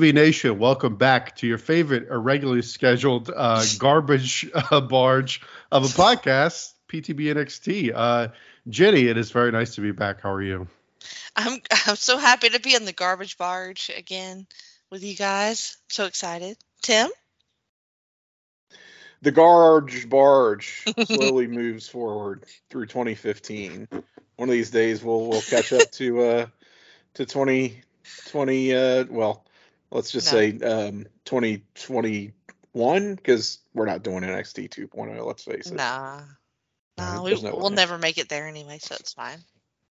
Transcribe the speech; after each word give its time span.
to 0.00 0.06
be 0.06 0.12
nation, 0.12 0.58
welcome 0.58 0.96
back 0.96 1.36
to 1.36 1.46
your 1.46 1.58
favorite 1.58 2.08
irregularly 2.08 2.62
scheduled 2.62 3.30
uh, 3.34 3.62
garbage 3.78 4.48
uh, 4.54 4.80
barge 4.80 5.42
of 5.70 5.84
a 5.84 5.88
podcast, 5.88 6.72
PTB 6.88 7.34
NXT. 7.34 7.92
Uh, 7.94 8.28
Jenny, 8.66 9.08
it 9.08 9.18
is 9.18 9.30
very 9.30 9.52
nice 9.52 9.74
to 9.74 9.82
be 9.82 9.92
back. 9.92 10.22
How 10.22 10.32
are 10.32 10.42
you? 10.42 10.68
I'm 11.36 11.60
I'm 11.86 11.96
so 11.96 12.16
happy 12.16 12.48
to 12.48 12.60
be 12.60 12.74
in 12.74 12.86
the 12.86 12.94
garbage 12.94 13.36
barge 13.36 13.90
again 13.94 14.46
with 14.90 15.04
you 15.04 15.14
guys. 15.14 15.76
So 15.88 16.06
excited. 16.06 16.56
Tim? 16.80 17.10
The 19.20 19.32
garbage 19.32 20.08
barge 20.08 20.86
slowly 21.04 21.46
moves 21.46 21.88
forward 21.88 22.46
through 22.70 22.86
2015. 22.86 23.86
One 23.90 24.48
of 24.48 24.52
these 24.52 24.70
days 24.70 25.04
we'll 25.04 25.28
we'll 25.28 25.42
catch 25.42 25.74
up 25.74 25.90
to 25.92 26.22
uh 26.22 26.46
to 27.14 27.26
2020 27.26 28.74
uh 28.74 29.04
well, 29.10 29.44
let's 29.90 30.10
just 30.10 30.26
No. 30.26 30.38
say 30.38 30.58
um 30.60 31.06
2021 31.24 33.16
cuz 33.16 33.58
we're 33.74 33.86
not 33.86 34.02
doing 34.02 34.22
NXT 34.22 34.68
2.0, 34.68 35.26
let's 35.26 35.44
face 35.44 35.66
it. 35.66 35.74
Nah. 35.76 36.22
No, 36.98 37.22
we, 37.22 37.34
no 37.40 37.56
we'll 37.56 37.70
way. 37.70 37.76
never 37.76 37.98
make 37.98 38.18
it 38.18 38.28
there 38.28 38.46
anyway, 38.46 38.78
so 38.78 38.96
it's 38.98 39.14
fine. 39.14 39.38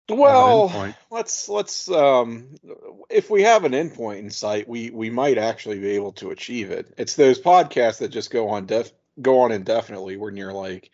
Well, 0.09 0.71
let's 1.09 1.47
let's 1.47 1.89
um 1.89 2.55
if 3.09 3.29
we 3.29 3.43
have 3.43 3.63
an 3.63 3.71
endpoint 3.71 4.19
in 4.19 4.29
sight, 4.29 4.67
we 4.67 4.89
we 4.89 5.09
might 5.09 5.37
actually 5.37 5.79
be 5.79 5.91
able 5.91 6.11
to 6.13 6.31
achieve 6.31 6.71
it. 6.71 6.93
It's 6.97 7.15
those 7.15 7.39
podcasts 7.39 7.99
that 7.99 8.09
just 8.09 8.29
go 8.29 8.49
on 8.49 8.65
def 8.65 8.91
go 9.21 9.41
on 9.41 9.51
indefinitely 9.51 10.17
when 10.17 10.35
you're 10.35 10.53
like 10.53 10.91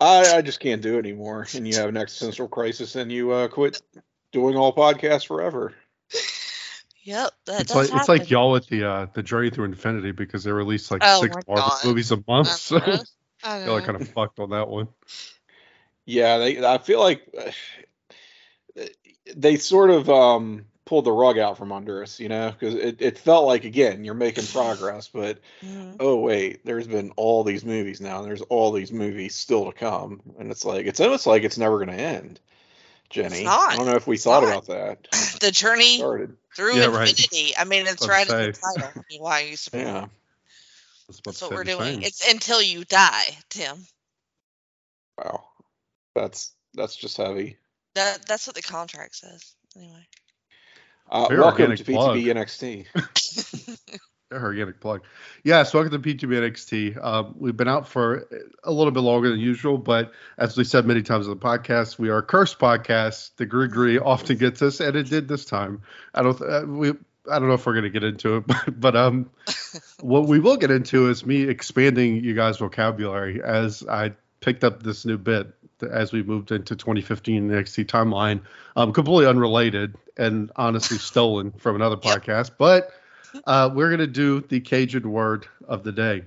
I, 0.00 0.36
I 0.36 0.42
just 0.42 0.60
can't 0.60 0.82
do 0.82 0.96
it 0.96 1.00
anymore 1.00 1.46
and 1.54 1.66
you 1.68 1.76
have 1.76 1.88
an 1.88 1.96
existential 1.96 2.48
crisis 2.48 2.96
and 2.96 3.12
you 3.12 3.30
uh 3.30 3.48
quit 3.48 3.80
doing 4.32 4.56
all 4.56 4.74
podcasts 4.74 5.26
forever. 5.26 5.72
Yep, 7.04 7.32
that 7.46 7.60
It's 7.60 7.68
does 7.68 7.90
like 7.92 7.96
it's 7.96 8.08
like 8.08 8.30
y'all 8.30 8.52
with 8.52 8.66
the 8.68 8.84
uh, 8.84 9.06
the 9.14 9.22
Journey 9.22 9.50
Through 9.50 9.66
Infinity 9.66 10.12
because 10.12 10.44
they 10.44 10.52
release 10.52 10.90
like 10.90 11.02
Oh 11.02 11.20
six 11.20 11.36
Marvel 11.46 11.70
God. 11.70 11.84
movies 11.84 12.10
a 12.12 12.22
month, 12.26 12.48
so 12.48 12.76
Uh-huh. 12.76 13.04
I 13.44 13.64
y'all 13.64 13.76
are 13.76 13.82
kind 13.82 14.00
of 14.00 14.08
fucked 14.08 14.40
on 14.40 14.50
that 14.50 14.68
one. 14.68 14.88
Yeah, 16.06 16.38
they 16.38 16.64
I 16.64 16.78
feel 16.78 17.00
like 17.00 17.22
uh, 17.38 18.82
they 19.36 19.56
sort 19.56 19.90
of 19.90 20.08
um 20.10 20.66
pulled 20.84 21.04
the 21.06 21.12
rug 21.12 21.38
out 21.38 21.56
from 21.58 21.72
under 21.72 22.02
us, 22.02 22.20
you 22.20 22.28
know, 22.28 22.50
because 22.50 22.74
it, 22.74 23.00
it 23.00 23.18
felt 23.18 23.46
like 23.46 23.64
again 23.64 24.04
you're 24.04 24.14
making 24.14 24.46
progress, 24.46 25.08
but 25.08 25.38
Mhm. 25.64 25.96
oh 26.00 26.16
wait, 26.16 26.64
there's 26.64 26.86
been 26.86 27.12
all 27.16 27.44
these 27.44 27.64
movies 27.64 28.00
now, 28.00 28.18
and 28.18 28.26
there's 28.26 28.42
all 28.42 28.72
these 28.72 28.92
movies 28.92 29.34
still 29.34 29.66
to 29.66 29.72
come, 29.72 30.20
and 30.38 30.50
it's 30.50 30.64
like 30.64 30.86
it's 30.86 31.00
almost 31.00 31.26
like 31.26 31.42
it's 31.44 31.58
never 31.58 31.76
going 31.84 31.96
to 31.96 32.02
end. 32.02 32.40
Jenny, 33.10 33.44
not. 33.44 33.70
I 33.70 33.76
don't 33.76 33.86
know 33.86 33.94
if 33.94 34.06
we 34.06 34.16
It's 34.16 34.24
thought 34.24 34.42
not. 34.42 34.66
about 34.66 34.66
that. 34.68 35.08
The 35.40 35.50
journey 35.52 35.98
Started, 35.98 36.36
through 36.56 36.76
Yeah, 36.76 36.86
right. 36.86 37.08
infinity. 37.08 37.56
I 37.56 37.64
mean, 37.64 37.82
it's 37.82 38.02
Let's 38.02 38.08
right 38.08 38.28
in 38.28 38.36
the 38.36 38.52
title. 38.52 39.04
Why 39.18 39.42
are 39.42 39.46
you 39.46 39.56
surprised? 39.56 39.86
yeah. 39.86 40.06
That's, 41.08 41.20
That's 41.24 41.42
what 41.42 41.52
we're 41.52 41.64
doing. 41.64 41.94
same. 41.94 42.02
It's 42.02 42.30
until 42.30 42.62
you 42.62 42.84
die, 42.84 43.36
Tim. 43.50 43.76
Wow, 45.18 45.44
that's 46.14 46.52
that's 46.72 46.96
just 46.96 47.16
heavy. 47.18 47.58
That 47.94 48.26
that's 48.26 48.46
what 48.46 48.56
the 48.56 48.62
contract 48.62 49.16
says. 49.16 49.54
Anyway. 49.76 50.06
Uh, 51.10 51.28
Very 51.28 51.40
welcome 51.40 51.62
organic 51.62 51.78
to 51.78 51.92
PTB 51.92 52.86
NXT. 52.94 53.78
Organic 54.42 54.80
plug. 54.80 55.02
Yes, 55.42 55.72
welcome 55.72 55.90
to 55.92 55.98
PTB 55.98 56.28
NXT. 56.28 57.04
Um, 57.04 57.34
we've 57.38 57.56
been 57.56 57.68
out 57.68 57.88
for 57.88 58.26
a 58.62 58.72
little 58.72 58.90
bit 58.90 59.00
longer 59.00 59.30
than 59.30 59.40
usual, 59.40 59.78
but 59.78 60.12
as 60.38 60.56
we 60.56 60.64
said 60.64 60.86
many 60.86 61.02
times 61.02 61.28
on 61.28 61.38
the 61.38 61.44
podcast, 61.44 61.98
we 61.98 62.08
are 62.08 62.18
a 62.18 62.22
cursed 62.22 62.58
podcast. 62.58 63.30
The 63.36 63.46
gree 63.46 63.98
often 63.98 64.36
gets 64.36 64.62
us, 64.62 64.80
and 64.80 64.96
it 64.96 65.08
did 65.08 65.28
this 65.28 65.44
time. 65.44 65.82
I 66.14 66.22
don't. 66.22 66.40
Uh, 66.40 66.64
we. 66.66 66.92
I 67.30 67.38
don't 67.38 67.48
know 67.48 67.54
if 67.54 67.64
we're 67.64 67.72
going 67.72 67.84
to 67.84 67.90
get 67.90 68.04
into 68.04 68.36
it, 68.36 68.46
but, 68.46 68.80
but 68.80 68.96
um, 68.96 69.30
what 70.00 70.26
we 70.26 70.40
will 70.40 70.56
get 70.56 70.70
into 70.70 71.08
is 71.08 71.24
me 71.24 71.42
expanding 71.42 72.22
you 72.22 72.34
guys' 72.34 72.58
vocabulary 72.58 73.42
as 73.42 73.82
I 73.88 74.12
picked 74.40 74.62
up 74.62 74.82
this 74.82 75.06
new 75.06 75.16
bit 75.16 75.54
as 75.82 76.12
we 76.12 76.22
moved 76.22 76.52
into 76.52 76.76
2015 76.76 77.50
NXT 77.50 77.86
timeline. 77.86 78.42
Um, 78.76 78.92
completely 78.92 79.26
unrelated 79.26 79.96
and 80.16 80.50
honestly 80.56 80.98
stolen 80.98 81.52
from 81.52 81.76
another 81.76 81.96
podcast, 81.96 82.52
but 82.58 82.90
uh, 83.46 83.70
we're 83.72 83.88
going 83.88 84.00
to 84.00 84.06
do 84.06 84.40
the 84.40 84.60
Cajun 84.60 85.10
word 85.10 85.46
of 85.66 85.82
the 85.82 85.92
day. 85.92 86.24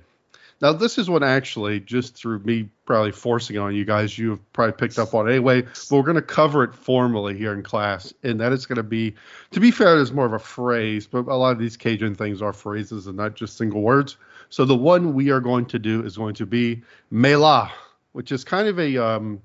Now, 0.60 0.72
this 0.72 0.98
is 0.98 1.08
one 1.08 1.22
actually, 1.22 1.78
just 1.78 2.16
through 2.16 2.40
me 2.40 2.68
probably 2.84 3.12
forcing 3.12 3.56
it 3.56 3.60
on 3.60 3.76
you 3.76 3.84
guys, 3.84 4.18
you 4.18 4.30
have 4.30 4.52
probably 4.52 4.72
picked 4.72 4.98
up 4.98 5.14
on 5.14 5.28
anyway, 5.28 5.62
but 5.62 5.92
we're 5.92 6.02
going 6.02 6.16
to 6.16 6.22
cover 6.22 6.64
it 6.64 6.74
formally 6.74 7.38
here 7.38 7.52
in 7.52 7.62
class. 7.62 8.12
And 8.24 8.40
that 8.40 8.52
is 8.52 8.66
going 8.66 8.76
to 8.76 8.82
be, 8.82 9.14
to 9.52 9.60
be 9.60 9.70
fair, 9.70 9.96
it 9.96 10.02
is 10.02 10.10
more 10.10 10.26
of 10.26 10.32
a 10.32 10.38
phrase, 10.38 11.06
but 11.06 11.28
a 11.28 11.34
lot 11.36 11.52
of 11.52 11.60
these 11.60 11.76
Cajun 11.76 12.16
things 12.16 12.42
are 12.42 12.52
phrases 12.52 13.06
and 13.06 13.16
not 13.16 13.36
just 13.36 13.56
single 13.56 13.82
words. 13.82 14.16
So 14.50 14.64
the 14.64 14.76
one 14.76 15.14
we 15.14 15.30
are 15.30 15.40
going 15.40 15.66
to 15.66 15.78
do 15.78 16.04
is 16.04 16.16
going 16.16 16.34
to 16.34 16.46
be 16.46 16.82
mela, 17.10 17.70
which 18.12 18.32
is 18.32 18.42
kind 18.42 18.66
of 18.66 18.80
a, 18.80 18.96
um, 18.98 19.40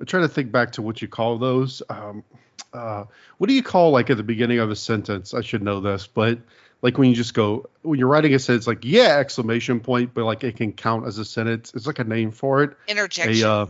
I'm 0.00 0.06
trying 0.06 0.22
to 0.22 0.28
think 0.28 0.50
back 0.50 0.72
to 0.72 0.82
what 0.82 1.02
you 1.02 1.08
call 1.08 1.36
those. 1.36 1.82
Um, 1.90 2.24
uh, 2.72 3.04
what 3.36 3.48
do 3.48 3.54
you 3.54 3.62
call 3.62 3.90
like 3.90 4.08
at 4.08 4.16
the 4.16 4.22
beginning 4.22 4.60
of 4.60 4.70
a 4.70 4.76
sentence? 4.76 5.34
I 5.34 5.42
should 5.42 5.62
know 5.62 5.80
this, 5.80 6.06
but 6.06 6.38
like 6.84 6.98
when 6.98 7.08
you 7.08 7.16
just 7.16 7.32
go 7.32 7.70
when 7.80 7.98
you're 7.98 8.08
writing 8.08 8.34
a 8.34 8.38
sentence 8.38 8.66
like 8.66 8.84
yeah 8.84 9.16
exclamation 9.16 9.80
point, 9.80 10.12
but 10.12 10.24
like 10.24 10.44
it 10.44 10.56
can 10.56 10.70
count 10.70 11.06
as 11.06 11.16
a 11.16 11.24
sentence. 11.24 11.72
It's 11.74 11.86
like 11.86 11.98
a 11.98 12.04
name 12.04 12.30
for 12.30 12.62
it. 12.62 12.76
Interjection. 12.86 13.46
A 13.46 13.50
uh, 13.50 13.66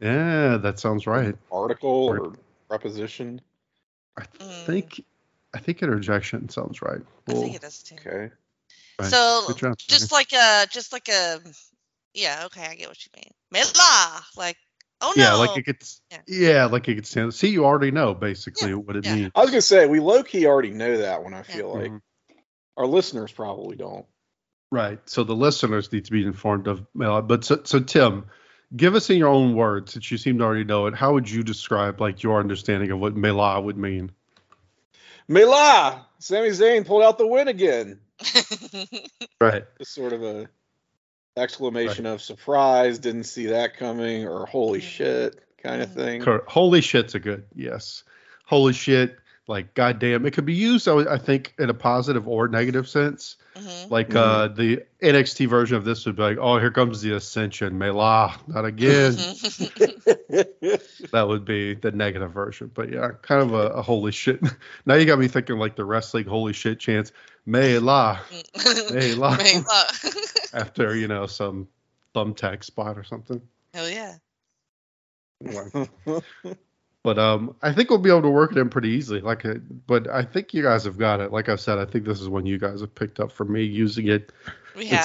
yeah, 0.00 0.56
that 0.56 0.80
sounds 0.80 1.06
right. 1.06 1.36
Article 1.50 1.90
or 1.90 2.32
preposition. 2.68 3.40
I 4.18 4.22
Mm. 4.40 4.66
think 4.66 5.04
I 5.54 5.60
think 5.60 5.80
interjection 5.80 6.48
sounds 6.48 6.82
right. 6.82 7.00
I 7.28 7.32
Well, 7.32 7.42
think 7.42 7.54
it 7.54 7.62
is 7.62 7.82
too. 7.84 7.94
Okay. 8.00 8.34
right. 8.98 9.10
So 9.10 9.52
job, 9.52 9.78
just 9.78 10.10
like 10.10 10.32
a 10.32 10.66
just 10.68 10.92
like 10.92 11.08
a 11.08 11.40
yeah, 12.14 12.46
okay, 12.46 12.66
I 12.66 12.74
get 12.74 12.88
what 12.88 12.98
you 13.06 13.10
mean. 13.14 13.30
Mela, 13.52 14.24
like 14.36 14.56
oh 15.02 15.14
no. 15.16 15.22
yeah, 15.22 15.34
like 15.34 15.56
it 15.56 15.66
gets 15.66 16.00
Yeah. 16.10 16.18
yeah. 16.26 16.64
like 16.64 16.88
it 16.88 16.96
gets 16.96 17.10
stand. 17.10 17.32
See, 17.32 17.50
you 17.50 17.64
already 17.64 17.92
know 17.92 18.12
basically 18.12 18.74
what 18.74 18.96
it 18.96 19.04
yeah. 19.04 19.14
means. 19.14 19.32
I 19.36 19.42
was 19.42 19.50
gonna 19.50 19.62
say 19.62 19.86
we 19.86 20.00
low 20.00 20.24
key 20.24 20.46
already 20.46 20.70
know 20.70 20.96
that 20.96 21.22
one. 21.22 21.32
I 21.32 21.42
feel 21.42 21.72
like 21.72 21.92
Mhm. 21.92 22.00
Our 22.76 22.86
listeners 22.86 23.32
probably 23.32 23.76
don't. 23.76 24.06
Right. 24.70 24.98
So 25.08 25.24
the 25.24 25.34
listeners 25.34 25.92
need 25.92 26.06
to 26.06 26.10
be 26.10 26.24
informed 26.24 26.66
of 26.66 26.84
Mela. 26.94 27.22
But 27.22 27.44
so, 27.44 27.60
so 27.64 27.80
Tim, 27.80 28.26
give 28.74 28.94
us 28.94 29.08
in 29.10 29.18
your 29.18 29.28
own 29.28 29.54
words, 29.54 29.92
since 29.92 30.10
you 30.10 30.18
seem 30.18 30.38
to 30.38 30.44
already 30.44 30.64
know 30.64 30.86
it. 30.86 30.94
How 30.94 31.12
would 31.12 31.30
you 31.30 31.42
describe 31.42 32.00
like 32.00 32.22
your 32.22 32.40
understanding 32.40 32.90
of 32.90 32.98
what 32.98 33.16
Mela 33.16 33.60
would 33.60 33.76
mean? 33.76 34.10
Mela, 35.28 36.06
Sami 36.18 36.50
Zayn 36.50 36.86
pulled 36.86 37.02
out 37.02 37.18
the 37.18 37.26
win 37.26 37.48
again. 37.48 38.00
Right. 39.38 39.64
Just 39.78 39.92
sort 39.92 40.14
of 40.14 40.22
a 40.22 40.48
exclamation 41.36 42.06
of 42.06 42.22
surprise, 42.22 42.98
didn't 42.98 43.24
see 43.24 43.46
that 43.46 43.76
coming, 43.76 44.26
or 44.26 44.46
holy 44.46 44.78
mm-hmm. 44.78 44.88
shit 44.88 45.44
kind 45.62 45.82
of 45.82 45.90
mm-hmm. 45.90 46.24
thing. 46.24 46.40
Holy 46.46 46.80
shit's 46.80 47.14
a 47.14 47.20
good 47.20 47.44
yes. 47.54 48.02
Holy 48.46 48.72
shit. 48.72 49.18
Like 49.48 49.74
goddamn, 49.74 50.26
it 50.26 50.32
could 50.32 50.44
be 50.44 50.54
used. 50.54 50.88
I, 50.88 51.14
I 51.14 51.18
think 51.18 51.54
in 51.58 51.70
a 51.70 51.74
positive 51.74 52.26
or 52.26 52.48
negative 52.48 52.88
sense. 52.88 53.36
Mhm. 53.54 53.90
Like 53.90 54.14
uh, 54.14 54.48
the 54.48 54.82
NXT 55.00 55.48
version 55.48 55.76
of 55.76 55.84
this 55.84 56.04
would 56.04 56.16
be 56.16 56.22
like, 56.22 56.38
oh, 56.38 56.58
here 56.58 56.72
comes 56.72 57.00
the 57.00 57.14
Ascension, 57.14 57.78
Mela, 57.78 58.34
not 58.48 58.64
again. 58.64 59.12
that 61.12 61.24
would 61.28 61.44
be 61.44 61.74
the 61.74 61.92
negative 61.92 62.32
version. 62.32 62.72
But 62.74 62.90
yeah, 62.92 63.10
kind 63.22 63.40
of 63.40 63.54
a, 63.54 63.68
a 63.68 63.82
holy 63.82 64.10
shit. 64.10 64.40
now 64.86 64.94
you 64.94 65.06
got 65.06 65.18
me 65.20 65.28
thinking 65.28 65.58
like 65.58 65.76
the 65.76 65.84
wrestling 65.84 66.26
holy 66.26 66.52
shit 66.52 66.80
chants, 66.80 67.12
Mela, 67.46 68.20
Mela, 68.92 69.36
Mela. 69.36 69.86
after 70.52 70.96
you 70.96 71.06
know 71.06 71.26
some 71.26 71.68
thumbtack 72.16 72.64
spot 72.64 72.98
or 72.98 73.04
something. 73.04 73.40
Hell 73.72 73.88
yeah. 73.88 74.16
But 77.06 77.20
um, 77.20 77.54
I 77.62 77.72
think 77.72 77.88
we'll 77.88 78.00
be 78.00 78.10
able 78.10 78.22
to 78.22 78.30
work 78.30 78.50
it 78.50 78.58
in 78.58 78.68
pretty 78.68 78.88
easily. 78.88 79.20
Like, 79.20 79.44
uh, 79.46 79.54
but 79.86 80.08
I 80.10 80.24
think 80.24 80.52
you 80.52 80.60
guys 80.60 80.82
have 80.86 80.98
got 80.98 81.20
it. 81.20 81.30
Like 81.30 81.48
I 81.48 81.54
said, 81.54 81.78
I 81.78 81.84
think 81.84 82.04
this 82.04 82.20
is 82.20 82.28
one 82.28 82.46
you 82.46 82.58
guys 82.58 82.80
have 82.80 82.92
picked 82.96 83.20
up 83.20 83.30
from 83.30 83.52
me 83.52 83.62
using 83.62 84.08
it 84.08 84.32
We 84.74 84.86
have. 84.86 85.04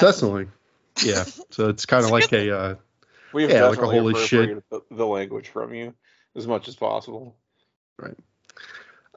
Yeah, 1.06 1.26
so 1.52 1.70
it's 1.70 1.86
kind 1.86 2.04
of 2.04 2.10
like 2.10 2.34
a 2.34 2.58
uh, 2.58 2.76
We've 3.34 3.52
Yeah, 3.52 3.68
like 3.68 3.74
a 3.74 3.82
definitely 3.82 4.00
holy 4.00 4.26
shit. 4.26 4.70
the, 4.72 4.82
the 4.90 5.06
language 5.06 5.50
from 5.50 5.76
you 5.76 5.94
as 6.36 6.48
much 6.48 6.68
as 6.68 6.76
possible. 6.76 7.36
Right. 8.00 8.18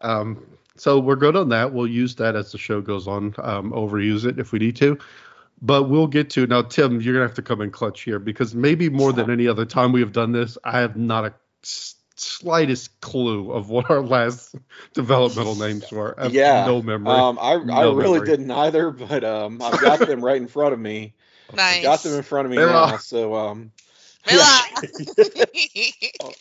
Um, 0.03 0.45
so 0.77 0.99
we're 0.99 1.17
good 1.17 1.37
on 1.37 1.49
that. 1.49 1.73
We'll 1.73 1.87
use 1.87 2.17
that 2.17 2.37
as 2.37 2.53
the 2.53 2.59
show 2.59 2.83
goes 2.83 3.09
on. 3.09 3.35
Um, 3.39 3.73
overuse 3.73 4.27
it 4.27 4.39
if 4.39 4.53
we 4.53 4.59
need 4.59 4.77
to. 4.77 4.99
But 5.63 5.85
we'll 5.85 6.07
get 6.07 6.29
to 6.31 6.47
now, 6.47 6.61
Tim. 6.61 7.01
You're 7.01 7.15
gonna 7.15 7.27
have 7.29 7.37
to 7.37 7.43
come 7.43 7.63
in 7.63 7.71
clutch 7.71 8.03
here 8.03 8.19
because 8.19 8.55
maybe 8.55 8.91
more 8.91 9.15
than 9.15 9.31
any 9.31 9.49
other 9.49 9.65
time 9.65 9.93
we 9.93 10.01
have 10.01 10.13
done 10.13 10.33
this, 10.33 10.59
I 10.63 10.81
have 10.81 10.99
not 10.99 11.25
a 11.25 11.35
s- 11.63 11.95
slightest 12.17 13.01
clue 13.01 13.53
of 13.53 13.71
what 13.71 13.91
our 13.91 14.03
last 14.03 14.55
developmental 14.95 15.55
names 15.57 15.91
were. 15.91 16.19
I 16.19 16.25
have 16.25 16.33
yeah, 16.33 16.65
no 16.67 16.83
memory. 16.83 17.19
Um, 17.19 17.39
I 17.41 17.53
I 17.53 17.93
really 17.93 18.19
memory. 18.19 18.29
didn't 18.29 18.51
either, 18.51 18.91
but 18.91 19.25
um, 19.25 19.63
I've 19.63 19.81
got 19.81 20.07
them 20.07 20.25
right 20.25 20.41
in 20.41 20.49
front 20.49 20.73
of 20.73 20.81
me. 20.81 21.15
nice. 21.57 21.83
Got 21.83 22.03
them 22.03 22.15
in 22.15 22.23
front 22.23 22.47
of 22.47 22.51
me 22.51 22.59
They're 22.59 22.69
now. 22.69 22.97
So 22.97 23.35
um, 23.35 23.73
Mela. 24.27 24.65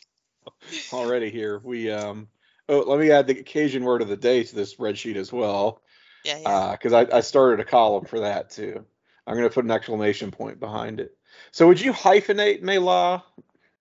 already 0.93 1.29
here 1.29 1.59
we 1.63 1.91
um 1.91 2.27
Oh, 2.69 2.79
let 2.79 2.99
me 2.99 3.11
add 3.11 3.27
the 3.27 3.39
occasion 3.39 3.83
word 3.83 4.01
of 4.01 4.07
the 4.07 4.15
day 4.15 4.43
to 4.43 4.55
this 4.55 4.73
spreadsheet 4.73 5.17
as 5.17 5.33
well, 5.33 5.81
Yeah, 6.23 6.37
yeah. 6.37 6.71
because 6.71 6.93
I, 6.93 7.17
I 7.17 7.19
started 7.19 7.59
a 7.59 7.65
column 7.65 8.05
for 8.05 8.21
that 8.21 8.51
too. 8.51 8.85
I'm 9.27 9.35
going 9.35 9.47
to 9.47 9.53
put 9.53 9.65
an 9.65 9.71
exclamation 9.71 10.31
point 10.31 10.61
behind 10.61 11.01
it. 11.01 11.15
So 11.51 11.67
would 11.67 11.81
you 11.81 11.91
hyphenate 11.91 12.61
Mela, 12.61 13.25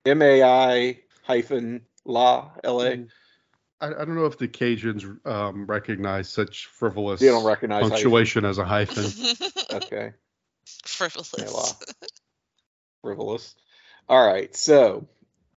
M 0.04 0.20
A 0.20 0.42
I 0.42 0.98
hyphen 1.22 1.82
La 2.04 2.50
la. 2.64 2.94
I 3.80 3.88
don't 3.88 4.14
know 4.14 4.26
if 4.26 4.38
the 4.38 4.46
Cajuns 4.46 5.26
um, 5.26 5.66
recognize 5.66 6.28
such 6.28 6.66
frivolous 6.66 7.20
They 7.20 7.26
don't 7.26 7.44
recognize 7.44 7.82
hyphen. 7.82 7.90
punctuation 7.90 8.44
as 8.44 8.58
a 8.58 8.64
hyphen. 8.64 9.04
Okay, 9.72 10.12
Frivolous. 10.84 11.34
Mela. 11.38 11.64
frivolous. 13.00 13.54
All 14.08 14.24
right, 14.26 14.54
so 14.54 15.08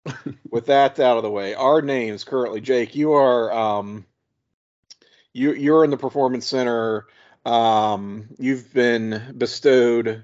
with 0.49 0.67
that 0.67 0.99
out 0.99 1.17
of 1.17 1.23
the 1.23 1.29
way, 1.29 1.53
our 1.53 1.81
names 1.81 2.23
currently, 2.23 2.61
Jake, 2.61 2.95
you 2.95 3.13
are 3.13 3.51
um, 3.51 4.05
you 5.33 5.53
you're 5.53 5.83
in 5.83 5.89
the 5.91 5.97
performance 5.97 6.47
center. 6.47 7.07
Um, 7.45 8.29
you've 8.39 8.73
been 8.73 9.35
bestowed 9.37 10.23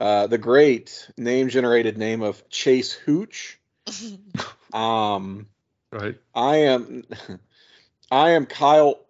uh, 0.00 0.26
the 0.28 0.38
great 0.38 1.10
name 1.18 1.48
generated 1.48 1.98
name 1.98 2.22
of 2.22 2.48
Chase 2.48 2.92
Hooch. 2.92 3.58
Um, 4.72 5.46
right? 5.92 6.16
I 6.34 6.56
am 6.56 7.04
I 8.10 8.30
am 8.30 8.46
Kyle 8.46 9.00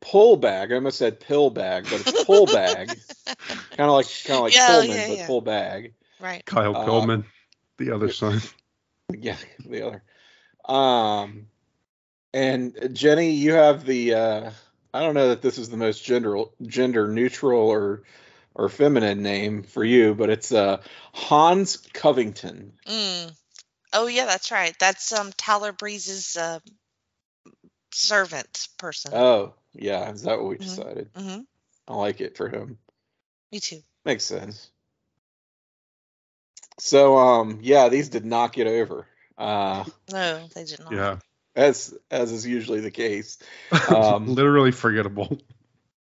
Pullbag. 0.00 0.72
I 0.72 0.74
almost 0.74 0.98
said 0.98 1.20
Pillbag, 1.20 1.84
but 1.90 2.00
it's 2.00 2.24
Pullbag. 2.24 2.98
kind 3.46 3.88
of 3.88 3.90
like 3.90 4.06
kind 4.24 4.38
of 4.38 4.42
like 4.42 4.54
Yeah, 4.54 4.80
Pullman, 4.80 4.96
yeah, 4.96 5.08
but 5.08 5.18
yeah. 5.18 5.26
Pullbag. 5.26 5.92
right. 6.20 6.44
Kyle 6.44 6.76
Uh, 6.76 6.84
Pillman, 6.86 7.24
the 7.78 7.92
other 7.92 8.12
son. 8.12 8.40
Yeah, 9.14 9.36
the 9.66 9.86
other. 9.86 10.02
Um, 10.64 11.48
and 12.32 12.90
Jenny, 12.94 13.32
you 13.32 13.52
have 13.52 13.84
the. 13.84 14.14
Uh, 14.14 14.50
I 14.94 15.00
don't 15.00 15.14
know 15.14 15.28
that 15.28 15.42
this 15.42 15.58
is 15.58 15.68
the 15.68 15.76
most 15.76 16.02
gender 16.04 16.44
gender 16.62 17.08
neutral 17.08 17.60
or 17.60 18.04
or 18.54 18.68
feminine 18.68 19.22
name 19.22 19.64
for 19.64 19.84
you, 19.84 20.14
but 20.14 20.30
it's 20.30 20.52
uh 20.52 20.80
Hans 21.12 21.76
Covington. 21.92 22.72
Mm. 22.86 23.34
Oh 23.92 24.06
yeah, 24.06 24.24
that's 24.26 24.50
right. 24.50 24.74
That's 24.78 25.12
um 25.12 25.32
Tyler 25.36 25.72
Breeze's 25.72 26.36
uh, 26.36 26.60
servant 27.92 28.68
person. 28.78 29.12
Oh, 29.14 29.54
yeah, 29.74 30.10
is 30.10 30.22
that 30.22 30.38
what 30.38 30.48
we 30.48 30.56
Mhm. 30.56 30.64
decided? 30.64 31.10
hmm 31.16 31.40
I 31.88 31.94
like 31.94 32.20
it 32.20 32.36
for 32.36 32.48
him. 32.48 32.78
Me 33.50 33.60
too. 33.60 33.82
Makes 34.04 34.24
sense. 34.24 34.70
So 36.78 37.16
um 37.18 37.58
yeah, 37.62 37.88
these 37.88 38.08
did 38.08 38.24
not 38.24 38.52
get 38.52 38.66
over. 38.66 39.06
Uh 39.36 39.84
No, 40.10 40.46
they 40.54 40.64
did 40.64 40.80
not. 40.80 40.92
Yeah. 40.92 41.16
as 41.54 41.94
as 42.10 42.32
is 42.32 42.46
usually 42.46 42.80
the 42.80 42.90
case. 42.90 43.38
Um, 43.88 44.26
Literally 44.26 44.72
forgettable. 44.72 45.38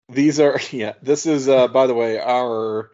These 0.09 0.41
are 0.41 0.59
yeah, 0.71 0.95
this 1.03 1.27
is 1.27 1.49
uh 1.49 1.69
by 1.69 1.87
the 1.87 1.95
way 1.95 2.19
our 2.19 2.91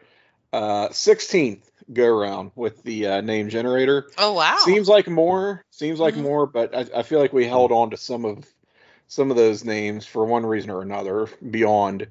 uh 0.53 0.89
16th 0.89 1.69
go 1.91 2.05
around 2.05 2.51
with 2.55 2.81
the 2.83 3.07
uh, 3.07 3.21
name 3.21 3.49
generator. 3.49 4.09
Oh 4.17 4.33
wow. 4.33 4.57
Seems 4.59 4.87
like 4.87 5.07
more, 5.07 5.63
seems 5.69 5.99
like 5.99 6.15
Mhm. 6.15 6.21
more, 6.23 6.47
but 6.47 6.75
I, 6.75 6.99
I 6.99 7.03
feel 7.03 7.19
like 7.19 7.33
we 7.33 7.45
held 7.45 7.71
on 7.71 7.91
to 7.91 7.97
some 7.97 8.25
of 8.25 8.45
some 9.07 9.29
of 9.29 9.37
those 9.37 9.63
names 9.63 10.05
for 10.05 10.25
one 10.25 10.45
reason 10.45 10.71
or 10.71 10.81
another 10.81 11.27
beyond 11.51 12.07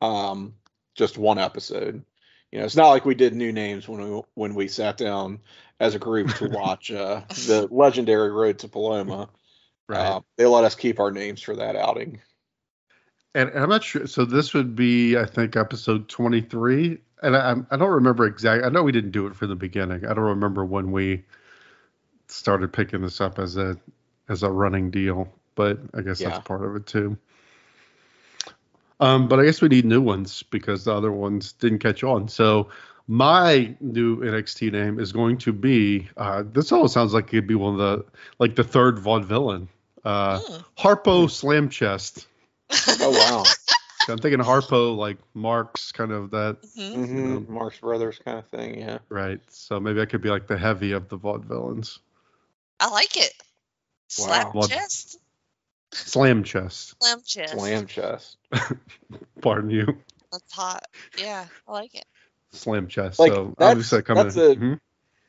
um 0.00 0.54
just 0.94 1.18
one 1.18 1.38
episode. 1.38 2.04
You 2.52 2.60
know, 2.60 2.64
it's 2.64 2.76
not 2.76 2.90
like 2.90 3.04
we 3.04 3.14
did 3.14 3.34
new 3.34 3.52
names 3.52 3.88
when 3.88 4.00
we 4.14 4.22
when 4.34 4.54
we 4.54 4.68
sat 4.68 4.96
down 4.96 5.40
as 5.80 5.94
a 5.94 5.98
group 5.98 6.32
to 6.34 6.48
watch 6.50 6.90
uh 6.90 7.22
the 7.46 7.68
legendary 7.70 8.30
Road 8.30 8.58
to 8.60 8.68
Paloma. 8.68 9.28
Right. 9.88 10.00
Uh, 10.00 10.20
they 10.36 10.46
let 10.46 10.64
us 10.64 10.74
keep 10.74 11.00
our 11.00 11.10
names 11.10 11.40
for 11.42 11.56
that 11.56 11.74
outing. 11.74 12.20
and, 13.34 13.48
and 13.50 13.58
I'm 13.58 13.68
not 13.70 13.82
sure. 13.84 14.06
So 14.06 14.24
this 14.24 14.52
would 14.54 14.76
be, 14.76 15.16
I 15.16 15.24
think, 15.24 15.56
episode 15.56 16.08
23. 16.08 16.98
And 17.22 17.36
I, 17.36 17.40
I'm- 17.48 17.66
don't 17.70 17.80
remember 17.90 18.26
exactly. 18.26 18.64
I 18.66 18.70
know 18.70 18.82
we 18.82 18.92
didn't 18.92 19.10
do 19.12 19.26
it 19.26 19.34
from 19.36 19.48
the 19.48 19.56
beginning. 19.56 20.04
I 20.04 20.14
don't 20.14 20.24
remember 20.24 20.64
when 20.64 20.92
we 20.92 21.24
started 22.28 22.72
picking 22.72 23.00
this 23.02 23.20
up 23.20 23.38
as 23.38 23.56
a 23.56 23.76
as 24.28 24.42
a 24.42 24.50
running 24.50 24.90
deal. 24.90 25.32
But 25.54 25.78
I 25.94 26.02
guess 26.02 26.20
Yeah. 26.20 26.28
that's 26.30 26.46
part 26.46 26.64
of 26.64 26.76
it 26.76 26.86
too. 26.86 27.16
Um, 29.00 29.28
but 29.28 29.38
I 29.40 29.44
guess 29.44 29.60
we 29.62 29.68
need 29.68 29.84
new 29.84 30.00
ones 30.00 30.42
because 30.44 30.84
the 30.84 30.94
other 30.94 31.12
ones 31.12 31.52
didn't 31.52 31.78
catch 31.78 32.02
on. 32.02 32.28
So 32.28 32.68
my 33.06 33.74
new 33.80 34.18
NXT 34.18 34.72
name 34.72 34.98
is 34.98 35.12
going 35.12 35.38
to 35.38 35.52
be. 35.52 36.08
Uh, 36.16 36.42
this 36.52 36.72
almost 36.72 36.94
sounds 36.94 37.14
like 37.14 37.28
it'd 37.32 37.46
be 37.46 37.54
one 37.54 37.74
of 37.74 37.78
the 37.78 38.04
like 38.38 38.56
the 38.56 38.64
third 38.64 38.96
vaudevillain. 38.96 39.68
Uh, 40.04 40.38
Mm. 40.40 40.64
Harpo 40.78 41.30
Slam 41.30 41.68
Chest. 41.68 42.26
Oh 43.00 43.10
wow. 43.10 43.44
I'm 44.12 44.18
thinking 44.18 44.40
Harpo, 44.40 44.96
like 44.96 45.18
Marx, 45.34 45.92
kind 45.92 46.12
of 46.12 46.30
that, 46.30 46.58
Mhm. 46.76 47.06
hmm 47.46 47.52
Marx 47.52 47.78
Brothers 47.80 48.18
kind 48.24 48.38
of 48.38 48.46
thing, 48.48 48.78
yeah. 48.78 48.98
right? 49.08 49.40
So 49.48 49.78
maybe 49.80 50.00
I 50.00 50.06
could 50.06 50.20
be 50.22 50.30
like 50.30 50.46
the 50.46 50.58
heavy 50.58 50.92
of 50.92 51.08
the 51.08 51.18
vaudevillains. 51.18 51.98
I 52.80 52.88
like 52.90 53.16
it. 53.16 53.32
Slap 54.08 54.54
Wow. 54.54 54.62
chest, 54.62 55.18
Slam 55.92 56.44
chest, 56.44 56.94
slam 57.00 57.22
chest. 57.24 57.52
Slam 57.52 57.86
chest. 57.86 58.36
pardon 59.40 59.70
you, 59.70 59.86
That's 60.32 60.52
hot. 60.52 60.84
Yeah, 61.18 61.46
I 61.66 61.72
like 61.72 61.94
it. 61.94 62.04
slam 62.52 62.88
chest. 62.88 63.18
Like, 63.18 63.32
so 63.32 63.54
that's- 63.58 63.70
obviously 63.72 64.02
coming. 64.02 64.24
that's 64.24 64.36
a- 64.36 64.56
Mhm. 64.56 64.80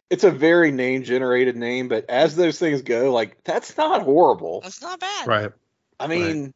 It's 0.09 0.23
a 0.23 0.31
very 0.31 0.71
name 0.71 1.03
generated 1.03 1.55
name, 1.55 1.87
but 1.87 2.09
as 2.09 2.35
those 2.35 2.57
things 2.57 2.81
go, 2.81 3.13
like 3.13 3.43
that's 3.43 3.77
not 3.77 4.01
horrible. 4.01 4.61
It's 4.65 4.81
not 4.81 4.99
bad. 4.99 5.27
right. 5.27 5.51
I 5.99 6.07
mean, 6.07 6.53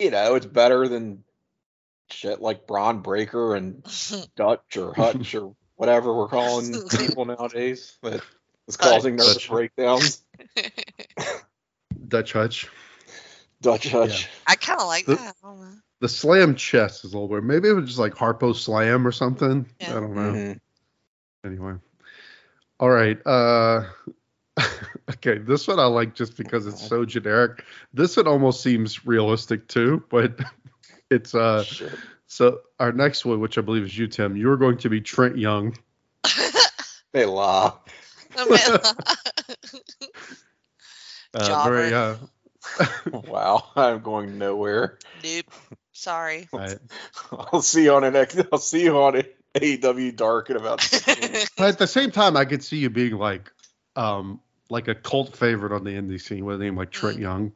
you 0.00 0.10
know, 0.10 0.34
it's 0.34 0.46
better 0.46 0.88
than 0.88 1.22
shit 2.10 2.40
like 2.40 2.66
Bron 2.66 3.00
Breakker 3.02 3.54
and 3.54 3.84
Dutch 4.36 4.76
or 4.76 4.94
Hutch 4.94 5.34
or 5.34 5.54
whatever 5.76 6.12
we're 6.14 6.28
calling 6.28 6.74
people 6.98 7.24
nowadays 7.24 7.96
that 8.02 8.20
is 8.66 8.76
causing 8.76 9.16
nervous 9.16 9.34
Dutch. 9.34 9.48
breakdowns. 9.50 10.22
Dutch 12.08 12.32
Hutch. 12.32 12.68
Dutch 13.60 13.88
Hutch. 13.88 14.28
I 14.46 14.56
kind 14.56 14.80
of 14.80 14.86
like 14.86 15.06
The- 15.06 15.16
that. 15.16 15.34
I 15.42 15.46
don't 15.46 15.60
know. 15.60 15.70
The 16.00 16.08
slam 16.08 16.54
chest 16.54 17.04
is 17.04 17.12
a 17.12 17.16
little 17.16 17.28
weird. 17.28 17.44
Maybe 17.44 17.68
it 17.68 17.72
was 17.74 17.84
just 17.86 17.98
like 17.98 18.14
Harpo 18.14 18.56
Slam 18.56 19.06
or 19.06 19.12
something. 19.12 19.66
Yeah. 19.80 19.90
I 19.90 20.00
don't 20.00 20.14
know. 20.14 20.32
Mhm. 20.32 20.60
Anyway. 21.44 21.74
All 22.78 22.88
right. 22.88 23.18
Uh 23.26 23.84
okay, 25.10 25.38
this 25.38 25.66
one 25.68 25.78
I 25.78 25.86
like 25.86 26.14
just 26.14 26.36
because 26.36 26.66
it's 26.66 26.86
so 26.86 27.04
generic. 27.04 27.64
This 27.92 28.16
one 28.16 28.26
almost 28.26 28.62
seems 28.62 29.06
realistic 29.06 29.68
too, 29.68 30.02
but 30.10 30.38
it's 31.10 31.34
uh 31.34 31.64
Shit. 31.64 31.92
so 32.26 32.60
our 32.78 32.92
next 32.92 33.24
one, 33.24 33.40
which 33.40 33.58
I 33.58 33.60
believe 33.60 33.84
is 33.84 33.96
you, 33.96 34.06
Tim, 34.08 34.36
you're 34.36 34.56
going 34.56 34.78
to 34.78 34.88
be 34.90 35.00
Trent 35.00 35.38
Young. 35.38 35.76
They 37.12 37.24
lie. 37.24 37.72
Uh, 41.32 41.64
very, 41.64 41.92
uh, 41.92 42.16
Wow, 43.12 43.64
I'm 43.76 44.00
going 44.00 44.38
nowhere. 44.38 44.98
nope. 45.24 45.46
Sorry. 45.92 46.48
right. 46.52 46.78
I'll 47.32 47.62
see 47.62 47.84
you 47.84 47.94
on 47.94 48.04
an 48.04 48.16
I'll 48.52 48.58
see 48.58 48.84
you 48.84 48.96
on 48.98 49.22
AEW 49.54 50.16
Dark 50.16 50.50
in 50.50 50.56
about. 50.56 50.78
But 51.56 51.68
at 51.68 51.78
the 51.78 51.86
same 51.86 52.10
time, 52.10 52.36
I 52.36 52.44
could 52.44 52.62
see 52.64 52.78
you 52.78 52.90
being 52.90 53.16
like, 53.16 53.50
um, 53.96 54.40
like 54.70 54.88
a 54.88 54.94
cult 54.94 55.36
favorite 55.36 55.72
on 55.72 55.84
the 55.84 55.90
indie 55.92 56.20
scene 56.20 56.44
with 56.44 56.56
a 56.60 56.64
name 56.64 56.76
like 56.76 56.90
Trent 56.90 57.18
Mm. 57.18 57.20
Young. 57.20 57.52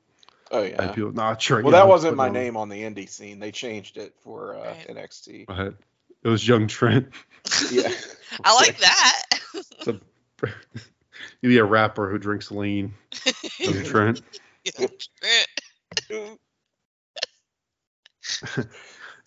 Oh 0.50 0.62
And 0.62 0.70
yeah. 0.72 0.92
people, 0.92 1.12
nah, 1.12 1.34
Trent 1.34 1.64
Well, 1.64 1.72
Young. 1.72 1.80
that 1.82 1.88
wasn't 1.88 2.16
my 2.16 2.26
on- 2.28 2.32
name 2.32 2.56
on 2.56 2.68
the 2.68 2.82
indie 2.82 3.08
scene. 3.08 3.38
They 3.40 3.50
changed 3.52 3.96
it 3.96 4.14
for 4.20 4.56
uh, 4.56 4.60
Right. 4.64 4.86
NXT. 4.88 5.46
But 5.46 5.74
it 6.22 6.28
was 6.28 6.46
Young 6.46 6.66
Trent. 6.68 7.08
Yeah. 7.70 7.90
I 8.44 8.54
like 8.54 8.78
that. 8.78 9.22
So, 9.82 9.98
you'd 11.42 11.48
be 11.48 11.58
a 11.58 11.64
rapper 11.64 12.10
who 12.10 12.18
drinks 12.18 12.50
lean. 12.50 12.94
Young 13.58 13.84
Trent. 13.84 14.22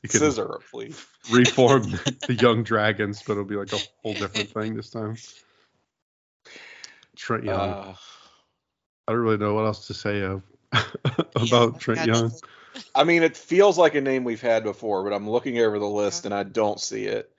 You 0.04 0.10
could 0.10 0.20
Scissor 0.20 0.54
up, 0.56 0.62
please. 0.72 1.04
reform 1.32 1.82
the 2.28 2.38
Young 2.40 2.64
Dragons, 2.64 3.24
but 3.26 3.34
it'll 3.34 3.46
be 3.46 3.56
like 3.56 3.74
a 3.74 3.80
whole 4.04 4.14
different 4.14 4.52
thing 4.52 4.76
this 4.76 4.92
time. 4.92 5.16
Trent 7.18 7.44
Young. 7.44 7.56
Uh, 7.56 7.94
I 9.08 9.12
don't 9.12 9.22
really 9.22 9.38
know 9.38 9.54
what 9.54 9.66
else 9.66 9.88
to 9.88 9.94
say 9.94 10.22
of 10.22 10.44
about 11.36 11.76
I 11.76 11.78
Trent 11.78 12.06
Young. 12.06 12.24
nothing. 12.24 12.40
I 12.94 13.04
mean, 13.04 13.24
it 13.24 13.36
feels 13.36 13.78
like 13.78 13.96
a 13.96 14.02
name 14.02 14.24
we've 14.24 14.42
had 14.42 14.64
before, 14.64 15.04
but 15.04 15.14
I'm 15.14 15.30
looking 15.30 15.58
over 15.60 15.80
the 15.80 15.88
list 15.88 16.26
and 16.26 16.34
I 16.34 16.44
don't 16.44 16.80
see 16.80 17.06
it. 17.06 17.32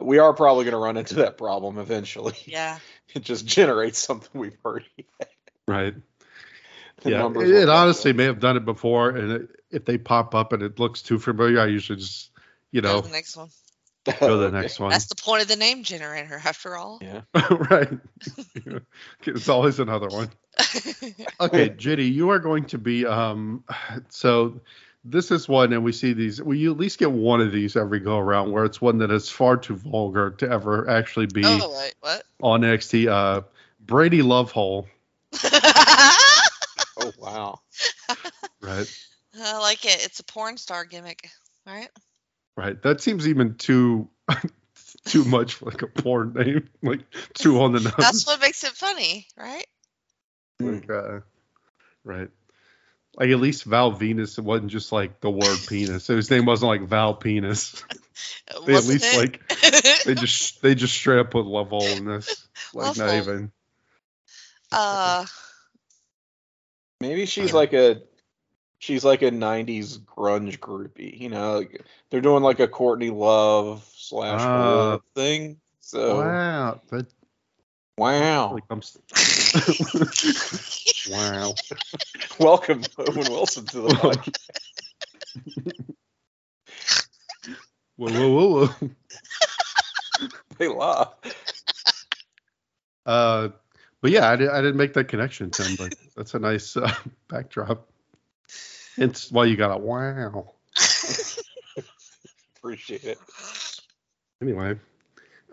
We 0.00 0.18
are 0.18 0.32
probably 0.32 0.64
going 0.64 0.72
to 0.72 0.78
run 0.78 0.96
into 0.96 1.16
that 1.16 1.36
problem 1.36 1.78
eventually. 1.78 2.34
Yeah. 2.44 2.78
It 3.14 3.22
just 3.22 3.46
generates 3.46 3.98
something 3.98 4.38
we've 4.38 4.58
already. 4.62 5.06
Right. 5.66 5.94
The 7.00 7.10
yeah. 7.10 7.26
It, 7.26 7.50
it 7.62 7.68
honestly 7.70 8.12
may 8.12 8.24
have 8.24 8.38
done 8.38 8.58
it 8.58 8.66
before, 8.66 9.08
and 9.08 9.32
it, 9.32 9.50
if 9.70 9.86
they 9.86 9.96
pop 9.96 10.34
up 10.34 10.52
and 10.52 10.62
it 10.62 10.78
looks 10.78 11.00
too 11.00 11.18
familiar, 11.18 11.58
I 11.58 11.68
usually 11.68 12.00
just, 12.00 12.30
you 12.70 12.82
know, 12.82 13.00
the 13.00 13.08
next 13.08 13.34
one. 13.34 13.48
Go 14.04 14.28
to 14.28 14.36
the 14.36 14.50
next 14.52 14.80
one. 14.80 14.90
That's 14.90 15.06
the 15.06 15.14
point 15.16 15.42
of 15.42 15.48
the 15.48 15.56
name 15.56 15.82
generator, 15.82 16.40
after 16.44 16.76
all. 16.76 17.00
Yeah. 17.02 17.22
right. 17.70 17.98
it's 19.26 19.48
always 19.48 19.78
another 19.78 20.08
one. 20.08 20.30
Okay, 21.40 21.70
Jitty, 21.70 22.12
you 22.12 22.30
are 22.30 22.38
going 22.38 22.64
to 22.66 22.78
be 22.78 23.06
um 23.06 23.64
so 24.08 24.60
this 25.04 25.30
is 25.30 25.48
one 25.48 25.72
and 25.72 25.84
we 25.84 25.92
see 25.92 26.12
these 26.12 26.42
we 26.42 26.68
at 26.68 26.76
least 26.76 26.98
get 26.98 27.10
one 27.10 27.40
of 27.40 27.52
these 27.52 27.76
every 27.76 28.00
go 28.00 28.18
around 28.18 28.50
where 28.50 28.64
it's 28.64 28.80
one 28.80 28.98
that 28.98 29.10
is 29.12 29.30
far 29.30 29.56
too 29.56 29.76
vulgar 29.76 30.30
to 30.30 30.50
ever 30.50 30.90
actually 30.90 31.26
be 31.26 31.42
oh 31.44 31.72
wait, 31.78 31.94
what? 32.00 32.24
on 32.42 32.62
NXT. 32.62 33.08
Uh 33.08 33.42
Brady 33.80 34.20
Lovehole, 34.20 34.86
Oh 37.00 37.12
wow. 37.18 37.60
right? 38.60 39.00
I 39.40 39.58
like 39.58 39.84
it. 39.84 40.04
It's 40.04 40.20
a 40.20 40.24
porn 40.24 40.56
star 40.56 40.84
gimmick, 40.84 41.30
right? 41.66 41.88
Right. 42.58 42.82
That 42.82 43.00
seems 43.00 43.28
even 43.28 43.54
too 43.54 44.08
too 45.04 45.22
much 45.22 45.54
for 45.54 45.66
like 45.66 45.82
a 45.82 45.86
porn 45.86 46.32
name. 46.32 46.68
Like 46.82 47.02
too 47.34 47.60
on 47.60 47.70
the 47.70 47.78
nose. 47.78 47.94
That's 47.96 48.26
what 48.26 48.40
makes 48.40 48.64
it 48.64 48.72
funny, 48.72 49.28
right? 49.36 49.64
like, 50.58 50.90
uh, 50.90 51.20
right. 52.02 52.30
Like 53.16 53.30
at 53.30 53.38
least 53.38 53.62
Val 53.62 53.92
Venis, 53.92 54.38
it 54.38 54.44
wasn't 54.44 54.72
just 54.72 54.90
like 54.90 55.20
the 55.20 55.30
word 55.30 55.68
penis. 55.68 56.02
So 56.02 56.16
his 56.16 56.32
name 56.32 56.46
wasn't 56.46 56.70
like 56.70 56.82
Val 56.82 57.14
Penis. 57.14 57.80
They 58.48 58.54
at 58.54 58.62
Wasn't 58.72 59.02
least 59.02 59.14
it? 59.14 59.16
like 59.16 60.04
they 60.04 60.14
just 60.14 60.60
they 60.60 60.74
just 60.74 60.94
straight 60.94 61.20
up 61.20 61.30
put 61.30 61.46
love 61.46 61.68
hole 61.68 61.84
in 61.84 62.06
this. 62.06 62.44
Like 62.74 62.98
not 62.98 63.14
even. 63.14 63.52
uh, 64.72 65.24
Maybe 67.00 67.24
she's 67.26 67.52
like 67.52 67.72
a 67.72 68.02
she's 68.78 69.04
like 69.04 69.22
a 69.22 69.30
'90s 69.30 69.98
grunge 69.98 70.58
groupie. 70.58 71.18
You 71.18 71.28
know, 71.28 71.58
like 71.58 71.84
they're 72.10 72.20
doing 72.20 72.42
like 72.42 72.60
a 72.60 72.68
Courtney 72.68 73.10
Love 73.10 73.88
slash. 73.94 74.40
Wolf 74.40 75.02
thing. 75.14 75.60
So 75.80 76.18
wow. 76.18 76.80
That 76.90 77.06
wow. 77.96 78.58
wow. 81.10 81.54
Welcome 82.38 82.84
Owen 82.98 83.30
Wilson 83.30 83.66
to 83.66 83.80
the 83.82 83.88
podcast. 83.88 84.34
Whoa 87.96 88.12
whoa 88.12 88.28
whoa 88.32 88.66
whoa. 88.66 88.90
They 90.56 90.68
laugh. 90.68 91.14
Uh, 93.04 93.48
but 94.00 94.12
yeah, 94.12 94.30
I, 94.30 94.36
did, 94.36 94.50
I 94.50 94.60
didn't 94.60 94.76
make 94.76 94.92
that 94.92 95.08
connection, 95.08 95.50
Tim. 95.50 95.74
But 95.76 95.96
that's 96.16 96.34
a 96.34 96.38
nice 96.38 96.76
uh, 96.76 96.94
backdrop. 97.28 97.88
It's 98.98 99.30
why 99.30 99.44
you 99.44 99.56
got 99.56 99.70
a 99.70 99.78
wow. 99.78 100.52
Appreciate 102.56 103.04
it. 103.04 103.18
Anyway, 104.42 104.74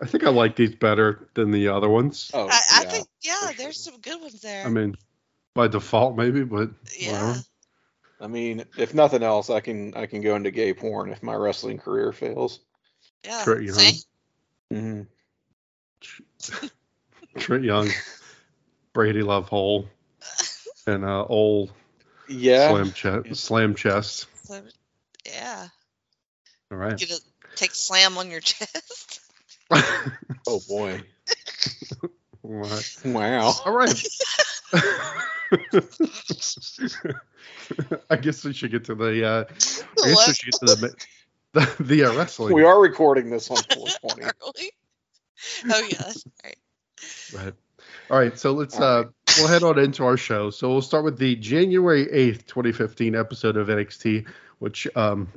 I 0.02 0.06
think 0.06 0.24
I 0.24 0.30
like 0.30 0.56
these 0.56 0.74
better 0.74 1.28
than 1.34 1.52
the 1.52 1.68
other 1.68 1.88
ones. 1.88 2.30
Oh, 2.34 2.48
I, 2.48 2.60
I 2.74 2.84
think 2.84 3.06
yeah, 3.22 3.52
there's 3.56 3.82
sure. 3.82 3.92
some 3.92 4.00
good 4.00 4.20
ones 4.20 4.40
there. 4.40 4.66
I 4.66 4.68
mean, 4.68 4.96
by 5.54 5.68
default 5.68 6.16
maybe, 6.16 6.42
but 6.42 6.70
yeah. 6.98 7.12
whatever. 7.12 7.40
I 8.20 8.26
mean, 8.26 8.64
if 8.76 8.94
nothing 8.94 9.22
else, 9.22 9.48
I 9.48 9.60
can 9.60 9.94
I 9.94 10.06
can 10.06 10.22
go 10.22 10.34
into 10.34 10.50
gay 10.50 10.74
porn 10.74 11.10
if 11.10 11.22
my 11.22 11.34
wrestling 11.34 11.78
career 11.78 12.12
fails. 12.12 12.60
Yeah. 13.24 13.42
Trent 13.44 13.62
Young. 13.62 13.74
See? 13.74 14.02
hmm 14.70 15.02
Trent 17.38 17.64
Young, 17.64 17.90
Brady 18.92 19.22
Love 19.22 19.48
Hole, 19.48 19.88
and 20.86 21.04
uh, 21.04 21.24
old 21.24 21.72
Yeah. 22.28 22.68
slam 22.68 22.92
chest. 22.92 23.44
Slam 23.44 23.74
chest. 23.74 24.26
So, 24.44 24.62
yeah. 25.26 25.68
All 26.70 26.78
right. 26.78 27.00
You 27.00 27.06
to 27.06 27.20
take 27.54 27.74
slam 27.74 28.18
on 28.18 28.30
your 28.30 28.40
chest. 28.42 29.20
Oh 30.48 30.60
boy. 30.68 31.02
What? 32.42 32.96
Wow. 33.04 33.54
All 33.64 33.72
right. 33.72 34.06
I 38.08 38.16
guess 38.16 38.44
we 38.44 38.52
should 38.52 38.70
get 38.70 38.84
to 38.84 38.94
the. 38.94 39.26
Uh, 39.26 39.44
I 40.04 40.08
guess 40.08 40.28
we 40.28 40.34
should 40.34 40.52
get 40.52 40.60
to 40.60 40.66
the 40.66 40.94
the, 41.54 41.82
the 41.82 42.04
uh, 42.04 42.14
wrestling. 42.14 42.54
We 42.54 42.62
are 42.62 42.80
recording 42.80 43.30
this 43.30 43.50
on 43.50 43.56
420. 43.56 44.22
Early? 44.22 44.70
Oh 45.72 45.88
yeah, 45.90 45.96
that's 45.98 46.24
right. 46.44 46.58
Right. 47.34 47.54
All 48.10 48.18
right. 48.18 48.38
So 48.38 48.52
let's 48.52 48.76
All 48.76 48.84
uh 48.84 49.02
right. 49.04 49.12
We'll 49.38 49.48
head 49.48 49.62
on 49.62 49.78
into 49.78 50.04
our 50.04 50.16
show. 50.16 50.50
So 50.50 50.70
we'll 50.70 50.82
start 50.82 51.04
with 51.04 51.18
the 51.18 51.36
January 51.36 52.10
eighth, 52.10 52.46
twenty 52.46 52.72
fifteen 52.72 53.14
episode 53.14 53.56
of 53.56 53.68
NXT, 53.68 54.26
which 54.58 54.86
um 54.96 55.28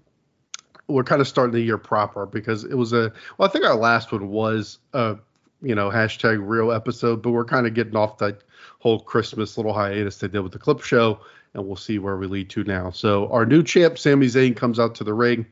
we're 0.87 1.03
kind 1.03 1.21
of 1.21 1.27
starting 1.27 1.53
the 1.53 1.61
year 1.61 1.77
proper 1.77 2.25
because 2.25 2.63
it 2.63 2.73
was 2.75 2.93
a 2.93 3.13
well, 3.37 3.47
I 3.47 3.51
think 3.51 3.65
our 3.65 3.75
last 3.75 4.11
one 4.11 4.29
was 4.29 4.79
a 4.93 5.17
you 5.61 5.75
know 5.75 5.89
hashtag 5.89 6.39
real 6.41 6.71
episode, 6.71 7.21
but 7.21 7.31
we're 7.31 7.45
kind 7.45 7.67
of 7.67 7.73
getting 7.73 7.95
off 7.95 8.17
that 8.19 8.41
whole 8.79 8.99
Christmas 8.99 9.57
little 9.57 9.73
hiatus 9.73 10.17
they 10.17 10.27
did 10.27 10.41
with 10.41 10.51
the 10.51 10.59
clip 10.59 10.81
show, 10.81 11.19
and 11.53 11.65
we'll 11.65 11.75
see 11.75 11.99
where 11.99 12.17
we 12.17 12.27
lead 12.27 12.49
to 12.51 12.63
now. 12.63 12.91
So 12.91 13.29
our 13.31 13.45
new 13.45 13.63
champ, 13.63 13.97
Sami 13.97 14.27
Zayn, 14.27 14.55
comes 14.55 14.79
out 14.79 14.95
to 14.95 15.03
the 15.03 15.13
ring 15.13 15.45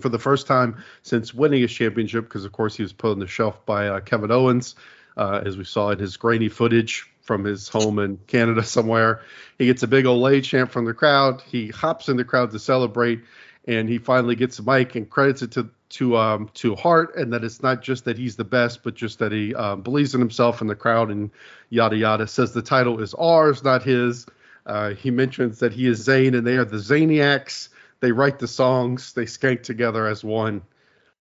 for 0.00 0.08
the 0.08 0.18
first 0.18 0.46
time 0.46 0.82
since 1.02 1.34
winning 1.34 1.62
his 1.62 1.72
championship, 1.72 2.24
because 2.24 2.44
of 2.44 2.52
course 2.52 2.76
he 2.76 2.82
was 2.82 2.92
put 2.92 3.10
on 3.10 3.18
the 3.18 3.26
shelf 3.26 3.64
by 3.66 3.88
uh, 3.88 4.00
Kevin 4.00 4.30
Owens, 4.30 4.76
uh, 5.16 5.42
as 5.44 5.56
we 5.56 5.64
saw 5.64 5.90
in 5.90 5.98
his 5.98 6.16
grainy 6.16 6.48
footage 6.48 7.10
from 7.28 7.44
his 7.44 7.68
home 7.68 7.98
in 7.98 8.18
Canada 8.26 8.62
somewhere. 8.76 9.20
He 9.58 9.66
gets 9.66 9.82
a 9.82 9.86
big 9.86 10.06
lay 10.06 10.40
chant 10.40 10.72
from 10.72 10.86
the 10.86 10.94
crowd. 10.94 11.42
He 11.42 11.68
hops 11.68 12.08
in 12.08 12.16
the 12.16 12.24
crowd 12.24 12.50
to 12.52 12.58
celebrate, 12.58 13.20
and 13.66 13.86
he 13.88 13.98
finally 13.98 14.34
gets 14.34 14.58
a 14.58 14.62
mic 14.62 14.96
and 14.96 15.08
credits 15.08 15.42
it 15.42 15.52
to 15.52 15.70
to 15.90 16.16
um 16.16 16.50
to 16.54 16.74
Hart, 16.74 17.16
and 17.16 17.32
that 17.32 17.44
it's 17.44 17.62
not 17.62 17.82
just 17.82 18.06
that 18.06 18.18
he's 18.18 18.36
the 18.36 18.44
best, 18.44 18.82
but 18.82 18.94
just 18.94 19.18
that 19.20 19.30
he 19.30 19.54
um, 19.54 19.82
believes 19.82 20.14
in 20.14 20.20
himself 20.20 20.60
and 20.60 20.68
the 20.68 20.74
crowd 20.74 21.10
and 21.10 21.30
yada 21.68 21.96
yada. 21.96 22.26
Says 22.26 22.52
the 22.52 22.62
title 22.62 23.00
is 23.00 23.14
ours, 23.14 23.62
not 23.62 23.82
his. 23.82 24.26
Uh, 24.66 24.90
he 24.90 25.10
mentions 25.10 25.60
that 25.60 25.72
he 25.72 25.86
is 25.86 26.06
Zayn, 26.06 26.36
and 26.36 26.46
they 26.46 26.56
are 26.56 26.64
the 26.64 26.76
Zaniacs. 26.76 27.68
They 28.00 28.12
write 28.12 28.38
the 28.38 28.48
songs, 28.48 29.12
they 29.12 29.24
skank 29.24 29.62
together 29.62 30.06
as 30.06 30.22
one. 30.22 30.62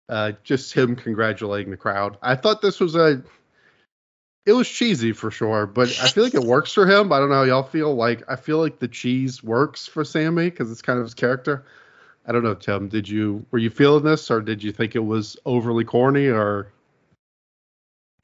Uh, 0.09 0.33
just 0.45 0.75
him 0.75 0.97
congratulating 0.97 1.71
the 1.71 1.77
crowd. 1.77 2.19
I 2.23 2.35
thought 2.37 2.63
this 2.63 2.81
was 2.81 2.95
a. 2.95 3.23
It 4.45 4.53
was 4.53 4.69
cheesy 4.69 5.13
for 5.13 5.31
sure, 5.31 5.67
but 5.67 5.89
I 6.03 6.09
feel 6.09 6.25
like 6.25 6.35
it 6.35 6.43
works 6.43 6.73
for 6.73 6.85
him. 6.87 7.13
I 7.13 7.21
don't 7.21 7.29
know 7.29 7.37
how 7.37 7.43
y'all 7.45 7.63
feel. 7.63 7.95
Like 7.95 8.25
I 8.29 8.35
feel 8.35 8.59
like 8.59 8.81
the 8.81 8.89
cheese 8.89 9.43
works 9.43 9.87
for 9.87 10.05
Sami 10.05 10.51
because 10.51 10.71
it's 10.73 10.83
kind 10.83 10.99
of 10.99 11.05
his 11.05 11.15
character. 11.15 11.65
I 12.27 12.33
don't 12.33 12.43
know, 12.43 12.55
Tim. 12.55 12.89
Did 12.89 13.09
you 13.09 13.47
were 13.53 13.59
you 13.59 13.71
feeling 13.71 14.05
this, 14.05 14.31
or 14.31 14.41
did 14.41 14.63
you 14.63 14.73
think 14.73 14.97
it 14.97 15.05
was 15.05 15.37
overly 15.45 15.85
corny, 15.85 16.27
or 16.27 16.73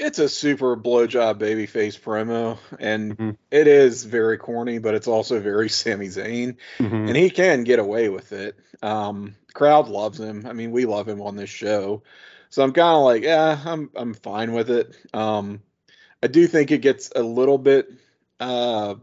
It's 0.01 0.19
a 0.21 0.29
super 0.29 0.77
blowjob 0.77 1.41
babyface 1.41 1.99
promo, 2.01 2.59
and 2.79 3.17
Mhm. 3.19 3.37
it 3.51 3.67
is 3.67 4.05
very 4.05 4.39
corny, 4.39 4.79
but 4.79 4.95
it's 4.95 5.09
also 5.09 5.41
very 5.41 5.69
Sami 5.69 6.07
Zayn, 6.07 6.57
Mhm. 6.79 7.09
and 7.09 7.17
he 7.17 7.31
can 7.31 7.65
get 7.65 7.79
away 7.81 8.09
with 8.09 8.33
it. 8.33 8.57
Um, 8.83 9.35
crowd 9.55 9.89
loves 9.89 10.21
him. 10.21 10.47
I 10.47 10.53
mean, 10.53 10.71
we 10.71 10.85
love 10.85 11.09
him 11.09 11.21
on 11.21 11.35
this 11.35 11.51
show, 11.51 12.03
so 12.51 12.63
I'm 12.63 12.73
kind 12.73 12.97
of 12.97 13.03
like, 13.05 13.23
yeah, 13.25 13.61
I'm 13.65 13.91
I'm 13.97 14.15
fine 14.15 14.53
with 14.53 14.71
it. 14.71 14.97
Um, 15.13 15.63
I 16.23 16.27
do 16.27 16.47
think 16.47 16.71
it 16.71 16.79
gets 16.83 17.11
a 17.15 17.23
little 17.23 17.59
bit, 17.59 17.93
uh, 18.41 18.97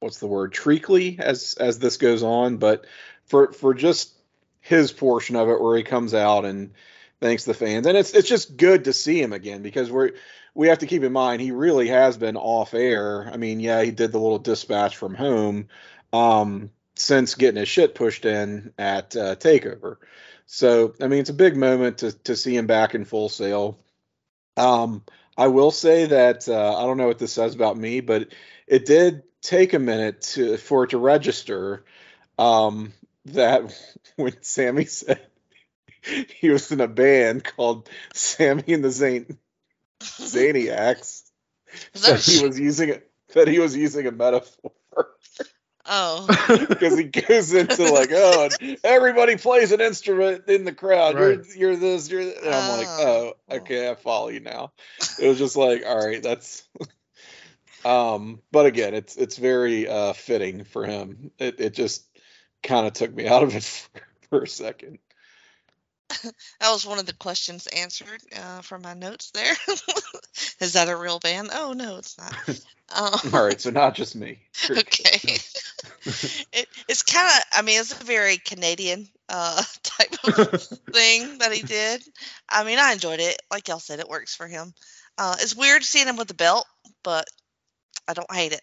what's 0.00 0.18
the 0.18 0.26
word, 0.26 0.52
treacly 0.52 1.18
as 1.20 1.54
as 1.58 1.78
this 1.78 1.96
goes 1.96 2.22
on, 2.22 2.56
but 2.56 2.86
for 3.26 3.52
for 3.52 3.74
just 3.74 4.12
his 4.60 4.92
portion 4.92 5.36
of 5.36 5.48
it 5.48 5.60
where 5.60 5.76
he 5.76 5.82
comes 5.82 6.14
out 6.14 6.44
and 6.44 6.72
thanks 7.20 7.44
the 7.44 7.54
fans. 7.54 7.86
And 7.86 7.96
it's 7.96 8.12
it's 8.12 8.28
just 8.28 8.56
good 8.56 8.84
to 8.84 8.92
see 8.92 9.20
him 9.20 9.32
again 9.32 9.62
because 9.62 9.90
we're 9.90 10.12
we 10.54 10.68
have 10.68 10.78
to 10.78 10.86
keep 10.86 11.02
in 11.02 11.12
mind 11.12 11.40
he 11.40 11.52
really 11.52 11.88
has 11.88 12.16
been 12.16 12.36
off 12.36 12.74
air. 12.74 13.30
I 13.32 13.36
mean 13.36 13.60
yeah 13.60 13.82
he 13.82 13.90
did 13.90 14.12
the 14.12 14.18
little 14.18 14.38
dispatch 14.38 14.96
from 14.96 15.14
home 15.14 15.68
um 16.12 16.70
since 16.96 17.34
getting 17.34 17.60
his 17.60 17.68
shit 17.68 17.94
pushed 17.94 18.24
in 18.24 18.72
at 18.78 19.16
uh, 19.16 19.36
takeover. 19.36 19.96
So 20.46 20.94
i 21.00 21.06
mean 21.06 21.20
it's 21.20 21.30
a 21.30 21.34
big 21.34 21.56
moment 21.56 21.98
to 21.98 22.12
to 22.24 22.36
see 22.36 22.56
him 22.56 22.66
back 22.66 22.94
in 22.94 23.04
full 23.04 23.28
sail. 23.28 23.78
Um 24.56 25.04
i 25.40 25.48
will 25.48 25.72
say 25.72 26.06
that 26.06 26.48
uh, 26.48 26.78
i 26.78 26.82
don't 26.82 26.98
know 26.98 27.08
what 27.08 27.18
this 27.18 27.34
says 27.34 27.54
about 27.56 27.76
me 27.76 28.00
but 28.00 28.28
it 28.68 28.86
did 28.86 29.22
take 29.42 29.74
a 29.74 29.80
minute 29.80 30.22
to 30.22 30.56
for 30.58 30.84
it 30.84 30.90
to 30.90 30.98
register 30.98 31.84
um 32.38 32.92
that 33.26 33.62
when 34.16 34.34
Sami 34.42 34.84
said 34.86 35.20
he 36.40 36.50
was 36.50 36.72
in 36.72 36.80
a 36.80 36.88
band 36.88 37.44
called 37.44 37.88
Sami 38.14 38.64
and 38.68 38.84
the 38.84 38.88
Zayn 38.88 39.36
Zaniacs, 40.02 41.22
that 41.94 42.02
that- 42.02 42.20
he 42.20 42.46
was 42.46 42.58
using 42.58 42.90
it 42.90 43.10
that 43.34 43.48
he 43.48 43.58
was 43.60 43.76
using 43.76 44.06
a 44.06 44.12
metaphor 44.12 44.72
oh, 45.86 46.26
because 46.68 46.96
he 46.98 47.04
goes 47.04 47.52
into 47.52 47.92
like, 47.92 48.10
oh, 48.12 48.48
everybody 48.84 49.36
plays 49.36 49.72
an 49.72 49.80
instrument 49.80 50.48
in 50.48 50.64
the 50.64 50.72
crowd. 50.72 51.14
Right. 51.16 51.40
You're 51.54 51.70
you're 51.72 51.76
this, 51.76 52.10
you're 52.10 52.22
th-" 52.22 52.36
and 52.44 52.54
I'm 52.54 52.66
like, 52.78 52.88
oh, 52.90 53.32
Oh. 53.48 53.56
okay, 53.56 53.90
I 53.90 53.94
follow 53.94 54.28
you 54.28 54.40
now. 54.40 54.72
It 55.18 55.28
was 55.28 55.38
just 55.38 55.56
like, 55.56 55.84
all 55.86 55.98
right, 56.06 56.22
that's 56.22 56.62
um, 57.84 58.40
but 58.52 58.66
again, 58.66 58.94
it's 58.94 59.16
it's 59.16 59.36
very 59.36 59.88
uh 59.88 60.12
fitting 60.12 60.64
for 60.64 60.84
him. 60.84 61.30
It 61.38 61.60
it 61.60 61.74
just 61.74 62.06
kind 62.62 62.86
of 62.86 62.92
took 62.92 63.14
me 63.14 63.26
out 63.28 63.42
of 63.42 63.54
it 63.54 63.64
for, 63.64 64.00
for 64.28 64.42
a 64.42 64.48
second. 64.48 64.98
that 66.60 66.70
was 66.70 66.86
one 66.86 66.98
of 66.98 67.06
the 67.06 67.14
questions 67.14 67.66
answered 67.66 68.20
uh, 68.36 68.60
from 68.62 68.82
my 68.82 68.94
notes 68.94 69.30
there. 69.32 69.54
Is 70.60 70.72
that 70.74 70.88
a 70.88 70.96
real 70.96 71.18
band? 71.18 71.50
Oh 71.52 71.72
no, 71.72 71.96
it's 71.96 72.18
not. 72.18 72.34
Um, 72.92 73.20
All 73.32 73.44
right, 73.44 73.60
so 73.60 73.70
not 73.70 73.94
just 73.94 74.16
me. 74.16 74.40
okay. 74.68 75.38
it, 76.52 76.66
it's 76.88 77.04
kind 77.04 77.24
of, 77.24 77.42
I 77.52 77.62
mean, 77.62 77.78
it's 77.78 77.92
a 77.92 78.04
very 78.04 78.36
Canadian 78.38 79.06
uh, 79.28 79.62
type 79.84 80.12
of 80.24 80.60
thing 80.92 81.38
that 81.38 81.52
he 81.52 81.62
did. 81.62 82.02
I 82.48 82.64
mean, 82.64 82.80
I 82.80 82.92
enjoyed 82.92 83.20
it. 83.20 83.40
Like 83.48 83.68
y'all 83.68 83.78
said, 83.78 84.00
it 84.00 84.08
works 84.08 84.34
for 84.34 84.48
him. 84.48 84.74
Uh, 85.16 85.36
it's 85.38 85.54
weird 85.54 85.84
seeing 85.84 86.08
him 86.08 86.16
with 86.16 86.26
the 86.26 86.34
belt, 86.34 86.66
but 87.04 87.26
I 88.08 88.14
don't 88.14 88.34
hate 88.34 88.54
it. 88.54 88.62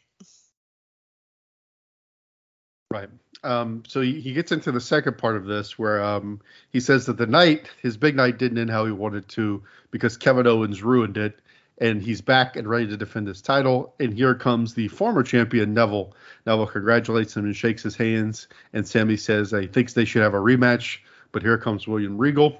Right. 2.91 3.09
Um, 3.43 3.83
so 3.87 4.01
he, 4.01 4.33
gets 4.33 4.51
into 4.51 4.71
the 4.71 4.81
second 4.81 5.17
part 5.17 5.35
of 5.35 5.45
this 5.45 5.77
where 5.77 6.03
um, 6.03 6.41
he 6.71 6.79
says 6.79 7.05
that 7.05 7.17
the 7.17 7.27
night, 7.27 7.69
his 7.81 7.95
big 7.95 8.15
night, 8.15 8.37
didn't 8.37 8.57
end 8.57 8.69
how 8.69 8.85
he 8.85 8.91
wanted 8.91 9.27
to 9.29 9.63
because 9.91 10.17
Kevin 10.17 10.47
Owens 10.47 10.83
ruined 10.83 11.17
it. 11.17 11.39
And 11.79 12.01
he's 12.01 12.21
back 12.21 12.55
and 12.55 12.67
ready 12.67 12.87
to 12.87 12.97
defend 12.97 13.27
his 13.27 13.39
title. 13.39 13.93
And 13.99 14.11
here 14.11 14.33
comes 14.33 14.73
the 14.73 14.87
former 14.87 15.21
champion, 15.21 15.75
Neville. 15.75 16.15
Neville 16.47 16.65
congratulates 16.65 17.37
him 17.37 17.45
and 17.45 17.55
shakes 17.55 17.83
his 17.83 17.95
hands. 17.95 18.47
And 18.73 18.87
Sami 18.87 19.15
says 19.15 19.51
he 19.51 19.67
thinks 19.67 19.93
they 19.93 20.05
should 20.05 20.23
have 20.23 20.33
a 20.33 20.39
rematch. 20.39 20.97
But 21.31 21.43
here 21.43 21.59
comes 21.59 21.87
William 21.87 22.17
Regal. 22.17 22.59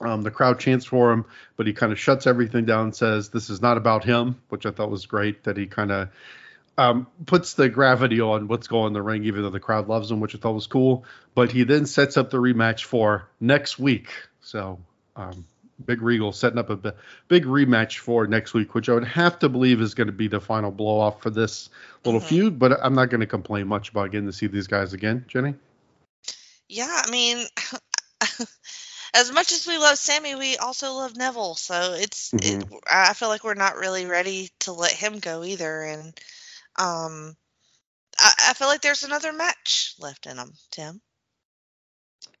Um, 0.00 0.22
the 0.22 0.30
crowd 0.30 0.58
chants 0.58 0.86
for 0.86 1.12
him, 1.12 1.26
but 1.58 1.66
he 1.66 1.74
kind 1.74 1.92
of 1.92 2.00
shuts 2.00 2.26
everything 2.26 2.64
down 2.64 2.84
and 2.84 2.96
says, 2.96 3.28
This 3.28 3.50
is 3.50 3.60
not 3.60 3.76
about 3.76 4.02
him, 4.02 4.40
which 4.48 4.64
I 4.64 4.70
thought 4.70 4.90
was 4.90 5.04
great 5.04 5.44
that 5.44 5.58
he 5.58 5.66
kind 5.66 5.92
of 5.92 6.08
um, 6.78 7.06
puts 7.26 7.54
the 7.54 7.68
gravity 7.68 8.20
on 8.20 8.48
what's 8.48 8.68
going 8.68 8.88
in 8.88 8.92
the 8.92 9.02
ring, 9.02 9.24
even 9.24 9.42
though 9.42 9.50
the 9.50 9.60
crowd 9.60 9.88
loves 9.88 10.10
him, 10.10 10.20
which 10.20 10.34
I 10.34 10.38
thought 10.38 10.54
was 10.54 10.66
cool. 10.66 11.04
But 11.34 11.52
he 11.52 11.64
then 11.64 11.86
sets 11.86 12.16
up 12.16 12.30
the 12.30 12.38
rematch 12.38 12.84
for 12.84 13.28
next 13.40 13.78
week. 13.78 14.10
So, 14.40 14.78
um, 15.16 15.46
Big 15.84 16.02
Regal 16.02 16.32
setting 16.32 16.58
up 16.58 16.68
a 16.70 16.76
b- 16.76 16.90
big 17.28 17.44
rematch 17.46 17.98
for 17.98 18.26
next 18.26 18.52
week, 18.52 18.74
which 18.74 18.88
I 18.88 18.94
would 18.94 19.06
have 19.06 19.38
to 19.40 19.48
believe 19.48 19.80
is 19.80 19.94
going 19.94 20.08
to 20.08 20.12
be 20.12 20.28
the 20.28 20.40
final 20.40 20.70
blow 20.70 21.00
off 21.00 21.22
for 21.22 21.30
this 21.30 21.70
little 22.04 22.20
Mhm. 22.20 22.24
feud. 22.24 22.58
But 22.58 22.78
I'm 22.82 22.94
not 22.94 23.08
going 23.10 23.20
to 23.20 23.26
complain 23.26 23.66
much 23.66 23.88
about 23.90 24.10
getting 24.10 24.26
to 24.26 24.32
see 24.32 24.46
these 24.46 24.66
guys 24.66 24.92
again, 24.92 25.24
Jenny. 25.28 25.54
Yeah, 26.68 27.02
I 27.04 27.10
mean, 27.10 27.46
as 29.14 29.32
much 29.32 29.52
as 29.52 29.66
we 29.66 29.78
love 29.78 29.98
Sami, 29.98 30.34
we 30.34 30.56
also 30.56 30.92
love 30.94 31.16
Neville. 31.16 31.54
So 31.54 31.94
it's, 31.94 32.32
it, 32.34 32.64
I 32.90 33.14
feel 33.14 33.28
like 33.28 33.42
we're 33.44 33.54
not 33.54 33.76
really 33.76 34.06
ready 34.06 34.50
to 34.60 34.72
let 34.72 34.92
him 34.92 35.18
go 35.18 35.44
either. 35.44 35.82
And 35.82 36.12
um, 36.80 37.36
I, 38.18 38.32
I 38.48 38.52
feel 38.54 38.68
like 38.68 38.80
there's 38.80 39.02
another 39.02 39.32
match 39.32 39.94
left 39.98 40.26
in 40.26 40.36
them, 40.36 40.52
Tim. 40.70 41.00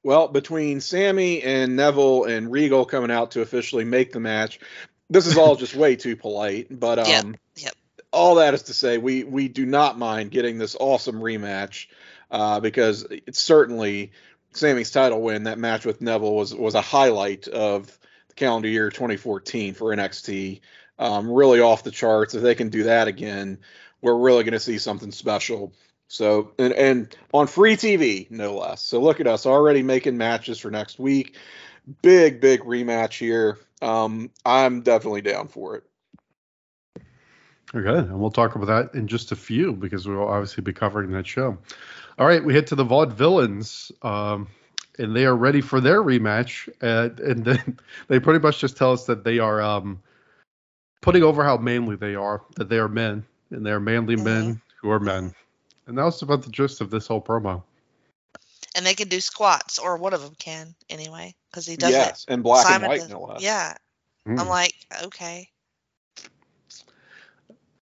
Well, 0.02 0.28
between 0.28 0.80
Sami 0.80 1.42
and 1.42 1.76
Neville 1.76 2.24
and 2.24 2.50
Regal 2.50 2.86
coming 2.86 3.10
out 3.10 3.32
to 3.32 3.42
officially 3.42 3.84
make 3.84 4.12
the 4.12 4.20
match, 4.20 4.60
this 5.10 5.26
is 5.26 5.36
all 5.36 5.56
just 5.56 5.74
way 5.74 5.96
too 5.96 6.16
polite. 6.16 6.68
But 6.70 6.98
um, 7.00 7.06
Yep, 7.06 7.24
yep. 7.56 7.74
all 8.12 8.36
that 8.36 8.54
is 8.54 8.64
to 8.64 8.74
say, 8.74 8.98
we 8.98 9.24
we 9.24 9.48
do 9.48 9.66
not 9.66 9.98
mind 9.98 10.30
getting 10.30 10.58
this 10.58 10.76
awesome 10.78 11.20
rematch 11.20 11.86
uh, 12.30 12.60
because 12.60 13.06
it's 13.10 13.40
certainly 13.40 14.12
Sami's 14.52 14.90
title 14.90 15.20
win. 15.20 15.44
That 15.44 15.58
match 15.58 15.84
with 15.84 16.00
Neville 16.00 16.34
was 16.34 16.54
was 16.54 16.74
a 16.74 16.80
highlight 16.80 17.46
of 17.48 17.86
the 18.28 18.34
calendar 18.34 18.68
year 18.68 18.90
2014 18.90 19.74
for 19.74 19.94
NXT. 19.94 20.60
Um, 20.98 21.30
really 21.30 21.60
off 21.60 21.82
the 21.82 21.90
charts. 21.90 22.34
If 22.34 22.42
they 22.42 22.54
can 22.54 22.68
do 22.68 22.84
that 22.84 23.08
again, 23.08 23.58
we're 24.02 24.16
really 24.16 24.44
going 24.44 24.52
to 24.52 24.60
see 24.60 24.78
something 24.78 25.12
special. 25.12 25.72
So 26.08 26.52
and 26.58 26.72
and 26.72 27.16
on 27.32 27.46
free 27.46 27.76
TV, 27.76 28.28
no 28.30 28.56
less. 28.56 28.82
So 28.82 29.00
look 29.00 29.20
at 29.20 29.26
us 29.26 29.46
already 29.46 29.82
making 29.82 30.16
matches 30.16 30.58
for 30.58 30.70
next 30.70 30.98
week. 30.98 31.36
Big 32.02 32.40
big 32.40 32.62
rematch 32.62 33.18
here. 33.18 33.58
Um, 33.80 34.30
I'm 34.44 34.82
definitely 34.82 35.22
down 35.22 35.48
for 35.48 35.76
it. 35.76 35.84
Okay, 37.72 37.98
and 37.98 38.18
we'll 38.18 38.32
talk 38.32 38.56
about 38.56 38.66
that 38.66 38.98
in 38.98 39.06
just 39.06 39.30
a 39.30 39.36
few 39.36 39.72
because 39.72 40.06
we'll 40.06 40.26
obviously 40.26 40.62
be 40.62 40.72
covering 40.72 41.12
that 41.12 41.26
show. 41.26 41.56
All 42.18 42.26
right, 42.26 42.44
we 42.44 42.52
head 42.52 42.66
to 42.68 42.74
the 42.74 42.84
Vaudevillains, 42.84 43.92
um, 44.04 44.48
and 44.98 45.14
they 45.14 45.24
are 45.24 45.36
ready 45.36 45.60
for 45.60 45.80
their 45.80 46.02
rematch. 46.02 46.68
And, 46.80 47.20
and 47.20 47.44
then 47.44 47.78
they 48.08 48.18
pretty 48.18 48.40
much 48.40 48.58
just 48.58 48.76
tell 48.76 48.92
us 48.92 49.06
that 49.06 49.22
they 49.22 49.38
are 49.38 49.62
um, 49.62 50.02
putting 51.00 51.22
over 51.22 51.44
how 51.44 51.58
manly 51.58 51.94
they 51.94 52.16
are, 52.16 52.42
that 52.56 52.68
they 52.68 52.78
are 52.78 52.88
men, 52.88 53.24
and 53.50 53.64
they 53.64 53.70
are 53.70 53.80
manly 53.80 54.16
men 54.16 54.60
who 54.80 54.90
are 54.90 55.00
men. 55.00 55.34
And 55.86 55.98
that 55.98 56.04
was 56.04 56.22
about 56.22 56.42
the 56.42 56.50
gist 56.50 56.80
of 56.80 56.90
this 56.90 57.06
whole 57.06 57.20
promo. 57.20 57.62
And 58.76 58.86
they 58.86 58.94
can 58.94 59.08
do 59.08 59.20
squats, 59.20 59.78
or 59.78 59.96
one 59.96 60.14
of 60.14 60.22
them 60.22 60.34
can 60.38 60.74
anyway, 60.88 61.34
because 61.50 61.66
he 61.66 61.76
does 61.76 61.90
yes, 61.90 62.24
it. 62.28 62.32
and 62.32 62.42
black 62.42 62.66
Simon 62.66 62.82
and 62.82 62.88
white, 62.88 63.00
does- 63.00 63.10
no 63.10 63.22
less. 63.22 63.42
Yeah, 63.42 63.74
Mm. 64.26 64.38
I'm 64.38 64.48
like, 64.48 64.74
okay. 65.04 65.48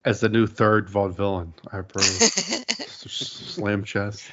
As 0.05 0.21
the 0.21 0.29
new 0.29 0.47
third 0.47 0.89
vaudevillain, 0.89 1.53
I 1.71 1.79
approve. 1.79 2.05
Slam 2.89 3.85
chest. 3.85 4.25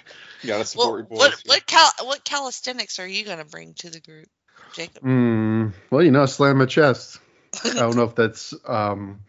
You 0.42 0.48
gotta 0.48 0.66
support 0.66 0.88
well, 0.88 0.98
your 0.98 1.06
boys. 1.06 1.20
what 1.20 1.44
what 1.46 1.66
cal- 1.68 2.08
what 2.08 2.24
calisthenics 2.24 2.98
are 3.00 3.08
you 3.08 3.26
gonna 3.26 3.46
bring 3.46 3.74
to 3.76 3.90
the 3.90 4.00
group, 4.00 4.28
Jacob? 4.74 5.04
Mm, 5.04 5.74
well, 5.92 6.02
you 6.02 6.12
know, 6.12 6.26
slam 6.26 6.62
a 6.62 6.66
chest. 6.66 7.20
I 7.64 7.74
don't 7.74 7.96
know 7.96 8.06
if 8.06 8.16
that's 8.16 8.54
um, 8.66 9.20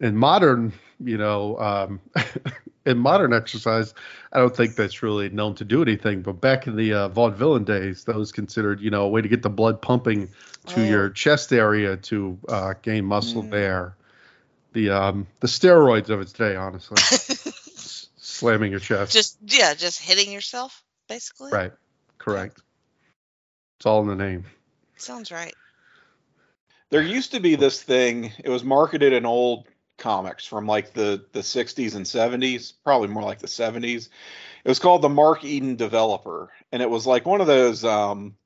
in 0.00 0.16
modern, 0.16 0.72
you 1.04 1.18
know, 1.18 1.58
um, 1.58 2.00
in 2.86 2.98
modern 2.98 3.32
exercise. 3.32 3.94
I 4.32 4.38
don't 4.38 4.54
think 4.54 4.76
that's 4.76 5.02
really 5.02 5.28
known 5.30 5.54
to 5.56 5.64
do 5.64 5.82
anything. 5.82 6.22
But 6.22 6.40
back 6.40 6.66
in 6.66 6.76
the 6.76 6.94
uh, 6.94 7.08
vaudevillain 7.10 7.64
days, 7.64 8.04
that 8.04 8.16
was 8.16 8.32
considered, 8.32 8.80
you 8.80 8.90
know, 8.90 9.02
a 9.02 9.08
way 9.08 9.20
to 9.22 9.28
get 9.28 9.42
the 9.42 9.50
blood 9.50 9.80
pumping 9.82 10.28
to 10.66 10.80
Oh. 10.80 10.84
your 10.84 11.10
chest 11.10 11.52
area 11.52 11.96
to 11.96 12.38
uh, 12.48 12.74
gain 12.82 13.04
muscle 13.04 13.42
Mm. 13.42 13.50
there. 13.50 13.96
The 14.72 14.90
um, 14.90 15.26
the 15.40 15.48
steroids 15.48 16.08
of 16.08 16.20
its 16.20 16.32
day, 16.32 16.56
honestly, 16.56 16.96
S- 16.96 18.08
slamming 18.16 18.70
your 18.70 18.80
chest. 18.80 19.12
just 19.12 19.36
yeah, 19.46 19.74
just 19.74 20.00
hitting 20.00 20.32
yourself, 20.32 20.82
basically. 21.08 21.50
right, 21.52 21.72
correct. 22.18 22.58
It's 23.78 23.86
all 23.86 24.00
in 24.02 24.08
the 24.08 24.14
name. 24.16 24.44
Sounds 24.96 25.30
right. 25.30 25.54
There 26.90 27.02
used 27.02 27.32
to 27.32 27.40
be 27.40 27.54
this 27.56 27.82
thing. 27.82 28.32
It 28.44 28.48
was 28.48 28.62
marketed 28.64 29.12
in 29.12 29.26
old 29.26 29.66
comics 30.02 30.44
from 30.44 30.66
like 30.66 30.92
the 30.92 31.24
the 31.32 31.40
60s 31.40 31.94
and 31.94 32.04
70s, 32.04 32.74
probably 32.84 33.08
more 33.08 33.22
like 33.22 33.38
the 33.38 33.46
70s. 33.46 34.08
It 34.64 34.68
was 34.68 34.78
called 34.78 35.02
the 35.02 35.08
Mark 35.08 35.44
Eden 35.44 35.76
Developer, 35.76 36.50
and 36.70 36.82
it 36.82 36.90
was 36.90 37.06
like 37.06 37.24
one 37.24 37.40
of 37.40 37.46
those. 37.46 37.84
Um, 37.84 38.36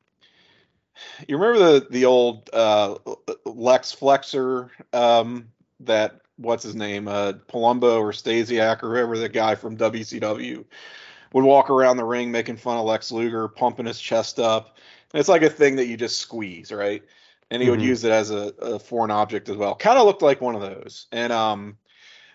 you 1.27 1.37
remember 1.37 1.59
the 1.59 1.87
the 1.91 2.05
old 2.05 2.49
uh, 2.53 2.97
Lex 3.45 3.93
Flexor 3.93 4.71
um, 4.93 5.49
that 5.81 6.21
what's 6.37 6.63
his 6.63 6.75
name 6.75 7.09
uh, 7.09 7.33
Palumbo 7.49 7.99
or 8.01 8.13
Stasiak 8.13 8.83
or 8.83 8.95
whoever 8.95 9.19
the 9.19 9.29
guy 9.29 9.55
from 9.55 9.77
WCW 9.77 10.65
would 11.33 11.45
walk 11.45 11.71
around 11.71 11.97
the 11.97 12.05
ring 12.05 12.31
making 12.31 12.57
fun 12.57 12.79
of 12.79 12.85
Lex 12.85 13.11
Luger, 13.11 13.49
pumping 13.49 13.87
his 13.87 14.01
chest 14.01 14.39
up. 14.39 14.77
And 15.13 15.21
it's 15.21 15.29
like 15.29 15.43
a 15.43 15.51
thing 15.51 15.77
that 15.77 15.87
you 15.87 15.97
just 15.97 16.19
squeeze, 16.19 16.73
right? 16.73 17.03
And 17.51 17.63
he 17.63 17.71
would 17.71 17.81
Mhm. 17.81 17.85
use 17.85 18.05
it 18.05 18.13
as 18.13 18.31
a, 18.31 18.53
a 18.61 18.79
foreign 18.79 19.11
object 19.11 19.49
as 19.49 19.57
well. 19.57 19.75
Kind 19.77 19.99
of 19.99 20.07
looked 20.07 20.23
like 20.23 20.41
one 20.41 20.55
of 20.57 20.61
those. 20.61 21.07
And 21.13 21.33
um, 21.33 21.79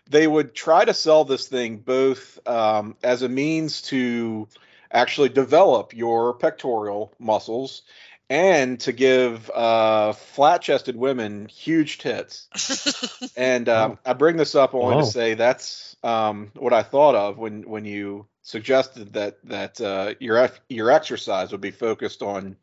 they 0.09 0.27
would 0.27 0.53
try 0.55 0.85
to 0.85 0.93
sell 0.93 1.25
this 1.25 1.47
thing 1.47 1.77
both 1.77 2.39
um, 2.47 2.95
as 3.03 3.21
a 3.21 3.29
means 3.29 3.81
to 3.83 4.47
actually 4.91 5.29
develop 5.29 5.93
your 5.93 6.33
pectoral 6.33 7.13
muscles 7.19 7.83
and 8.29 8.79
to 8.81 8.93
give 8.93 9.49
uh, 9.49 10.13
flat-chested 10.13 10.95
women 10.95 11.47
huge 11.47 11.97
tits. 11.97 12.47
And 13.35 13.69
um, 13.69 13.97
I 14.05 14.13
bring 14.13 14.35
this 14.35 14.55
up 14.55 14.73
only 14.73 14.97
to 14.97 15.03
say 15.05 15.35
that's 15.35 15.95
um, 16.03 16.51
what 16.55 16.73
I 16.73 16.83
thought 16.83 17.15
of 17.15 17.37
when 17.37 17.63
when 17.63 17.85
you 17.85 18.27
suggested 18.41 19.13
that 19.13 19.37
that 19.45 19.79
uh, 19.79 20.15
your 20.19 20.49
your 20.67 20.91
exercise 20.91 21.51
would 21.51 21.61
be 21.61 21.71
focused 21.71 22.21
on, 22.21 22.57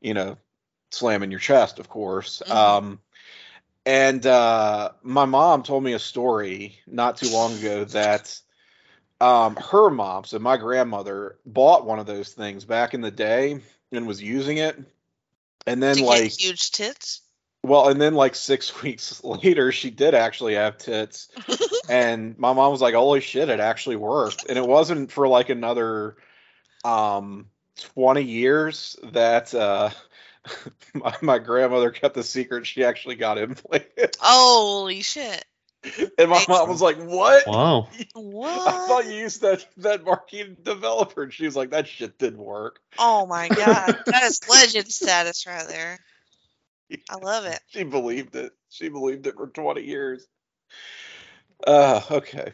you 0.00 0.14
know, 0.14 0.38
slamming 0.90 1.30
your 1.30 1.40
chest, 1.40 1.78
of 1.78 1.88
course. 1.88 2.42
Mhm. 2.46 2.54
Um, 2.54 3.00
and 3.86 4.26
uh, 4.26 4.90
my 5.02 5.24
mom 5.24 5.62
told 5.62 5.82
me 5.82 5.94
a 5.94 5.98
story 5.98 6.78
not 6.86 7.16
too 7.16 7.30
long 7.30 7.56
ago 7.58 7.84
that 7.84 8.38
um, 9.20 9.56
her 9.56 9.90
mom, 9.90 10.24
so 10.24 10.38
my 10.38 10.56
grandmother, 10.56 11.38
bought 11.46 11.86
one 11.86 11.98
of 11.98 12.06
those 12.06 12.32
things 12.32 12.64
back 12.64 12.94
in 12.94 13.00
the 13.00 13.10
day 13.10 13.60
and 13.90 14.06
was 14.06 14.22
using 14.22 14.58
it. 14.58 14.78
And 15.66 15.82
then 15.82 15.98
like 15.98 16.32
huge 16.32 16.70
tits. 16.70 17.22
well, 17.62 17.88
and 17.88 18.00
then 18.00 18.14
like 18.14 18.34
six 18.34 18.82
weeks 18.82 19.22
later, 19.24 19.72
she 19.72 19.90
did 19.90 20.14
actually 20.14 20.54
have 20.54 20.78
tits, 20.78 21.28
and 21.88 22.38
my 22.38 22.52
mom 22.52 22.70
was 22.70 22.80
like, 22.80 22.94
"Holy 22.94 23.20
shit, 23.20 23.48
it 23.48 23.60
actually 23.60 23.96
worked!" 23.96 24.46
And 24.48 24.58
it 24.58 24.66
wasn't 24.66 25.10
for 25.10 25.26
like 25.28 25.48
another 25.48 26.16
um 26.84 27.46
twenty 27.94 28.22
years 28.22 28.96
that 29.12 29.52
uh 29.54 29.90
my, 30.94 31.14
my 31.22 31.38
grandmother 31.38 31.90
kept 31.90 32.14
the 32.14 32.22
secret. 32.22 32.66
She 32.66 32.84
actually 32.84 33.16
got 33.16 33.38
implanted. 33.38 34.16
Holy 34.20 35.02
shit! 35.02 35.44
And 36.18 36.30
my 36.30 36.44
mom 36.48 36.68
was 36.68 36.82
like, 36.82 36.98
"What? 36.98 37.46
Wow. 37.46 37.88
What? 38.14 38.50
I 38.68 38.86
thought 38.86 39.06
you 39.06 39.12
used 39.12 39.42
that 39.42 39.66
that 39.78 40.04
marquee 40.04 40.56
developer." 40.62 41.22
And 41.22 41.32
she 41.32 41.44
was 41.44 41.56
like, 41.56 41.70
"That 41.70 41.88
shit 41.88 42.18
didn't 42.18 42.38
work." 42.38 42.80
Oh 42.98 43.26
my 43.26 43.48
god, 43.48 43.96
that 44.06 44.24
is 44.24 44.40
legend 44.48 44.92
status 44.92 45.46
right 45.46 45.66
there. 45.68 45.98
I 47.10 47.16
love 47.16 47.44
it. 47.44 47.60
She 47.68 47.84
believed 47.84 48.34
it. 48.34 48.52
She 48.70 48.88
believed 48.88 49.26
it 49.26 49.36
for 49.36 49.48
twenty 49.48 49.84
years. 49.84 50.26
Uh, 51.66 52.00
okay. 52.10 52.52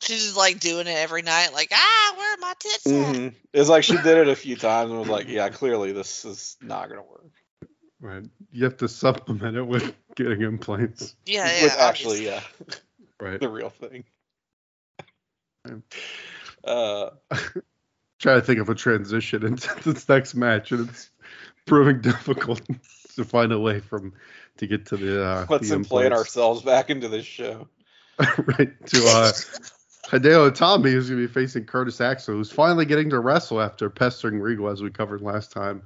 She's 0.00 0.22
just 0.24 0.36
like 0.36 0.60
doing 0.60 0.86
it 0.86 0.96
every 0.96 1.22
night, 1.22 1.52
like 1.52 1.70
ah, 1.72 2.14
where 2.16 2.34
are 2.34 2.38
my 2.40 2.54
tits 2.58 2.86
at? 2.86 2.92
Mhm. 2.92 3.34
It's 3.52 3.68
like 3.68 3.82
she 3.82 3.96
did 3.96 4.18
it 4.18 4.28
a 4.28 4.36
few 4.36 4.56
times 4.56 4.90
and 4.90 5.00
was 5.00 5.08
like, 5.08 5.28
"Yeah, 5.28 5.48
clearly 5.48 5.92
this 5.92 6.24
is 6.24 6.56
not 6.60 6.88
gonna 6.88 7.02
work." 7.02 7.32
Right. 8.00 8.24
You 8.52 8.64
have 8.64 8.76
to 8.78 8.88
supplement 8.88 9.56
it 9.56 9.66
with 9.66 9.92
getting 10.14 10.42
implants. 10.42 11.16
Yeah, 11.26 11.50
yeah. 11.50 11.62
With 11.64 11.72
actually, 11.78 12.28
obviously. 12.28 12.76
yeah, 12.76 12.76
Right. 13.20 13.40
the 13.40 13.48
real 13.48 13.70
thing. 13.70 14.04
Yeah. 15.66 15.76
Uh, 16.64 17.10
Trying 18.20 18.40
to 18.40 18.46
think 18.46 18.60
of 18.60 18.68
a 18.68 18.74
transition 18.74 19.44
into 19.44 19.68
this 19.84 20.08
next 20.08 20.34
match, 20.34 20.72
and 20.72 20.88
it's 20.88 21.10
proving 21.66 22.00
difficult 22.00 22.60
to 23.16 23.24
find 23.24 23.52
a 23.52 23.58
way 23.58 23.80
from 23.80 24.12
to 24.58 24.66
get 24.66 24.86
to 24.86 24.96
the. 24.96 25.24
Uh, 25.24 25.46
let's 25.48 25.68
the 25.68 25.74
implant 25.74 26.12
ourselves 26.12 26.62
back 26.62 26.90
into 26.90 27.08
this 27.08 27.26
show. 27.26 27.68
right 28.58 28.86
to 28.86 29.04
uh 29.06 29.32
Hideo 30.10 30.50
Itami 30.50 30.92
who's 30.92 31.08
gonna 31.10 31.20
be 31.20 31.26
facing 31.26 31.64
Curtis 31.64 32.00
Axel, 32.00 32.34
who's 32.34 32.50
finally 32.50 32.86
getting 32.86 33.10
to 33.10 33.20
wrestle 33.20 33.60
after 33.60 33.90
pestering 33.90 34.40
Regal 34.40 34.68
as 34.68 34.82
we 34.82 34.90
covered 34.90 35.20
last 35.20 35.52
time. 35.52 35.82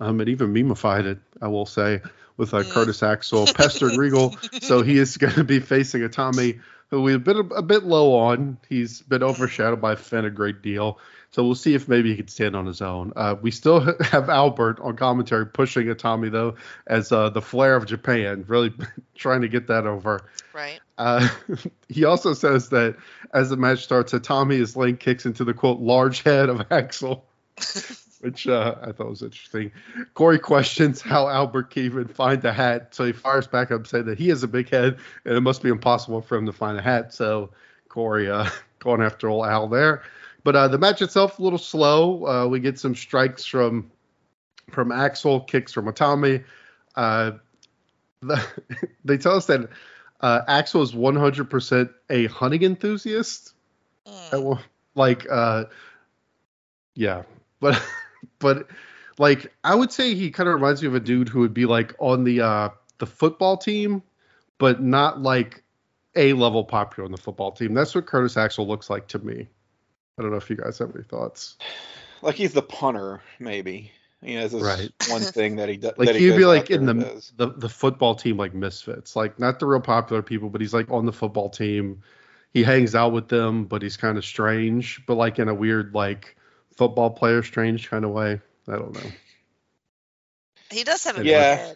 Um, 0.00 0.18
and 0.20 0.28
even 0.30 0.52
memified 0.54 1.04
it, 1.04 1.18
I 1.42 1.48
will 1.48 1.66
say, 1.66 2.00
with 2.38 2.54
uh, 2.54 2.62
Mm. 2.62 2.72
Curtis 2.72 3.02
Axel 3.02 3.46
pestering 3.54 3.98
Regal. 3.98 4.34
So 4.62 4.82
he 4.82 4.96
is 4.98 5.18
going 5.18 5.34
to 5.34 5.44
be 5.44 5.60
facing 5.60 6.00
Itami, 6.00 6.60
who 6.90 7.02
we've 7.02 7.22
been 7.22 7.36
a, 7.36 7.54
a 7.54 7.62
bit 7.62 7.84
low 7.84 8.14
on. 8.14 8.58
He's 8.68 9.00
been 9.02 9.22
overshadowed 9.22 9.80
by 9.80 9.94
Finn 9.94 10.24
a 10.24 10.30
great 10.30 10.62
deal. 10.62 10.98
So 11.32 11.44
we'll 11.44 11.54
see 11.54 11.74
if 11.74 11.86
maybe 11.88 12.10
he 12.10 12.16
can 12.16 12.28
stand 12.28 12.56
on 12.56 12.66
his 12.66 12.82
own. 12.82 13.12
Uh, 13.14 13.36
we 13.40 13.52
still 13.52 13.80
have 14.02 14.28
Albert 14.28 14.80
on 14.80 14.96
commentary 14.96 15.46
pushing 15.46 15.86
Itami 15.86 16.30
though 16.30 16.56
as 16.86 17.12
uh, 17.12 17.30
the 17.30 17.40
flair 17.40 17.76
of 17.76 17.86
Japan, 17.86 18.44
really 18.48 18.72
trying 19.14 19.42
to 19.42 19.48
get 19.48 19.68
that 19.68 19.86
over. 19.86 20.28
Right. 20.52 20.80
Uh, 20.98 21.28
he 21.88 22.04
also 22.04 22.34
says 22.34 22.70
that 22.70 22.96
as 23.32 23.50
the 23.50 23.56
match 23.56 23.84
starts, 23.84 24.12
Itami 24.12 24.60
is 24.60 24.76
laying 24.76 24.96
kicks 24.96 25.24
into 25.24 25.44
the 25.44 25.54
quote 25.54 25.78
large 25.78 26.22
head 26.22 26.48
of 26.48 26.66
Axel, 26.72 27.24
which 28.20 28.46
uh, 28.46 28.74
I 28.82 28.92
thought 28.92 29.08
was 29.08 29.22
interesting. 29.22 29.72
Corey 30.14 30.38
questions 30.38 31.00
how 31.00 31.28
Albert 31.28 31.70
can 31.70 31.84
even 31.84 32.06
find 32.06 32.40
the 32.40 32.52
hat, 32.52 32.94
so 32.94 33.04
he 33.04 33.12
fires 33.12 33.46
back 33.46 33.70
up 33.70 33.86
saying 33.86 34.06
that 34.06 34.18
he 34.18 34.28
has 34.28 34.42
a 34.42 34.48
big 34.48 34.68
head 34.68 34.98
and 35.24 35.36
it 35.36 35.40
must 35.40 35.62
be 35.62 35.68
impossible 35.68 36.20
for 36.20 36.36
him 36.36 36.46
to 36.46 36.52
find 36.52 36.78
a 36.78 36.82
hat. 36.82 37.14
So 37.14 37.50
Corey 37.88 38.30
uh, 38.30 38.48
going 38.78 39.02
after 39.02 39.28
old 39.28 39.46
Al 39.46 39.68
there. 39.68 40.02
But 40.42 40.56
uh, 40.56 40.68
the 40.68 40.78
match 40.78 41.02
itself 41.02 41.38
a 41.38 41.42
little 41.42 41.58
slow. 41.58 42.26
Uh, 42.26 42.46
we 42.46 42.60
get 42.60 42.78
some 42.78 42.94
strikes 42.94 43.44
from 43.44 43.90
from 44.70 44.92
Axel, 44.92 45.40
kicks 45.40 45.72
from 45.72 45.86
Itami. 45.86 46.44
Uh, 46.94 47.32
the, 48.20 48.42
they 49.04 49.18
tell 49.18 49.36
us 49.36 49.46
that 49.46 49.68
uh, 50.20 50.42
Axel 50.46 50.82
is 50.82 50.92
100% 50.92 51.90
a 52.08 52.26
hunting 52.26 52.62
enthusiast. 52.62 53.54
Mm. 54.06 54.60
Like, 54.94 55.26
uh, 55.30 55.64
yeah, 56.94 57.22
but 57.60 57.80
but 58.38 58.68
like 59.18 59.52
I 59.64 59.74
would 59.74 59.92
say 59.92 60.14
he 60.14 60.30
kind 60.30 60.48
of 60.48 60.54
reminds 60.54 60.82
me 60.82 60.88
of 60.88 60.94
a 60.94 61.00
dude 61.00 61.28
who 61.28 61.40
would 61.40 61.54
be 61.54 61.66
like 61.66 61.94
on 61.98 62.24
the 62.24 62.40
uh, 62.40 62.68
the 62.98 63.06
football 63.06 63.56
team, 63.56 64.02
but 64.58 64.82
not 64.82 65.20
like 65.20 65.62
a 66.16 66.32
level 66.32 66.64
popular 66.64 67.04
on 67.04 67.12
the 67.12 67.18
football 67.18 67.52
team. 67.52 67.74
That's 67.74 67.94
what 67.94 68.06
Curtis 68.06 68.36
Axel 68.36 68.66
looks 68.66 68.90
like 68.90 69.06
to 69.08 69.18
me. 69.18 69.48
I 70.18 70.22
don't 70.22 70.30
know 70.30 70.36
if 70.36 70.50
you 70.50 70.56
guys 70.56 70.78
have 70.78 70.94
any 70.94 71.04
thoughts. 71.04 71.56
Like 72.22 72.34
he's 72.34 72.52
the 72.52 72.62
punter, 72.62 73.22
maybe. 73.38 73.92
He 74.22 74.34
has 74.34 74.52
this 74.52 74.62
Right. 74.62 74.92
one 75.08 75.22
thing 75.22 75.56
that 75.56 75.68
he 75.68 75.76
does. 75.78 75.92
Like 75.98 76.08
that 76.08 76.16
he 76.16 76.30
he'd 76.30 76.36
be 76.36 76.44
like 76.44 76.70
in 76.70 76.84
the, 76.84 77.24
the 77.36 77.48
the 77.56 77.68
football 77.68 78.14
team 78.14 78.36
like 78.36 78.52
misfits, 78.54 79.16
like 79.16 79.38
not 79.38 79.58
the 79.58 79.66
real 79.66 79.80
popular 79.80 80.22
people, 80.22 80.50
but 80.50 80.60
he's 80.60 80.74
like 80.74 80.90
on 80.90 81.06
the 81.06 81.12
football 81.12 81.48
team. 81.48 82.02
He 82.52 82.62
hangs 82.62 82.94
out 82.94 83.12
with 83.12 83.28
them, 83.28 83.64
but 83.64 83.80
he's 83.80 83.96
kind 83.96 84.18
of 84.18 84.24
strange, 84.24 85.00
but 85.06 85.14
like 85.14 85.38
in 85.38 85.48
a 85.48 85.54
weird 85.54 85.94
like 85.94 86.36
football 86.80 87.10
player 87.10 87.42
strange 87.42 87.90
kind 87.90 88.06
of 88.06 88.10
way. 88.10 88.40
I 88.66 88.72
don't 88.72 88.94
know. 88.94 89.10
He 90.70 90.82
does 90.82 91.04
have 91.04 91.18
a 91.18 91.24
Yeah. 91.26 91.74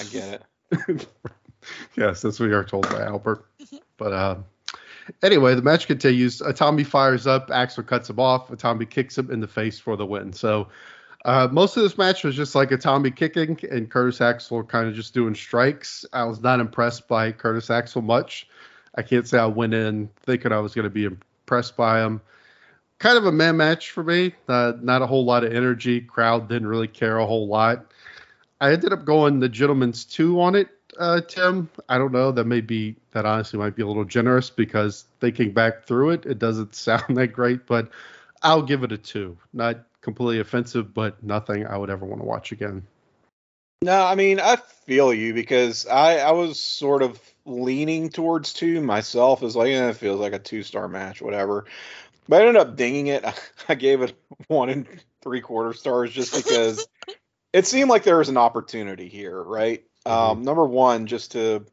I 0.00 0.04
get 0.04 0.46
it. 0.70 1.06
yes, 1.98 2.22
that's 2.22 2.40
what 2.40 2.48
we 2.48 2.54
are 2.54 2.64
told 2.64 2.88
by 2.88 3.02
Albert. 3.02 3.44
But 3.98 4.12
uh, 4.14 4.36
anyway, 5.22 5.54
the 5.54 5.62
match 5.62 5.86
continues. 5.86 6.40
Itami 6.40 6.84
fires 6.84 7.26
up. 7.26 7.50
Axel 7.52 7.84
cuts 7.84 8.08
him 8.10 8.18
off. 8.18 8.48
Itami 8.48 8.88
kicks 8.88 9.16
him 9.16 9.30
in 9.30 9.38
the 9.38 9.46
face 9.46 9.78
for 9.78 9.96
the 9.96 10.06
win. 10.06 10.32
So 10.32 10.68
uh, 11.24 11.48
most 11.52 11.76
of 11.76 11.82
this 11.84 11.98
match 11.98 12.24
was 12.24 12.34
just 12.34 12.54
like 12.54 12.70
Itami 12.70 13.14
kicking 13.14 13.58
and 13.70 13.88
Curtis 13.88 14.20
Axel 14.20 14.64
kind 14.64 14.88
of 14.88 14.94
just 14.94 15.14
doing 15.14 15.34
strikes. 15.34 16.04
I 16.12 16.24
was 16.24 16.40
not 16.40 16.58
impressed 16.58 17.06
by 17.06 17.30
Curtis 17.32 17.70
Axel 17.70 18.02
much. 18.02 18.48
I 18.94 19.02
can't 19.02 19.28
say 19.28 19.38
I 19.38 19.46
went 19.46 19.74
in 19.74 20.08
thinking 20.22 20.52
I 20.52 20.58
was 20.58 20.74
going 20.74 20.84
to 20.84 20.90
be 20.90 21.04
impressed 21.04 21.76
by 21.76 22.00
him. 22.00 22.22
Kind 23.02 23.18
of 23.18 23.26
a 23.26 23.32
man 23.32 23.56
match 23.56 23.90
for 23.90 24.04
me. 24.04 24.32
Uh, 24.46 24.74
not 24.80 25.02
a 25.02 25.08
whole 25.08 25.24
lot 25.24 25.42
of 25.42 25.52
energy. 25.52 26.00
Crowd 26.00 26.48
didn't 26.48 26.68
really 26.68 26.86
care 26.86 27.18
a 27.18 27.26
whole 27.26 27.48
lot. 27.48 27.86
I 28.60 28.72
ended 28.72 28.92
up 28.92 29.04
going 29.04 29.40
the 29.40 29.48
gentleman's 29.48 30.04
two 30.04 30.40
on 30.40 30.54
it, 30.54 30.68
uh, 31.00 31.20
Tim. 31.22 31.68
I 31.88 31.98
don't 31.98 32.12
know. 32.12 32.30
That 32.30 32.44
may 32.44 32.60
be 32.60 32.94
that 33.10 33.26
honestly 33.26 33.58
might 33.58 33.74
be 33.74 33.82
a 33.82 33.88
little 33.88 34.04
generous 34.04 34.50
because 34.50 35.06
thinking 35.18 35.52
back 35.52 35.84
through 35.84 36.10
it, 36.10 36.26
it 36.26 36.38
doesn't 36.38 36.74
sound 36.76 37.16
that 37.16 37.32
great, 37.32 37.66
but 37.66 37.90
I'll 38.40 38.62
give 38.62 38.84
it 38.84 38.92
a 38.92 38.98
two. 38.98 39.36
Not 39.52 39.84
completely 40.00 40.38
offensive, 40.38 40.94
but 40.94 41.20
nothing 41.24 41.66
I 41.66 41.76
would 41.78 41.90
ever 41.90 42.06
want 42.06 42.20
to 42.20 42.26
watch 42.26 42.52
again. 42.52 42.86
No, 43.82 44.04
I 44.04 44.14
mean 44.14 44.38
I 44.38 44.54
feel 44.86 45.12
you 45.12 45.34
because 45.34 45.88
I 45.88 46.18
I 46.18 46.30
was 46.30 46.62
sort 46.62 47.02
of 47.02 47.20
leaning 47.44 48.10
towards 48.10 48.52
two 48.52 48.80
myself. 48.80 49.42
As 49.42 49.56
like, 49.56 49.72
eh, 49.72 49.88
it 49.88 49.96
feels 49.96 50.20
like 50.20 50.32
a 50.32 50.38
two 50.38 50.62
star 50.62 50.88
match, 50.88 51.20
whatever. 51.20 51.64
But 52.28 52.42
I 52.42 52.46
ended 52.46 52.60
up 52.62 52.76
dinging 52.76 53.08
it. 53.08 53.24
I 53.68 53.74
gave 53.74 54.02
it 54.02 54.14
one 54.48 54.68
and 54.68 54.86
three 55.22 55.40
quarter 55.40 55.72
stars 55.72 56.10
just 56.12 56.34
because 56.34 56.86
it 57.52 57.66
seemed 57.66 57.90
like 57.90 58.04
there 58.04 58.18
was 58.18 58.28
an 58.28 58.36
opportunity 58.36 59.08
here, 59.08 59.40
right? 59.42 59.84
Um, 60.04 60.42
number 60.42 60.64
one, 60.64 61.06
just 61.06 61.32
to 61.32 61.64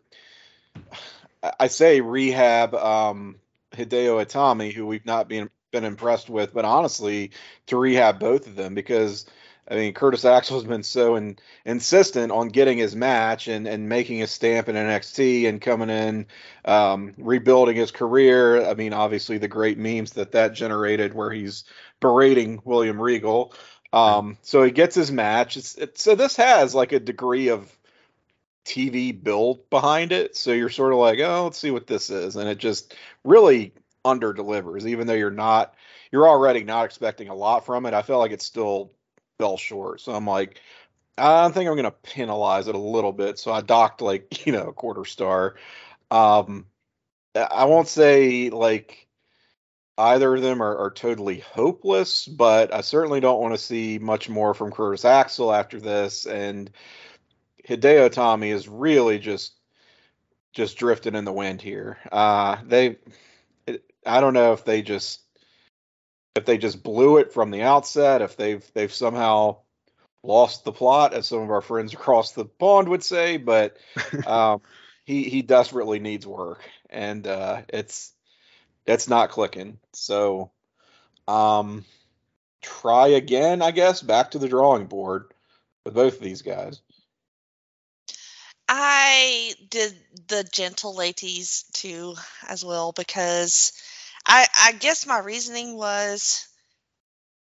I- 1.43 1.53
I 1.61 1.67
say 1.67 2.01
rehab 2.01 2.75
um, 2.75 3.37
Hideo 3.71 4.23
Itami, 4.23 4.73
who 4.73 4.85
we've 4.85 5.05
not 5.05 5.27
been 5.27 5.49
been 5.71 5.83
impressed 5.85 6.29
with, 6.29 6.53
but 6.53 6.65
honestly, 6.65 7.31
to 7.67 7.77
rehab 7.77 8.19
both 8.19 8.47
of 8.47 8.55
them 8.55 8.73
because 8.73 9.25
I 9.69 9.75
mean 9.75 9.93
Curtis 9.93 10.25
Axel 10.25 10.57
has 10.57 10.67
been 10.67 10.83
so 10.83 11.15
in, 11.15 11.37
insistent 11.65 12.31
on 12.31 12.49
getting 12.49 12.77
his 12.77 12.95
match 12.95 13.47
and 13.47 13.67
and 13.67 13.87
making 13.87 14.17
his 14.17 14.31
stamp 14.31 14.67
in 14.67 14.75
NXT 14.75 15.47
and 15.47 15.61
coming 15.61 15.89
in, 15.89 16.25
um, 16.65 17.13
rebuilding 17.17 17.75
his 17.75 17.91
career. 17.91 18.65
I 18.65 18.73
mean, 18.73 18.93
obviously 18.93 19.37
the 19.37 19.47
great 19.47 19.77
memes 19.77 20.13
that 20.13 20.31
that 20.31 20.53
generated 20.53 21.13
where 21.13 21.31
he's 21.31 21.65
berating 21.99 22.61
William 22.65 22.99
Regal. 22.99 23.53
Um, 23.91 24.37
so 24.41 24.63
he 24.63 24.71
gets 24.71 24.95
his 24.95 25.11
match. 25.11 25.57
So 25.95 26.15
this 26.15 26.35
has 26.37 26.75
like 26.75 26.91
a 26.91 26.99
degree 26.99 27.49
of 27.49 27.75
TV 28.65 29.11
build 29.11 29.69
behind 29.69 30.11
it. 30.11 30.35
So 30.35 30.51
you're 30.51 30.69
sort 30.69 30.93
of 30.93 30.99
like, 30.99 31.19
oh, 31.19 31.45
let's 31.45 31.57
see 31.57 31.71
what 31.71 31.87
this 31.87 32.09
is, 32.09 32.35
and 32.35 32.49
it 32.49 32.57
just 32.57 32.95
really 33.23 33.73
under 34.05 34.33
delivers, 34.33 34.87
even 34.87 35.07
though 35.07 35.13
you're 35.13 35.31
not 35.31 35.73
you're 36.11 36.27
already 36.27 36.63
not 36.63 36.85
expecting 36.85 37.29
a 37.29 37.35
lot 37.35 37.65
from 37.65 37.85
it. 37.85 37.93
I 37.93 38.01
feel 38.01 38.19
like 38.19 38.31
it's 38.31 38.45
still 38.45 38.91
fell 39.39 39.57
short. 39.57 40.01
So 40.01 40.13
I'm 40.13 40.27
like, 40.27 40.61
I 41.17 41.49
think 41.49 41.69
I'm 41.69 41.75
gonna 41.75 41.91
penalize 41.91 42.67
it 42.67 42.75
a 42.75 42.79
little 42.79 43.13
bit. 43.13 43.39
So 43.39 43.51
I 43.51 43.61
docked 43.61 44.01
like, 44.01 44.45
you 44.45 44.51
know, 44.51 44.67
a 44.67 44.73
quarter 44.73 45.05
star. 45.05 45.55
Um 46.11 46.67
I 47.35 47.65
won't 47.65 47.87
say 47.87 48.49
like 48.49 49.07
either 49.97 50.35
of 50.35 50.41
them 50.41 50.61
are, 50.61 50.77
are 50.77 50.91
totally 50.91 51.39
hopeless, 51.39 52.25
but 52.25 52.73
I 52.73 52.81
certainly 52.81 53.19
don't 53.19 53.41
want 53.41 53.53
to 53.53 53.63
see 53.63 53.99
much 53.99 54.29
more 54.29 54.53
from 54.53 54.71
Curtis 54.71 55.05
Axel 55.05 55.53
after 55.53 55.79
this. 55.79 56.25
And 56.25 56.71
Hideo 57.67 58.09
Itami 58.09 58.53
is 58.53 58.67
really 58.67 59.19
just 59.19 59.55
just 60.53 60.77
drifting 60.77 61.15
in 61.15 61.25
the 61.25 61.33
wind 61.33 61.61
here. 61.61 61.97
Uh 62.11 62.57
they 62.65 62.97
I 64.05 64.21
don't 64.21 64.33
know 64.33 64.53
if 64.53 64.65
they 64.65 64.81
just 64.81 65.21
if 66.39 66.45
they 66.45 66.57
just 66.57 66.81
blew 66.81 67.17
it 67.17 67.33
from 67.33 67.51
the 67.51 67.61
outset, 67.61 68.21
if 68.21 68.35
they've 68.35 68.65
they've 68.73 68.93
somehow 68.93 69.57
lost 70.23 70.63
the 70.63 70.71
plot, 70.71 71.13
as 71.13 71.27
some 71.27 71.39
of 71.39 71.51
our 71.51 71.61
friends 71.61 71.93
across 71.99 72.31
the 72.31 72.45
pond 72.45 72.89
would 72.89 73.03
say, 73.03 73.37
but 73.37 73.77
um, 74.25 74.61
he 75.05 75.23
he 75.23 75.41
desperately 75.41 75.99
needs 75.99 76.25
work, 76.25 76.67
and 76.89 77.27
uh, 77.27 77.61
it's 77.69 78.13
it's 78.85 79.07
not 79.07 79.29
clicking. 79.29 79.77
So, 79.93 80.51
um, 81.27 81.85
try 82.61 83.09
again, 83.09 83.61
I 83.61 83.71
guess. 83.71 84.01
Back 84.01 84.31
to 84.31 84.39
the 84.39 84.49
drawing 84.49 84.87
board 84.87 85.31
with 85.85 85.93
both 85.93 86.15
of 86.15 86.21
these 86.21 86.41
guys. 86.41 86.81
I 88.71 89.53
did 89.67 89.97
the 90.27 90.43
gentle 90.43 90.95
ladies 90.95 91.65
too 91.73 92.15
as 92.47 92.63
well 92.63 92.91
because 92.91 93.73
I 94.29 94.47
I 94.55 94.71
guess 94.71 95.05
my 95.05 95.17
reasoning 95.19 95.75
was 95.75 96.47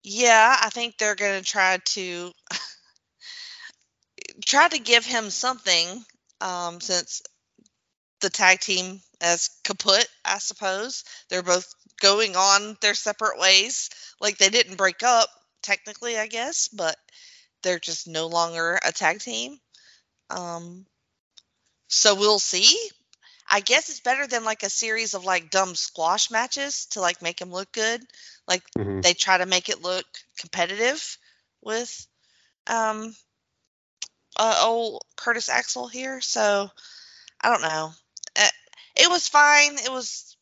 yeah, 0.03 0.57
I 0.63 0.71
think 0.71 0.99
they're 0.99 1.15
going 1.15 1.43
to 1.43 1.49
try 1.49 1.79
to 1.79 2.33
try 4.45 4.69
to 4.69 4.79
give 4.79 5.05
him 5.05 5.31
something 5.31 6.05
um 6.41 6.81
since 6.81 7.23
the 8.21 8.31
tag 8.31 8.61
team 8.61 9.03
as 9.21 9.51
kaput, 9.65 10.07
I 10.25 10.39
suppose. 10.39 11.03
They're 11.29 11.43
both 11.43 11.67
going 12.01 12.37
on 12.37 12.77
their 12.81 12.95
separate 12.95 13.39
ways. 13.41 13.91
Like 14.21 14.39
they 14.39 14.51
didn't 14.51 14.77
break 14.77 15.03
up 15.03 15.29
technically, 15.63 16.17
I 16.19 16.27
guess, 16.29 16.69
but 16.69 16.97
they're 17.63 17.81
just 17.81 18.09
no 18.09 18.29
longer 18.29 18.79
a 18.85 18.93
tag 18.93 19.21
team. 19.21 19.59
Um 20.31 20.87
so 21.89 22.15
we'll 22.15 22.39
see. 22.39 22.77
I 23.51 23.61
guess 23.61 23.89
it's 23.89 24.01
better 24.01 24.27
than 24.27 24.45
like 24.45 24.63
a 24.63 24.71
series 24.71 25.15
of 25.15 25.25
like 25.25 25.51
dumb 25.51 25.75
squash 25.75 26.31
matches 26.31 26.87
to 26.93 27.01
like 27.01 27.23
make 27.23 27.41
him 27.41 27.51
look 27.51 27.73
good. 27.73 28.03
Like 28.47 28.63
Mhm. 28.77 29.03
they 29.03 29.15
try 29.15 29.39
to 29.39 29.47
make 29.47 29.69
it 29.69 29.83
look 29.83 30.07
competitive 30.39 31.19
with 31.63 32.07
um 32.67 33.15
uh, 34.37 34.61
old 34.65 35.03
Curtis 35.17 35.49
Axel 35.49 35.89
here. 35.89 36.21
So 36.21 36.71
I 37.41 37.51
don't 37.51 37.63
know. 37.63 37.93
Uh, 38.37 38.49
It 38.97 39.11
was 39.11 39.29
fine. 39.29 39.79
It 39.79 39.91
was 39.93 40.37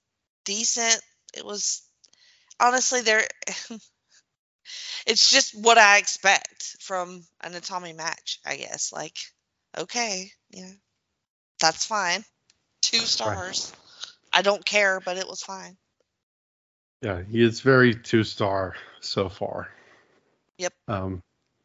decent. 0.45 1.01
It 1.37 1.45
was 1.45 1.83
honestly 2.61 3.03
there. 3.03 3.27
it's 5.07 5.31
just 5.31 5.55
what 5.55 5.79
I 5.79 5.99
expect 5.99 6.77
from 6.81 7.25
an 7.40 7.53
Itami 7.53 7.95
match. 7.97 8.40
I 8.45 8.57
guess. 8.57 8.92
Like, 8.92 9.16
okay, 9.77 10.31
yeah, 10.51 10.73
that's 11.61 11.87
fine. 11.87 12.25
Two 12.87 12.99
stars. 12.99 13.72
I 14.33 14.42
don't 14.42 14.64
care, 14.64 15.01
but 15.01 15.16
it 15.16 15.27
was 15.27 15.42
fine. 15.42 15.77
Yeah, 17.03 17.22
he 17.29 17.42
is 17.42 17.61
very 17.61 17.94
two 17.94 18.22
star 18.22 18.77
so 19.01 19.29
far. 19.29 19.68
Yep. 20.59 20.72
Um, 20.87 21.22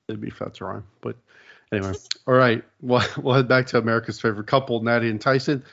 it'd 0.07 0.19
be 0.19 0.31
fat 0.31 0.55
to 0.55 0.65
rhyme, 0.65 0.83
but 1.01 1.15
anyway. 1.71 1.93
All 2.27 2.33
right, 2.33 2.63
we'll, 2.81 3.03
we'll 3.17 3.35
head 3.35 3.47
back 3.47 3.67
to 3.67 3.77
America's 3.77 4.19
favorite 4.19 4.47
couple, 4.47 4.81
Natty 4.81 5.09
and 5.09 5.21
Tyson. 5.21 5.63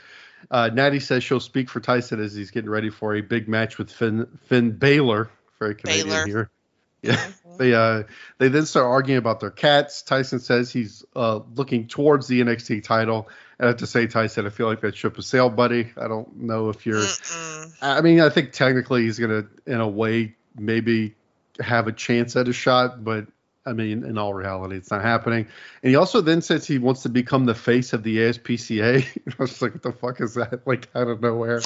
Uh, 0.50 0.68
Natty 0.72 1.00
says 1.00 1.24
she'll 1.24 1.40
speak 1.40 1.70
for 1.70 1.80
Tyson 1.80 2.22
as 2.22 2.34
he's 2.34 2.50
getting 2.50 2.70
ready 2.70 2.90
for 2.90 3.16
a 3.16 3.22
big 3.22 3.48
match 3.48 3.78
with 3.78 3.90
Finn 3.90 4.26
Finn 4.44 4.72
Balor, 4.72 5.30
very 5.58 5.74
Canadian 5.74 6.08
Balor. 6.08 6.26
here. 6.26 6.50
Yeah. 7.00 7.28
They 7.58 7.74
uh 7.74 8.04
they 8.38 8.48
then 8.48 8.66
start 8.66 8.86
arguing 8.86 9.18
about 9.18 9.40
their 9.40 9.50
cats. 9.50 10.02
Tyson 10.02 10.38
says 10.38 10.70
he's 10.72 11.04
uh 11.14 11.40
looking 11.54 11.88
towards 11.88 12.28
the 12.28 12.40
NXT 12.40 12.84
title. 12.84 13.28
And 13.58 13.66
I 13.66 13.68
have 13.70 13.78
to 13.78 13.86
say, 13.86 14.06
Tyson, 14.06 14.46
I 14.46 14.50
feel 14.50 14.66
like 14.66 14.80
that 14.82 14.96
ship 14.96 15.16
has 15.16 15.26
sailed, 15.26 15.56
buddy. 15.56 15.90
I 15.96 16.08
don't 16.08 16.36
know 16.36 16.70
if 16.70 16.86
you're 16.86 16.96
Mm-mm. 16.96 17.74
I 17.82 18.00
mean, 18.00 18.20
I 18.20 18.30
think 18.30 18.52
technically 18.52 19.02
he's 19.02 19.18
gonna, 19.18 19.46
in 19.66 19.80
a 19.80 19.88
way, 19.88 20.36
maybe 20.56 21.14
have 21.60 21.88
a 21.88 21.92
chance 21.92 22.36
at 22.36 22.48
a 22.48 22.52
shot, 22.52 23.02
but 23.04 23.26
I 23.68 23.72
mean, 23.74 24.04
in 24.04 24.18
all 24.18 24.34
reality, 24.34 24.76
it's 24.76 24.90
not 24.90 25.02
happening. 25.02 25.46
And 25.82 25.90
he 25.90 25.96
also 25.96 26.20
then 26.20 26.40
says 26.42 26.66
he 26.66 26.78
wants 26.78 27.02
to 27.02 27.08
become 27.08 27.44
the 27.44 27.54
face 27.54 27.92
of 27.92 28.02
the 28.02 28.16
ASPCA. 28.18 29.04
I 29.28 29.34
was 29.38 29.60
like, 29.62 29.74
what 29.74 29.82
the 29.82 29.92
fuck 29.92 30.20
is 30.20 30.34
that? 30.34 30.60
Like 30.66 30.88
out 30.94 31.08
of 31.08 31.20
nowhere. 31.20 31.60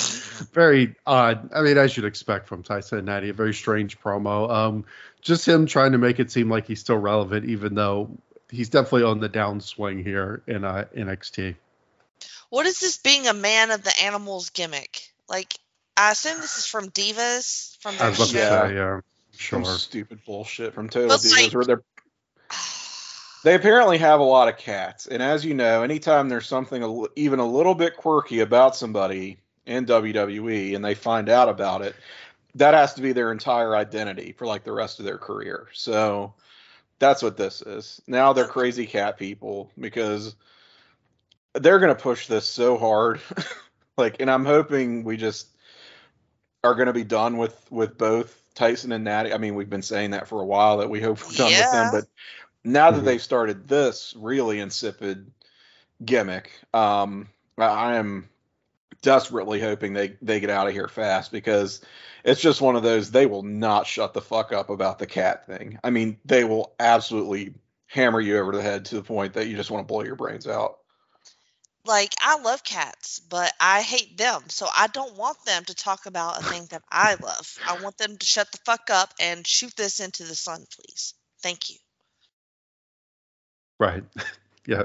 Very 0.53 0.95
odd. 1.07 1.51
I 1.55 1.62
mean, 1.62 1.79
as 1.79 1.97
you'd 1.97 2.07
expect 2.07 2.49
from 2.49 2.62
Tyson 2.62 2.99
and 2.99 3.07
Natty, 3.07 3.31
a 3.31 3.33
very 3.33 3.55
strange 3.55 4.01
promo. 4.01 4.51
Um, 4.51 4.85
just 5.21 5.47
him 5.47 5.67
trying 5.67 5.93
to 5.93 5.99
make 5.99 6.21
it 6.21 6.31
seem 6.31 6.51
like 6.51 6.67
he's 6.67 6.81
still 6.81 6.99
relevant, 6.99 7.47
even 7.49 7.75
though 7.75 8.11
he's 8.51 8.69
definitely 8.69 9.05
on 9.05 9.21
the 9.21 9.29
downswing 9.29 10.05
here 10.05 10.43
in 10.47 10.65
uh, 10.65 10.85
NXT. 10.97 11.55
What 12.51 12.67
is 12.67 12.81
this 12.81 12.99
being 12.99 13.27
a 13.29 13.33
man 13.33 13.71
of 13.71 13.83
the 13.83 13.93
animals 14.03 14.51
gimmick? 14.51 15.01
Like, 15.29 15.55
I 15.97 16.12
assume 16.12 16.38
this 16.41 16.59
is 16.59 16.67
from 16.67 16.91
Divas, 16.91 17.79
from 17.79 17.95
I 17.95 17.99
their 17.99 18.09
was 18.11 18.19
about 18.19 18.27
to 18.27 18.33
show. 18.33 18.38
Yeah. 18.38 18.69
say, 18.69 18.75
yeah, 18.75 19.01
Some 19.33 19.65
sure. 19.65 19.75
stupid 19.75 20.21
bullshit 20.27 20.75
from 20.75 20.88
Total 20.88 21.09
Divas 21.17 21.33
like- 21.33 21.53
where 21.55 21.65
they're 21.65 21.83
They 23.45 23.55
apparently 23.55 23.99
have 23.99 24.21
a 24.21 24.25
lot 24.25 24.49
of 24.49 24.57
cats, 24.57 25.07
and 25.07 25.23
as 25.23 25.45
you 25.45 25.55
know, 25.55 25.83
anytime 25.83 26.29
there's 26.29 26.47
something 26.47 27.07
even 27.17 27.41
a 27.41 27.47
little 27.47 27.75
bit 27.75 27.97
quirky 27.97 28.41
about 28.41 28.77
somebody 28.77 29.39
in 29.67 29.87
WWE, 29.87 30.75
and 30.77 30.85
they 30.85 30.95
find 30.95 31.29
out 31.29 31.49
about 31.49 31.83
it, 31.83 31.97
that 32.55 32.75
has 32.75 32.95
to 32.95 33.03
be 33.03 33.13
their 33.13 33.33
entire 33.33 33.77
identity 33.77 34.33
for 34.33 34.47
like 34.47 34.65
the 34.65 34.73
rest 34.73 34.99
of 34.99 35.05
their 35.05 35.19
career. 35.19 35.69
So 35.73 36.35
that's 36.99 37.23
what 37.23 37.37
this 37.37 37.63
is. 37.63 38.01
Now 38.07 38.33
they're 38.33 38.47
crazy 38.47 38.87
cat 38.87 39.19
people 39.19 39.71
because 39.79 40.37
they're 41.55 41.79
gonna 41.79 41.95
push 41.95 42.27
this 42.27 42.47
so 42.47 42.79
hard. 42.79 43.21
like, 43.97 44.17
and 44.21 44.31
I'm 44.31 44.45
hoping 44.45 45.05
we 45.05 45.17
just 45.17 45.49
are 46.63 46.75
gonna 46.75 46.93
be 46.93 47.05
done 47.05 47.39
with 47.39 47.67
with 47.71 47.99
both 47.99 48.39
Tyson 48.55 48.93
and 48.93 49.05
Natty. 49.05 49.33
I 49.33 49.39
mean, 49.39 49.55
we've 49.55 49.71
been 49.71 49.83
saying 49.83 50.13
that 50.13 50.29
for 50.29 50.41
a 50.41 50.47
while 50.47 50.79
that 50.79 50.91
we 50.91 51.01
hope 51.01 51.19
we're 51.27 51.37
done 51.37 51.53
with 51.53 51.73
them, 51.73 51.91
but 51.93 52.05
now 52.64 52.90
that 52.90 53.03
Mhm. 53.03 53.05
they've 53.05 53.22
started 53.22 53.68
this 53.68 54.14
really 54.16 54.61
insipid 54.61 55.33
gimmick, 56.05 56.53
um, 56.75 57.29
I- 57.59 57.64
I 57.64 57.94
am 57.96 58.29
desperately 59.03 59.61
hoping 59.61 59.92
they 59.94 60.16
they 60.22 60.40
get 60.40 60.51
out 60.51 60.68
of 60.68 60.72
here 60.72 60.88
fast 60.88 61.33
because 61.33 61.81
it's 62.25 62.40
just 62.40 62.61
one 62.61 62.77
of 62.77 62.83
those 62.83 63.11
they 63.11 63.27
will 63.27 63.42
not 63.42 63.87
shut 63.87 64.14
the 64.14 64.20
fuck 64.22 64.53
up 64.53 64.70
about 64.70 64.98
the 64.98 65.07
cat 65.07 65.46
thing. 65.46 65.79
I 65.83 65.90
mean, 65.90 66.18
they 66.25 66.44
will 66.44 66.75
absolutely 66.79 67.55
hammer 67.87 68.20
you 68.20 68.38
over 68.38 68.53
the 68.53 68.62
head 68.62 68.87
to 68.87 68.96
the 68.96 69.03
point 69.03 69.35
that 69.35 69.46
you 69.48 69.57
just 69.57 69.70
want 69.70 69.87
to 69.87 69.92
blow 69.92 70.03
your 70.05 70.16
brains 70.16 70.46
out. 70.46 70.79
Like, 71.85 72.14
I 72.20 72.38
love 72.40 72.64
cats, 72.64 73.20
but 73.20 73.53
I 73.61 73.83
hate 73.83 74.16
them. 74.18 74.48
So 74.48 74.68
I 74.72 74.87
don't 74.88 75.16
want 75.16 75.44
them 75.44 75.64
to 75.64 75.75
talk 75.75 76.07
about 76.07 76.38
a 76.38 76.42
thing 76.42 76.66
that 76.70 76.83
I 76.90 77.14
love. 77.14 77.59
I 77.66 77.75
want 77.75 77.98
them 77.98 78.16
to 78.18 78.27
shut 78.27 78.51
the 78.53 78.59
fuck 78.64 78.90
up 78.90 79.12
and 79.18 79.46
shoot 79.46 79.75
this 79.77 80.01
into 80.01 80.25
the 80.25 80.35
sun, 80.35 80.66
please. 80.75 81.14
Thank 81.42 81.70
you. 81.70 81.77
Right. 83.83 84.05
yeah. 84.66 84.85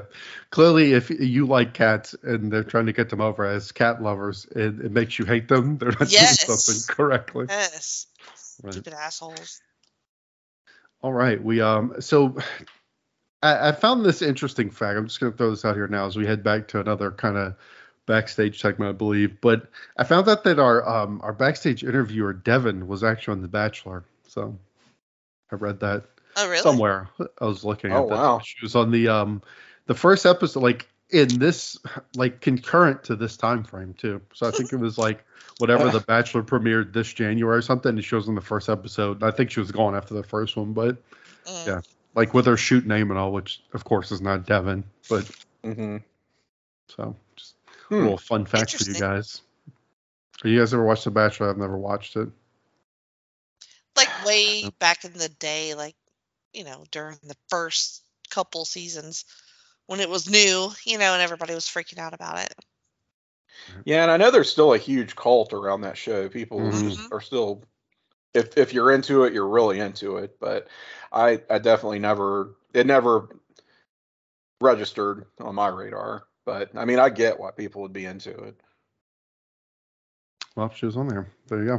Clearly, 0.50 0.92
if 0.92 1.08
you 1.08 1.46
like 1.46 1.72
cats 1.72 2.16
and 2.24 2.50
they're 2.52 2.64
trying 2.64 2.86
to 2.86 2.92
get 2.92 3.10
them 3.10 3.20
over 3.20 3.44
as 3.44 3.70
cat 3.70 4.02
lovers, 4.02 4.44
it, 4.56 4.80
it 4.80 4.90
makes 4.90 5.20
you 5.20 5.24
hate 5.24 5.46
them. 5.46 5.78
They're 5.78 5.92
not 5.92 6.10
Yes. 6.10 6.44
doing 6.44 6.58
something 6.58 6.96
correctly. 6.96 7.46
Yes. 7.48 8.08
Right. 8.60 8.72
Stupid 8.72 8.94
assholes. 8.94 9.60
All 11.00 11.12
right. 11.12 11.40
We 11.40 11.60
um. 11.60 12.00
So 12.00 12.38
I, 13.40 13.68
I 13.68 13.72
found 13.72 14.04
this 14.04 14.20
interesting 14.20 14.70
fact. 14.70 14.98
I'm 14.98 15.06
just 15.06 15.20
going 15.20 15.30
to 15.30 15.38
throw 15.38 15.50
this 15.50 15.64
out 15.64 15.76
here 15.76 15.86
now 15.86 16.06
as 16.06 16.16
we 16.16 16.26
head 16.26 16.42
back 16.42 16.66
to 16.68 16.80
another 16.80 17.12
kind 17.12 17.36
of 17.36 17.54
backstage 18.04 18.60
segment, 18.60 18.88
I 18.88 18.92
believe. 18.98 19.40
But 19.40 19.70
I 19.96 20.02
found 20.02 20.28
out 20.28 20.42
that 20.42 20.58
our 20.58 20.84
um 20.88 21.20
our 21.22 21.32
backstage 21.32 21.84
interviewer 21.84 22.32
Devin 22.32 22.88
was 22.88 23.04
actually 23.04 23.34
on 23.34 23.42
The 23.42 23.48
Bachelor. 23.48 24.02
So 24.26 24.58
I 25.52 25.54
read 25.54 25.78
that 25.80 26.04
Oh, 26.38 26.48
really? 26.48 26.62
somewhere. 26.62 27.08
I 27.40 27.44
was 27.44 27.64
looking 27.64 27.92
Oh, 27.92 28.04
at 28.04 28.08
that. 28.10 28.16
wow. 28.16 28.40
She 28.44 28.56
was 28.62 28.74
on 28.76 28.90
the 28.90 29.08
um 29.08 29.42
the 29.86 29.94
first 29.94 30.24
episode, 30.26 30.62
like 30.62 30.88
in 31.10 31.28
this, 31.38 31.78
like 32.16 32.40
concurrent 32.40 33.02
to 33.04 33.16
this 33.16 33.36
time 33.36 33.64
frame 33.64 33.94
too. 33.94 34.20
So 34.34 34.46
I 34.46 34.50
think 34.50 34.72
it 34.72 34.76
was 34.76 34.98
like 34.98 35.24
whatever 35.58 35.88
the 35.90 36.00
Bachelor 36.06 36.42
premiered 36.42 36.92
this 36.92 37.12
January 37.12 37.58
or 37.58 37.62
something. 37.62 37.90
And 37.90 38.04
she 38.04 38.14
was 38.14 38.28
on 38.28 38.34
the 38.34 38.40
first 38.42 38.68
episode. 38.68 39.22
I 39.22 39.30
think 39.30 39.50
she 39.50 39.60
was 39.60 39.72
gone 39.72 39.94
after 39.96 40.14
the 40.14 40.22
first 40.22 40.56
one, 40.56 40.72
but 40.72 40.96
Mm. 41.46 41.66
yeah. 41.66 41.80
like 42.14 42.34
with 42.34 42.44
her 42.46 42.56
shoot 42.58 42.84
name 42.86 43.10
and 43.10 43.18
all, 43.18 43.32
which 43.32 43.62
of 43.72 43.84
course 43.84 44.12
is 44.12 44.20
not 44.20 44.44
Devin. 44.46 44.84
But 45.08 45.24
Mm-hmm. 45.64 45.96
so 46.88 47.16
just 47.36 47.54
Hmm. 47.88 47.94
a 47.94 47.98
little 48.00 48.18
fun 48.18 48.44
fact 48.44 48.76
for 48.76 48.84
you 48.90 48.98
guys. 48.98 49.40
Have 50.42 50.52
you 50.52 50.58
guys 50.58 50.74
ever 50.74 50.84
watched 50.84 51.04
The 51.04 51.10
Bachelor? 51.10 51.48
I've 51.48 51.56
never 51.56 51.78
watched 51.78 52.16
it. 52.16 52.28
Like, 53.96 54.08
way 54.24 54.68
back 54.78 55.04
in 55.04 55.12
the 55.14 55.28
day, 55.28 55.74
like, 55.74 55.96
you 56.58 56.64
know, 56.64 56.84
during 56.90 57.18
the 57.24 57.36
first 57.48 58.02
couple 58.30 58.66
seasons 58.66 59.24
when 59.86 60.00
it 60.00 60.10
was 60.10 60.28
new, 60.30 60.70
you 60.84 60.98
know, 60.98 61.14
and 61.14 61.22
everybody 61.22 61.54
was 61.54 61.66
freaking 61.66 61.98
out 61.98 62.14
about 62.14 62.38
it. 62.40 62.54
Yeah, 63.84 64.02
and 64.02 64.10
I 64.10 64.16
know 64.16 64.30
there's 64.30 64.50
still 64.50 64.74
a 64.74 64.78
huge 64.78 65.16
cult 65.16 65.52
around 65.52 65.82
that 65.82 65.96
show. 65.96 66.28
People 66.28 66.72
Mhm. 66.72 66.80
just 66.80 67.12
are 67.12 67.20
still, 67.20 67.64
if 68.34 68.56
if 68.58 68.72
you're 68.74 68.92
into 68.92 69.24
it, 69.24 69.32
you're 69.34 69.48
really 69.48 69.80
into 69.80 70.18
it. 70.18 70.38
But 70.40 70.68
I 71.12 71.42
I 71.50 71.58
definitely 71.58 72.00
never 72.00 72.56
it 72.74 72.86
never 72.86 73.28
registered 74.60 75.26
on 75.40 75.54
my 75.54 75.68
radar. 75.68 76.24
But 76.44 76.70
I 76.76 76.84
mean, 76.84 76.98
I 76.98 77.10
get 77.10 77.38
why 77.38 77.50
people 77.50 77.82
would 77.82 77.92
be 77.92 78.04
into 78.06 78.30
it. 78.30 78.60
Well, 80.58 80.72
she 80.74 80.86
was 80.86 80.96
on 80.96 81.06
there. 81.06 81.28
There 81.46 81.60
you 81.60 81.66
go. 81.66 81.74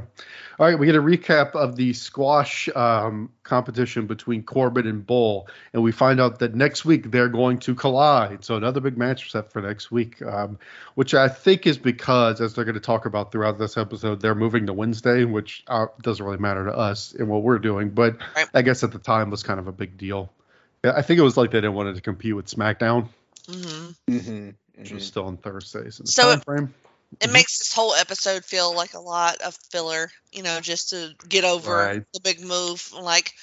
All 0.58 0.66
right, 0.66 0.80
we 0.80 0.86
get 0.86 0.96
a 0.96 1.02
recap 1.02 1.54
of 1.54 1.76
the 1.76 1.92
squash 1.92 2.70
um, 2.74 3.30
competition 3.44 4.08
between 4.08 4.42
Corbin 4.44 4.88
and 4.88 5.06
Bull, 5.06 5.50
and 5.74 5.84
we 5.84 5.92
find 5.92 6.22
out 6.22 6.40
that 6.40 6.56
next 6.56 6.86
week 6.86 7.12
they're 7.12 7.28
going 7.28 7.58
to 7.60 7.76
collide. 7.76 8.46
So 8.46 8.56
another 8.56 8.80
big 8.80 8.98
match 8.98 9.34
set 9.34 9.52
for 9.52 9.62
next 9.62 9.92
week, 9.92 10.22
um, 10.22 10.60
which 10.96 11.14
I 11.14 11.28
think 11.28 11.68
is 11.68 11.78
because, 11.78 12.40
as 12.40 12.54
they're 12.54 12.64
going 12.64 12.76
to 12.76 12.80
talk 12.80 13.06
about 13.06 13.34
throughout 13.34 13.60
this 13.60 13.76
episode, 13.76 14.22
they're 14.22 14.34
moving 14.34 14.68
to 14.68 14.72
Wednesday, 14.74 15.26
which 15.26 15.62
uh, 15.68 15.88
doesn't 16.02 16.26
really 16.26 16.38
matter 16.38 16.64
to 16.64 16.72
us 16.72 17.14
and 17.14 17.28
what 17.28 17.44
we're 17.44 17.60
doing, 17.60 17.90
but 17.90 18.16
Right. 18.34 18.48
I 18.54 18.62
guess 18.62 18.82
at 18.86 18.94
the 18.94 19.00
time 19.00 19.30
was 19.30 19.44
kind 19.44 19.60
of 19.60 19.68
a 19.68 19.74
big 19.74 19.98
deal. 19.98 20.32
I 20.86 21.02
think 21.02 21.20
it 21.20 21.24
was 21.24 21.36
like 21.36 21.52
they 21.52 21.58
didn't 21.58 21.74
want 21.74 21.90
it 21.90 21.96
to 21.96 22.02
compete 22.02 22.34
with 22.34 22.46
SmackDown. 22.46 23.10
hmm 23.46 23.90
Mm-hmm. 24.10 24.50
which 24.78 24.94
was 24.94 25.06
still 25.06 25.26
on 25.26 25.36
Thursdays. 25.36 26.00
In 26.00 26.06
the 26.06 26.12
So 26.14 26.30
time 26.30 26.40
frame. 26.40 26.74
It 26.86 26.89
Mhm. 27.18 27.34
makes 27.34 27.58
this 27.60 27.74
whole 27.74 27.94
episode 27.96 28.46
feel 28.46 28.74
like 28.74 28.94
a 28.94 29.00
lot 29.00 29.42
of 29.42 29.58
filler, 29.72 30.12
you 30.32 30.44
know, 30.44 30.60
just 30.62 30.90
to 30.92 31.14
get 31.28 31.44
over 31.44 31.76
Right. 31.76 32.04
the 32.14 32.20
big 32.22 32.40
move, 32.42 32.92
like 32.94 33.34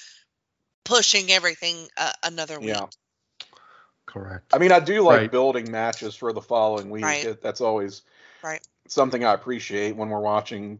pushing 0.83 1.31
everything 1.31 1.87
uh, 1.97 2.13
another 2.23 2.59
week. 2.59 2.69
Yeah. 2.69 2.87
Correct. 4.05 4.53
I 4.53 4.57
mean, 4.57 4.71
I 4.71 4.79
do 4.79 5.01
like 5.01 5.19
Right. 5.19 5.31
building 5.31 5.69
matches 5.69 6.15
for 6.15 6.31
the 6.31 6.41
following 6.41 6.89
week. 6.89 7.03
Right. 7.03 7.25
It- 7.25 7.41
That's 7.41 7.61
always 7.61 8.03
Right. 8.41 8.65
something 8.87 9.23
I 9.25 9.33
appreciate 9.33 9.95
when 9.95 10.09
we're 10.09 10.21
watching 10.21 10.79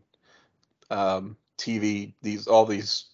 um, 0.89 1.36
TV. 1.58 2.13
These 2.21 2.47
all 2.47 2.65
these 2.65 3.06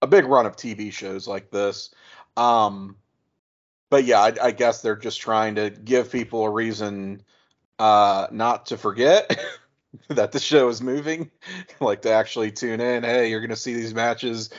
a 0.00 0.06
big 0.06 0.24
run 0.24 0.46
of 0.46 0.56
TV 0.56 0.90
shows 0.90 1.28
like 1.28 1.50
this. 1.50 1.90
Um, 2.36 2.96
but 3.90 4.04
yeah, 4.04 4.20
I, 4.20 4.32
I 4.40 4.50
guess 4.52 4.80
they're 4.80 4.96
just 4.96 5.20
trying 5.20 5.56
to 5.56 5.68
give 5.70 6.10
people 6.10 6.44
a 6.44 6.50
reason 6.50 7.22
uh, 7.78 8.28
not 8.30 8.66
to 8.66 8.76
forget 8.76 9.38
that 10.08 10.32
the 10.32 10.40
show 10.40 10.68
is 10.68 10.82
moving, 10.82 11.30
like 11.80 12.02
to 12.02 12.10
actually 12.12 12.52
tune 12.52 12.80
in. 12.80 13.02
Hey, 13.02 13.30
you're 13.30 13.40
going 13.40 13.50
to 13.50 13.56
see 13.56 13.74
these 13.74 13.94
matches 13.94 14.50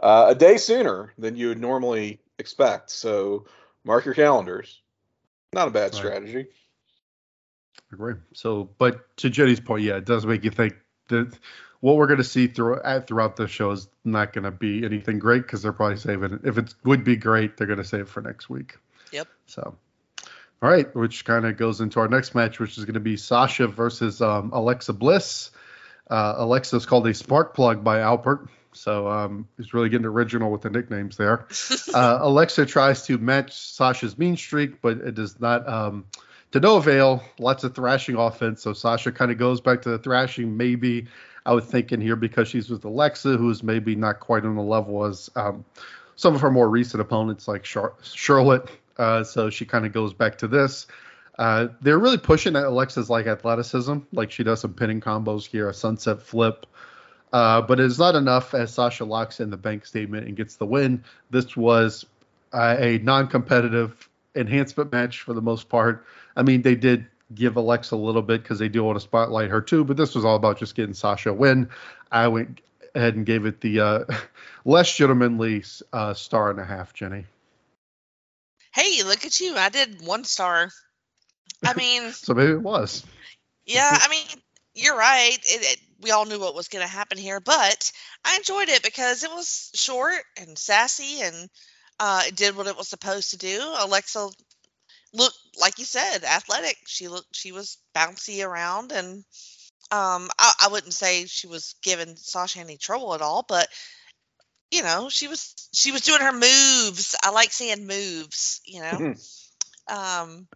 uh, 0.00 0.26
a 0.28 0.34
day 0.34 0.56
sooner 0.56 1.12
than 1.18 1.36
you 1.36 1.48
would 1.48 1.60
normally 1.60 2.20
expect. 2.38 2.90
So 2.90 3.46
mark 3.84 4.04
your 4.04 4.14
calendars. 4.14 4.80
Not 5.52 5.68
a 5.68 5.70
bad 5.70 5.92
Right. 5.92 5.94
strategy. 5.94 6.46
agree. 7.92 8.14
So, 8.32 8.70
but 8.78 9.16
to 9.18 9.30
Jenny's 9.30 9.60
point, 9.60 9.84
yeah, 9.84 9.96
it 9.96 10.04
does 10.04 10.26
make 10.26 10.42
you 10.42 10.50
think 10.50 10.74
that 11.08 11.38
what 11.80 11.96
we're 11.96 12.06
going 12.06 12.18
to 12.18 12.24
see 12.24 12.46
through, 12.48 12.80
throughout 13.06 13.36
the 13.36 13.46
show 13.46 13.70
is 13.70 13.88
not 14.04 14.32
going 14.32 14.44
to 14.44 14.50
be 14.50 14.84
anything 14.84 15.18
great 15.18 15.42
because 15.42 15.62
they're 15.62 15.72
probably 15.72 15.98
saving 15.98 16.32
it. 16.32 16.40
If 16.44 16.58
it 16.58 16.74
would 16.84 17.04
be 17.04 17.14
great, 17.14 17.56
they're 17.56 17.66
going 17.66 17.78
to 17.78 17.84
save 17.84 18.00
it 18.02 18.08
for 18.08 18.20
next 18.20 18.50
week. 18.50 18.76
Yep. 19.12 19.28
So, 19.46 19.76
all 20.62 20.70
right, 20.70 20.94
which 20.94 21.24
kind 21.24 21.44
of 21.44 21.56
goes 21.56 21.80
into 21.80 22.00
our 22.00 22.08
next 22.08 22.34
match, 22.34 22.58
which 22.58 22.78
is 22.78 22.84
going 22.84 22.94
to 22.94 23.00
be 23.00 23.16
Sasha 23.16 23.66
versus 23.66 24.22
um, 24.22 24.50
Alexa 24.52 24.92
Bliss. 24.92 25.50
Uh, 26.10 26.34
Alexa 26.38 26.76
is 26.76 26.86
called 26.86 27.06
a 27.06 27.14
spark 27.14 27.54
plug 27.54 27.82
by 27.82 28.00
Albert, 28.00 28.48
So 28.72 29.08
um, 29.08 29.48
he's 29.56 29.72
really 29.72 29.88
getting 29.88 30.06
original 30.06 30.50
with 30.50 30.62
the 30.62 30.70
nicknames 30.70 31.16
there. 31.16 31.46
Uh, 31.94 32.18
Alexa 32.22 32.66
tries 32.66 33.06
to 33.06 33.18
match 33.18 33.52
Sasha's 33.56 34.18
mean 34.18 34.36
streak, 34.36 34.82
but 34.82 34.96
it 34.98 35.14
does 35.14 35.38
not 35.38 35.68
um, 35.68 36.04
to 36.50 36.58
no 36.58 36.76
avail. 36.76 37.22
Lots 37.38 37.62
of 37.62 37.72
thrashing 37.72 38.16
offense. 38.16 38.62
So 38.62 38.72
Sasha 38.72 39.12
kind 39.12 39.30
of 39.30 39.38
goes 39.38 39.60
back 39.60 39.82
to 39.82 39.90
the 39.90 39.98
thrashing, 39.98 40.56
maybe. 40.56 41.06
I 41.46 41.52
would 41.52 41.64
think 41.64 41.92
in 41.92 42.00
here 42.00 42.16
because 42.16 42.48
she's 42.48 42.68
with 42.68 42.84
Alexa, 42.84 43.36
who's 43.36 43.62
maybe 43.62 43.94
not 43.94 44.18
quite 44.18 44.44
on 44.44 44.56
the 44.56 44.62
level 44.62 45.04
as 45.04 45.30
um, 45.36 45.64
some 46.16 46.34
of 46.34 46.40
her 46.40 46.50
more 46.50 46.68
recent 46.68 47.00
opponents, 47.00 47.46
like 47.46 47.62
Char- 47.62 47.94
Charlotte. 48.02 48.68
Uh, 48.96 49.24
so 49.24 49.50
she 49.50 49.64
kind 49.64 49.86
of 49.86 49.92
goes 49.92 50.12
back 50.12 50.38
to 50.38 50.48
this. 50.48 50.86
Uh, 51.38 51.68
they're 51.80 51.98
really 51.98 52.18
pushing 52.18 52.54
at 52.54 52.64
Alexa's 52.64 53.10
like 53.10 53.26
athleticism, 53.26 53.98
like 54.12 54.30
she 54.30 54.44
does 54.44 54.60
some 54.60 54.72
pinning 54.72 55.00
combos 55.00 55.44
here, 55.44 55.68
a 55.68 55.74
sunset 55.74 56.22
flip. 56.22 56.66
Uh, 57.32 57.60
but 57.60 57.80
it 57.80 57.86
is 57.86 57.98
not 57.98 58.14
enough 58.14 58.54
as 58.54 58.72
Sasha 58.72 59.04
locks 59.04 59.40
in 59.40 59.50
the 59.50 59.56
bank 59.56 59.84
statement 59.84 60.28
and 60.28 60.36
gets 60.36 60.54
the 60.56 60.66
win. 60.66 61.02
This 61.30 61.56
was 61.56 62.06
a 62.52 63.00
non-competitive 63.02 64.08
enhancement 64.36 64.92
match 64.92 65.22
for 65.22 65.32
the 65.32 65.42
most 65.42 65.68
part. 65.68 66.06
I 66.36 66.42
mean, 66.42 66.62
they 66.62 66.76
did 66.76 67.06
give 67.34 67.56
Alexa 67.56 67.94
a 67.94 67.96
little 67.96 68.22
bit 68.22 68.42
because 68.42 68.60
they 68.60 68.68
do 68.68 68.84
want 68.84 68.96
to 68.96 69.00
spotlight 69.00 69.50
her 69.50 69.60
too, 69.60 69.84
but 69.84 69.96
this 69.96 70.14
was 70.14 70.24
all 70.24 70.36
about 70.36 70.58
just 70.58 70.76
getting 70.76 70.94
Sasha 70.94 71.30
a 71.30 71.32
win. 71.32 71.68
I 72.12 72.28
went 72.28 72.60
ahead 72.94 73.16
and 73.16 73.26
gave 73.26 73.46
it 73.46 73.60
the 73.60 73.80
uh, 73.80 74.04
less 74.64 74.94
gentlemanly 74.96 75.64
uh, 75.92 76.14
star 76.14 76.50
and 76.50 76.60
a 76.60 76.64
half, 76.64 76.94
Jenny. 76.94 77.26
Hey, 78.74 79.02
look 79.04 79.24
at 79.24 79.38
you. 79.40 79.56
I 79.56 79.68
did 79.68 80.04
one 80.04 80.24
star. 80.24 80.68
I 81.64 81.74
mean, 81.74 82.10
So 82.12 82.34
maybe 82.34 82.52
it 82.52 82.62
was. 82.62 83.04
yeah, 83.66 83.96
I 84.00 84.08
mean, 84.08 84.26
you're 84.74 84.96
right. 84.96 85.38
It, 85.42 85.62
it, 85.72 85.80
we 86.00 86.10
all 86.10 86.26
knew 86.26 86.40
what 86.40 86.56
was 86.56 86.68
going 86.68 86.84
to 86.84 86.90
happen 86.90 87.16
here, 87.16 87.40
but 87.40 87.92
I 88.24 88.36
enjoyed 88.36 88.68
it 88.68 88.82
because 88.82 89.22
it 89.22 89.30
was 89.30 89.70
short 89.74 90.22
and 90.36 90.58
sassy 90.58 91.22
and 91.22 91.48
uh, 92.00 92.22
it 92.26 92.36
did 92.36 92.56
what 92.56 92.66
it 92.66 92.76
was 92.76 92.88
supposed 92.88 93.30
to 93.30 93.38
do. 93.38 93.60
Alexa 93.78 94.28
looked, 95.12 95.38
like 95.60 95.78
you 95.78 95.84
said, 95.84 96.24
athletic. 96.24 96.76
She 96.86 97.06
looked, 97.06 97.34
she 97.34 97.52
was 97.52 97.78
bouncy 97.94 98.44
around 98.44 98.90
and 98.90 99.24
um, 99.92 100.30
I, 100.38 100.52
I 100.64 100.68
wouldn't 100.68 100.94
say 100.94 101.26
she 101.26 101.46
was 101.46 101.76
giving 101.82 102.16
Sasha 102.16 102.58
any 102.58 102.76
trouble 102.76 103.14
at 103.14 103.22
all, 103.22 103.44
but 103.46 103.68
you 104.70 104.82
know, 104.82 105.08
she 105.08 105.28
was 105.28 105.54
she 105.72 105.92
was 105.92 106.02
doing 106.02 106.20
her 106.20 106.32
moves. 106.32 107.14
I 107.22 107.30
like 107.30 107.52
seeing 107.52 107.86
moves, 107.86 108.60
you 108.64 108.80
know. 108.80 109.14
um, 109.88 110.48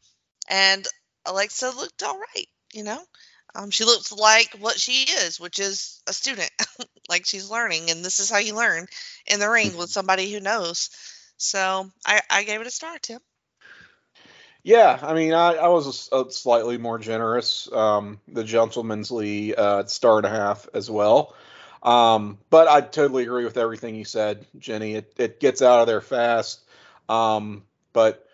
and 0.49 0.87
Alexa 1.27 1.71
looked 1.71 2.03
all 2.03 2.18
right, 2.18 2.47
you 2.73 2.85
know. 2.85 3.01
Um, 3.55 3.71
she 3.71 3.85
looks 3.85 4.12
like 4.12 4.57
what 4.61 4.79
she 4.79 5.05
is, 5.05 5.40
which 5.40 5.59
is 5.59 6.03
a 6.07 6.12
student, 6.12 6.51
like 7.09 7.27
she's 7.27 7.51
learning, 7.51 7.90
and 7.90 8.05
this 8.05 8.21
is 8.21 8.31
how 8.31 8.38
you 8.38 8.55
learn 8.55 8.87
in 9.27 9.40
the 9.40 9.49
ring 9.49 9.77
with 9.77 9.90
somebody 9.90 10.33
who 10.33 10.40
knows. 10.40 10.90
So 11.38 11.90
I, 12.07 12.21
I 12.31 12.42
gave 12.44 12.61
it 12.61 12.66
a 12.66 12.71
star, 12.71 12.99
Tim. 12.99 13.21
Yeah, 14.62 14.99
I 15.01 15.14
mean, 15.14 15.33
I, 15.33 15.55
I 15.55 15.68
was 15.68 16.11
a 16.12 16.16
a, 16.16 16.31
slightly 16.31 16.79
more 16.79 16.99
generous. 16.99 17.73
Um, 17.73 18.21
the 18.29 18.44
gentleman's 18.44 19.11
Lee 19.11 19.55
uh, 19.55 19.87
star 19.87 20.18
and 20.18 20.27
a 20.27 20.31
half 20.31 20.68
as 20.75 20.90
well. 20.90 21.35
Um, 21.83 22.38
but 22.51 22.69
I 22.69 22.81
totally 22.81 23.23
agree 23.23 23.45
with 23.45 23.57
everything 23.57 23.95
you 23.95 24.05
said, 24.05 24.47
Jenny. 24.59 24.95
It, 24.95 25.12
it 25.17 25.41
gets 25.41 25.62
out 25.62 25.81
of 25.81 25.87
there 25.87 26.01
fast, 26.01 26.61
um, 27.09 27.62
but 27.93 28.27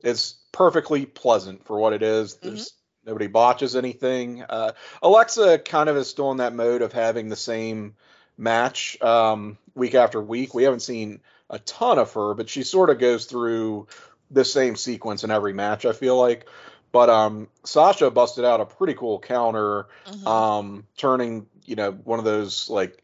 it's 0.00 0.36
perfectly 0.52 1.06
pleasant 1.06 1.64
for 1.64 1.78
what 1.78 1.92
it 1.92 2.02
is. 2.02 2.34
There's 2.36 2.72
nobody 3.04 3.26
botches 3.26 3.74
anything. 3.76 4.42
Uh, 4.48 4.72
Alexa 5.02 5.58
kind 5.60 5.88
of 5.88 5.96
is 5.96 6.08
still 6.08 6.30
in 6.30 6.36
that 6.38 6.54
mode 6.54 6.82
of 6.82 6.92
having 6.92 7.28
the 7.28 7.36
same 7.36 7.94
match 8.38 9.00
um, 9.02 9.58
week 9.74 9.94
after 9.94 10.20
week. 10.20 10.54
We 10.54 10.64
haven't 10.64 10.80
seen 10.80 11.20
a 11.50 11.58
ton 11.58 11.98
of 11.98 12.12
her, 12.14 12.34
but 12.34 12.48
she 12.48 12.62
sort 12.62 12.90
of 12.90 12.98
goes 12.98 13.26
through 13.26 13.88
the 14.30 14.44
same 14.44 14.76
sequence 14.76 15.24
in 15.24 15.30
every 15.30 15.52
match. 15.52 15.84
I 15.84 15.92
feel 15.92 16.16
like, 16.18 16.46
but 16.92 17.10
um, 17.10 17.48
Sasha 17.64 18.10
busted 18.10 18.44
out 18.44 18.60
a 18.60 18.66
pretty 18.66 18.94
cool 18.94 19.18
counter, 19.18 19.86
Mhm. 20.10 20.26
um, 20.26 20.86
turning 20.96 21.46
you 21.64 21.76
know 21.76 21.92
one 21.92 22.18
of 22.18 22.24
those 22.24 22.68
like 22.68 23.02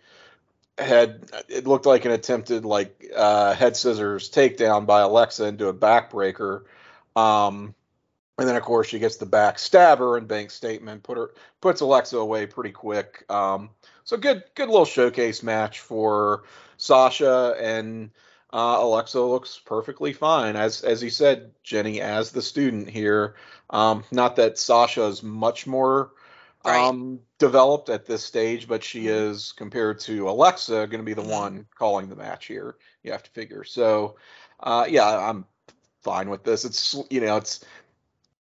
head. 0.78 1.30
It 1.48 1.66
looked 1.66 1.86
like 1.86 2.04
an 2.04 2.12
attempted 2.12 2.64
like 2.64 3.10
uh, 3.14 3.54
head 3.54 3.76
scissors 3.76 4.30
takedown 4.30 4.86
by 4.86 5.00
Alexa 5.00 5.44
into 5.44 5.68
a 5.68 5.74
backbreaker. 5.74 6.64
Um, 7.16 7.74
and 8.38 8.48
then 8.48 8.56
of 8.56 8.62
course 8.62 8.86
she 8.86 8.98
gets 8.98 9.16
the 9.16 9.26
back 9.26 9.58
stabber 9.58 10.16
and 10.16 10.28
bank 10.28 10.50
statement, 10.50 11.02
put 11.02 11.18
her 11.18 11.30
puts 11.60 11.80
Alexa 11.80 12.16
away 12.16 12.46
pretty 12.46 12.70
quick. 12.70 13.24
Um, 13.28 13.70
so 14.04 14.16
good 14.16 14.44
good 14.54 14.68
little 14.68 14.84
showcase 14.84 15.42
match 15.42 15.80
for 15.80 16.44
Sasha 16.76 17.56
and 17.60 18.10
uh, 18.50 18.78
Alexa 18.80 19.20
looks 19.20 19.60
perfectly 19.64 20.12
fine 20.12 20.56
as 20.56 20.82
as 20.82 21.02
you 21.02 21.10
said, 21.10 21.50
Jenny, 21.62 22.00
as 22.00 22.30
the 22.30 22.42
student 22.42 22.88
here. 22.88 23.34
Um, 23.70 24.04
not 24.10 24.36
that 24.36 24.58
Sasha 24.58 25.04
is 25.04 25.22
much 25.22 25.66
more 25.66 26.12
Right. 26.64 26.88
um, 26.88 27.20
developed 27.38 27.88
at 27.88 28.06
this 28.06 28.24
stage, 28.24 28.68
but 28.68 28.82
she 28.82 29.06
is 29.06 29.52
compared 29.52 30.00
to 30.00 30.28
Alexa 30.28 30.86
going 30.88 31.00
to 31.00 31.02
be 31.02 31.14
the 31.14 31.22
Mhm. 31.22 31.30
one 31.30 31.66
calling 31.76 32.08
the 32.08 32.16
match 32.16 32.46
here. 32.46 32.76
You 33.02 33.12
have 33.12 33.22
to 33.22 33.30
figure. 33.30 33.64
So, 33.64 34.16
uh, 34.60 34.86
yeah, 34.88 35.06
I'm 35.06 35.46
fine 36.02 36.30
with 36.30 36.44
this. 36.44 36.64
It's 36.64 36.94
you 37.10 37.20
know 37.20 37.36
it's 37.36 37.64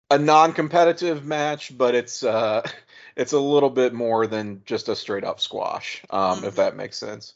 a 0.09 0.17
non-competitive 0.17 1.25
match, 1.25 1.77
but 1.77 1.95
it's 1.95 2.23
uh, 2.23 2.61
it's 3.15 3.33
a 3.33 3.39
little 3.39 3.69
bit 3.69 3.93
more 3.93 4.27
than 4.27 4.61
just 4.65 4.89
a 4.89 4.95
straight 4.95 5.23
up 5.23 5.39
squash, 5.39 6.03
um, 6.09 6.43
if 6.43 6.53
Mhm. 6.53 6.55
that 6.57 6.75
makes 6.75 6.97
sense. 6.97 7.35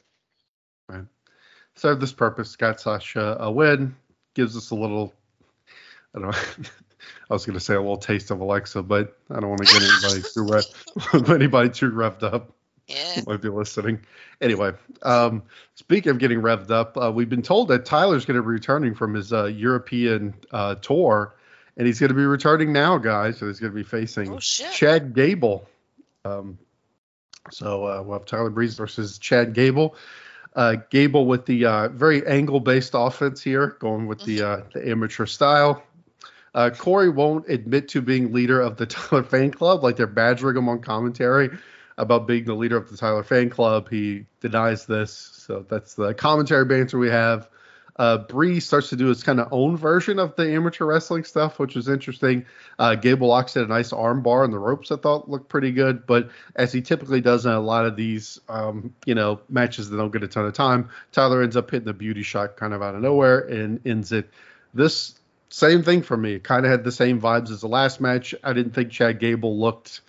served 1.76 2.02
this 2.02 2.14
purpose, 2.14 2.56
got 2.56 2.80
Sasha 2.80 3.38
a 3.40 3.52
win, 3.52 3.96
gives 4.34 4.56
us 4.56 4.72
a 4.72 4.76
little, 4.76 5.14
I 6.16 6.20
don't 6.20 6.32
know, 6.32 6.70
I 7.30 7.34
was 7.34 7.46
going 7.46 7.58
to 7.58 7.64
say 7.64 7.74
a 7.76 7.80
little 7.80 7.98
taste 7.98 8.32
of 8.32 8.40
Alexa, 8.40 8.84
but 8.84 9.18
I 9.30 9.40
don't 9.40 9.50
want 9.50 9.66
to 9.66 9.74
get 9.74 9.82
anybody 9.84 10.22
too 10.34 10.48
rev- 10.48 11.30
anybody 11.32 11.70
too 11.70 11.92
revved 11.92 12.24
up. 12.24 12.52
Yeah. 12.88 13.22
Might 13.26 13.42
be 13.42 13.50
listening. 13.50 14.00
Anyway, 14.42 14.74
um, 15.02 15.42
speaking 15.74 16.12
of 16.12 16.20
getting 16.20 16.40
revved 16.42 16.70
up, 16.70 16.96
uh, 16.98 17.12
we've 17.12 17.30
been 17.30 17.42
told 17.42 17.70
that 17.70 17.84
Tyler's 17.86 18.26
going 18.26 18.36
to 18.38 18.44
be 18.44 18.48
returning 18.48 18.94
from 18.94 19.16
his 19.16 19.34
uh, 19.34 19.46
European 19.46 20.36
uh, 20.52 20.76
tour, 20.76 21.34
and 21.78 21.88
he's 21.88 22.00
going 22.00 22.10
to 22.10 22.14
be 22.16 22.26
returning 22.26 22.72
now, 22.72 23.00
guys. 23.00 23.40
So 23.40 23.48
he's 23.48 23.60
going 23.60 23.72
to 23.72 23.76
be 23.76 23.84
facing 23.84 24.34
Oh. 24.34 24.38
Chad 24.40 25.16
Gable. 25.16 25.68
Um, 26.26 26.60
so 27.50 27.86
uh, 27.88 28.02
we'll 28.04 28.20
have 28.20 28.26
Tyler 28.28 28.50
Breeze 28.52 28.76
versus 28.76 29.18
Chad 29.18 29.54
Gable. 29.54 29.96
Uh, 30.56 30.78
Gable 30.92 31.26
with 31.26 31.46
the 31.48 31.66
uh, 31.66 31.88
very 31.90 32.26
angle-based 32.26 32.92
offense 32.94 33.42
here, 33.42 33.76
going 33.80 34.06
with 34.08 34.24
the 34.24 34.42
uh, 34.42 34.62
the 34.74 34.88
amateur 34.88 35.26
style. 35.26 35.84
Uh, 36.56 36.70
Corey 36.70 37.10
won't 37.10 37.48
admit 37.50 37.90
to 37.90 38.02
being 38.02 38.34
leader 38.34 38.62
of 38.62 38.78
the 38.78 38.86
Tyler 38.88 39.24
fan 39.24 39.52
club, 39.52 39.84
like 39.84 39.98
they're 39.98 40.08
badgering 40.08 40.58
him 40.58 40.70
on 40.70 40.82
commentary 40.82 41.52
about 41.98 42.28
being 42.28 42.46
the 42.46 42.56
leader 42.56 42.78
of 42.78 42.90
the 42.90 42.98
Tyler 42.98 43.24
fan 43.24 43.50
club. 43.50 43.90
He 43.90 44.26
denies 44.40 44.86
this, 44.86 45.12
so 45.12 45.66
that's 45.70 45.94
the 45.94 46.14
commentary 46.14 46.66
banter 46.66 46.98
we 46.98 47.10
have. 47.10 47.50
Uh, 47.98 48.18
Bree 48.18 48.60
starts 48.60 48.90
to 48.90 48.98
do 48.98 49.08
his 49.08 49.24
kind 49.24 49.40
of 49.40 49.48
own 49.52 49.78
version 49.78 50.20
of 50.20 50.36
the 50.36 50.54
amateur 50.54 50.86
wrestling 50.86 51.24
stuff, 51.24 51.60
which 51.60 51.78
is 51.78 51.88
interesting. 51.88 52.46
Uh, 52.78 52.96
Gable 52.96 53.30
locks 53.30 53.54
did 53.54 53.64
a 53.64 53.68
nice 53.68 53.94
arm 53.94 54.22
bar 54.22 54.44
on 54.44 54.52
the 54.52 54.60
ropes. 54.60 54.92
I 54.92 54.98
thought 54.98 55.30
looked 55.30 55.48
pretty 55.48 55.72
good, 55.72 56.06
but 56.06 56.30
as 56.58 56.74
he 56.74 56.82
typically 56.82 57.22
does 57.22 57.46
in 57.46 57.54
a 57.54 57.60
lot 57.60 57.86
of 57.86 57.96
these, 57.96 58.40
um, 58.50 58.94
you 59.06 59.16
know, 59.16 59.40
matches 59.48 59.90
that 59.90 59.98
don't 59.98 60.12
get 60.12 60.24
a 60.24 60.28
ton 60.28 60.46
of 60.46 60.54
time, 60.54 60.90
Tyler 61.14 61.42
ends 61.42 61.56
up 61.56 61.72
hitting 61.72 61.86
the 61.86 61.94
beauty 61.94 62.24
shot 62.24 62.58
kind 62.58 62.74
of 62.74 62.82
out 62.82 62.96
of 62.96 63.02
nowhere 63.02 63.40
and 63.40 63.80
ends 63.88 64.12
it. 64.12 64.30
This 64.74 65.18
same 65.50 65.84
thing 65.84 66.02
for 66.02 66.18
me. 66.18 66.40
Kind 66.40 66.66
of 66.66 66.72
had 66.72 66.84
the 66.84 66.92
same 66.92 67.22
vibes 67.22 67.50
as 67.50 67.62
the 67.62 67.68
last 67.68 68.02
match. 68.02 68.36
I 68.44 68.54
didn't 68.54 68.74
think 68.74 68.92
Chad 68.92 69.20
Gable 69.20 69.60
looked, 69.60 70.02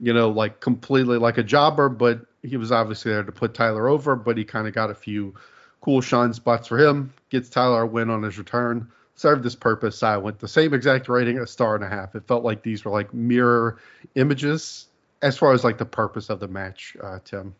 you 0.00 0.12
know, 0.12 0.30
like 0.30 0.60
completely 0.60 1.18
like 1.18 1.38
a 1.38 1.42
jobber, 1.42 1.88
but 1.88 2.20
he 2.42 2.56
was 2.56 2.72
obviously 2.72 3.12
there 3.12 3.22
to 3.22 3.32
put 3.32 3.54
Tyler 3.54 3.88
over. 3.88 4.16
But 4.16 4.36
he 4.36 4.44
kind 4.44 4.66
of 4.66 4.74
got 4.74 4.90
a 4.90 4.94
few 4.94 5.34
cool 5.80 6.00
shine 6.00 6.32
spots 6.32 6.68
for 6.68 6.78
him. 6.78 7.12
Gets 7.30 7.50
Tyler 7.50 7.82
a 7.82 7.86
win 7.86 8.10
on 8.10 8.22
his 8.22 8.38
return. 8.38 8.88
Served 9.14 9.42
this 9.42 9.56
purpose. 9.56 10.02
I 10.02 10.16
went 10.16 10.38
the 10.38 10.48
same 10.48 10.72
exact 10.74 11.08
rating, 11.08 11.38
a 11.38 11.46
star 11.46 11.74
and 11.74 11.84
a 11.84 11.88
half. 11.88 12.14
It 12.14 12.26
felt 12.26 12.44
like 12.44 12.62
these 12.62 12.84
were 12.84 12.92
like 12.92 13.12
mirror 13.12 13.78
images 14.14 14.86
as 15.22 15.36
far 15.36 15.52
as 15.52 15.64
like 15.64 15.78
the 15.78 15.84
purpose 15.84 16.30
of 16.30 16.40
the 16.40 16.48
match, 16.48 16.96
uh, 17.02 17.18
Tim. 17.24 17.54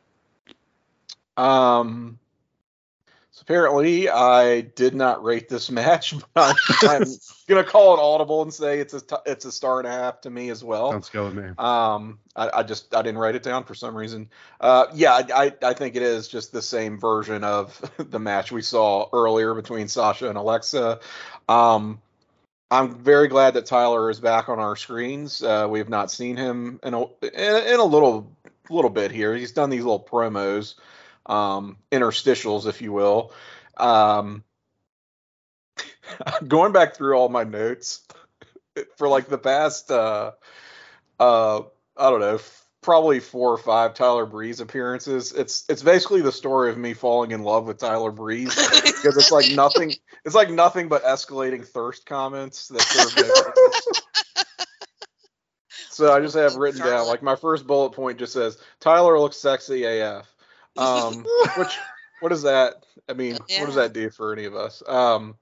Um, 1.36 2.18
apparently, 3.40 4.08
I 4.08 4.62
did 4.62 4.94
not 4.94 5.22
rate 5.22 5.48
this 5.48 5.70
match, 5.72 6.14
but 6.34 6.56
I'm, 6.82 7.04
gonna 7.48 7.64
call 7.64 7.94
it 7.94 8.00
audible 8.00 8.42
and 8.42 8.52
say 8.52 8.78
it's 8.78 8.94
a 8.94 9.00
t- 9.00 9.16
it's 9.26 9.44
a 9.44 9.52
star 9.52 9.78
and 9.78 9.88
a 9.88 9.90
half 9.90 10.20
to 10.22 10.30
me 10.30 10.50
as 10.50 10.62
well. 10.62 10.90
Let's 10.90 11.08
go 11.08 11.24
with 11.24 11.34
me. 11.34 11.50
Um, 11.58 12.18
I, 12.36 12.50
I, 12.54 12.62
just 12.62 12.94
I 12.94 13.02
didn't 13.02 13.18
write 13.18 13.34
it 13.34 13.42
down 13.42 13.64
for 13.64 13.74
some 13.74 13.96
reason. 13.96 14.28
Uh, 14.60 14.86
yeah, 14.94 15.22
I, 15.34 15.52
I 15.62 15.72
think 15.72 15.96
it 15.96 16.02
is 16.02 16.28
just 16.28 16.52
the 16.52 16.62
same 16.62 16.98
version 16.98 17.44
of 17.44 17.80
the 18.10 18.18
match 18.18 18.52
we 18.52 18.62
saw 18.62 19.08
earlier 19.12 19.54
between 19.54 19.88
Sasha 19.88 20.28
and 20.28 20.38
Alexa. 20.38 21.00
Um, 21.48 22.00
I'm 22.70 22.94
very 22.96 23.28
glad 23.28 23.54
that 23.54 23.64
Tyler 23.64 24.10
is 24.10 24.20
back 24.20 24.48
on 24.48 24.58
our 24.58 24.76
screens. 24.76 25.42
Uh, 25.42 25.66
we 25.70 25.78
have 25.78 25.88
not 25.88 26.10
seen 26.10 26.36
him 26.36 26.78
in 26.82 26.94
a 26.94 27.02
in, 27.22 27.74
in 27.74 27.80
a 27.80 27.84
little 27.84 28.30
little 28.70 28.90
bit 28.90 29.10
here. 29.10 29.34
He's 29.34 29.52
done 29.52 29.70
these 29.70 29.84
little 29.84 30.02
promos 30.02 30.74
um, 31.28 31.76
interstitials, 31.92 32.66
if 32.66 32.82
you 32.82 32.92
will. 32.92 33.32
Um, 33.76 34.44
going 36.48 36.72
back 36.72 36.96
through 36.96 37.14
all 37.14 37.28
my 37.28 37.44
notes 37.44 38.06
for 38.96 39.08
like 39.08 39.28
the 39.28 39.38
past, 39.38 39.90
uh, 39.90 40.32
uh, 41.18 41.60
I 41.96 42.10
don't 42.10 42.20
know, 42.20 42.38
probably 42.80 43.20
four 43.20 43.52
or 43.52 43.58
five 43.58 43.94
Tyler 43.94 44.26
Breeze 44.26 44.60
appearances. 44.60 45.32
It's 45.32 45.64
it's 45.68 45.82
basically 45.82 46.22
the 46.22 46.32
story 46.32 46.70
of 46.70 46.78
me 46.78 46.94
falling 46.94 47.32
in 47.32 47.42
love 47.42 47.66
with 47.66 47.78
Tyler 47.78 48.12
Breeze 48.12 48.54
because 48.54 49.16
it's 49.16 49.32
like 49.32 49.50
nothing. 49.52 49.92
It's 50.24 50.34
like 50.34 50.50
nothing 50.50 50.88
but 50.88 51.04
escalating 51.04 51.66
thirst 51.66 52.06
comments 52.06 52.68
that 52.68 52.82
serve 52.82 53.14
So 55.90 56.12
I 56.12 56.20
just 56.20 56.36
have 56.36 56.54
written 56.54 56.80
down 56.80 57.08
like 57.08 57.22
my 57.22 57.34
first 57.34 57.66
bullet 57.66 57.90
point 57.90 58.18
just 58.18 58.32
says 58.32 58.56
Tyler 58.78 59.18
looks 59.18 59.36
sexy 59.36 59.84
AF. 59.84 60.32
Um, 60.78 61.26
which 61.56 61.76
what 62.20 62.30
does 62.30 62.42
that? 62.42 62.84
I 63.08 63.12
mean, 63.12 63.38
yeah. 63.48 63.60
what 63.60 63.66
does 63.66 63.74
that 63.76 63.92
do 63.92 64.10
for 64.10 64.32
any 64.32 64.44
of 64.44 64.54
us? 64.54 64.82
Um, 64.86 65.36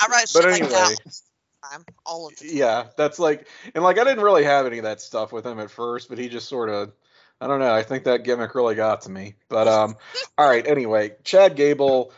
I 0.00 0.06
write 0.10 0.30
but 0.34 0.46
anyway, 0.46 0.70
like 0.70 0.98
that 1.04 1.84
all 2.04 2.28
of 2.28 2.34
Yeah, 2.42 2.86
that's 2.96 3.18
like, 3.18 3.46
and 3.74 3.84
like 3.84 3.98
I 3.98 4.04
didn't 4.04 4.24
really 4.24 4.44
have 4.44 4.66
any 4.66 4.78
of 4.78 4.84
that 4.84 5.00
stuff 5.00 5.32
with 5.32 5.46
him 5.46 5.58
at 5.58 5.70
first, 5.70 6.08
but 6.08 6.18
he 6.18 6.28
just 6.28 6.48
sort 6.48 6.68
of, 6.68 6.92
I 7.40 7.46
don't 7.46 7.60
know. 7.60 7.72
I 7.72 7.82
think 7.82 8.04
that 8.04 8.24
gimmick 8.24 8.54
really 8.54 8.74
got 8.74 9.02
to 9.02 9.10
me. 9.10 9.34
But 9.48 9.68
um, 9.68 9.96
all 10.38 10.48
right. 10.48 10.66
Anyway, 10.66 11.12
Chad 11.24 11.56
Gable. 11.56 12.12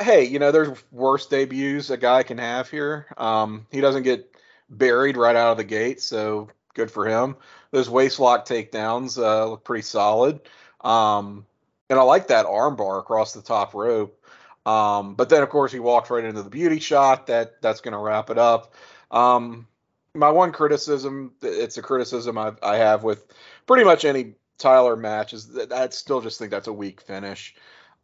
Hey, 0.00 0.24
you 0.24 0.38
know, 0.38 0.52
there's 0.52 0.78
worse 0.92 1.26
debuts 1.26 1.90
a 1.90 1.96
guy 1.96 2.22
can 2.22 2.38
have 2.38 2.70
here. 2.70 3.06
Um, 3.16 3.66
he 3.70 3.80
doesn't 3.80 4.04
get 4.04 4.32
buried 4.70 5.16
right 5.16 5.34
out 5.34 5.50
of 5.50 5.56
the 5.56 5.64
gate, 5.64 6.00
so 6.00 6.48
good 6.74 6.90
for 6.90 7.06
him. 7.06 7.36
Those 7.72 7.88
waistlock 7.88 8.46
takedowns 8.46 9.18
uh, 9.18 9.46
look 9.46 9.64
pretty 9.64 9.82
solid. 9.82 10.40
Um, 10.82 11.46
and 11.92 12.00
I 12.00 12.04
like 12.04 12.28
that 12.28 12.46
armbar 12.46 12.98
across 12.98 13.34
the 13.34 13.42
top 13.42 13.74
rope. 13.74 14.18
Um, 14.64 15.14
but 15.14 15.28
then 15.28 15.42
of 15.42 15.50
course 15.50 15.70
he 15.70 15.78
walks 15.78 16.08
right 16.08 16.24
into 16.24 16.42
the 16.42 16.48
beauty 16.48 16.80
shot. 16.80 17.26
That 17.26 17.60
that's 17.60 17.82
going 17.82 17.92
to 17.92 17.98
wrap 17.98 18.30
it 18.30 18.38
up. 18.38 18.72
Um, 19.10 19.66
my 20.14 20.30
one 20.30 20.52
criticism, 20.52 21.32
it's 21.42 21.76
a 21.76 21.82
criticism 21.82 22.38
I, 22.38 22.52
I 22.62 22.76
have 22.76 23.04
with 23.04 23.26
pretty 23.66 23.84
much 23.84 24.06
any 24.06 24.36
Tyler 24.56 24.96
match, 24.96 25.34
is 25.34 25.48
that 25.48 25.70
I 25.70 25.90
still 25.90 26.22
just 26.22 26.38
think 26.38 26.50
that's 26.50 26.66
a 26.66 26.72
weak 26.72 27.02
finish. 27.02 27.54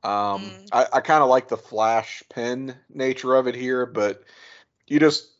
Um, 0.05 0.43
mm. 0.43 0.69
I, 0.71 0.87
I 0.93 1.01
kind 1.01 1.23
of 1.23 1.31
like 1.31 1.49
the 1.49 1.57
flash 1.57 2.23
pin 2.29 2.75
nature 2.91 3.37
of 3.37 3.49
it 3.49 3.55
here, 3.55 3.87
but 3.87 4.23
you 4.87 5.01
just 5.01 5.31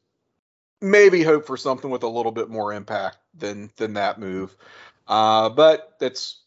maybe 0.81 1.23
hope 1.23 1.47
for 1.47 1.59
something 1.59 1.91
with 1.91 2.03
a 2.03 2.09
little 2.09 2.33
bit 2.33 2.49
more 2.49 2.73
impact 2.73 3.19
than 3.35 3.71
than 3.77 3.93
that 3.95 4.19
move. 4.19 4.57
Uh, 5.07 5.51
but 5.51 5.97
it's 6.01 6.41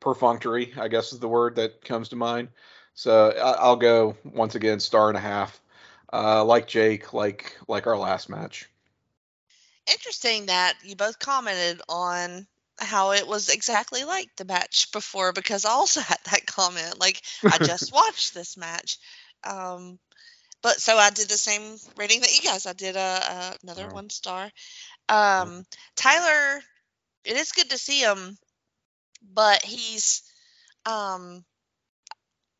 perfunctory, 0.00 0.72
I 0.76 0.88
guess 0.88 1.12
is 1.12 1.18
the 1.18 1.28
word 1.28 1.56
that 1.56 1.84
comes 1.84 2.10
to 2.10 2.16
mind. 2.16 2.48
So 2.94 3.30
I, 3.30 3.68
will 3.68 3.76
go 3.76 4.16
once 4.24 4.54
again 4.54 4.80
star 4.80 5.08
and 5.08 5.16
a 5.16 5.20
half, 5.20 5.60
uh, 6.12 6.44
like 6.44 6.66
Jake, 6.66 7.12
like 7.12 7.56
like 7.68 7.86
our 7.86 7.96
last 7.96 8.28
match. 8.28 8.68
Interesting 9.86 10.46
that 10.46 10.74
you 10.82 10.96
both 10.96 11.18
commented 11.18 11.80
on 11.88 12.46
how 12.80 13.12
it 13.12 13.26
was 13.26 13.48
exactly 13.48 14.04
like 14.04 14.34
the 14.36 14.44
match 14.44 14.90
before 14.92 15.32
because 15.32 15.64
I 15.64 15.70
also 15.70 16.00
had 16.00 16.18
that 16.24 16.46
comment. 16.46 16.98
Like 16.98 17.22
I 17.44 17.58
just 17.64 17.92
watched 17.92 18.34
this 18.34 18.56
match. 18.56 18.98
Um, 19.44 19.98
but 20.60 20.80
so 20.80 20.96
I 20.96 21.10
did 21.10 21.28
the 21.28 21.38
same 21.38 21.76
rating 21.96 22.20
that 22.22 22.34
you 22.34 22.42
guys. 22.42 22.66
I 22.66 22.72
did 22.72 22.96
a, 22.96 22.98
a 22.98 23.56
another 23.62 23.88
one 23.88 24.10
star. 24.10 24.50
Um, 25.08 25.64
Tyler, 25.94 26.60
it 27.24 27.36
is 27.36 27.52
good 27.52 27.70
to 27.70 27.78
see 27.78 28.00
him 28.00 28.36
but 29.22 29.64
he's 29.64 30.22
um 30.86 31.44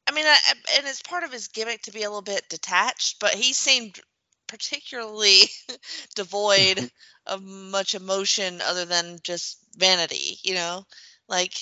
I 0.08 0.12
mean, 0.12 0.24
I, 0.24 0.38
and 0.78 0.86
it's 0.86 1.02
part 1.02 1.22
of 1.22 1.32
his 1.32 1.48
gimmick 1.48 1.82
to 1.82 1.92
be 1.92 2.02
a 2.02 2.08
little 2.08 2.22
bit 2.22 2.48
detached, 2.48 3.20
but 3.20 3.34
he 3.34 3.52
seemed 3.52 4.00
particularly 4.46 5.42
devoid 6.14 6.90
of 7.26 7.42
much 7.42 7.94
emotion 7.94 8.62
other 8.62 8.86
than 8.86 9.18
just 9.22 9.58
vanity, 9.76 10.38
you 10.42 10.54
know? 10.54 10.86
Like, 11.28 11.52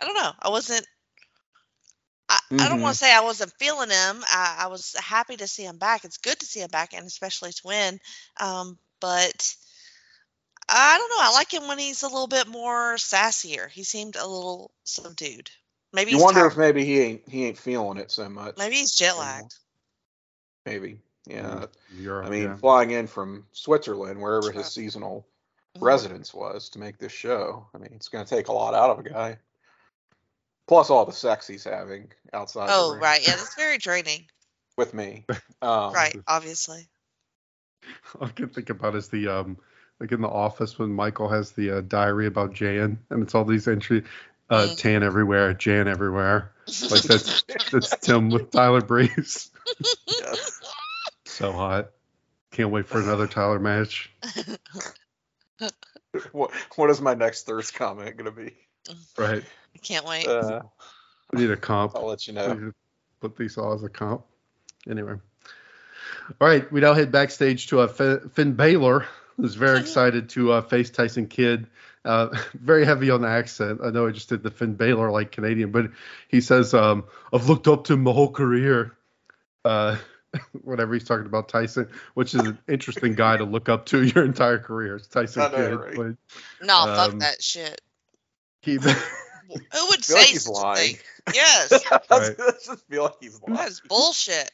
I 0.00 0.06
don't 0.06 0.14
know. 0.14 0.32
I 0.40 0.48
wasn't, 0.48 0.86
I, 2.30 2.38
mm-hmm. 2.50 2.60
I 2.60 2.68
don't 2.70 2.80
want 2.80 2.96
to 2.96 3.04
mm-hmm. 3.04 3.10
say 3.10 3.14
I 3.14 3.24
wasn't 3.24 3.52
feeling 3.58 3.90
him. 3.90 4.24
I, 4.28 4.60
I, 4.60 4.66
was 4.68 4.96
happy 4.98 5.36
to 5.36 5.46
see 5.46 5.64
him 5.64 5.76
back. 5.76 6.06
It's 6.06 6.16
good 6.16 6.40
to 6.40 6.46
see 6.46 6.60
him 6.60 6.70
back, 6.70 6.94
and 6.94 7.06
especially 7.06 7.52
to 7.52 7.62
win. 7.66 8.00
Um, 8.40 8.78
but 8.98 9.54
I 10.68 10.98
don't 10.98 11.10
know. 11.10 11.16
I 11.20 11.32
like 11.32 11.52
him 11.52 11.68
when 11.68 11.78
he's 11.78 12.02
a 12.02 12.08
little 12.08 12.26
bit 12.26 12.48
more 12.48 12.94
sassier. 12.94 13.70
He 13.70 13.84
seemed 13.84 14.16
a 14.16 14.26
little 14.26 14.70
subdued. 14.84 15.50
Maybe 15.92 16.12
you 16.12 16.18
wonder 16.20 16.40
tired. 16.40 16.52
if 16.52 16.58
maybe 16.58 16.84
he 16.84 17.00
ain't 17.00 17.28
he 17.28 17.46
ain't 17.46 17.58
feeling 17.58 17.98
it 17.98 18.10
so 18.10 18.28
much. 18.28 18.56
Maybe 18.58 18.76
he's 18.76 18.94
jet 18.94 19.16
lagged. 19.16 19.54
Maybe, 20.66 20.98
yeah. 21.26 21.66
Europe, 21.96 22.26
I 22.26 22.30
mean, 22.30 22.42
yeah. 22.42 22.56
flying 22.56 22.90
in 22.90 23.06
from 23.06 23.46
Switzerland, 23.52 24.20
wherever 24.20 24.50
his 24.50 24.66
seasonal 24.66 25.26
mm-hmm. 25.76 25.84
residence 25.84 26.32
was, 26.32 26.70
to 26.70 26.78
make 26.78 26.98
this 26.98 27.12
show. 27.12 27.66
I 27.74 27.78
mean, 27.78 27.90
it's 27.94 28.08
going 28.08 28.24
to 28.24 28.34
take 28.36 28.48
a 28.48 28.52
lot 28.52 28.74
out 28.74 28.90
of 28.90 28.98
a 29.04 29.08
guy. 29.08 29.38
Plus 30.66 30.88
all 30.88 31.04
the 31.04 31.12
sex 31.12 31.46
he's 31.46 31.64
having 31.64 32.10
outside. 32.32 32.70
Oh, 32.72 32.96
right. 32.96 33.20
Yeah, 33.22 33.34
that's 33.36 33.54
very 33.54 33.78
draining. 33.78 34.26
With 34.76 34.94
me. 34.94 35.24
Um, 35.62 35.94
right. 35.94 36.14
Obviously. 36.28 36.88
All 38.20 38.26
I 38.26 38.30
can 38.30 38.50
think 38.50 38.68
about 38.68 38.94
is 38.96 39.08
the 39.08 39.28
um 39.28 39.56
like 40.00 40.12
in 40.12 40.20
the 40.20 40.28
office 40.28 40.78
when 40.78 40.90
Michael 40.90 41.28
has 41.28 41.52
the 41.52 41.78
uh, 41.78 41.80
diary 41.80 42.26
about 42.26 42.52
Jan, 42.52 42.98
and 43.10 43.22
it's 43.22 43.34
all 43.34 43.44
these 43.44 43.68
entry, 43.68 44.04
uh, 44.50 44.68
mm. 44.68 44.76
tan 44.76 45.02
everywhere, 45.02 45.54
Jan 45.54 45.88
everywhere. 45.88 46.52
Like 46.90 47.02
that's 47.02 47.44
that's 47.70 47.96
Tim 47.98 48.30
with 48.30 48.50
Tyler 48.50 48.80
Breeze. 48.80 49.50
yes. 50.06 50.60
so 51.24 51.52
hot. 51.52 51.90
Can't 52.50 52.70
wait 52.70 52.86
for 52.86 53.00
another 53.00 53.26
Tyler 53.26 53.58
match. 53.58 54.10
what 56.32 56.50
what 56.76 56.90
is 56.90 57.00
my 57.00 57.14
next 57.14 57.44
thirst 57.46 57.74
comment 57.74 58.16
gonna 58.16 58.30
be? 58.30 58.54
Right. 59.18 59.42
I 59.74 59.78
can't 59.78 60.06
wait. 60.06 60.26
Uh, 60.26 60.62
we 61.32 61.40
need 61.40 61.50
a 61.50 61.56
comp. 61.56 61.96
I'll 61.96 62.06
let 62.06 62.26
you 62.26 62.32
know. 62.34 62.72
Put 63.20 63.36
these 63.36 63.58
all 63.58 63.72
as 63.72 63.82
a 63.82 63.88
comp. 63.88 64.24
Anyway. 64.88 65.14
All 66.40 66.48
right, 66.48 66.70
we 66.72 66.80
now 66.80 66.94
head 66.94 67.12
backstage 67.12 67.66
to 67.68 67.80
a 67.80 67.88
Finn 67.88 68.54
Balor 68.54 69.06
was 69.36 69.54
very 69.54 69.80
excited 69.80 70.30
to 70.30 70.52
uh, 70.52 70.62
face 70.62 70.90
Tyson 70.90 71.26
Kidd. 71.26 71.66
Uh, 72.04 72.36
very 72.54 72.84
heavy 72.84 73.10
on 73.10 73.22
the 73.22 73.28
accent. 73.28 73.80
I 73.82 73.90
know 73.90 74.06
I 74.06 74.10
just 74.10 74.28
did 74.28 74.42
the 74.42 74.50
Finn 74.50 74.74
Balor 74.74 75.10
like 75.10 75.32
Canadian, 75.32 75.70
but 75.70 75.90
he 76.28 76.40
says, 76.40 76.74
um, 76.74 77.04
"I've 77.32 77.48
looked 77.48 77.68
up 77.68 77.84
to 77.84 77.94
him 77.94 78.02
my 78.02 78.12
whole 78.12 78.30
career." 78.30 78.92
Uh, 79.64 79.96
whatever 80.62 80.94
he's 80.94 81.04
talking 81.04 81.26
about 81.26 81.48
Tyson, 81.48 81.88
which 82.14 82.34
is 82.34 82.40
an 82.40 82.58
interesting 82.68 83.14
guy 83.14 83.36
to 83.36 83.44
look 83.44 83.68
up 83.68 83.86
to 83.86 84.02
your 84.14 84.24
entire 84.24 84.58
career. 84.58 84.96
It's 84.96 85.06
Tyson 85.06 85.42
know, 85.42 85.50
Kidd. 85.50 85.80
Right? 85.80 85.96
But, 85.96 86.66
no, 86.66 86.76
um, 86.76 86.96
fuck 86.96 87.20
that 87.20 87.42
shit. 87.42 87.80
He, 88.60 88.76
Who 88.76 89.86
would 89.88 90.04
say 90.04 90.14
like 90.14 90.26
he's 90.26 90.48
lying? 90.48 90.96
Yes. 91.34 91.72
right. 92.10 92.36
just 92.64 92.86
feel 92.88 93.04
like 93.04 93.16
he's 93.20 93.40
lying. 93.42 93.56
That's 93.56 93.80
bullshit. 93.80 94.50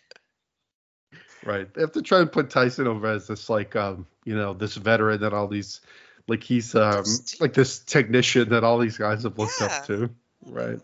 Right. 1.44 1.72
They 1.72 1.80
have 1.80 1.92
to 1.92 2.02
try 2.02 2.20
and 2.20 2.30
put 2.30 2.50
Tyson 2.50 2.86
over 2.86 3.06
as 3.06 3.26
this 3.26 3.48
like 3.48 3.74
um, 3.76 4.06
you 4.24 4.36
know, 4.36 4.52
this 4.52 4.76
veteran 4.76 5.20
that 5.20 5.32
all 5.32 5.48
these 5.48 5.80
like 6.28 6.42
he's 6.42 6.74
um 6.74 7.04
like 7.40 7.54
this 7.54 7.78
technician 7.78 8.50
that 8.50 8.62
all 8.64 8.78
these 8.78 8.98
guys 8.98 9.22
have 9.22 9.38
looked 9.38 9.60
Yeah. 9.60 9.66
up 9.66 9.86
to. 9.86 10.10
Right. 10.46 10.80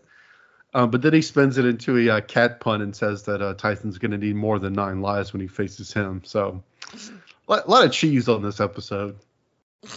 Um, 0.73 0.91
but 0.91 1.01
then 1.01 1.13
he 1.13 1.21
spins 1.21 1.57
it 1.57 1.65
into 1.65 1.97
a 1.97 2.17
uh, 2.17 2.21
cat 2.21 2.59
pun 2.59 2.81
and 2.81 2.95
says 2.95 3.23
that 3.23 3.41
uh, 3.41 3.53
Tyson's 3.53 3.97
going 3.97 4.11
to 4.11 4.17
need 4.17 4.35
more 4.35 4.59
than 4.59 4.73
nine 4.73 5.01
lives 5.01 5.33
when 5.33 5.41
he 5.41 5.47
faces 5.47 5.93
him. 5.93 6.21
So, 6.25 6.61
a 6.93 7.51
lot, 7.51 7.69
lot 7.69 7.85
of 7.85 7.91
cheese 7.91 8.27
on 8.27 8.43
this 8.43 8.59
episode. 8.59 9.15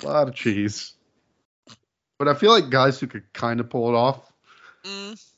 A 0.02 0.06
lot 0.06 0.28
of 0.28 0.34
cheese. 0.34 0.94
But 2.18 2.28
I 2.28 2.34
feel 2.34 2.50
like 2.50 2.70
guys 2.70 3.00
who 3.00 3.08
could 3.08 3.30
kind 3.32 3.60
of 3.60 3.68
pull 3.68 3.88
it 3.88 3.96
off. 3.96 4.32
Mm, 4.84 5.29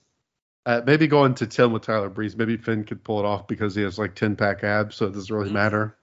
Uh, 0.65 0.81
maybe 0.87 1.07
going 1.09 1.35
to 1.35 1.47
Tim 1.47 1.73
with 1.73 1.83
Tyler 1.83 2.09
Breeze. 2.09 2.37
Maybe 2.37 2.57
Finn 2.57 2.85
could 2.85 3.03
pull 3.03 3.19
it 3.19 3.25
off 3.25 3.49
because 3.49 3.75
he 3.75 3.83
has 3.83 3.99
like 3.99 4.15
10 4.15 4.37
pack 4.37 4.63
abs, 4.63 4.95
so 4.97 5.07
it 5.07 5.13
doesn't 5.13 5.35
really 5.35 5.51
Mhm. 5.51 5.55
matter 5.55 5.97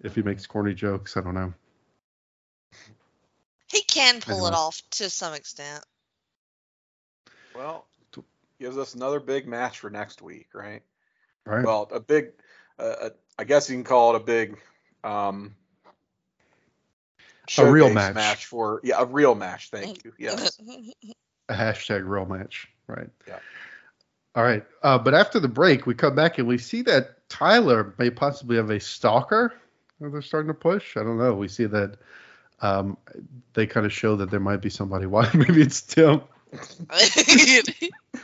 if 0.00 0.14
he 0.14 0.22
makes 0.22 0.46
corny 0.46 0.74
jokes. 0.74 1.16
I 1.16 1.20
don't 1.22 1.34
know. 1.34 1.52
he 3.68 3.82
can 3.82 4.20
pull 4.20 4.46
it 4.46 4.54
off 4.54 4.80
to 4.90 5.10
some 5.10 5.34
extent. 5.34 5.84
Well, 7.52 7.84
gives 8.60 8.78
us 8.78 8.94
another 8.94 9.18
big 9.18 9.48
match 9.48 9.80
for 9.80 9.90
next 9.90 10.22
week, 10.22 10.48
right? 10.54 10.82
Right? 11.44 11.64
Well, 11.64 11.88
a 11.90 11.98
big, 11.98 12.32
uh, 12.78 12.82
uh, 12.82 13.10
I 13.38 13.44
guess 13.44 13.68
you 13.68 13.74
can 13.76 13.82
call 13.84 14.14
it 14.14 14.22
a 14.22 14.24
big, 14.24 14.58
um, 15.02 15.56
A 17.58 17.70
real 17.70 17.88
showcase 17.88 18.14
match. 18.14 18.46
for 18.46 18.80
yeah, 18.84 19.00
a 19.00 19.04
real 19.04 19.34
match. 19.34 19.70
Thank 19.70 20.04
you. 20.04 20.12
Yes. 20.16 20.58
a 21.48 21.54
hashtag 21.54 22.08
real 22.08 22.24
match. 22.24 22.68
Right. 22.86 23.10
Yeah. 23.26 23.40
All 24.36 24.42
right. 24.44 24.64
Uh, 24.82 24.98
but 24.98 25.14
after 25.14 25.40
the 25.40 25.48
break, 25.48 25.86
we 25.86 25.94
come 25.94 26.14
back 26.14 26.38
and 26.38 26.46
we 26.46 26.58
see 26.58 26.82
that 26.82 27.28
Tyler 27.30 27.94
may 27.98 28.10
possibly 28.10 28.56
have 28.56 28.68
a 28.70 28.78
stalker 28.78 29.54
that 30.00 30.10
they're 30.12 30.20
starting 30.22 30.48
to 30.48 30.54
push. 30.54 30.96
I 30.98 31.02
don't 31.02 31.16
know. 31.18 31.34
We 31.34 31.48
see 31.48 31.64
that 31.64 31.96
um, 32.60 32.98
they 33.54 33.66
kind 33.66 33.86
of 33.86 33.92
show 33.92 34.16
that 34.16 34.30
there 34.30 34.38
might 34.40 34.60
be 34.60 34.68
somebody. 34.70 35.06
Why? 35.06 35.28
Maybe 35.32 35.62
it's 35.62 35.80
Tim. 35.80 36.20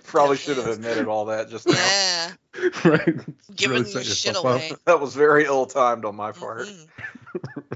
Probably 0.04 0.36
should 0.36 0.58
have 0.58 0.66
admitted 0.68 1.08
all 1.08 1.24
that 1.26 1.48
just 1.48 1.66
now. 1.66 1.74
yeah, 1.74 2.30
right. 2.84 3.16
giving 3.56 3.78
Really 3.82 3.92
your 3.92 4.02
shit 4.04 4.34
yourself 4.34 4.44
up. 4.46 4.52
away. 4.56 4.72
That 4.84 5.00
was 5.00 5.14
very 5.14 5.46
ill 5.46 5.66
timed 5.66 6.04
on 6.04 6.14
my 6.16 6.32
part. 6.32 6.66
Mhm. 6.66 6.86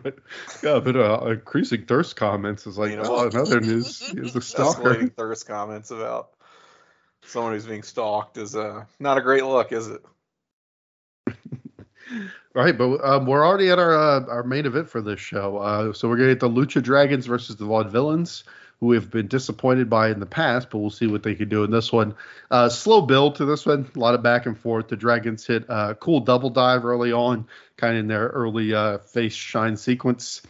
right. 0.05 0.15
Yeah, 0.63 0.81
but 0.81 0.97
uh, 0.97 1.27
increasing 1.31 1.87
thirst 1.87 2.17
comments 2.17 2.67
is 2.67 2.77
like, 2.77 2.91
You 2.91 2.97
know 2.99 3.05
oh, 3.07 3.29
another 3.29 3.61
news. 3.61 3.99
He's 4.11 4.37
a 4.37 4.41
stalker. 4.43 4.95
Escalating 4.95 5.15
thirst 5.15 5.47
comments 5.47 5.91
about 5.91 6.36
someone 7.27 7.53
who's 7.53 7.67
being 7.67 7.83
stalked 7.83 8.39
is 8.39 8.57
uh, 8.57 8.85
not 8.99 9.19
a 9.19 9.21
great 9.21 9.45
look, 9.45 9.73
is 9.73 9.89
it? 9.89 10.05
Right, 12.57 12.79
but 12.79 13.05
um, 13.05 13.27
we're 13.27 13.47
already 13.47 13.69
at 13.69 13.79
our 13.79 13.95
uh, 13.95 14.25
our 14.29 14.43
main 14.43 14.65
event 14.65 14.89
for 14.89 15.03
this 15.03 15.21
show. 15.21 15.59
Uh, 15.59 15.93
so 15.93 16.09
we're 16.09 16.17
gonna 16.17 16.31
get 16.31 16.41
the 16.41 16.49
Lucha 16.49 16.83
Dragons 16.83 17.27
versus 17.27 17.57
the 17.57 17.67
Vaudevillains, 17.67 18.45
who 18.81 18.87
we've 18.87 19.11
been 19.11 19.27
disappointed 19.27 19.91
by 19.91 20.09
in 20.09 20.21
the 20.21 20.25
past, 20.25 20.71
but 20.71 20.79
we'll 20.79 20.89
see 20.89 21.07
what 21.07 21.23
they 21.23 21.35
can 21.35 21.51
do 21.51 21.65
in 21.65 21.71
this 21.71 21.93
one. 21.93 22.15
Uh, 22.51 22.71
slow 22.71 23.03
build 23.03 23.35
to 23.35 23.45
this 23.45 23.67
one, 23.67 23.91
a 23.95 23.99
lot 23.99 24.15
of 24.15 24.23
back 24.23 24.47
and 24.47 24.59
forth. 24.59 24.89
The 24.89 24.97
Dragons 24.97 25.47
hit 25.47 25.67
a 25.69 25.95
cool 25.97 26.21
double 26.21 26.49
dive 26.49 26.87
early 26.87 27.13
on, 27.13 27.47
kind 27.77 27.93
of 27.93 28.01
in 28.01 28.07
their 28.07 28.29
early 28.29 28.73
uh, 28.73 28.99
face 28.99 29.35
shine 29.35 29.77
sequence. 29.77 30.41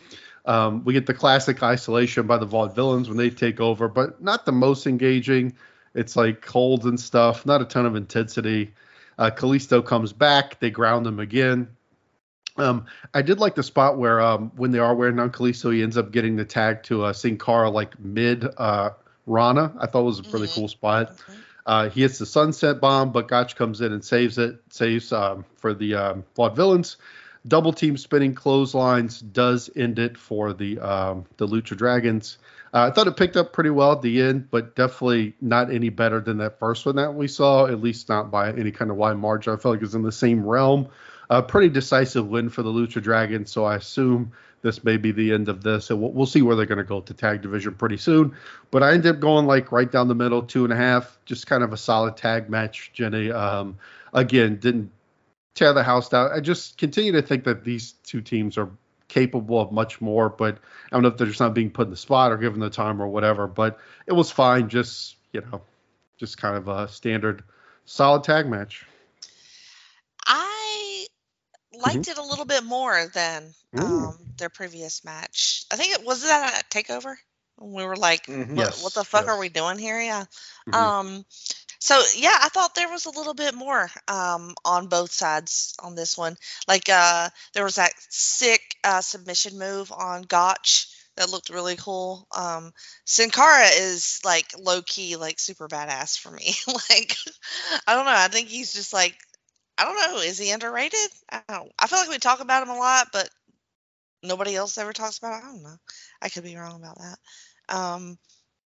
Um, 0.45 0.85
we 0.85 0.93
get 0.93 1.07
the 1.07 1.15
classic 1.15 1.61
isolation 1.61 2.29
by 2.29 2.39
the 2.39 2.47
Vaudevillains 2.47 3.09
when 3.09 3.17
they 3.17 3.31
take 3.31 3.61
over, 3.61 3.89
but 3.89 4.23
not 4.23 4.47
the 4.47 4.53
most 4.53 4.87
engaging. 4.87 5.55
It's 5.97 6.15
like 6.15 6.45
holds 6.47 6.85
and 6.85 7.01
stuff, 7.01 7.45
not 7.47 7.63
a 7.63 7.65
ton 7.65 7.87
of 7.87 7.97
intensity. 7.97 8.75
Uh, 9.19 9.31
Kalisto 9.35 9.85
comes 9.85 10.13
back, 10.13 10.61
they 10.61 10.71
ground 10.71 11.07
him 11.07 11.19
again. 11.19 11.69
Um, 12.59 12.87
I 13.13 13.23
did 13.23 13.39
like 13.39 13.55
the 13.55 13.63
spot 13.63 13.99
where 13.99 14.21
um, 14.21 14.51
when 14.57 14.71
they 14.71 14.79
are 14.79 14.95
wearing 14.95 15.19
on 15.19 15.31
Kalisto, 15.31 15.73
he 15.75 15.83
ends 15.83 15.97
up 15.97 16.11
getting 16.13 16.37
the 16.37 16.45
tag 16.45 16.83
to 16.85 17.05
uh, 17.05 17.13
Sin 17.13 17.39
Cara 17.39 17.71
like 17.71 17.99
mid 17.99 18.47
uh, 18.57 18.91
Rana. 19.27 19.73
I 19.79 19.87
thought 19.87 20.01
it 20.03 20.05
was 20.05 20.21
a 20.21 20.25
really 20.33 20.49
Mhm. 20.49 20.53
cool 20.55 20.69
spot. 20.69 21.17
Uh, 21.67 21.89
he 21.89 22.03
hits 22.03 22.19
the 22.19 22.27
sunset 22.27 22.81
bomb, 22.81 23.11
but 23.11 23.27
Gotch 23.29 23.57
comes 23.57 23.81
in 23.81 23.93
and 23.93 24.05
saves 24.05 24.39
it, 24.39 24.61
saves 24.71 25.13
um, 25.13 25.45
for 25.57 25.75
the 25.75 25.95
um, 25.97 26.25
Vaudevillains. 26.37 26.97
Double 27.47 27.73
team 27.73 27.97
spinning 27.97 28.35
clotheslines 28.35 29.21
does 29.21 29.71
end 29.77 29.99
it 29.99 30.19
for 30.19 30.53
the 30.53 30.79
um, 30.81 31.27
the 31.37 31.47
Lucha 31.47 31.77
Dragons. 31.77 32.39
Uh, 32.75 32.89
I 32.89 32.91
thought 32.91 33.07
it 33.07 33.17
picked 33.17 33.37
up 33.37 33.53
pretty 33.53 33.71
well 33.71 33.93
at 33.93 34.03
the 34.03 34.21
end, 34.21 34.51
but 34.51 34.75
definitely 34.75 35.35
not 35.41 35.73
any 35.73 35.89
better 35.89 36.21
than 36.21 36.39
that 36.39 36.59
first 36.59 36.85
one 36.85 36.97
that 36.97 37.15
we 37.15 37.29
saw. 37.29 37.67
At 37.67 37.81
least 37.81 38.09
not 38.09 38.31
by 38.31 38.53
any 38.53 38.71
kind 38.71 38.91
of 38.91 38.97
wide 38.97 39.19
margin. 39.19 39.53
I 39.53 39.57
felt 39.57 39.75
like 39.75 39.81
it 39.81 39.85
was 39.85 39.95
in 39.95 40.03
the 40.03 40.13
same 40.13 40.45
realm. 40.45 40.89
A 41.31 41.43
pretty 41.43 41.69
decisive 41.69 42.27
win 42.27 42.51
for 42.51 42.63
the 42.63 42.71
Lucha 42.71 43.03
Dragons, 43.03 43.51
so 43.51 43.65
I 43.65 43.77
assume 43.77 44.33
this 44.63 44.83
may 44.85 44.97
be 44.97 45.13
the 45.13 45.33
end 45.33 45.49
of 45.49 45.63
this, 45.63 45.91
and 45.91 46.01
we'll, 46.01 46.13
we'll 46.13 46.27
see 46.27 46.43
where 46.43 46.57
they're 46.57 46.67
going 46.67 46.79
to 46.79 46.85
go 46.85 47.01
to 47.01 47.15
tag 47.15 47.43
division 47.43 47.75
pretty 47.75 47.97
soon. 47.97 48.37
But 48.71 48.83
I 48.83 48.93
ended 48.93 49.15
up 49.15 49.21
going 49.21 49.47
like 49.47 49.73
right 49.73 49.91
down 49.91 50.09
the 50.09 50.15
middle, 50.15 50.43
two 50.43 50.65
and 50.65 50.73
a 50.73 50.77
half, 50.77 51.19
just 51.25 51.47
kind 51.47 51.63
of 51.63 51.73
a 51.73 51.77
solid 51.77 52.17
tag 52.17 52.49
match. 52.51 52.91
Jenny, 52.93 53.31
um, 53.31 53.79
again, 54.13 54.57
didn't 54.57 54.91
tear 55.57 55.73
the 55.73 55.83
house 55.83 56.09
down. 56.09 56.31
I 56.33 56.41
just 56.41 56.79
continue 56.79 57.13
to 57.13 57.23
think 57.23 57.45
that 57.45 57.65
these 57.65 57.93
two 58.05 58.21
teams 58.21 58.57
are 58.57 58.71
capable 59.09 59.61
of 59.61 59.73
much 59.73 60.01
more, 60.01 60.29
but 60.29 60.59
I 60.59 60.91
don't 60.91 61.03
know 61.03 61.09
if 61.09 61.17
they're 61.17 61.27
just 61.27 61.41
not 61.41 61.55
being 61.55 61.71
put 61.71 61.87
in 61.87 61.91
the 61.91 61.97
spot 61.97 62.31
or 62.31 62.37
given 62.37 62.61
the 62.61 62.71
time 62.71 63.03
or 63.03 63.09
whatever. 63.09 63.47
But 63.47 63.81
it 64.07 64.13
was 64.13 64.31
fine, 64.31 64.69
just 64.69 65.17
you 65.33 65.41
know, 65.41 65.63
just 66.19 66.39
kind 66.39 66.57
of 66.57 66.69
a 66.69 66.89
standard 66.89 67.43
solid 67.87 68.23
tag 68.23 68.47
match. 68.47 68.85
I 70.27 71.07
liked 71.73 72.09
it 72.09 72.19
a 72.19 72.23
little 72.23 72.45
bit 72.45 72.65
more 72.65 73.07
than 73.15 73.55
um, 73.75 74.19
their 74.39 74.49
previous 74.49 75.05
match. 75.05 75.65
I 75.71 75.77
think 75.77 75.99
it 75.99 76.05
was 76.05 76.23
that 76.23 76.63
a 76.63 76.77
takeover. 76.77 77.17
We 77.59 77.85
were 77.85 77.97
like, 77.97 78.27
Mhm. 78.27 78.51
what, 78.51 78.59
Yes, 78.59 78.85
what 78.85 78.95
the 78.95 79.05
fuck 79.05 79.29
are 79.29 79.39
we 79.39 79.49
doing 79.49 79.79
here? 79.79 80.01
Yeah. 80.01 80.25
Mhm. 80.69 80.75
Um, 80.75 81.25
so 81.87 82.03
yeah, 82.17 82.37
I 82.43 82.49
thought 82.49 82.75
there 82.75 82.91
was 82.91 83.07
a 83.07 83.11
little 83.11 83.33
bit 83.33 83.55
more 83.55 83.89
um, 84.09 84.57
on 84.65 84.89
both 84.89 85.13
sides 85.13 85.73
on 85.81 85.95
this 85.95 86.19
one. 86.19 86.37
Like 86.67 86.89
uh, 86.89 87.29
there 87.55 87.63
was 87.63 87.77
that 87.77 87.93
sick 88.09 88.61
uh, 88.83 89.01
submission 89.03 89.57
move 89.57 89.93
on 89.93 90.23
Gotch 90.23 90.89
that 91.17 91.31
looked 91.31 91.49
really 91.49 91.77
cool. 91.77 92.27
Um, 92.37 92.73
Sin 93.05 93.31
Cara 93.31 93.69
is 93.73 94.19
like 94.25 94.47
low 94.59 94.83
key, 94.83 95.15
like 95.15 95.39
super 95.39 95.69
badass 95.69 96.19
for 96.19 96.33
me. 96.33 96.55
like 96.67 97.17
I 97.87 97.95
don't 97.95 98.05
know. 98.05 98.11
I 98.13 98.27
think 98.27 98.49
he's 98.49 98.73
just 98.73 98.93
like 98.93 99.17
I 99.79 99.85
don't 99.85 100.13
know. 100.13 100.21
Is 100.23 100.39
he 100.39 100.51
underrated? 100.51 100.99
I 101.31 101.41
don't. 101.49 101.71
I 101.79 101.87
feel 101.87 102.01
like 102.01 102.11
we 102.11 102.19
talk 102.19 102.41
about 102.41 102.65
him 102.65 102.71
a 102.71 102.79
lot, 102.79 103.11
but 103.13 103.31
nobody 104.25 104.57
else 104.57 104.77
ever 104.77 104.93
talks 104.93 105.19
about. 105.19 105.41
It. 105.41 105.45
I 105.45 105.53
don't 105.53 105.63
know. 105.63 105.77
I 106.21 106.31
could 106.31 106.43
be 106.43 106.57
wrong 106.57 106.83
about 106.83 106.99
that. 106.99 107.19
Um, 107.69 108.19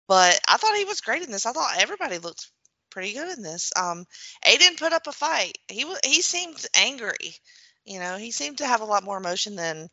but 0.09 0.41
I 0.49 0.57
thought 0.57 0.79
he 0.79 0.87
was 0.87 1.03
great 1.03 1.23
in 1.23 1.31
this. 1.31 1.45
I 1.45 1.53
thought 1.53 1.77
everybody 1.79 2.17
looked 2.17 2.51
pretty 2.91 3.13
good 3.13 3.37
in 3.37 3.43
this. 3.43 3.73
Um, 3.77 4.07
Aiden 4.45 4.79
put 4.79 4.93
up 4.93 5.07
a 5.07 5.13
fight. 5.13 5.59
He 5.69 5.87
he 6.05 6.23
seemed 6.23 6.65
angry. 6.75 7.35
You 7.85 8.01
know, 8.01 8.17
he 8.17 8.31
seemed 8.31 8.59
to 8.59 8.67
have 8.67 8.81
a 8.81 8.87
lot 8.87 9.05
more 9.05 9.17
emotion 9.17 9.57
than 9.57 9.89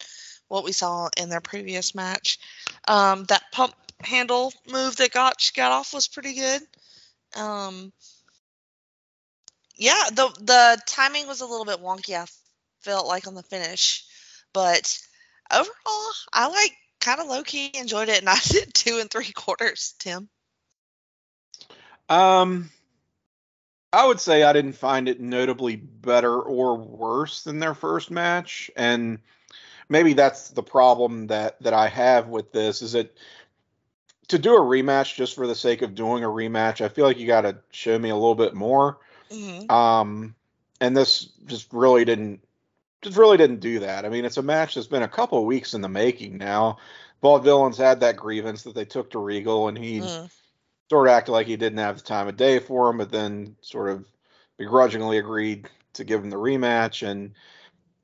what 0.48 0.64
we 0.64 0.72
saw 0.72 1.10
in 1.18 1.30
their 1.30 1.42
previous 1.42 1.96
match. 1.96 2.40
Um, 2.88 3.26
that 3.26 3.44
pump 3.52 3.74
handle 4.02 4.54
move 4.72 4.96
that 4.98 5.12
Gotch 5.12 5.54
got 5.54 5.72
off 5.72 5.94
was 5.94 6.08
pretty 6.08 6.34
good. 6.34 6.62
Um, 7.36 7.92
yeah, 9.76 10.10
the 10.12 10.28
the 10.42 10.82
timing 10.86 11.28
was 11.28 11.42
a 11.42 11.46
little 11.46 11.66
bit 11.66 11.82
wonky. 11.82 12.16
I 12.16 12.26
felt 12.82 13.08
like 13.08 13.28
on 13.28 13.36
the 13.36 13.44
finish, 13.44 14.06
but 14.54 14.98
overall, 15.52 16.12
I 16.34 16.48
like 16.48 16.76
kind 17.00 17.20
of 17.20 17.28
low 17.28 17.44
key 17.44 17.72
enjoyed 17.74 18.10
it, 18.10 18.20
and 18.20 18.30
I 18.30 18.38
did 18.48 18.74
two 18.74 19.00
and 19.00 19.10
three 19.10 19.32
quarters. 19.32 19.96
Tim. 20.00 20.30
Um, 22.10 22.70
I 23.98 24.06
would 24.06 24.20
say 24.20 24.44
I 24.44 24.54
didn't 24.54 24.74
find 24.74 25.10
it 25.10 25.20
notably 25.20 25.76
better 25.76 26.40
or 26.40 26.78
worse 26.78 27.42
than 27.42 27.58
their 27.58 27.74
first 27.74 28.12
match, 28.12 28.70
and 28.76 29.18
maybe 29.90 30.14
that's 30.14 30.50
the 30.50 30.62
problem 30.62 31.26
that 31.28 31.60
that 31.64 31.74
I 31.74 31.88
have 31.88 32.28
with 32.28 32.52
this 32.52 32.84
is 32.84 32.92
that 32.92 33.18
to 34.28 34.38
do 34.38 34.56
a 34.56 34.60
rematch 34.60 35.16
just 35.16 35.34
for 35.34 35.48
the 35.48 35.56
sake 35.56 35.82
of 35.82 35.96
doing 35.96 36.24
a 36.24 36.28
rematch, 36.28 36.80
I 36.82 36.90
feel 36.90 37.06
like 37.06 37.18
you 37.18 37.26
got 37.26 37.42
to 37.42 37.58
show 37.72 37.98
me 37.98 38.10
a 38.10 38.16
little 38.16 38.36
bit 38.36 38.54
more. 38.54 39.00
hmm 39.32 39.72
Um, 39.72 40.36
and 40.80 40.96
this 40.96 41.30
just 41.48 41.74
really 41.74 42.06
didn't 42.06 42.42
just 43.02 43.18
really 43.18 43.38
didn't 43.38 43.62
do 43.62 43.80
that. 43.80 44.06
I 44.06 44.10
mean, 44.10 44.26
it's 44.26 44.38
a 44.38 44.44
match 44.44 44.76
that's 44.76 44.86
been 44.86 45.02
a 45.02 45.08
couple 45.08 45.40
of 45.40 45.46
weeks 45.46 45.74
in 45.74 45.82
the 45.82 45.90
making 45.90 46.38
now. 46.38 46.78
Vaudevillains 47.24 47.78
had 47.78 48.02
that 48.02 48.18
grievance 48.18 48.62
that 48.62 48.76
they 48.76 48.86
took 48.86 49.10
to 49.10 49.18
Regal, 49.20 49.70
and 49.70 49.78
he 49.78 50.02
Mm. 50.02 50.30
Sort 50.90 51.08
of 51.08 51.14
acted 51.14 51.32
like 51.32 51.48
he 51.48 51.58
didn't 51.58 51.80
have 51.80 51.98
the 51.98 52.04
time 52.04 52.28
of 52.28 52.38
day 52.38 52.60
for 52.60 52.90
him, 52.90 52.98
but 52.98 53.12
then 53.12 53.56
sort 53.62 53.90
of 53.90 54.06
begrudgingly 54.58 55.18
agreed 55.18 55.70
to 55.94 56.04
give 56.04 56.24
him 56.24 56.30
the 56.30 56.38
rematch, 56.38 57.08
and 57.08 57.34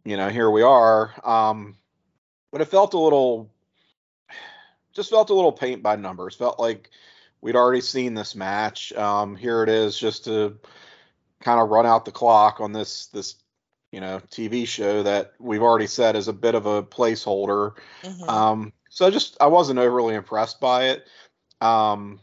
you 0.03 0.17
know, 0.17 0.29
here 0.29 0.49
we 0.49 0.61
are. 0.61 1.13
Um, 1.23 1.77
but 2.51 2.61
it 2.61 2.67
felt 2.67 2.93
a 2.93 2.99
little, 2.99 3.49
just 4.93 5.09
felt 5.09 5.29
a 5.29 5.33
little 5.33 5.51
paint 5.51 5.81
by 5.81 5.95
numbers. 5.95 6.35
Felt 6.35 6.59
like 6.59 6.89
we'd 7.41 7.55
already 7.55 7.81
seen 7.81 8.13
this 8.13 8.35
match. 8.35 8.91
Um, 8.93 9.35
here 9.35 9.63
it 9.63 9.69
is, 9.69 9.97
just 9.97 10.25
to 10.25 10.57
kind 11.41 11.59
of 11.59 11.69
run 11.69 11.85
out 11.85 12.05
the 12.05 12.11
clock 12.11 12.61
on 12.61 12.71
this 12.71 13.07
this 13.07 13.35
you 13.91 14.01
know 14.01 14.19
TV 14.31 14.67
show 14.67 15.03
that 15.03 15.33
we've 15.39 15.61
already 15.61 15.87
said 15.87 16.15
is 16.15 16.27
a 16.27 16.33
bit 16.33 16.55
of 16.55 16.65
a 16.65 16.83
placeholder. 16.83 17.73
Mm-hmm. 18.01 18.29
Um, 18.29 18.73
so 18.89 19.05
I 19.05 19.09
just 19.09 19.37
I 19.39 19.47
wasn't 19.47 19.79
overly 19.79 20.15
impressed 20.15 20.59
by 20.59 20.85
it. 20.89 21.05
Um, 21.61 22.19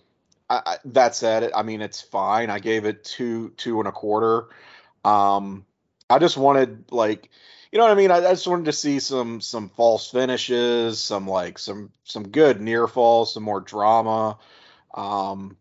I, 0.50 0.62
I, 0.66 0.76
that 0.86 1.14
said, 1.14 1.52
I 1.54 1.62
mean 1.62 1.80
it's 1.80 2.00
fine. 2.00 2.50
I 2.50 2.58
gave 2.58 2.84
it 2.84 3.04
two 3.04 3.50
two 3.50 3.78
and 3.78 3.88
a 3.88 3.92
quarter. 3.92 4.48
Um, 5.04 5.64
I 6.10 6.18
just 6.18 6.36
wanted 6.36 6.90
like 6.90 7.30
you 7.72 7.78
know 7.78 7.84
what 7.84 7.92
I 7.92 7.94
mean. 7.94 8.10
I, 8.10 8.16
I, 8.16 8.32
just 8.32 8.48
wanted 8.48 8.64
to 8.64 8.72
see 8.72 8.98
some 8.98 9.40
some 9.40 9.68
false 9.68 10.10
finishes, 10.10 11.00
some 11.00 11.28
like 11.28 11.58
some 11.58 11.92
some 12.04 12.28
good 12.28 12.60
near 12.60 12.88
falls, 12.88 13.34
some 13.34 13.44
more 13.44 13.60
drama. 13.60 14.38
Um, 14.92 15.56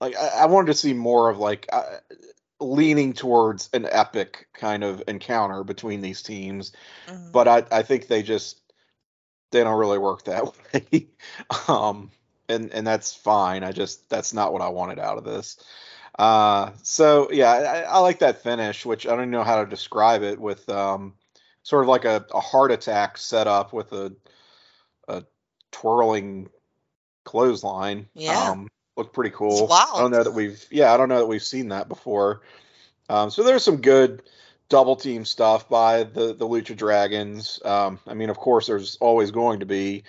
like 0.00 0.16
I, 0.16 0.28
I 0.28 0.46
wanted 0.46 0.68
to 0.68 0.74
see 0.74 0.94
more 0.94 1.28
of 1.28 1.38
like 1.38 1.68
uh, 1.70 1.98
leaning 2.60 3.12
towards 3.12 3.68
an 3.74 3.86
epic 3.90 4.48
kind 4.54 4.82
of 4.82 5.02
encounter 5.06 5.62
between 5.62 6.00
these 6.00 6.22
teams, 6.22 6.72
mm-hmm. 7.06 7.30
but 7.30 7.46
I 7.46 7.64
I 7.70 7.82
think 7.82 8.06
they 8.06 8.22
just 8.22 8.62
they 9.50 9.62
don't 9.62 9.78
really 9.78 9.98
work 9.98 10.24
that 10.24 10.44
way. 10.72 11.08
um, 11.68 12.10
and 12.50 12.72
and 12.72 12.86
that's 12.86 13.14
fine. 13.14 13.64
I 13.64 13.72
just 13.72 14.08
that's 14.10 14.32
not 14.32 14.52
what 14.52 14.62
I 14.62 14.68
wanted 14.68 14.98
out 14.98 15.18
of 15.18 15.24
this. 15.24 15.56
Uh, 16.18 16.70
so 16.82 17.30
yeah, 17.30 17.50
I, 17.52 17.80
I, 17.82 17.98
like 18.00 18.18
that 18.18 18.42
finish, 18.42 18.84
which 18.84 19.06
I 19.06 19.16
don't 19.16 19.30
know 19.30 19.44
how 19.44 19.62
to 19.62 19.70
describe 19.70 20.22
it 20.22 20.38
with 20.38 20.68
um, 20.68 21.14
sort 21.62 21.84
of 21.84 21.88
like 21.88 22.04
a, 22.04 22.26
a 22.34 22.40
heart 22.40 22.72
attack 22.72 23.16
set 23.16 23.46
up 23.46 23.72
with 23.72 23.92
a 23.92 24.12
a 25.08 25.24
twirling 25.72 26.48
clothesline. 27.24 28.06
Yeah. 28.14 28.50
Um, 28.50 28.68
looked 28.96 29.14
pretty 29.14 29.30
cool. 29.30 29.72
I 29.72 30.00
don't 30.00 30.10
know 30.10 30.24
that 30.24 30.34
we've 30.34 30.62
yeah, 30.70 30.92
I 30.92 30.96
don't 30.96 31.08
know 31.08 31.18
that 31.18 31.26
we've 31.26 31.42
seen 31.42 31.68
that 31.68 31.88
before. 31.88 32.42
Um, 33.08 33.30
so 33.30 33.42
there's 33.42 33.64
some 33.64 33.80
good 33.80 34.22
double 34.68 34.96
team 34.96 35.24
stuff 35.24 35.68
by 35.68 36.04
the 36.04 36.34
the 36.34 36.46
Lucha 36.46 36.76
Dragons. 36.76 37.60
Um, 37.64 37.98
I 38.06 38.14
mean, 38.14 38.30
of 38.30 38.36
course, 38.36 38.66
there's 38.66 38.96
always 39.00 39.30
going 39.30 39.60
to 39.60 39.66
be, 39.66 40.04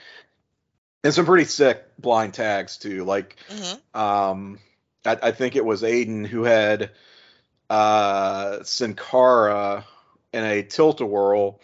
and 1.03 1.13
some 1.13 1.25
pretty 1.25 1.45
sick 1.45 1.83
blind 1.97 2.33
tags 2.33 2.77
too. 2.77 3.03
Like, 3.03 3.37
mm-hmm. 3.49 3.99
um, 3.99 4.59
I, 5.05 5.17
I, 5.21 5.31
think 5.31 5.55
it 5.55 5.65
was 5.65 5.81
Aiden 5.81 6.25
who 6.25 6.43
had 6.43 6.91
uh, 7.69 8.63
Sin 8.63 8.95
Cara 8.95 9.85
in 10.33 10.43
a 10.43 10.63
tilt 10.63 11.01
a 11.01 11.05
whirl, 11.05 11.59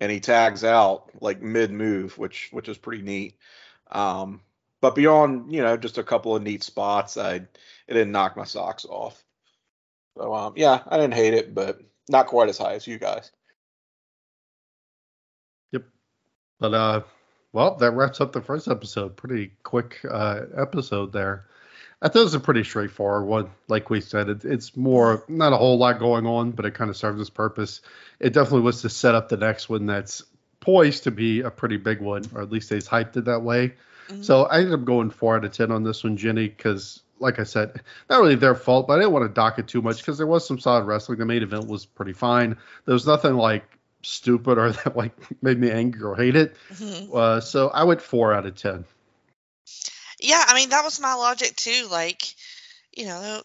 and 0.00 0.10
he 0.10 0.20
tags 0.20 0.64
out 0.64 1.10
like 1.20 1.40
mid 1.40 1.70
move, 1.70 2.18
which 2.18 2.48
which 2.52 2.68
is 2.68 2.78
pretty 2.78 3.02
neat. 3.02 3.36
Um, 3.90 4.40
but 4.80 4.94
beyond 4.94 5.52
you 5.52 5.62
know 5.62 5.76
just 5.76 5.98
a 5.98 6.02
couple 6.02 6.36
of 6.36 6.42
neat 6.42 6.62
spots, 6.62 7.16
I 7.16 7.34
it 7.34 7.48
didn't 7.88 8.12
knock 8.12 8.36
my 8.36 8.44
socks 8.44 8.84
off. 8.84 9.22
So 10.16 10.34
um, 10.34 10.54
yeah, 10.56 10.82
I 10.86 10.96
didn't 10.98 11.14
hate 11.14 11.34
it, 11.34 11.54
but 11.54 11.80
not 12.08 12.26
quite 12.26 12.48
as 12.48 12.58
high 12.58 12.74
as 12.74 12.86
you 12.86 12.98
guys. 12.98 13.30
Yep. 15.72 15.84
But 16.58 16.74
uh, 16.74 17.02
well, 17.52 17.76
that 17.76 17.92
wraps 17.92 18.20
up 18.20 18.32
the 18.32 18.40
first 18.40 18.68
episode. 18.68 19.16
Pretty 19.16 19.52
quick 19.62 20.00
uh, 20.08 20.42
episode 20.56 21.12
there. 21.12 21.46
I 22.00 22.08
thought 22.08 22.20
it 22.20 22.24
was 22.24 22.34
a 22.34 22.40
pretty 22.40 22.64
straightforward 22.64 23.26
one. 23.26 23.50
Like 23.68 23.88
we 23.88 24.00
said, 24.00 24.28
it, 24.28 24.44
it's 24.44 24.76
more 24.76 25.24
not 25.28 25.52
a 25.52 25.56
whole 25.56 25.78
lot 25.78 26.00
going 26.00 26.26
on, 26.26 26.50
but 26.50 26.64
it 26.64 26.74
kind 26.74 26.90
of 26.90 26.96
serves 26.96 27.20
its 27.20 27.30
purpose. 27.30 27.80
It 28.18 28.32
definitely 28.32 28.62
was 28.62 28.82
to 28.82 28.88
set 28.88 29.14
up 29.14 29.28
the 29.28 29.36
next 29.36 29.68
one 29.68 29.86
that's 29.86 30.24
poised 30.58 31.04
to 31.04 31.10
be 31.10 31.42
a 31.42 31.50
pretty 31.50 31.76
big 31.76 32.00
one, 32.00 32.24
or 32.34 32.42
at 32.42 32.50
least 32.50 32.70
they've 32.70 32.82
hyped 32.82 33.16
it 33.16 33.26
that 33.26 33.42
way. 33.42 33.74
Mm-hmm. 34.08 34.22
So 34.22 34.44
I 34.44 34.58
ended 34.58 34.74
up 34.74 34.84
going 34.84 35.10
four 35.10 35.36
out 35.36 35.44
of 35.44 35.52
ten 35.52 35.70
on 35.70 35.84
this 35.84 36.02
one, 36.02 36.16
Jenny, 36.16 36.48
because 36.48 37.02
like 37.20 37.38
I 37.38 37.44
said, 37.44 37.80
not 38.10 38.20
really 38.20 38.34
their 38.34 38.56
fault, 38.56 38.88
but 38.88 38.94
I 38.94 38.96
didn't 38.96 39.12
want 39.12 39.24
to 39.24 39.32
dock 39.32 39.60
it 39.60 39.68
too 39.68 39.80
much 39.80 39.98
because 39.98 40.18
there 40.18 40.26
was 40.26 40.46
some 40.46 40.58
solid 40.58 40.84
wrestling. 40.84 41.18
The 41.18 41.24
main 41.24 41.42
event 41.42 41.68
was 41.68 41.86
pretty 41.86 42.14
fine. 42.14 42.56
There 42.84 42.94
was 42.94 43.06
nothing 43.06 43.34
like 43.34 43.64
stupid 44.02 44.58
or 44.58 44.72
that 44.84 44.96
like 44.96 45.12
made 45.42 45.58
me 45.58 45.70
angry 45.70 46.02
or 46.02 46.16
hate 46.16 46.36
it. 46.36 46.56
Mm-hmm. 46.72 47.16
Uh, 47.16 47.40
so 47.40 47.68
I 47.68 47.84
went 47.84 48.02
four 48.02 48.32
out 48.32 48.46
of 48.46 48.54
ten. 48.54 48.84
Yeah, 50.20 50.42
I 50.46 50.54
mean 50.54 50.70
that 50.70 50.84
was 50.84 51.00
my 51.00 51.14
logic 51.14 51.56
too. 51.56 51.88
Like, 51.90 52.22
you 52.96 53.06
know, 53.06 53.42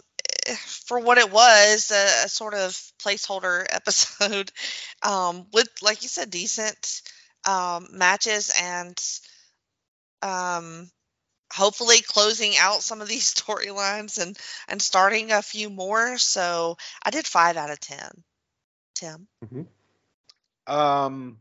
for 0.55 0.99
what 0.99 1.18
it 1.18 1.32
was, 1.32 1.91
a, 1.91 2.26
a 2.26 2.30
sort 2.30 2.53
of 2.53 2.72
placeholder 3.03 3.66
episode 3.70 4.51
um, 5.01 5.47
with, 5.51 5.70
like 5.82 6.03
you 6.03 6.08
said, 6.08 6.30
decent 6.30 7.01
um, 7.45 7.88
matches 7.91 8.53
and 8.62 9.01
um, 10.22 10.89
hopefully 11.51 12.01
closing 12.01 12.53
out 12.60 12.82
some 12.82 13.01
of 13.01 13.08
these 13.08 13.34
storylines 13.36 14.22
and 14.22 14.38
and 14.68 14.82
starting 14.82 15.32
a 15.32 15.41
few 15.41 15.70
more. 15.70 16.18
So 16.18 16.78
I 17.03 17.10
did 17.10 17.26
five 17.26 17.58
out 17.58 17.72
of 17.72 17.80
ten. 17.80 18.24
Tim. 18.95 19.28
Mm-hmm. 19.45 19.62
Um, 20.68 21.38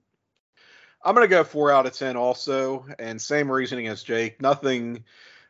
I'm 1.04 1.14
gonna 1.14 1.28
go 1.28 1.44
four 1.44 1.70
out 1.70 1.86
of 1.86 1.92
ten 1.92 2.16
also, 2.16 2.86
and 2.98 3.20
same 3.20 3.50
reasoning 3.50 3.88
as 3.88 4.02
Jake. 4.02 4.40
Nothing. 4.40 5.04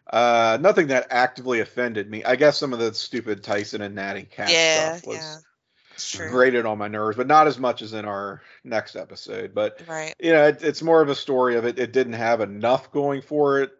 Uh, 0.09 0.57
nothing 0.61 0.87
that 0.87 1.09
actively 1.11 1.59
offended 1.59 2.09
me. 2.09 2.23
I 2.23 2.37
guess 2.37 2.57
some 2.57 2.73
of 2.73 2.79
the 2.79 2.95
stupid 2.95 3.43
Tyson 3.43 3.83
and 3.83 3.97
Natty 3.97 4.23
Cat 4.23 4.51
yeah, 4.51 4.97
stuff 4.97 5.07
was 5.07 6.15
yeah. 6.15 6.29
grated 6.29 6.65
on 6.65 6.79
my 6.79 6.87
nerves, 6.87 7.17
but 7.17 7.27
not 7.27 7.49
as 7.49 7.59
much 7.59 7.83
as 7.83 7.93
in 7.93 8.05
our 8.05 8.41
next 8.63 8.95
episode. 8.95 9.53
But 9.53 9.83
right. 9.89 10.15
you 10.21 10.33
know, 10.33 10.47
it, 10.47 10.63
it's 10.63 10.81
more 10.81 11.03
of 11.03 11.09
a 11.09 11.15
story 11.17 11.57
of 11.57 11.65
it. 11.65 11.81
It 11.81 11.93
didn't 11.93 12.13
have 12.13 12.41
enough 12.41 12.93
going 12.93 13.21
for 13.21 13.63
it 13.63 13.73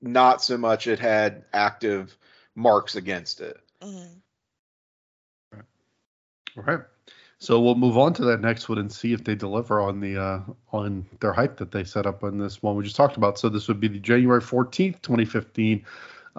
not 0.00 0.42
so 0.42 0.56
much 0.56 0.86
it 0.86 0.98
had 0.98 1.44
active 1.52 2.16
marks 2.54 2.96
against 2.96 3.40
it. 3.40 3.58
Mm-hmm. 3.82 4.18
All 6.56 6.64
right. 6.64 6.80
So 7.44 7.60
we'll 7.60 7.74
move 7.74 7.98
on 7.98 8.14
to 8.14 8.24
that 8.24 8.40
next 8.40 8.70
one 8.70 8.78
and 8.78 8.90
see 8.90 9.12
if 9.12 9.22
they 9.22 9.34
deliver 9.34 9.78
on 9.78 10.00
the 10.00 10.18
uh, 10.18 10.40
on 10.72 11.04
their 11.20 11.34
hype 11.34 11.58
that 11.58 11.70
they 11.70 11.84
set 11.84 12.06
up 12.06 12.24
on 12.24 12.38
this 12.38 12.62
one 12.62 12.74
we 12.74 12.84
just 12.84 12.96
talked 12.96 13.18
about. 13.18 13.38
So 13.38 13.50
this 13.50 13.68
would 13.68 13.80
be 13.80 13.88
the 13.88 13.98
January 13.98 14.40
14th, 14.40 15.02
2015 15.02 15.84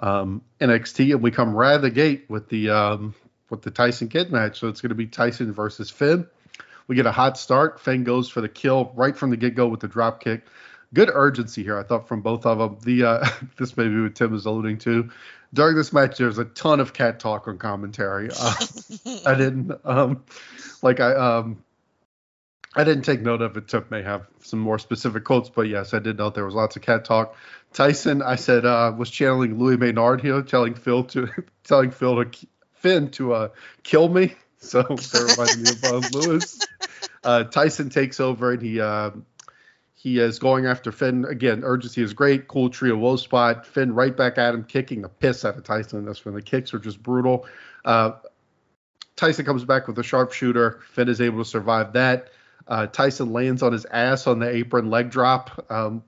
um, 0.00 0.42
NXT, 0.60 1.12
and 1.12 1.22
we 1.22 1.30
come 1.30 1.54
right 1.54 1.70
out 1.70 1.76
of 1.76 1.82
the 1.82 1.90
gate 1.90 2.24
with 2.28 2.48
the 2.48 2.70
um, 2.70 3.14
with 3.50 3.62
the 3.62 3.70
Tyson 3.70 4.08
Kidd 4.08 4.32
match. 4.32 4.58
So 4.58 4.66
it's 4.66 4.80
going 4.80 4.88
to 4.88 4.96
be 4.96 5.06
Tyson 5.06 5.52
versus 5.52 5.90
Finn. 5.90 6.26
We 6.88 6.96
get 6.96 7.06
a 7.06 7.12
hot 7.12 7.38
start. 7.38 7.78
Finn 7.78 8.02
goes 8.02 8.28
for 8.28 8.40
the 8.40 8.48
kill 8.48 8.90
right 8.96 9.16
from 9.16 9.30
the 9.30 9.36
get 9.36 9.54
go 9.54 9.68
with 9.68 9.80
the 9.80 9.88
drop 9.88 10.18
kick 10.18 10.42
good 10.94 11.10
urgency 11.12 11.62
here. 11.62 11.78
I 11.78 11.82
thought 11.82 12.08
from 12.08 12.22
both 12.22 12.46
of 12.46 12.58
them. 12.58 12.78
The 12.82 13.04
uh, 13.04 13.28
this 13.58 13.76
maybe 13.76 14.00
what 14.00 14.14
Tim 14.14 14.34
is 14.34 14.46
alluding 14.46 14.78
to. 14.78 15.10
During 15.54 15.76
this 15.76 15.92
match, 15.92 16.18
there's 16.18 16.38
a 16.38 16.44
ton 16.44 16.80
of 16.80 16.92
cat 16.92 17.20
talk 17.20 17.48
on 17.48 17.58
commentary. 17.58 18.28
Uh, 18.38 18.54
I 19.26 19.34
didn't 19.34 19.72
um, 19.84 20.24
like 20.82 21.00
I 21.00 21.14
um, 21.14 21.62
I 22.74 22.84
didn't 22.84 23.04
take 23.04 23.22
note 23.22 23.40
of 23.40 23.56
it. 23.56 23.68
Tim 23.68 23.86
may 23.90 24.02
have 24.02 24.26
some 24.42 24.58
more 24.58 24.78
specific 24.78 25.24
quotes, 25.24 25.48
but 25.48 25.62
yes, 25.62 25.94
I 25.94 25.98
did 25.98 26.18
note 26.18 26.34
there 26.34 26.44
was 26.44 26.54
lots 26.54 26.76
of 26.76 26.82
cat 26.82 27.06
talk. 27.06 27.34
Tyson, 27.72 28.20
I 28.20 28.36
said, 28.36 28.66
uh, 28.66 28.92
was 28.96 29.10
channeling 29.10 29.58
Louis 29.58 29.78
Maynard 29.78 30.20
here, 30.20 30.42
telling 30.42 30.74
Phil 30.74 31.04
to 31.04 31.28
telling 31.64 31.90
Phil 31.90 32.22
to 32.24 32.46
Finn 32.74 33.10
to 33.12 33.32
uh, 33.32 33.48
kill 33.82 34.08
me. 34.08 34.34
So 34.58 34.82
that 34.82 35.36
reminded 35.36 35.82
me 35.82 35.88
of 35.88 36.04
uh, 36.04 36.18
Lewis. 36.18 36.66
Uh, 37.22 37.44
Tyson 37.44 37.88
takes 37.90 38.20
over 38.20 38.52
and 38.52 38.62
he 38.62 38.80
uh, 38.80 39.10
he 40.06 40.20
is 40.20 40.38
going 40.38 40.66
after 40.66 40.92
Finn 40.92 41.24
again. 41.24 41.62
Urgency 41.64 42.00
is 42.00 42.12
great. 42.12 42.46
Cool 42.46 42.70
tree 42.70 42.92
of 42.92 42.98
woe 43.00 43.16
spot. 43.16 43.66
Finn 43.66 43.92
right 43.92 44.16
back 44.16 44.38
at 44.38 44.54
him, 44.54 44.62
kicking 44.62 45.02
the 45.02 45.08
piss 45.08 45.44
out 45.44 45.56
of 45.56 45.64
Tyson. 45.64 46.04
That's 46.04 46.24
when 46.24 46.36
the 46.36 46.42
kicks 46.42 46.72
are 46.74 46.78
just 46.78 47.02
brutal. 47.02 47.44
Uh, 47.84 48.12
Tyson 49.16 49.44
comes 49.44 49.64
back 49.64 49.88
with 49.88 49.98
a 49.98 50.04
sharpshooter. 50.04 50.78
Finn 50.92 51.08
is 51.08 51.20
able 51.20 51.38
to 51.38 51.44
survive 51.44 51.94
that. 51.94 52.30
Uh, 52.68 52.86
Tyson 52.86 53.32
lands 53.32 53.64
on 53.64 53.72
his 53.72 53.84
ass 53.86 54.28
on 54.28 54.38
the 54.38 54.48
apron 54.48 54.90
leg 54.90 55.10
drop, 55.10 55.66
um, 55.72 56.04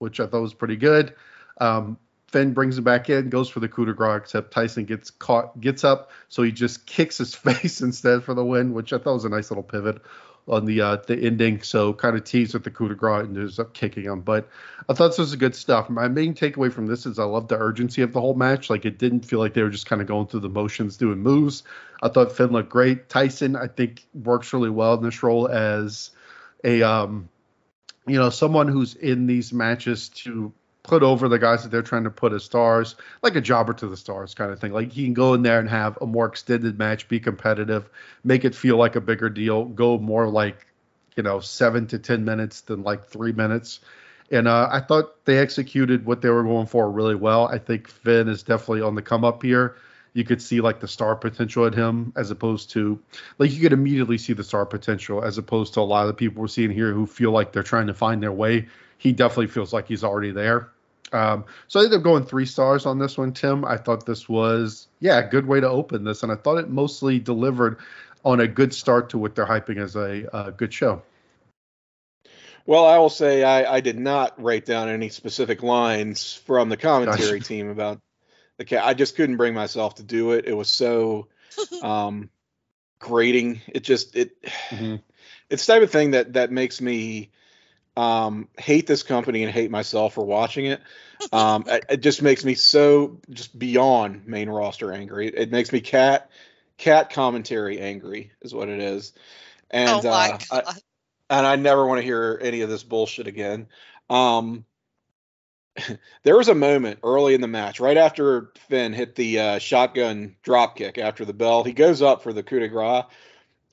which 0.00 0.18
I 0.18 0.26
thought 0.26 0.42
was 0.42 0.54
pretty 0.54 0.76
good. 0.76 1.14
Um, 1.60 1.98
Finn 2.26 2.52
brings 2.52 2.78
him 2.78 2.82
back 2.82 3.10
in, 3.10 3.28
goes 3.28 3.48
for 3.48 3.60
the 3.60 3.68
coup 3.68 3.86
de 3.86 3.92
grace, 3.92 4.22
except 4.22 4.52
Tyson 4.52 4.86
gets 4.86 5.08
caught, 5.08 5.60
gets 5.60 5.84
up, 5.84 6.10
so 6.28 6.42
he 6.42 6.50
just 6.50 6.84
kicks 6.84 7.18
his 7.18 7.32
face 7.36 7.80
instead 7.80 8.24
for 8.24 8.34
the 8.34 8.44
win, 8.44 8.72
which 8.72 8.92
I 8.92 8.98
thought 8.98 9.14
was 9.14 9.24
a 9.24 9.28
nice 9.28 9.52
little 9.52 9.62
pivot 9.62 10.02
on 10.50 10.66
the 10.66 10.80
uh, 10.80 10.96
the 11.06 11.16
ending. 11.18 11.62
So 11.62 11.92
kind 11.94 12.16
of 12.16 12.24
teased 12.24 12.52
with 12.52 12.64
the 12.64 12.70
coup 12.70 12.88
de 12.88 12.94
grace 12.94 13.26
and 13.26 13.36
ends 13.36 13.58
up 13.58 13.72
kicking 13.72 14.04
him. 14.04 14.20
But 14.20 14.48
I 14.88 14.94
thought 14.94 15.08
this 15.08 15.18
was 15.18 15.34
good 15.36 15.54
stuff. 15.54 15.88
My 15.88 16.08
main 16.08 16.34
takeaway 16.34 16.72
from 16.72 16.86
this 16.86 17.06
is 17.06 17.18
I 17.18 17.24
love 17.24 17.48
the 17.48 17.56
urgency 17.56 18.02
of 18.02 18.12
the 18.12 18.20
whole 18.20 18.34
match. 18.34 18.68
Like 18.68 18.84
it 18.84 18.98
didn't 18.98 19.24
feel 19.24 19.38
like 19.38 19.54
they 19.54 19.62
were 19.62 19.70
just 19.70 19.86
kind 19.86 20.02
of 20.02 20.08
going 20.08 20.26
through 20.26 20.40
the 20.40 20.48
motions, 20.48 20.96
doing 20.96 21.20
moves. 21.20 21.62
I 22.02 22.08
thought 22.08 22.32
Finn 22.32 22.50
looked 22.50 22.70
great. 22.70 23.08
Tyson, 23.08 23.56
I 23.56 23.68
think, 23.68 24.06
works 24.12 24.52
really 24.52 24.70
well 24.70 24.94
in 24.94 25.02
this 25.02 25.22
role 25.22 25.48
as 25.48 26.10
a 26.64 26.82
um, 26.82 27.28
you 28.06 28.18
know, 28.18 28.30
someone 28.30 28.68
who's 28.68 28.94
in 28.94 29.26
these 29.26 29.52
matches 29.52 30.08
to 30.08 30.52
put 30.82 31.02
over 31.02 31.28
the 31.28 31.38
guys 31.38 31.62
that 31.62 31.70
they're 31.70 31.82
trying 31.82 32.04
to 32.04 32.10
put 32.10 32.32
as 32.32 32.44
stars, 32.44 32.96
like 33.22 33.36
a 33.36 33.40
jobber 33.40 33.72
to 33.74 33.86
the 33.86 33.96
stars 33.96 34.34
kind 34.34 34.50
of 34.50 34.58
thing. 34.58 34.72
Like 34.72 34.92
he 34.92 35.04
can 35.04 35.14
go 35.14 35.34
in 35.34 35.42
there 35.42 35.58
and 35.58 35.68
have 35.68 35.98
a 36.00 36.06
more 36.06 36.26
extended 36.26 36.78
match, 36.78 37.08
be 37.08 37.20
competitive, 37.20 37.88
make 38.24 38.44
it 38.44 38.54
feel 38.54 38.76
like 38.76 38.96
a 38.96 39.00
bigger 39.00 39.28
deal, 39.28 39.64
go 39.64 39.98
more 39.98 40.28
like, 40.28 40.66
you 41.16 41.22
know, 41.22 41.40
seven 41.40 41.86
to 41.88 41.98
10 41.98 42.24
minutes 42.24 42.62
than 42.62 42.82
like 42.82 43.06
three 43.08 43.32
minutes. 43.32 43.80
And 44.30 44.46
uh, 44.46 44.68
I 44.70 44.80
thought 44.80 45.24
they 45.24 45.38
executed 45.38 46.06
what 46.06 46.22
they 46.22 46.30
were 46.30 46.44
going 46.44 46.66
for 46.66 46.90
really 46.90 47.16
well. 47.16 47.46
I 47.46 47.58
think 47.58 47.88
Finn 47.88 48.28
is 48.28 48.42
definitely 48.42 48.82
on 48.82 48.94
the 48.94 49.02
come 49.02 49.24
up 49.24 49.42
here. 49.42 49.76
you 50.12 50.24
could 50.24 50.40
see 50.40 50.60
like 50.60 50.80
the 50.80 50.88
star 50.88 51.14
potential 51.16 51.66
in 51.66 51.72
him 51.72 52.12
as 52.16 52.30
opposed 52.30 52.70
to 52.70 52.98
like 53.38 53.52
you 53.52 53.60
could 53.60 53.72
immediately 53.72 54.18
see 54.18 54.32
the 54.32 54.44
star 54.44 54.66
potential 54.66 55.22
as 55.22 55.38
opposed 55.38 55.74
to 55.74 55.80
a 55.80 55.82
lot 55.82 56.02
of 56.02 56.08
the 56.08 56.14
people 56.14 56.40
we're 56.40 56.48
seeing 56.48 56.70
here 56.70 56.92
who 56.92 57.06
feel 57.06 57.30
like 57.30 57.52
they're 57.52 57.62
trying 57.62 57.88
to 57.88 57.94
find 57.94 58.22
their 58.22 58.32
way. 58.32 58.68
He 59.00 59.12
definitely 59.12 59.46
feels 59.46 59.72
like 59.72 59.88
he's 59.88 60.04
already 60.04 60.30
there. 60.30 60.68
Um, 61.10 61.46
so 61.68 61.80
I 61.80 61.84
ended 61.84 62.00
up 62.00 62.04
going 62.04 62.22
three 62.24 62.44
stars 62.44 62.84
on 62.84 62.98
this 62.98 63.16
one, 63.16 63.32
Tim. 63.32 63.64
I 63.64 63.78
thought 63.78 64.04
this 64.04 64.28
was, 64.28 64.88
yeah, 65.00 65.20
a 65.20 65.26
good 65.26 65.46
way 65.46 65.58
to 65.58 65.68
open 65.68 66.04
this, 66.04 66.22
and 66.22 66.30
I 66.30 66.34
thought 66.34 66.58
it 66.58 66.68
mostly 66.68 67.18
delivered 67.18 67.78
on 68.26 68.40
a 68.40 68.46
good 68.46 68.74
start 68.74 69.08
to 69.10 69.18
what 69.18 69.34
they're 69.34 69.46
hyping 69.46 69.78
as 69.78 69.96
a, 69.96 70.28
a 70.34 70.52
good 70.52 70.74
show. 70.74 71.00
Well, 72.66 72.84
I 72.84 72.98
will 72.98 73.08
say 73.08 73.42
I, 73.42 73.76
I, 73.76 73.80
did 73.80 73.98
not 73.98 74.40
write 74.40 74.66
down 74.66 74.90
any 74.90 75.08
specific 75.08 75.62
lines 75.62 76.34
from 76.44 76.68
the 76.68 76.76
commentary 76.76 77.38
Gosh. 77.38 77.48
team 77.48 77.70
about 77.70 78.02
the 78.58 78.66
cat. 78.66 78.84
I 78.84 78.92
just 78.92 79.16
couldn't 79.16 79.38
bring 79.38 79.54
myself 79.54 79.94
to 79.94 80.02
do 80.02 80.32
it. 80.32 80.44
It 80.46 80.52
was 80.52 80.68
so 80.68 81.28
um, 81.82 82.28
grating. 82.98 83.62
It 83.66 83.82
just 83.82 84.14
it 84.14 84.42
mm-hmm. 84.42 84.96
it's 85.48 85.64
the 85.64 85.72
type 85.72 85.82
of 85.82 85.90
thing 85.90 86.10
that 86.10 86.34
that 86.34 86.52
makes 86.52 86.82
me 86.82 87.30
um, 88.00 88.48
hate 88.58 88.86
this 88.86 89.02
company 89.02 89.42
and 89.42 89.52
hate 89.52 89.70
myself 89.70 90.14
for 90.14 90.24
watching 90.24 90.64
it. 90.64 90.80
Um, 91.32 91.64
it, 91.66 91.84
it, 91.90 92.00
just 92.00 92.22
makes 92.22 92.46
me 92.46 92.54
so 92.54 93.18
just 93.28 93.58
beyond 93.58 94.26
main 94.26 94.48
roster 94.48 94.90
angry. 94.90 95.28
It, 95.28 95.34
it, 95.34 95.50
makes 95.50 95.70
me 95.70 95.82
cat 95.82 96.30
cat 96.78 97.12
commentary 97.12 97.78
angry 97.78 98.32
is 98.40 98.54
what 98.54 98.70
it 98.70 98.80
is. 98.80 99.12
And 99.70 100.06
oh 100.06 100.08
uh, 100.08 100.38
I, 100.50 100.72
and 101.28 101.46
I 101.46 101.56
never 101.56 101.86
want 101.86 101.98
to 101.98 102.02
hear 102.02 102.40
any 102.42 102.62
of 102.62 102.70
this 102.70 102.82
bullshit 102.82 103.26
again. 103.26 103.66
Um, 104.08 104.64
there 106.22 106.38
was 106.38 106.48
a 106.48 106.54
moment 106.54 107.00
early 107.04 107.34
in 107.34 107.42
the 107.42 107.48
match, 107.48 107.80
right 107.80 107.98
after 107.98 108.50
Finn 108.70 108.94
hit 108.94 109.14
the 109.14 109.38
uh, 109.38 109.58
shotgun 109.58 110.36
drop 110.42 110.76
kick 110.76 110.96
after 110.96 111.26
the 111.26 111.34
bell. 111.34 111.64
He 111.64 111.74
goes 111.74 112.00
up 112.00 112.22
for 112.22 112.32
the 112.32 112.42
coup 112.42 112.60
de 112.60 112.68
grace. 112.68 113.04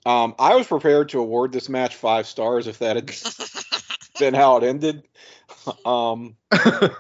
Um, 0.06 0.36
I 0.38 0.56
was 0.56 0.68
prepared 0.68 1.10
to 1.10 1.20
award 1.20 1.54
this 1.54 1.70
match 1.70 1.96
five 1.96 2.28
stars 2.28 2.68
if 2.68 2.80
that 2.80 2.98
had 2.98 3.08
been 4.20 4.34
how 4.34 4.58
it 4.58 4.64
ended. 4.64 5.04
Um, 5.86 6.38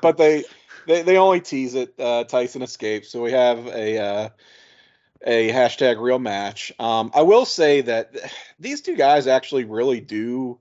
but 0.01 0.17
they, 0.17 0.43
they 0.87 1.01
they 1.01 1.17
only 1.17 1.39
tease 1.39 1.73
it. 1.73 1.93
Uh, 1.97 2.25
Tyson 2.25 2.61
escapes, 2.61 3.09
so 3.09 3.21
we 3.21 3.31
have 3.31 3.65
a 3.67 3.97
uh, 3.97 4.29
a 5.25 5.49
hashtag 5.51 6.01
real 6.01 6.19
match. 6.19 6.73
Um, 6.79 7.11
I 7.13 7.21
will 7.21 7.45
say 7.45 7.81
that 7.81 8.15
these 8.59 8.81
two 8.81 8.95
guys 8.95 9.27
actually 9.27 9.65
really 9.65 10.01
do 10.01 10.59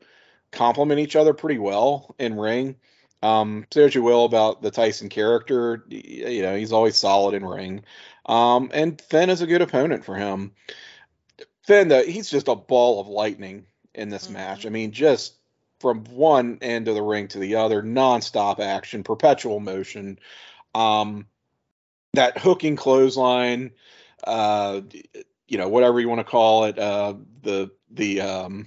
complement 0.52 1.00
each 1.00 1.16
other 1.16 1.34
pretty 1.34 1.58
well 1.58 2.14
in 2.18 2.38
ring. 2.38 2.76
Um, 3.22 3.66
say 3.72 3.82
what 3.82 3.94
you 3.94 4.02
will 4.02 4.24
about 4.24 4.62
the 4.62 4.70
Tyson 4.70 5.08
character, 5.08 5.84
you 5.88 6.42
know 6.42 6.56
he's 6.56 6.72
always 6.72 6.96
solid 6.96 7.34
in 7.34 7.44
ring. 7.44 7.82
Um, 8.26 8.70
and 8.74 9.00
Finn 9.00 9.30
is 9.30 9.42
a 9.42 9.46
good 9.46 9.62
opponent 9.62 10.04
for 10.04 10.14
him. 10.14 10.52
Finn, 11.66 11.88
though, 11.88 12.04
he's 12.04 12.30
just 12.30 12.48
a 12.48 12.54
ball 12.54 13.00
of 13.00 13.08
lightning 13.08 13.66
in 13.94 14.08
this 14.08 14.24
mm-hmm. 14.24 14.34
match. 14.34 14.66
I 14.66 14.68
mean, 14.68 14.92
just 14.92 15.34
from 15.80 16.04
one 16.04 16.58
end 16.62 16.88
of 16.88 16.94
the 16.94 17.02
ring 17.02 17.28
to 17.28 17.38
the 17.38 17.56
other, 17.56 17.82
nonstop 17.82 18.60
action, 18.60 19.02
perpetual 19.02 19.60
motion. 19.60 20.18
Um, 20.74 21.26
that 22.14 22.38
hooking 22.38 22.76
clothesline, 22.76 23.72
uh, 24.24 24.80
you 25.48 25.58
know, 25.58 25.68
whatever 25.68 26.00
you 26.00 26.08
want 26.08 26.20
to 26.20 26.24
call 26.24 26.64
it, 26.64 26.78
uh, 26.78 27.14
the 27.42 27.70
the 27.90 28.20
um, 28.22 28.66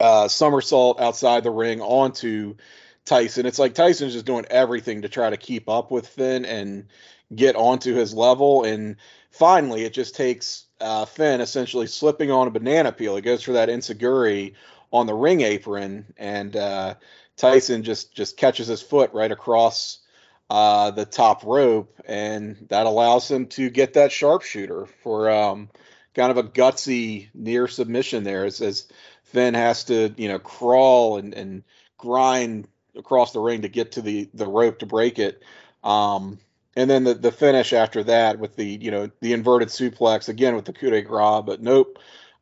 uh, 0.00 0.28
somersault 0.28 1.00
outside 1.00 1.44
the 1.44 1.50
ring 1.50 1.80
onto 1.80 2.54
Tyson. 3.04 3.46
It's 3.46 3.58
like 3.58 3.74
Tyson's 3.74 4.12
just 4.12 4.26
doing 4.26 4.46
everything 4.50 5.02
to 5.02 5.08
try 5.08 5.30
to 5.30 5.36
keep 5.36 5.68
up 5.68 5.90
with 5.90 6.06
Finn 6.06 6.44
and 6.44 6.86
get 7.34 7.56
onto 7.56 7.94
his 7.94 8.14
level. 8.14 8.64
And 8.64 8.96
finally, 9.30 9.84
it 9.84 9.92
just 9.92 10.14
takes 10.14 10.66
uh, 10.80 11.04
Finn 11.04 11.40
essentially 11.40 11.86
slipping 11.86 12.30
on 12.30 12.46
a 12.46 12.50
banana 12.50 12.92
peel. 12.92 13.16
He 13.16 13.22
goes 13.22 13.42
for 13.42 13.52
that 13.52 13.68
enzuigiri 13.68 14.54
on 14.92 15.06
the 15.06 15.14
ring 15.14 15.40
apron, 15.40 16.12
and 16.16 16.56
uh, 16.56 16.94
Tyson 17.36 17.82
just 17.82 18.14
just 18.14 18.36
catches 18.36 18.66
his 18.66 18.82
foot 18.82 19.12
right 19.12 19.30
across 19.30 19.98
uh, 20.50 20.90
the 20.90 21.04
top 21.04 21.44
rope, 21.44 21.94
and 22.06 22.66
that 22.68 22.86
allows 22.86 23.30
him 23.30 23.46
to 23.46 23.70
get 23.70 23.94
that 23.94 24.12
sharpshooter 24.12 24.86
for 25.02 25.30
um, 25.30 25.68
kind 26.14 26.30
of 26.30 26.38
a 26.38 26.48
gutsy 26.48 27.28
near 27.34 27.68
submission 27.68 28.24
there, 28.24 28.44
as, 28.44 28.60
as 28.60 28.86
Finn 29.24 29.54
has 29.54 29.84
to 29.84 30.14
you 30.16 30.28
know 30.28 30.38
crawl 30.38 31.18
and, 31.18 31.34
and 31.34 31.64
grind 31.98 32.66
across 32.96 33.32
the 33.32 33.40
ring 33.40 33.62
to 33.62 33.68
get 33.68 33.92
to 33.92 34.02
the 34.02 34.28
the 34.34 34.46
rope 34.46 34.78
to 34.78 34.86
break 34.86 35.18
it. 35.18 35.42
Um, 35.84 36.38
and 36.76 36.88
then 36.88 37.04
the, 37.04 37.14
the 37.14 37.32
finish 37.32 37.72
after 37.72 38.04
that 38.04 38.38
with 38.38 38.56
the 38.56 38.64
you 38.64 38.90
know 38.90 39.10
the 39.20 39.32
inverted 39.32 39.68
suplex 39.68 40.28
again 40.28 40.54
with 40.54 40.64
the 40.64 40.72
coup 40.72 40.90
de 40.90 41.02
grace, 41.02 41.42
but 41.44 41.62
nope, 41.62 41.98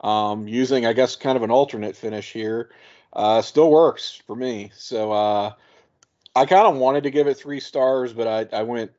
um, 0.07 0.47
using 0.47 0.87
I 0.87 0.93
guess 0.93 1.17
kind 1.17 1.37
of 1.37 1.43
an 1.43 1.51
alternate 1.51 1.97
finish 1.97 2.33
here. 2.33 2.71
Uh, 3.13 3.43
still 3.43 3.71
works 3.71 4.23
for 4.27 4.37
me. 4.37 4.71
So 4.77 5.11
uh, 5.11 5.53
I 6.35 6.47
kind 6.47 6.67
of 6.67 6.77
wanted 6.77 7.03
to 7.05 7.11
give 7.11 7.27
it 7.27 7.37
three 7.37 7.61
stars, 7.61 8.13
but 8.13 8.27
I, 8.29 8.57
I 8.57 8.63
went 8.63 8.93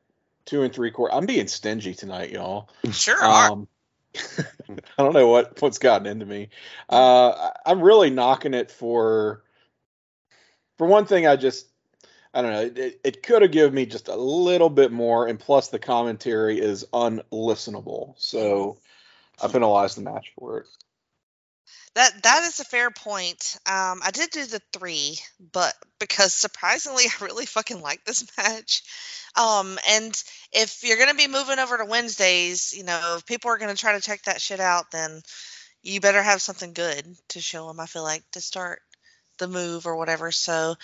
two 0.44 0.62
and 0.62 0.72
three 0.72 0.90
quarter. 0.90 1.14
I'm 1.14 1.24
being 1.24 1.48
stingy 1.48 1.94
tonight, 1.94 2.30
y'all. 2.30 2.68
Sure 2.90 3.24
um, 3.24 3.68
I 4.38 5.02
don't 5.02 5.14
know 5.14 5.28
what 5.28 5.60
what's 5.62 5.78
gotten 5.78 6.06
into 6.06 6.26
me. 6.26 6.50
Uh, 6.90 7.50
I'm 7.64 7.80
really 7.80 8.10
knocking 8.10 8.54
it 8.54 8.70
for. 8.70 9.44
For 10.76 10.86
one 10.86 11.06
thing, 11.06 11.26
I 11.26 11.36
just 11.36 11.68
I 12.34 12.42
don't 12.42 12.52
know. 12.52 12.82
It, 12.82 13.00
it 13.02 13.22
could 13.22 13.42
have 13.42 13.50
given 13.50 13.74
me 13.74 13.86
just 13.86 14.08
a 14.08 14.16
little 14.16 14.70
bit 14.70 14.92
more, 14.92 15.26
and 15.26 15.40
plus 15.40 15.68
the 15.68 15.78
commentary 15.78 16.60
is 16.60 16.84
unlistenable. 16.92 18.14
So 18.18 18.78
I 19.42 19.48
penalized 19.48 19.96
the 19.96 20.02
match 20.02 20.32
for 20.38 20.58
it. 20.58 20.66
That 21.94 22.22
that 22.22 22.42
is 22.44 22.60
a 22.60 22.64
fair 22.64 22.90
point. 22.90 23.56
Um, 23.66 24.00
I 24.04 24.10
did 24.12 24.30
do 24.30 24.44
the 24.44 24.60
three, 24.72 25.18
but 25.52 25.74
because 25.98 26.34
surprisingly, 26.34 27.04
I 27.20 27.24
really 27.24 27.46
fucking 27.46 27.80
like 27.80 28.04
this 28.04 28.24
match. 28.36 28.82
Um, 29.36 29.78
and 29.88 30.20
if 30.52 30.84
you're 30.84 30.98
gonna 30.98 31.14
be 31.14 31.26
moving 31.28 31.58
over 31.58 31.78
to 31.78 31.84
Wednesdays, 31.84 32.72
you 32.76 32.84
know, 32.84 33.16
if 33.16 33.26
people 33.26 33.50
are 33.50 33.58
gonna 33.58 33.74
try 33.74 33.92
to 33.92 34.00
check 34.00 34.22
that 34.24 34.40
shit 34.40 34.60
out, 34.60 34.90
then 34.90 35.22
you 35.82 36.00
better 36.00 36.22
have 36.22 36.42
something 36.42 36.72
good 36.72 37.06
to 37.30 37.40
show 37.40 37.66
them. 37.68 37.80
I 37.80 37.86
feel 37.86 38.02
like 38.02 38.24
to 38.32 38.40
start 38.40 38.80
the 39.38 39.48
move 39.48 39.86
or 39.86 39.96
whatever. 39.96 40.30
So 40.32 40.74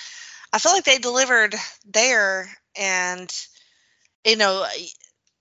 I 0.52 0.59
feel 0.59 0.72
like 0.72 0.84
they 0.84 0.98
delivered 0.98 1.55
there, 1.86 2.48
and 2.76 3.32
you 4.24 4.36
know, 4.36 4.66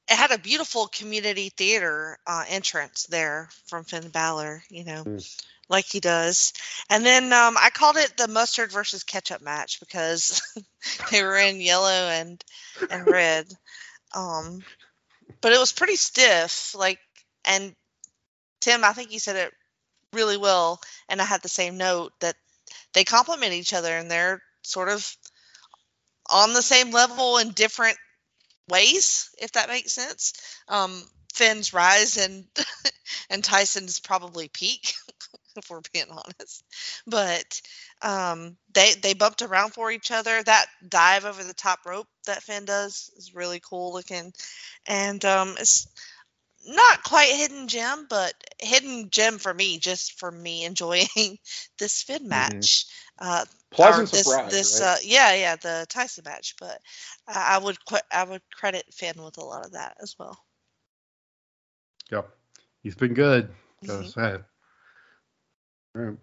it 0.09 0.15
had 0.15 0.31
a 0.31 0.37
beautiful 0.37 0.87
community 0.87 1.49
theater 1.49 2.17
uh, 2.27 2.43
entrance 2.47 3.05
there 3.09 3.49
from 3.67 3.83
Finn 3.83 4.09
Balor. 4.09 4.63
You 4.69 4.85
know. 4.85 5.03
Mm 5.03 5.41
like 5.69 5.85
he 5.85 5.99
does. 5.99 6.53
And 6.89 7.05
then 7.05 7.33
um, 7.33 7.55
I 7.59 7.69
called 7.69 7.97
it 7.97 8.15
the 8.17 8.27
mustard 8.27 8.71
versus 8.71 9.03
ketchup 9.03 9.41
match 9.41 9.79
because 9.79 10.41
they 11.11 11.23
were 11.23 11.37
in 11.37 11.59
yellow 11.59 11.89
and 11.89 12.43
and 12.89 13.07
red. 13.07 13.47
Um, 14.13 14.63
but 15.41 15.53
it 15.53 15.59
was 15.59 15.71
pretty 15.71 15.95
stiff. 15.95 16.75
Like, 16.75 16.99
and 17.45 17.75
Tim, 18.61 18.83
I 18.83 18.93
think 18.93 19.11
you 19.11 19.19
said 19.19 19.35
it 19.35 19.53
really 20.13 20.37
well, 20.37 20.79
and 21.09 21.21
I 21.21 21.25
had 21.25 21.41
the 21.41 21.49
same 21.49 21.77
note 21.77 22.13
that 22.19 22.35
they 22.93 23.03
complement 23.03 23.53
each 23.53 23.73
other 23.73 23.97
and 23.97 24.09
they're 24.09 24.41
sort 24.61 24.89
of 24.89 25.17
on 26.29 26.53
the 26.53 26.61
same 26.61 26.91
level 26.91 27.37
in 27.39 27.49
different 27.49 27.97
ways, 28.69 29.29
if 29.39 29.51
that 29.53 29.69
makes 29.69 29.93
sense. 29.93 30.33
Um, 30.67 31.03
Finn's 31.33 31.73
rise 31.73 32.17
and 32.17 32.45
and 33.29 33.43
Tyson's 33.43 33.99
probably 33.99 34.47
peak. 34.47 34.93
if 35.55 35.69
we're 35.69 35.81
being 35.93 36.09
honest. 36.09 36.63
But 37.05 37.61
um, 38.01 38.57
they 38.73 38.93
they 38.93 39.13
bumped 39.13 39.41
around 39.41 39.71
for 39.71 39.91
each 39.91 40.11
other. 40.11 40.41
That 40.43 40.65
dive 40.87 41.25
over 41.25 41.43
the 41.43 41.53
top 41.53 41.79
rope 41.85 42.07
that 42.25 42.43
Finn 42.43 42.65
does 42.65 43.11
is 43.17 43.35
really 43.35 43.59
cool 43.59 43.93
looking, 43.93 44.33
and 44.87 45.23
um, 45.25 45.55
it's 45.59 45.87
not 46.65 47.03
quite 47.03 47.29
hidden 47.29 47.67
gem, 47.67 48.07
but 48.09 48.33
hidden 48.59 49.09
gem 49.09 49.37
for 49.37 49.53
me, 49.53 49.77
just 49.79 50.19
for 50.19 50.31
me 50.31 50.65
enjoying 50.65 51.37
this 51.77 52.03
Finn 52.03 52.19
mm-hmm. 52.19 52.29
match. 52.29 52.85
Mm-hmm. 53.21 53.27
Uh, 53.27 53.45
Pleasant 53.73 54.11
this, 54.11 54.25
surprise, 54.25 54.51
this, 54.51 54.79
right? 54.79 54.87
uh, 54.87 54.95
yeah, 55.03 55.33
yeah, 55.35 55.55
the 55.55 55.85
Tyson 55.89 56.23
match, 56.25 56.55
but 56.59 56.79
I 57.27 57.57
would 57.57 57.77
qu- 57.85 57.97
I 58.11 58.23
would 58.23 58.41
credit 58.51 58.85
Finn 58.93 59.21
with 59.23 59.37
a 59.37 59.43
lot 59.43 59.65
of 59.65 59.71
that 59.73 59.97
as 60.01 60.15
well. 60.17 60.37
Yep, 62.11 62.29
he's 62.83 62.95
been 62.95 63.13
good. 63.13 63.49
Mm-hmm. 63.83 64.41
Right. 65.95 66.17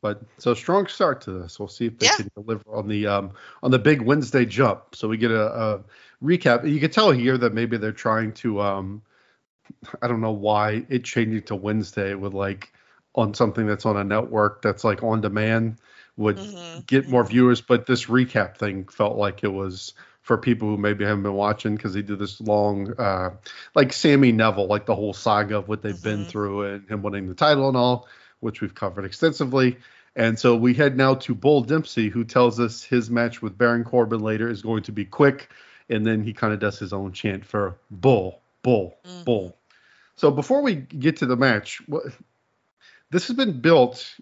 But 0.00 0.22
so 0.38 0.54
strong 0.54 0.86
start 0.86 1.22
to 1.22 1.32
this. 1.32 1.58
We'll 1.58 1.68
see 1.68 1.86
if 1.86 1.98
they 1.98 2.06
yeah. 2.06 2.16
can 2.16 2.30
deliver 2.36 2.62
on 2.72 2.88
the 2.88 3.06
um 3.06 3.32
on 3.62 3.70
the 3.70 3.78
big 3.78 4.02
Wednesday 4.02 4.44
jump. 4.44 4.94
So 4.94 5.08
we 5.08 5.16
get 5.16 5.32
a, 5.32 5.46
a 5.46 5.80
recap. 6.22 6.70
You 6.70 6.78
can 6.78 6.90
tell 6.90 7.10
here 7.10 7.36
that 7.38 7.52
maybe 7.52 7.76
they're 7.78 7.92
trying 7.92 8.32
to 8.34 8.60
um 8.60 9.02
I 10.00 10.08
don't 10.08 10.20
know 10.20 10.32
why 10.32 10.84
it 10.88 11.04
changing 11.04 11.42
to 11.44 11.56
Wednesday 11.56 12.14
with 12.14 12.32
like 12.32 12.72
on 13.14 13.34
something 13.34 13.66
that's 13.66 13.86
on 13.86 13.96
a 13.96 14.04
network 14.04 14.62
that's 14.62 14.84
like 14.84 15.02
on 15.02 15.20
demand 15.20 15.78
would 16.18 16.36
mm-hmm. 16.36 16.80
get 16.86 17.08
more 17.08 17.24
viewers, 17.24 17.60
but 17.60 17.86
this 17.86 18.06
recap 18.06 18.58
thing 18.58 18.84
felt 18.84 19.16
like 19.16 19.44
it 19.44 19.52
was 19.52 19.94
for 20.20 20.36
people 20.36 20.68
who 20.68 20.76
maybe 20.76 21.04
haven't 21.04 21.22
been 21.22 21.32
watching 21.32 21.74
because 21.74 21.94
he 21.94 22.02
did 22.02 22.18
this 22.18 22.40
long, 22.40 22.92
uh, 22.98 23.30
like 23.74 23.92
Sami 23.94 24.32
Neville, 24.32 24.66
like 24.66 24.84
the 24.84 24.94
whole 24.94 25.14
saga 25.14 25.58
of 25.58 25.68
what 25.68 25.80
they've 25.80 25.94
mm-hmm. 25.94 26.02
been 26.02 26.24
through 26.26 26.64
and 26.64 26.90
him 26.90 27.02
winning 27.02 27.28
the 27.28 27.34
title 27.34 27.68
and 27.68 27.76
all, 27.76 28.08
which 28.40 28.60
we've 28.60 28.74
covered 28.74 29.04
extensively. 29.04 29.78
And 30.16 30.36
so 30.38 30.56
we 30.56 30.74
head 30.74 30.96
now 30.96 31.14
to 31.14 31.34
Bull 31.34 31.62
Dempsey, 31.62 32.08
who 32.08 32.24
tells 32.24 32.58
us 32.58 32.82
his 32.82 33.08
match 33.08 33.40
with 33.40 33.56
Baron 33.56 33.84
Corbin 33.84 34.20
later 34.20 34.50
is 34.50 34.60
going 34.60 34.82
to 34.82 34.92
be 34.92 35.04
quick. 35.04 35.48
And 35.88 36.04
then 36.04 36.24
he 36.24 36.32
kind 36.32 36.52
of 36.52 36.58
does 36.58 36.78
his 36.78 36.92
own 36.92 37.12
chant 37.12 37.46
for 37.46 37.78
Bull, 37.90 38.40
Bull, 38.62 38.98
mm-hmm. 39.06 39.24
Bull. 39.24 39.56
So 40.16 40.32
before 40.32 40.62
we 40.62 40.74
get 40.74 41.18
to 41.18 41.26
the 41.26 41.36
match, 41.36 41.80
what, 41.86 42.02
this 43.10 43.28
has 43.28 43.36
been 43.36 43.60
built 43.60 44.14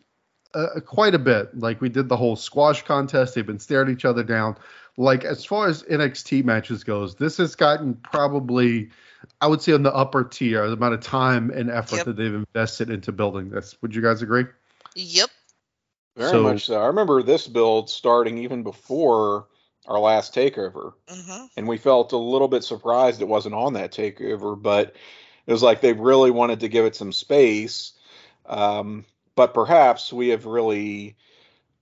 uh, 0.54 0.80
quite 0.84 1.14
a 1.14 1.18
bit. 1.18 1.58
Like 1.58 1.80
we 1.80 1.88
did 1.88 2.08
the 2.08 2.16
whole 2.16 2.36
squash 2.36 2.82
contest. 2.82 3.34
They've 3.34 3.46
been 3.46 3.58
staring 3.58 3.92
each 3.92 4.04
other 4.04 4.22
down 4.22 4.56
like 4.96 5.24
as 5.24 5.44
far 5.44 5.68
as 5.68 5.82
NXT 5.84 6.44
matches 6.44 6.84
goes, 6.84 7.14
this 7.16 7.36
has 7.36 7.54
gotten 7.54 7.94
probably 7.94 8.90
I 9.40 9.48
would 9.48 9.60
say 9.60 9.72
on 9.72 9.82
the 9.82 9.94
upper 9.94 10.24
tier 10.24 10.66
the 10.68 10.74
amount 10.74 10.94
of 10.94 11.00
time 11.00 11.50
and 11.50 11.70
effort 11.70 11.96
yep. 11.96 12.04
that 12.06 12.16
they've 12.16 12.34
invested 12.34 12.90
into 12.90 13.12
building 13.12 13.50
this. 13.50 13.76
Would 13.82 13.94
you 13.94 14.02
guys 14.02 14.22
agree? 14.22 14.44
Yep. 14.94 15.30
Very 16.16 16.30
so, 16.30 16.42
much 16.42 16.66
so. 16.66 16.80
I 16.80 16.86
remember 16.86 17.22
this 17.22 17.46
build 17.46 17.90
starting 17.90 18.38
even 18.38 18.62
before 18.62 19.46
our 19.86 19.98
last 19.98 20.34
takeover, 20.34 20.94
mm-hmm. 21.06 21.46
and 21.56 21.68
we 21.68 21.76
felt 21.76 22.12
a 22.12 22.16
little 22.16 22.48
bit 22.48 22.64
surprised 22.64 23.20
it 23.20 23.28
wasn't 23.28 23.54
on 23.54 23.74
that 23.74 23.92
takeover, 23.92 24.60
but 24.60 24.96
it 25.46 25.52
was 25.52 25.62
like 25.62 25.80
they 25.80 25.92
really 25.92 26.30
wanted 26.30 26.60
to 26.60 26.68
give 26.68 26.86
it 26.86 26.96
some 26.96 27.12
space. 27.12 27.92
Um, 28.46 29.04
but 29.36 29.54
perhaps 29.54 30.12
we 30.12 30.30
have 30.30 30.46
really 30.46 31.14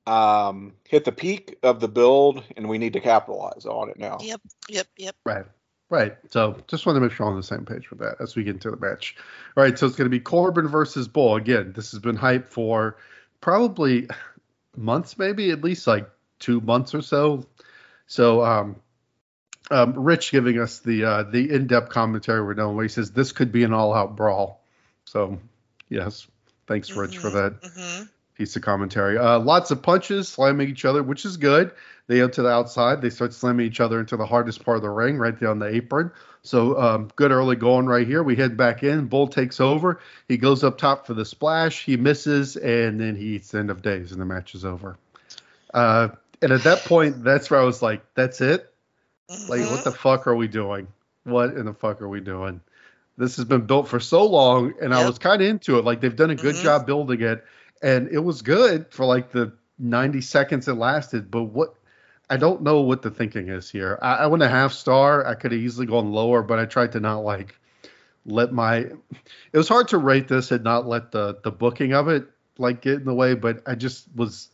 um, 0.07 0.75
hit 0.87 1.05
the 1.07 1.13
peak 1.13 1.57
of 1.63 1.81
the 1.81 1.89
build, 1.89 2.43
and 2.57 2.69
we 2.69 2.77
need 2.77 2.93
to 2.93 3.01
capitalize 3.01 3.65
on 3.65 3.89
it 3.89 3.99
now. 3.99 4.19
Yep, 4.21 4.41
yep, 4.69 4.87
yep. 4.99 5.17
Right, 5.25 5.47
right. 5.89 6.17
So 6.31 6.63
just 6.67 6.85
want 6.85 6.97
to 6.97 7.01
make 7.01 7.13
sure 7.13 7.27
on 7.27 7.37
the 7.37 7.43
same 7.43 7.65
page 7.65 7.89
with 7.89 8.01
that 8.01 8.17
as 8.21 8.37
we 8.37 8.45
get 8.45 8.55
into 8.55 8.71
the 8.71 8.77
match. 8.77 9.17
All 9.57 9.63
right, 9.63 9.79
so 9.79 9.87
it's 9.87 9.97
going 9.97 10.11
to 10.11 10.15
be 10.15 10.21
Corbin 10.21 10.69
versus 10.69 11.09
Bull. 11.09 11.37
Again, 11.37 11.73
this 11.75 11.93
has 11.93 12.01
been 12.01 12.19
hyped 12.19 12.49
for 12.49 12.99
probably 13.41 14.09
months, 14.77 15.19
maybe 15.19 15.51
at 15.51 15.63
least 15.63 15.87
like 15.87 16.11
two 16.39 16.61
months 16.61 16.95
or 16.95 17.01
so. 17.01 17.47
So, 18.07 18.45
um, 18.45 18.77
um, 19.71 19.95
Rich 19.95 20.31
giving 20.31 20.61
us 20.61 20.81
the 20.81 21.05
uh, 21.05 21.23
the 21.23 21.51
in-depth 21.51 21.89
commentary 21.89 22.45
we're 22.45 22.53
doing, 22.53 22.77
where 22.77 22.83
he 22.83 22.91
says 22.91 23.11
this 23.13 23.33
could 23.33 23.51
be 23.51 23.65
an 23.65 23.73
all-out 23.73 24.15
brawl. 24.15 24.63
So, 25.07 25.39
yes, 25.89 26.27
thanks, 26.67 26.91
Rich, 26.93 27.13
mm-hmm, 27.13 27.21
for 27.21 27.31
that. 27.31 27.63
Mm-hmm 27.63 28.05
piece 28.35 28.57
of 28.57 28.63
commentary. 28.63 29.17
Uh, 29.17 29.39
lots 29.39 29.71
of 29.71 29.83
punches, 29.83 30.29
slamming 30.29 30.69
each 30.69 30.85
other, 30.85 31.03
which 31.03 31.25
is 31.25 31.37
good. 31.37 31.73
They 32.07 32.19
go 32.19 32.29
to 32.29 32.43
the 32.43 32.51
outside. 32.51 33.01
They 33.01 33.11
start 33.11 33.33
slamming 33.33 33.67
each 33.67 33.81
other 33.81 34.01
into 34.01 34.17
the 34.17 34.27
hardest 34.27 34.65
part 34.65 34.77
of 34.77 34.83
the 34.83 34.91
ring, 34.91 35.17
right 35.17 35.39
there 35.39 35.51
on 35.51 35.59
the 35.59 35.69
apron. 35.69 36.11
So 36.43 36.79
um, 36.79 37.09
good 37.17 37.31
early 37.31 37.57
going 37.57 37.87
right 37.87 38.07
here. 38.07 38.23
We 38.23 38.37
head 38.37 38.57
back 38.57 38.83
in. 38.83 39.07
Bull 39.07 39.29
takes 39.29 39.61
over. 39.61 40.01
He 40.29 40.37
goes 40.37 40.63
up 40.63 40.77
top 40.77 41.07
for 41.07 41.15
the 41.15 41.25
splash. 41.25 41.85
He 41.85 41.97
misses, 41.97 42.57
and 42.57 43.01
then 43.01 43.17
he 43.17 43.37
eats 43.37 43.53
the 43.53 43.59
end 43.59 43.71
of 43.71 43.81
days, 43.81 44.13
and 44.13 44.21
the 44.21 44.27
match 44.27 44.55
is 44.55 44.65
over. 44.65 44.99
Uh, 45.73 46.09
and 46.43 46.53
at 46.53 46.65
that 46.65 46.81
point, 46.81 47.25
that's 47.25 47.51
where 47.51 47.61
I 47.61 47.65
was 47.65 47.81
like, 47.81 48.05
"That's 48.15 48.43
it. 48.43 48.71
Like, 49.49 49.63
what 49.63 49.85
the 49.85 49.91
mm-hmm. 49.91 49.99
fuck 49.99 50.27
are 50.27 50.37
we 50.37 50.49
doing? 50.49 50.89
What 51.23 51.55
in 51.55 51.65
the 51.65 51.73
fuck 51.73 52.03
are 52.03 52.09
we 52.09 52.21
doing?" 52.21 52.61
This 53.17 53.37
has 53.37 53.45
been 53.45 53.67
built 53.67 53.89
for 53.89 54.01
so 54.01 54.25
long, 54.27 54.75
and 54.81 54.91
yep. 54.91 55.01
I 55.01 55.07
was 55.07 55.19
kind 55.19 55.41
of 55.41 55.49
into 55.49 55.79
it. 55.79 55.85
Like 55.85 56.01
they've 56.01 56.15
done 56.15 56.31
a 56.31 56.35
good 56.35 56.57
mm-hmm. 56.57 56.65
job 56.65 56.87
building 56.87 57.23
it 57.23 57.45
and 57.85 58.09
it 58.09 58.19
was 58.19 58.41
good 58.41 58.87
for 58.91 59.05
like 59.05 59.31
the 59.31 59.53
90 59.79 60.23
seconds 60.23 60.67
it 60.67 60.75
lasted. 60.75 61.31
But 61.31 61.45
what 61.45 61.75
I 62.31 62.39
don't 62.39 62.63
know 62.63 62.81
what 62.81 63.03
the 63.03 63.11
thinking 63.11 63.51
is 63.51 63.71
here. 63.71 63.99
I, 64.01 64.15
I 64.15 64.27
went 64.27 64.43
a 64.43 64.49
half 64.49 64.73
star. 64.73 65.27
I 65.27 65.35
could 65.35 65.53
have 65.53 65.61
easily 65.61 65.87
gone 65.87 66.11
lower, 66.11 66.43
but 66.43 66.59
I 66.59 66.65
tried 66.65 66.93
to 66.93 67.01
not 67.01 67.19
like 67.19 67.55
let 68.25 68.53
my. 68.53 68.79
It 68.79 68.99
was 69.53 69.69
hard 69.69 69.89
to 69.89 69.99
rate 69.99 70.29
this 70.29 70.51
and 70.51 70.65
not 70.65 70.87
let 70.87 71.13
the 71.13 71.39
the 71.45 71.51
booking 71.51 71.93
of 71.93 72.09
it 72.09 72.27
like 72.57 72.81
get 72.81 72.95
in 72.95 73.05
the 73.05 73.15
way. 73.15 73.35
But 73.35 73.63
I 73.67 73.75
just 73.75 74.07
was 74.17 74.49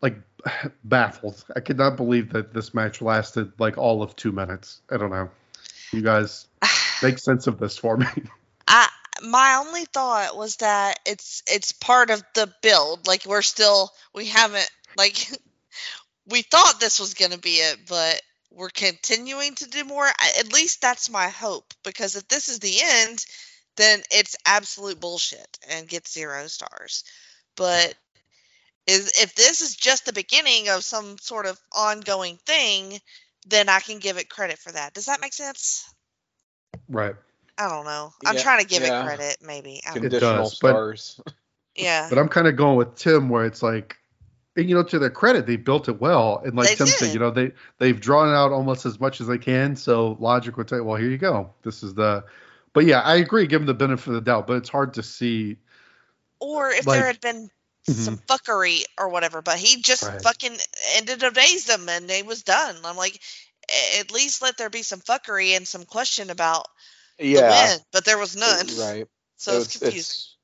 like 0.00 0.16
baffled. 0.84 1.44
I 1.56 1.60
could 1.60 1.78
not 1.78 1.96
believe 1.96 2.32
that 2.32 2.54
this 2.54 2.72
match 2.72 3.02
lasted 3.02 3.50
like 3.58 3.76
all 3.76 4.04
of 4.04 4.14
two 4.14 4.30
minutes. 4.30 4.82
I 4.88 4.98
don't 4.98 5.10
know. 5.10 5.28
You 5.92 6.02
guys 6.02 6.46
make 7.02 7.18
sense 7.18 7.46
of 7.46 7.58
this 7.58 7.76
for 7.76 7.96
me. 7.96 8.06
I 8.68 8.88
my 9.22 9.62
only 9.66 9.84
thought 9.84 10.36
was 10.36 10.56
that 10.56 11.00
it's 11.06 11.42
it's 11.46 11.72
part 11.72 12.10
of 12.10 12.22
the 12.34 12.52
build. 12.62 13.06
Like 13.06 13.24
we're 13.26 13.42
still 13.42 13.90
we 14.14 14.26
haven't 14.26 14.70
like 14.96 15.28
we 16.26 16.42
thought 16.42 16.80
this 16.80 17.00
was 17.00 17.14
going 17.14 17.32
to 17.32 17.38
be 17.38 17.56
it, 17.56 17.80
but 17.88 18.20
we're 18.50 18.70
continuing 18.70 19.54
to 19.56 19.68
do 19.68 19.84
more. 19.84 20.06
At 20.06 20.52
least 20.52 20.80
that's 20.80 21.10
my 21.10 21.28
hope 21.28 21.74
because 21.84 22.16
if 22.16 22.28
this 22.28 22.48
is 22.48 22.58
the 22.58 22.76
end, 22.82 23.24
then 23.76 24.02
it's 24.10 24.36
absolute 24.46 25.00
bullshit 25.00 25.58
and 25.70 25.88
gets 25.88 26.12
zero 26.12 26.46
stars. 26.46 27.04
But 27.56 27.94
is 28.86 29.20
if 29.20 29.34
this 29.34 29.60
is 29.60 29.76
just 29.76 30.06
the 30.06 30.12
beginning 30.12 30.68
of 30.70 30.82
some 30.82 31.18
sort 31.18 31.46
of 31.46 31.58
ongoing 31.74 32.38
thing, 32.46 33.00
then 33.46 33.68
I 33.68 33.80
can 33.80 33.98
give 33.98 34.16
it 34.16 34.30
credit 34.30 34.58
for 34.58 34.72
that. 34.72 34.94
Does 34.94 35.06
that 35.06 35.20
make 35.20 35.34
sense? 35.34 35.84
Right. 36.88 37.14
I 37.58 37.68
don't 37.68 37.84
know. 37.84 38.12
I'm 38.24 38.36
yeah, 38.36 38.42
trying 38.42 38.60
to 38.60 38.66
give 38.66 38.82
yeah. 38.82 39.02
it 39.02 39.06
credit, 39.06 39.36
maybe. 39.44 39.80
Conditional 39.92 40.44
does, 40.44 40.56
stars. 40.56 41.20
But, 41.24 41.34
yeah. 41.76 42.08
But 42.08 42.18
I'm 42.18 42.28
kind 42.28 42.46
of 42.46 42.56
going 42.56 42.76
with 42.76 42.94
Tim, 42.94 43.28
where 43.28 43.44
it's 43.44 43.62
like, 43.62 43.96
and, 44.56 44.68
you 44.68 44.74
know, 44.74 44.82
to 44.84 44.98
their 44.98 45.10
credit, 45.10 45.46
they 45.46 45.56
built 45.56 45.88
it 45.88 46.00
well, 46.00 46.40
and 46.44 46.56
like 46.56 46.68
they 46.68 46.74
Tim 46.74 46.86
did. 46.86 46.94
said, 46.94 47.12
you 47.12 47.20
know, 47.20 47.30
they 47.30 47.52
they've 47.78 48.00
drawn 48.00 48.34
out 48.34 48.52
almost 48.52 48.86
as 48.86 48.98
much 48.98 49.20
as 49.20 49.26
they 49.26 49.38
can. 49.38 49.76
So 49.76 50.16
logic 50.20 50.56
would 50.56 50.68
say, 50.68 50.80
well, 50.80 50.96
here 50.96 51.08
you 51.08 51.18
go. 51.18 51.52
This 51.62 51.82
is 51.82 51.94
the. 51.94 52.24
But 52.72 52.84
yeah, 52.84 53.00
I 53.00 53.16
agree. 53.16 53.46
Give 53.46 53.60
them 53.60 53.66
the 53.66 53.74
benefit 53.74 54.08
of 54.08 54.14
the 54.14 54.20
doubt, 54.20 54.46
but 54.46 54.56
it's 54.56 54.68
hard 54.68 54.94
to 54.94 55.02
see. 55.02 55.56
Or 56.40 56.70
if 56.70 56.86
like, 56.86 56.98
there 56.98 57.06
had 57.06 57.20
been 57.20 57.50
mm-hmm. 57.88 57.92
some 57.92 58.18
fuckery 58.18 58.84
or 58.98 59.08
whatever, 59.08 59.42
but 59.42 59.58
he 59.58 59.80
just 59.80 60.04
right. 60.04 60.22
fucking 60.22 60.56
ended 60.96 61.24
up 61.24 61.34
daze 61.34 61.66
them 61.66 61.88
and 61.88 62.08
they 62.08 62.22
was 62.22 62.42
done. 62.42 62.76
I'm 62.84 62.96
like, 62.96 63.20
at 63.98 64.10
least 64.10 64.42
let 64.42 64.56
there 64.56 64.70
be 64.70 64.82
some 64.82 65.00
fuckery 65.00 65.56
and 65.56 65.66
some 65.66 65.84
question 65.84 66.30
about 66.30 66.66
yeah, 67.18 67.70
win, 67.70 67.78
but 67.92 68.04
there 68.04 68.18
was 68.18 68.36
none. 68.36 68.66
Right. 68.78 69.06
So 69.40 69.56
it's, 69.56 69.66
it's 69.66 69.78
confusing. 69.78 70.00
It's 70.02 70.36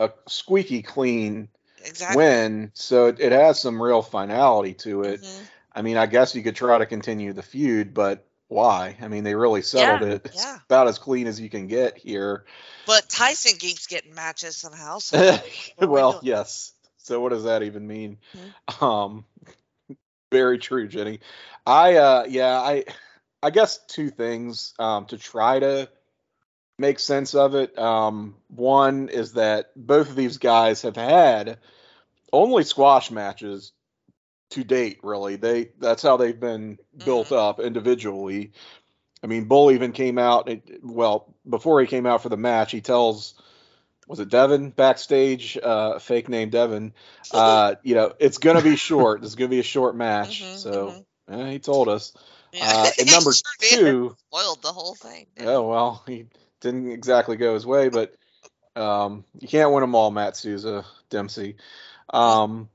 a 0.00 0.12
squeaky 0.28 0.82
clean 0.82 1.48
exactly. 1.84 2.16
win, 2.16 2.72
so 2.74 3.06
it, 3.06 3.20
it, 3.20 3.30
has 3.30 3.60
some 3.60 3.80
real 3.80 4.02
finality 4.02 4.74
to 4.74 5.02
it. 5.02 5.22
Mm-hmm. 5.22 5.44
I 5.72 5.82
mean, 5.82 5.96
I 5.96 6.06
guess 6.06 6.34
you 6.34 6.42
could 6.42 6.56
try 6.56 6.76
to 6.76 6.86
continue 6.86 7.32
the 7.34 7.42
feud, 7.44 7.94
but 7.94 8.26
why? 8.48 8.96
I 9.00 9.06
mean, 9.06 9.22
they 9.22 9.36
really 9.36 9.62
settled 9.62 10.08
yeah, 10.08 10.16
it. 10.16 10.22
It's 10.26 10.44
yeah. 10.44 10.58
about 10.66 10.88
as 10.88 10.98
clean 10.98 11.28
as 11.28 11.40
you 11.40 11.48
can 11.48 11.68
get 11.68 11.96
here. 11.96 12.44
But 12.84 13.08
Tyson 13.08 13.58
keeps 13.58 13.86
getting 13.86 14.14
matches 14.14 14.56
somehow. 14.56 14.98
So 14.98 15.38
well, 15.78 16.18
yes. 16.22 16.72
So 16.98 17.20
what 17.20 17.30
does 17.30 17.44
that 17.44 17.62
even 17.62 17.86
mean? 17.86 18.18
Mm-hmm. 18.36 18.84
Um, 18.84 19.24
very 20.32 20.58
true, 20.58 20.88
Jenny. 20.88 21.20
I 21.66 21.96
uh, 21.96 22.24
yeah, 22.28 22.58
I 22.58 22.84
I 23.42 23.50
guess 23.50 23.78
two 23.86 24.10
things 24.10 24.74
um, 24.78 25.06
to 25.06 25.18
try 25.18 25.60
to 25.60 25.88
make 26.78 26.98
sense 26.98 27.34
of 27.34 27.54
it. 27.54 27.78
Um, 27.78 28.36
one 28.48 29.08
is 29.08 29.34
that 29.34 29.70
both 29.76 30.08
of 30.08 30.16
these 30.16 30.38
guys 30.38 30.82
have 30.82 30.96
had 30.96 31.58
only 32.32 32.64
squash 32.64 33.10
matches 33.10 33.72
to 34.50 34.64
date. 34.64 34.98
Really, 35.02 35.36
they 35.36 35.70
that's 35.78 36.02
how 36.02 36.16
they've 36.16 36.38
been 36.38 36.78
built 37.04 37.26
mm-hmm. 37.26 37.34
up 37.34 37.60
individually. 37.60 38.52
I 39.22 39.28
mean, 39.28 39.44
Bull 39.44 39.70
even 39.70 39.92
came 39.92 40.18
out. 40.18 40.50
Well, 40.82 41.32
before 41.48 41.80
he 41.80 41.86
came 41.86 42.06
out 42.06 42.22
for 42.22 42.28
the 42.28 42.36
match, 42.36 42.72
he 42.72 42.80
tells 42.80 43.34
was 44.12 44.20
it 44.20 44.28
Devin 44.28 44.68
backstage, 44.68 45.56
uh, 45.56 45.98
fake 45.98 46.28
name 46.28 46.50
Devin. 46.50 46.92
Uh, 47.32 47.76
you 47.82 47.94
know, 47.94 48.12
it's 48.18 48.36
gonna 48.36 48.60
be 48.60 48.76
short. 48.76 49.24
It's 49.24 49.36
gonna 49.36 49.48
be 49.48 49.58
a 49.58 49.62
short 49.62 49.96
match. 49.96 50.42
Mm-hmm, 50.42 50.56
so 50.56 50.86
mm-hmm. 50.88 51.00
Eh, 51.28 51.50
he 51.52 51.58
told 51.58 51.88
us. 51.88 52.12
Yeah. 52.52 52.64
Uh, 52.66 52.90
and 53.00 53.10
number 53.10 53.30
two, 53.58 54.14
spoiled 54.28 54.62
the 54.62 54.68
whole 54.68 54.94
thing. 54.94 55.28
Oh 55.40 55.66
well, 55.66 56.02
he 56.06 56.26
didn't 56.60 56.90
exactly 56.90 57.36
go 57.38 57.54
his 57.54 57.64
way, 57.64 57.88
but 57.88 58.14
um, 58.76 59.24
you 59.40 59.48
can't 59.48 59.72
win 59.72 59.80
them 59.80 59.94
all, 59.94 60.10
Matt 60.10 60.36
Souza, 60.36 60.84
Dempsey, 61.08 61.56
um, 62.12 62.68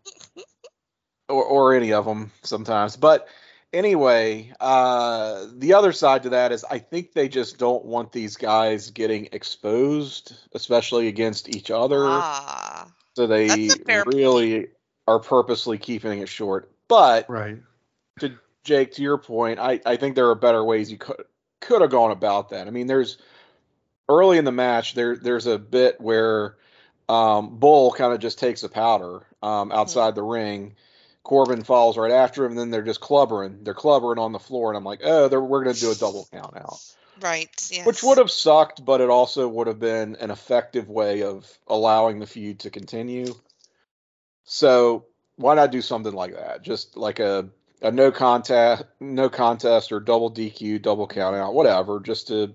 or, 1.29 1.43
or 1.43 1.75
any 1.75 1.93
of 1.93 2.05
them 2.05 2.31
sometimes. 2.41 2.95
But 2.95 3.27
anyway, 3.77 4.51
uh, 4.59 5.45
the 5.55 5.75
other 5.75 5.91
side 5.91 6.23
to 6.23 6.29
that 6.29 6.51
is 6.51 6.65
I 6.69 6.79
think 6.79 7.13
they 7.13 7.29
just 7.29 7.57
don't 7.57 7.85
want 7.85 8.11
these 8.11 8.35
guys 8.35 8.89
getting 8.89 9.29
exposed, 9.31 10.33
especially 10.53 11.07
against 11.07 11.55
each 11.55 11.69
other. 11.69 12.03
Ah, 12.05 12.91
so 13.15 13.27
they 13.27 13.69
really 14.05 14.55
point. 14.55 14.69
are 15.07 15.19
purposely 15.19 15.77
keeping 15.77 16.19
it 16.19 16.27
short. 16.27 16.71
But 16.87 17.29
right. 17.29 17.59
to 18.19 18.33
Jake, 18.63 18.93
to 18.93 19.01
your 19.03 19.17
point, 19.17 19.59
I, 19.59 19.79
I 19.85 19.95
think 19.95 20.15
there 20.15 20.29
are 20.29 20.35
better 20.35 20.63
ways 20.63 20.91
you 20.91 20.97
could 20.97 21.23
could 21.61 21.81
have 21.81 21.91
gone 21.91 22.11
about 22.11 22.49
that. 22.49 22.67
I 22.67 22.71
mean, 22.71 22.87
there's 22.87 23.17
early 24.09 24.37
in 24.37 24.45
the 24.45 24.51
match, 24.51 24.95
there 24.95 25.15
there's 25.15 25.47
a 25.47 25.59
bit 25.59 26.01
where 26.01 26.57
um, 27.07 27.57
Bull 27.59 27.91
kind 27.91 28.13
of 28.13 28.19
just 28.19 28.39
takes 28.39 28.63
a 28.63 28.69
powder 28.69 29.27
um, 29.43 29.69
mm-hmm. 29.69 29.71
outside 29.73 30.09
mm-hmm. 30.09 30.15
the 30.15 30.23
ring. 30.23 30.75
Corbin 31.27 31.65
falls 31.65 31.97
right 31.97 32.11
after 32.11 32.45
him, 32.45 32.51
and 32.51 32.59
then 32.59 32.69
they're 32.69 32.81
just 32.81 33.01
clubbering. 33.01 33.65
They're 33.65 33.73
clubbering 33.73 34.17
on 34.17 34.31
the 34.31 34.39
floor, 34.39 34.69
and 34.69 34.77
I'm 34.77 34.85
like, 34.85 35.01
oh, 35.03 35.27
we're 35.27 35.61
going 35.65 35.75
to 35.75 35.81
do 35.81 35.91
a 35.91 35.95
double 35.95 36.25
count 36.31 36.55
out. 36.55 36.79
Right. 37.19 37.49
Yes. 37.69 37.85
Which 37.85 38.01
would 38.01 38.17
have 38.17 38.31
sucked, 38.31 38.85
but 38.85 39.01
it 39.01 39.09
also 39.09 39.45
would 39.45 39.67
have 39.67 39.77
been 39.77 40.15
an 40.21 40.31
effective 40.31 40.87
way 40.87 41.23
of 41.23 41.45
allowing 41.67 42.19
the 42.19 42.27
feud 42.27 42.59
to 42.59 42.69
continue. 42.69 43.35
So 44.45 45.07
why 45.35 45.55
not 45.55 45.73
do 45.73 45.81
something 45.81 46.13
like 46.13 46.33
that? 46.33 46.61
Just 46.61 46.95
like 46.95 47.19
a 47.19 47.49
a 47.81 47.91
no 47.91 48.09
contest, 48.09 48.85
no 49.01 49.27
contest, 49.27 49.91
or 49.91 49.99
double 49.99 50.31
DQ, 50.31 50.81
double 50.81 51.07
count 51.07 51.35
out, 51.35 51.53
whatever, 51.53 51.99
just 51.99 52.29
to 52.29 52.53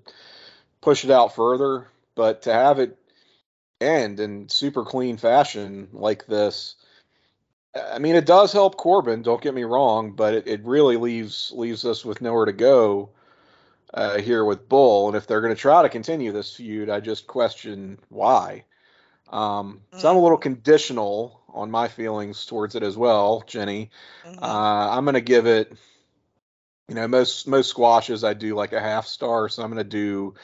push 0.80 1.04
it 1.04 1.10
out 1.10 1.34
further. 1.34 1.88
But 2.14 2.42
to 2.42 2.54
have 2.54 2.78
it 2.78 2.96
end 3.82 4.18
in 4.18 4.48
super 4.48 4.82
clean 4.82 5.18
fashion 5.18 5.88
like 5.92 6.26
this, 6.26 6.76
I 7.74 7.98
mean, 7.98 8.16
it 8.16 8.26
does 8.26 8.52
help 8.52 8.76
Corbin. 8.76 9.22
Don't 9.22 9.40
get 9.40 9.54
me 9.54 9.64
wrong, 9.64 10.12
but 10.12 10.34
it, 10.34 10.46
it 10.46 10.64
really 10.64 10.96
leaves 10.96 11.52
leaves 11.54 11.84
us 11.84 12.04
with 12.04 12.20
nowhere 12.20 12.44
to 12.44 12.52
go 12.52 13.10
uh, 13.94 14.18
here 14.18 14.44
with 14.44 14.68
Bull. 14.68 15.08
And 15.08 15.16
if 15.16 15.26
they're 15.26 15.40
going 15.40 15.54
to 15.54 15.60
try 15.60 15.82
to 15.82 15.88
continue 15.88 16.32
this 16.32 16.54
feud, 16.54 16.90
I 16.90 17.00
just 17.00 17.26
question 17.26 17.98
why. 18.08 18.64
Um, 19.30 19.80
so 19.96 20.10
I'm 20.10 20.16
a 20.16 20.22
little 20.22 20.38
mm. 20.38 20.42
conditional 20.42 21.40
on 21.48 21.70
my 21.70 21.88
feelings 21.88 22.44
towards 22.44 22.74
it 22.74 22.82
as 22.82 22.96
well, 22.96 23.42
Jenny. 23.46 23.90
Mm-hmm. 24.24 24.42
Uh, 24.42 24.90
I'm 24.90 25.04
going 25.04 25.14
to 25.14 25.22
give 25.22 25.46
it, 25.46 25.72
you 26.88 26.94
know, 26.94 27.08
most 27.08 27.48
most 27.48 27.70
squashes 27.70 28.24
I 28.24 28.34
do 28.34 28.54
like 28.54 28.74
a 28.74 28.80
half 28.80 29.06
star, 29.06 29.48
so 29.48 29.62
I'm 29.62 29.70
going 29.70 29.82
to 29.82 29.88
do 29.88 30.34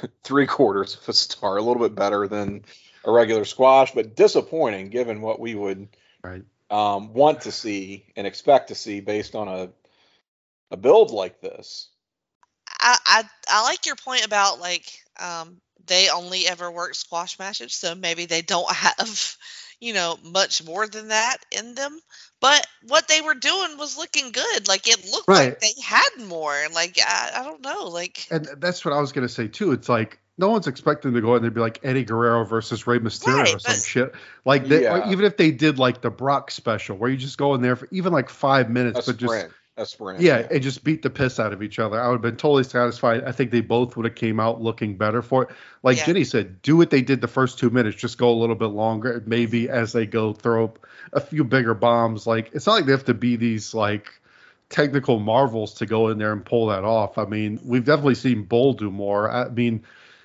three 0.24 0.46
quarters 0.46 0.96
of 0.96 1.08
a 1.08 1.12
star, 1.12 1.58
a 1.58 1.62
little 1.62 1.82
bit 1.82 1.94
better 1.94 2.26
than 2.26 2.64
a 3.04 3.12
regular 3.12 3.44
squash, 3.44 3.92
but 3.92 4.16
disappointing 4.16 4.88
given 4.88 5.20
what 5.20 5.40
we 5.40 5.54
would 5.54 5.88
right. 6.22 6.42
Um, 6.72 7.12
want 7.12 7.42
to 7.42 7.52
see 7.52 8.06
and 8.16 8.26
expect 8.26 8.68
to 8.68 8.74
see 8.74 9.00
based 9.00 9.34
on 9.34 9.46
a 9.46 9.68
a 10.70 10.76
build 10.76 11.10
like 11.10 11.40
this. 11.40 11.90
I 12.80 12.96
I, 13.06 13.24
I 13.48 13.62
like 13.62 13.84
your 13.84 13.96
point 13.96 14.24
about 14.24 14.58
like 14.58 14.90
um, 15.20 15.60
they 15.86 16.08
only 16.08 16.48
ever 16.48 16.70
work 16.70 16.94
squash 16.94 17.38
matches, 17.38 17.74
so 17.74 17.94
maybe 17.94 18.24
they 18.24 18.40
don't 18.40 18.70
have 18.72 19.36
you 19.80 19.92
know 19.92 20.18
much 20.24 20.64
more 20.64 20.88
than 20.88 21.08
that 21.08 21.38
in 21.50 21.74
them. 21.74 22.00
But 22.40 22.66
what 22.88 23.06
they 23.06 23.20
were 23.20 23.34
doing 23.34 23.76
was 23.76 23.98
looking 23.98 24.32
good. 24.32 24.66
Like 24.66 24.88
it 24.88 25.04
looked 25.12 25.28
right. 25.28 25.50
like 25.50 25.60
they 25.60 25.74
had 25.84 26.08
more. 26.26 26.56
Like 26.72 26.98
I, 27.06 27.32
I 27.36 27.42
don't 27.44 27.62
know. 27.62 27.88
Like 27.88 28.26
and 28.30 28.48
that's 28.56 28.82
what 28.82 28.94
I 28.94 29.00
was 29.00 29.12
gonna 29.12 29.28
say 29.28 29.46
too. 29.46 29.72
It's 29.72 29.90
like 29.90 30.21
no 30.38 30.48
one's 30.48 30.66
expecting 30.66 31.12
to 31.12 31.20
go 31.20 31.36
in 31.36 31.42
there 31.42 31.48
and 31.48 31.54
be 31.54 31.60
like 31.60 31.80
Eddie 31.82 32.04
Guerrero 32.04 32.44
versus 32.44 32.86
Rey 32.86 32.98
Mysterio 32.98 33.36
right, 33.38 33.54
or 33.54 33.58
some 33.58 33.80
shit. 33.80 34.14
Like 34.44 34.66
they, 34.66 34.84
yeah. 34.84 35.10
even 35.10 35.24
if 35.24 35.36
they 35.36 35.50
did 35.50 35.78
like 35.78 36.00
the 36.00 36.10
Brock 36.10 36.50
special 36.50 36.96
where 36.96 37.10
you 37.10 37.16
just 37.16 37.38
go 37.38 37.54
in 37.54 37.62
there 37.62 37.76
for 37.76 37.88
even 37.90 38.12
like 38.12 38.30
five 38.30 38.70
minutes, 38.70 39.06
a 39.06 39.12
but 39.12 39.20
sprint. 39.20 39.50
just 39.50 39.54
a 39.76 39.86
sprint. 39.86 40.20
Yeah, 40.20 40.40
yeah, 40.40 40.48
and 40.50 40.62
just 40.62 40.84
beat 40.84 41.02
the 41.02 41.10
piss 41.10 41.38
out 41.38 41.52
of 41.52 41.62
each 41.62 41.78
other. 41.78 42.00
I 42.00 42.08
would 42.08 42.14
have 42.14 42.22
been 42.22 42.36
totally 42.36 42.64
satisfied. 42.64 43.24
I 43.24 43.32
think 43.32 43.50
they 43.50 43.60
both 43.60 43.96
would 43.96 44.06
have 44.06 44.14
came 44.14 44.40
out 44.40 44.60
looking 44.60 44.96
better 44.96 45.22
for 45.22 45.44
it. 45.44 45.50
Like 45.82 45.98
yeah. 45.98 46.06
Jenny 46.06 46.24
said, 46.24 46.62
do 46.62 46.76
what 46.76 46.90
they 46.90 47.02
did 47.02 47.20
the 47.20 47.28
first 47.28 47.58
two 47.58 47.70
minutes. 47.70 47.96
Just 47.96 48.18
go 48.18 48.30
a 48.30 48.38
little 48.38 48.56
bit 48.56 48.66
longer. 48.66 49.22
Maybe 49.26 49.68
as 49.68 49.92
they 49.92 50.06
go, 50.06 50.32
throw 50.32 50.64
up 50.64 50.86
a 51.12 51.20
few 51.20 51.44
bigger 51.44 51.74
bombs. 51.74 52.26
Like 52.26 52.50
it's 52.54 52.66
not 52.66 52.74
like 52.74 52.86
they 52.86 52.92
have 52.92 53.04
to 53.04 53.14
be 53.14 53.36
these 53.36 53.74
like 53.74 54.10
technical 54.70 55.20
marvels 55.20 55.74
to 55.74 55.86
go 55.86 56.08
in 56.08 56.18
there 56.18 56.32
and 56.32 56.44
pull 56.44 56.66
that 56.68 56.84
off. 56.84 57.18
I 57.18 57.26
mean, 57.26 57.60
we've 57.62 57.84
definitely 57.84 58.14
seen 58.14 58.44
Bull 58.44 58.72
do 58.72 58.90
more. 58.90 59.30
I 59.30 59.48
mean, 59.48 59.84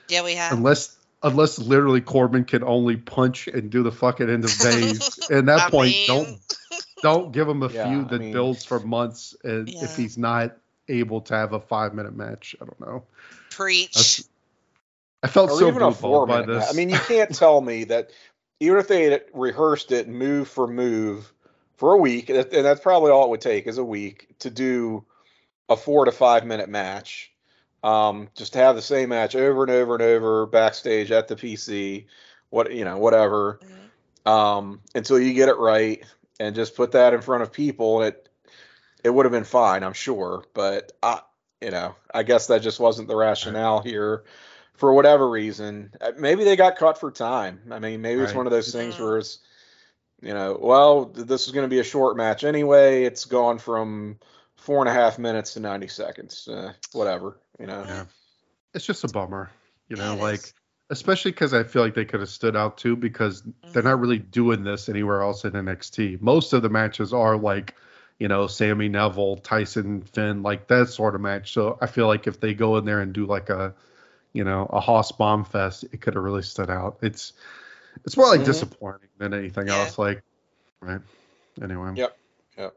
yeah, 0.10 0.24
we 0.24 0.36
have. 0.36 0.54
Unless 0.54 0.96
unless 1.24 1.60
literally 1.60 2.02
Corbin 2.02 2.46
can 2.46 2.64
only 2.64 2.98
punch 2.98 3.48
and 3.48 3.70
do 3.70 3.84
the 3.84 3.92
fucking 3.92 4.30
end 4.30 4.46
of 4.46 4.58
Days. 4.60 5.30
At 5.30 5.46
that 5.46 5.68
I 5.68 5.70
point, 5.70 5.92
mean... 5.92 6.08
don't 6.08 6.40
don't 7.02 7.32
give 7.32 7.48
him 7.48 7.64
a 7.64 7.72
yeah, 7.72 7.90
feud 7.90 8.10
that 8.10 8.16
I 8.16 8.26
mean, 8.26 8.34
builds 8.34 8.66
for 8.66 8.80
months 8.80 9.36
and 9.44 9.70
yeah. 9.70 9.84
if 9.84 9.96
he's 9.96 10.18
not 10.18 10.58
able 10.90 11.22
to 11.22 11.34
have 11.36 11.54
a 11.54 11.60
five 11.60 11.94
minute 11.94 12.16
match. 12.16 12.56
I 12.62 12.66
don't 12.66 12.80
know. 12.80 13.04
Preach. 13.52 13.94
That's, 13.94 14.30
I 15.24 15.28
felt 15.28 15.52
or 15.52 15.60
so 15.60 15.68
even 15.68 15.82
a 15.82 15.92
four 15.92 16.28
by 16.28 16.44
this. 16.44 16.58
Match. 16.58 16.68
I 16.70 16.74
mean, 16.74 16.90
you 16.90 17.00
can't 17.00 17.34
tell 17.34 17.60
me 17.60 17.86
that 17.86 18.12
even 18.60 18.78
if 18.78 18.88
they 18.88 19.04
had 19.06 19.24
rehearsed 19.34 19.92
it 19.92 20.08
move 20.08 20.48
for 20.48 20.68
move 20.68 21.32
for 21.76 21.94
a 21.94 21.98
week, 21.98 22.30
and 22.30 22.46
that's 22.52 22.80
probably 22.80 23.12
all 23.12 23.26
it 23.26 23.30
would 23.30 23.42
take 23.42 23.68
is 23.68 23.78
a 23.78 23.84
week 23.84 24.28
to 24.40 24.50
do 24.50 25.06
a 25.70 25.76
four 25.76 26.06
to 26.06 26.12
five 26.12 26.46
minute 26.46 26.70
match. 26.70 27.32
Um, 27.84 28.30
just 28.36 28.54
to 28.54 28.60
have 28.60 28.76
the 28.76 28.82
same 28.82 29.10
match 29.10 29.36
over 29.36 29.64
and 29.64 29.72
over 29.72 29.94
and 29.96 30.04
over 30.04 30.46
backstage 30.46 31.12
at 31.12 31.28
the 31.28 31.36
PC, 31.36 32.06
what 32.50 32.74
you 32.74 32.84
know, 32.84 32.98
whatever, 32.98 33.60
mm-hmm. 33.64 34.30
um, 34.30 34.82
until 34.96 35.20
you 35.20 35.34
get 35.34 35.50
it 35.50 35.58
right 35.58 36.04
and 36.40 36.56
just 36.56 36.76
put 36.76 36.92
that 36.94 37.14
in 37.14 37.22
front 37.22 37.44
of 37.44 37.52
people, 37.52 38.02
it 38.02 38.30
it 39.04 39.10
would 39.10 39.26
have 39.26 39.32
been 39.32 39.44
fine, 39.44 39.84
I'm 39.84 39.94
sure. 39.94 40.44
But 40.54 40.92
I, 41.04 41.22
you 41.62 41.72
know, 41.72 41.96
I 42.14 42.24
guess 42.24 42.48
that 42.48 42.62
just 42.62 42.80
wasn't 42.80 43.08
the 43.08 43.16
rationale 43.16 43.82
here 43.82 44.24
for 44.74 44.94
whatever 44.94 45.30
reason. 45.30 45.92
Uh, 46.00 46.12
maybe 46.18 46.44
they 46.44 46.56
got 46.56 46.78
caught 46.78 47.00
for 47.00 47.12
time. 47.12 47.62
I 47.72 47.80
mean, 47.80 48.02
maybe 48.02 48.20
right. 48.20 48.26
it's 48.26 48.36
one 48.36 48.48
of 48.48 48.52
those 48.52 48.72
things 48.72 48.98
where 49.00 49.18
it's, 49.18 49.40
you 50.22 50.34
know, 50.34 50.58
well, 50.60 51.06
this 51.06 51.48
is 51.48 51.52
going 51.52 51.66
to 51.66 51.70
be 51.70 51.80
a 51.80 51.84
short 51.84 52.16
match 52.16 52.44
anyway. 52.44 53.04
It's 53.04 53.26
gone 53.26 53.58
from 53.58 54.20
four 54.56 54.80
and 54.80 54.90
a 54.90 54.94
half 54.94 55.18
minutes 55.18 55.54
to 55.54 55.60
90 55.60 55.88
seconds. 55.88 56.48
Uh, 56.48 56.74
whatever, 56.92 57.40
you 57.60 57.68
know. 57.68 57.84
Yeah. 57.88 58.06
It's 58.74 58.86
just 58.86 59.04
a 59.04 59.08
bummer, 59.08 59.50
you 59.88 59.96
know, 59.96 60.16
like 60.16 60.54
especially 60.90 61.32
because 61.32 61.54
I 61.54 61.64
feel 61.64 61.82
like 61.82 61.96
they 61.96 62.06
could 62.06 62.20
have 62.20 62.30
stood 62.30 62.56
out 62.56 62.78
too 62.78 62.96
because 62.96 63.42
mm-hmm. 63.42 63.72
they're 63.72 63.84
not 63.84 64.00
really 64.00 64.20
doing 64.20 64.64
this 64.64 64.90
anywhere 64.90 65.22
else 65.22 65.44
in 65.46 65.52
NXT. 65.52 66.22
Most 66.22 66.54
of 66.54 66.62
the 66.62 66.70
matches 66.70 67.14
are 67.14 67.38
like, 67.38 67.76
you 68.20 68.28
know, 68.28 68.48
Sami 68.48 68.90
Neville, 68.90 69.38
Tyson, 69.38 70.02
Finn, 70.02 70.44
like 70.44 70.68
that 70.68 70.90
sort 70.90 71.16
of 71.16 71.22
match. 71.22 71.54
So 71.54 71.78
I 71.82 71.88
feel 71.88 72.08
like 72.08 72.28
if 72.28 72.40
they 72.40 72.54
go 72.54 72.78
in 72.78 72.86
there 72.86 73.02
and 73.02 73.14
do 73.14 73.26
like 73.26 73.50
a, 73.50 73.74
you 74.34 74.44
know, 74.44 74.66
a 74.70 74.80
Hoss 74.80 75.12
Bomb 75.12 75.46
Fest, 75.46 75.86
it 75.92 76.02
could 76.02 76.16
have 76.16 76.24
really 76.24 76.44
stood 76.44 76.70
out. 76.70 77.00
It's 77.02 77.34
it's 78.06 78.16
more 78.16 78.28
like 78.28 78.42
mm-hmm. 78.42 78.46
disappointing 78.46 79.10
than 79.18 79.34
anything 79.34 79.68
yeah. 79.68 79.78
else. 79.78 79.98
Like, 79.98 80.22
right? 80.82 81.02
Anyway. 81.62 81.94
Yep. 81.96 82.18
Yep. 82.58 82.76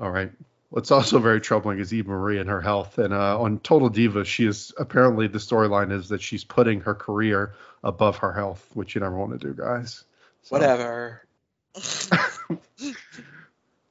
All 0.00 0.10
right. 0.10 0.32
What's 0.74 0.90
also 0.90 1.20
very 1.20 1.40
troubling 1.40 1.78
is 1.78 1.94
Eva 1.94 2.10
Marie 2.10 2.40
and 2.40 2.50
her 2.50 2.60
health. 2.60 2.98
And 2.98 3.14
uh, 3.14 3.40
on 3.40 3.60
Total 3.60 3.88
Diva, 3.88 4.24
she 4.24 4.44
is 4.44 4.72
apparently 4.76 5.28
the 5.28 5.38
storyline 5.38 5.92
is 5.92 6.08
that 6.08 6.20
she's 6.20 6.42
putting 6.42 6.80
her 6.80 6.96
career 6.96 7.54
above 7.84 8.16
her 8.16 8.32
health, 8.32 8.68
which 8.74 8.96
you 8.96 9.00
never 9.00 9.16
want 9.16 9.40
to 9.40 9.46
do, 9.46 9.54
guys. 9.54 10.02
So. 10.42 10.56
Whatever. 10.56 11.28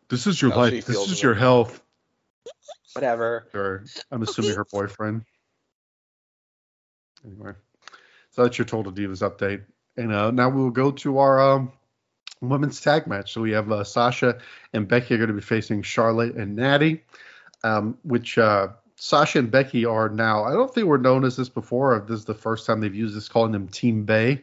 this 0.10 0.28
is 0.28 0.42
your 0.42 0.52
How 0.52 0.58
life. 0.58 0.86
This 0.86 1.10
is 1.10 1.24
your 1.24 1.36
health. 1.36 1.82
Whatever. 2.92 3.48
Or 3.54 3.86
I'm 4.12 4.22
assuming 4.22 4.56
her 4.56 4.66
boyfriend. 4.66 5.24
Anyway, 7.26 7.54
so 8.32 8.44
that's 8.44 8.58
your 8.58 8.66
Total 8.66 8.92
Divas 8.92 9.22
update. 9.22 9.64
And 9.96 10.12
uh, 10.12 10.32
now 10.32 10.50
we 10.50 10.62
will 10.62 10.70
go 10.70 10.92
to 10.92 11.20
our 11.20 11.40
um, 11.40 11.72
women's 12.50 12.82
tag 12.82 13.08
match. 13.08 13.34
So 13.34 13.42
we 13.42 13.52
have 13.52 13.72
uh, 13.72 13.84
Sasha 13.84 14.40
and 14.74 14.88
Becky 14.88 15.16
are 15.16 15.18
going 15.18 15.30
to 15.30 15.34
be 15.34 15.42
facing 15.42 15.82
Charlotte 15.82 16.36
and 16.36 16.56
Natty, 16.56 17.04
um, 17.64 17.98
which 18.04 18.38
uh, 18.38 18.70
Sasha 18.96 19.40
and 19.40 19.50
Becky 19.50 19.86
are 19.86 20.10
now. 20.10 20.44
I 20.44 20.54
don't 20.54 20.74
think 20.74 20.88
we're 20.88 20.98
known 20.98 21.26
as 21.26 21.36
this 21.36 21.50
before. 21.50 22.04
This 22.08 22.20
is 22.20 22.26
the 22.26 22.34
first 22.34 22.66
time 22.66 22.82
they've 22.82 22.94
used 22.94 23.16
this, 23.16 23.28
calling 23.28 23.52
them 23.52 23.68
Team 23.68 24.06
BAE. 24.06 24.42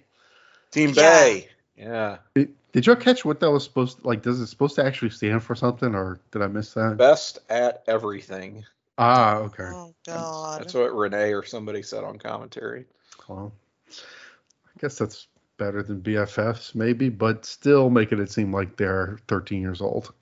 Team 0.71 0.93
BAE. 0.93 1.47
Yeah. 1.77 2.19
Did, 2.35 2.55
did 2.73 2.87
you 2.87 2.97
catch 2.97 3.25
what 3.25 3.41
that 3.41 3.51
was 3.51 3.65
supposed 3.65 4.01
to, 4.01 4.07
like? 4.07 4.23
Does 4.23 4.41
it 4.41 4.47
supposed 4.47 4.77
to 4.77 4.85
actually 4.85 5.11
stand 5.11 5.43
for 5.43 5.55
something, 5.55 5.95
or 5.95 6.21
did 6.31 6.43
I 6.43 6.47
miss 6.47 6.75
that? 6.75 6.97
Best 6.99 7.39
at 7.49 7.83
everything. 7.87 8.65
Ah, 8.99 9.37
okay. 9.37 9.65
Oh 9.65 9.95
God. 10.07 10.61
That's 10.61 10.75
what 10.75 10.95
Renee 10.95 11.33
or 11.33 11.43
somebody 11.43 11.83
said 11.83 12.05
on 12.05 12.19
commentary. 12.19 12.85
Well, 13.29 13.53
I 13.91 14.79
guess 14.79 14.99
that's 14.99 15.27
better 15.61 15.83
than 15.83 16.01
BFFs, 16.01 16.75
maybe, 16.75 17.11
but 17.11 17.45
still 17.45 17.91
making 17.91 18.19
it 18.19 18.33
seem 18.33 18.53
like 18.53 18.77
they're 18.77 19.19
13 19.29 19.61
years 19.61 19.83
old. 19.83 20.13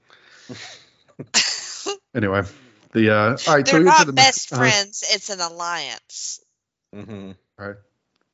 anyway, 2.15 2.43
the 2.93 3.11
uh, 3.11 3.37
all 3.47 3.55
right. 3.55 3.65
They're 3.65 3.65
so 3.65 3.79
not 3.79 4.07
the, 4.07 4.13
best 4.13 4.53
uh, 4.53 4.57
friends. 4.57 5.05
It's 5.09 5.31
an 5.31 5.41
alliance. 5.41 6.41
Mm-hmm. 6.95 7.31
Right. 7.57 7.77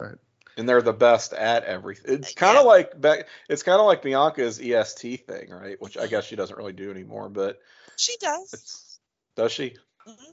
Right. 0.01 0.17
And 0.57 0.69
they're 0.69 0.83
the 0.83 0.93
best 0.95 1.35
at 1.35 1.65
everything. 1.65 2.15
It's 2.15 2.33
kind 2.33 2.57
of 2.57 2.65
yeah. 2.65 2.71
like 2.71 3.01
back. 3.01 3.29
It's 3.51 3.63
kind 3.63 3.81
of 3.81 3.87
like 3.87 4.03
Bianca's 4.03 4.59
EST 4.59 5.27
thing, 5.27 5.51
right? 5.51 5.81
Which 5.81 5.99
I 5.99 6.07
guess 6.07 6.25
she 6.25 6.37
doesn't 6.37 6.57
really 6.57 6.73
do 6.73 6.91
anymore, 6.91 7.29
but 7.29 7.61
she 7.97 8.15
does. 8.19 8.99
Does 9.37 9.53
she? 9.53 9.77
Mm-hmm. 10.09 10.31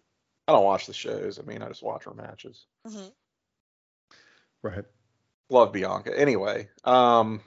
I 0.47 0.53
don't 0.53 0.63
watch 0.63 0.87
the 0.87 0.93
shows. 0.93 1.37
I 1.37 1.41
mean, 1.41 1.61
I 1.61 1.67
just 1.67 1.83
watch 1.83 2.05
her 2.05 2.13
matches. 2.13 2.65
Mm-hmm. 2.87 3.09
Right 4.63 4.85
love 5.51 5.71
Bianca. 5.71 6.17
Anyway, 6.17 6.69
um, 6.83 7.41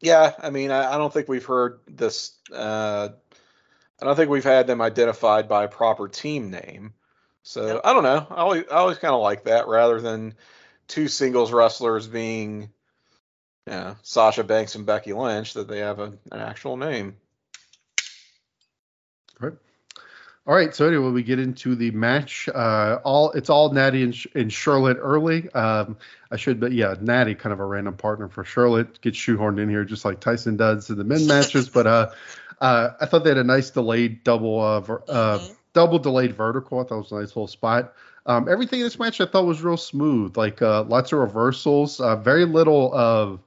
yeah, 0.00 0.32
I 0.38 0.50
mean, 0.50 0.70
I, 0.70 0.94
I, 0.94 0.98
don't 0.98 1.12
think 1.12 1.28
we've 1.28 1.44
heard 1.44 1.80
this. 1.88 2.32
Uh, 2.52 3.08
I 4.00 4.04
don't 4.04 4.16
think 4.16 4.30
we've 4.30 4.44
had 4.44 4.66
them 4.66 4.80
identified 4.80 5.48
by 5.48 5.64
a 5.64 5.68
proper 5.68 6.08
team 6.08 6.50
name. 6.50 6.94
So 7.42 7.66
nope. 7.66 7.80
I 7.84 7.92
don't 7.92 8.04
know. 8.04 8.26
I 8.30 8.36
always, 8.36 8.64
I 8.70 8.76
always 8.76 8.98
kind 8.98 9.14
of 9.14 9.20
like 9.20 9.44
that 9.44 9.68
rather 9.68 10.00
than 10.00 10.34
two 10.86 11.08
singles 11.08 11.52
wrestlers 11.52 12.06
being, 12.06 12.70
you 13.66 13.72
know, 13.72 13.96
Sasha 14.02 14.44
Banks 14.44 14.74
and 14.74 14.86
Becky 14.86 15.12
Lynch 15.12 15.54
that 15.54 15.66
they 15.66 15.78
have 15.78 15.98
a, 15.98 16.12
an 16.30 16.40
actual 16.40 16.76
name. 16.76 17.16
Right. 19.40 19.54
All 20.48 20.54
right. 20.54 20.74
So 20.74 20.88
anyway, 20.88 21.10
we 21.10 21.22
get 21.22 21.38
into 21.38 21.74
the 21.74 21.90
match. 21.90 22.48
Uh, 22.48 23.00
all 23.04 23.32
it's 23.32 23.50
all 23.50 23.70
Natty 23.70 24.02
and, 24.02 24.16
and 24.34 24.50
Charlotte 24.50 24.96
early. 24.98 25.50
Um, 25.50 25.98
I 26.30 26.36
should, 26.36 26.58
but 26.58 26.72
yeah, 26.72 26.94
Natty 27.02 27.34
kind 27.34 27.52
of 27.52 27.60
a 27.60 27.66
random 27.66 27.94
partner 27.94 28.30
for 28.30 28.44
Charlotte 28.44 28.98
gets 29.02 29.18
shoehorned 29.18 29.60
in 29.60 29.68
here 29.68 29.84
just 29.84 30.06
like 30.06 30.20
Tyson 30.20 30.56
does 30.56 30.88
in 30.88 30.96
the 30.96 31.04
men 31.04 31.26
matches. 31.26 31.68
but 31.68 31.86
uh, 31.86 32.10
uh, 32.62 32.90
I 32.98 33.04
thought 33.04 33.24
they 33.24 33.30
had 33.30 33.36
a 33.36 33.44
nice 33.44 33.68
delayed 33.68 34.24
double 34.24 34.58
uh, 34.58 34.80
ver- 34.80 35.02
uh 35.06 35.38
mm-hmm. 35.38 35.52
double 35.74 35.98
delayed 35.98 36.34
vertical. 36.34 36.80
I 36.80 36.84
thought 36.84 36.94
it 36.94 37.02
was 37.02 37.12
a 37.12 37.16
nice 37.16 37.28
little 37.28 37.46
spot. 37.46 37.92
Um, 38.24 38.48
everything 38.48 38.80
in 38.80 38.86
this 38.86 38.98
match 38.98 39.20
I 39.20 39.26
thought 39.26 39.44
was 39.44 39.60
real 39.60 39.76
smooth. 39.76 40.38
Like 40.38 40.62
uh, 40.62 40.84
lots 40.84 41.12
of 41.12 41.18
reversals. 41.18 42.00
Uh, 42.00 42.16
very 42.16 42.46
little 42.46 42.94
of 42.94 43.40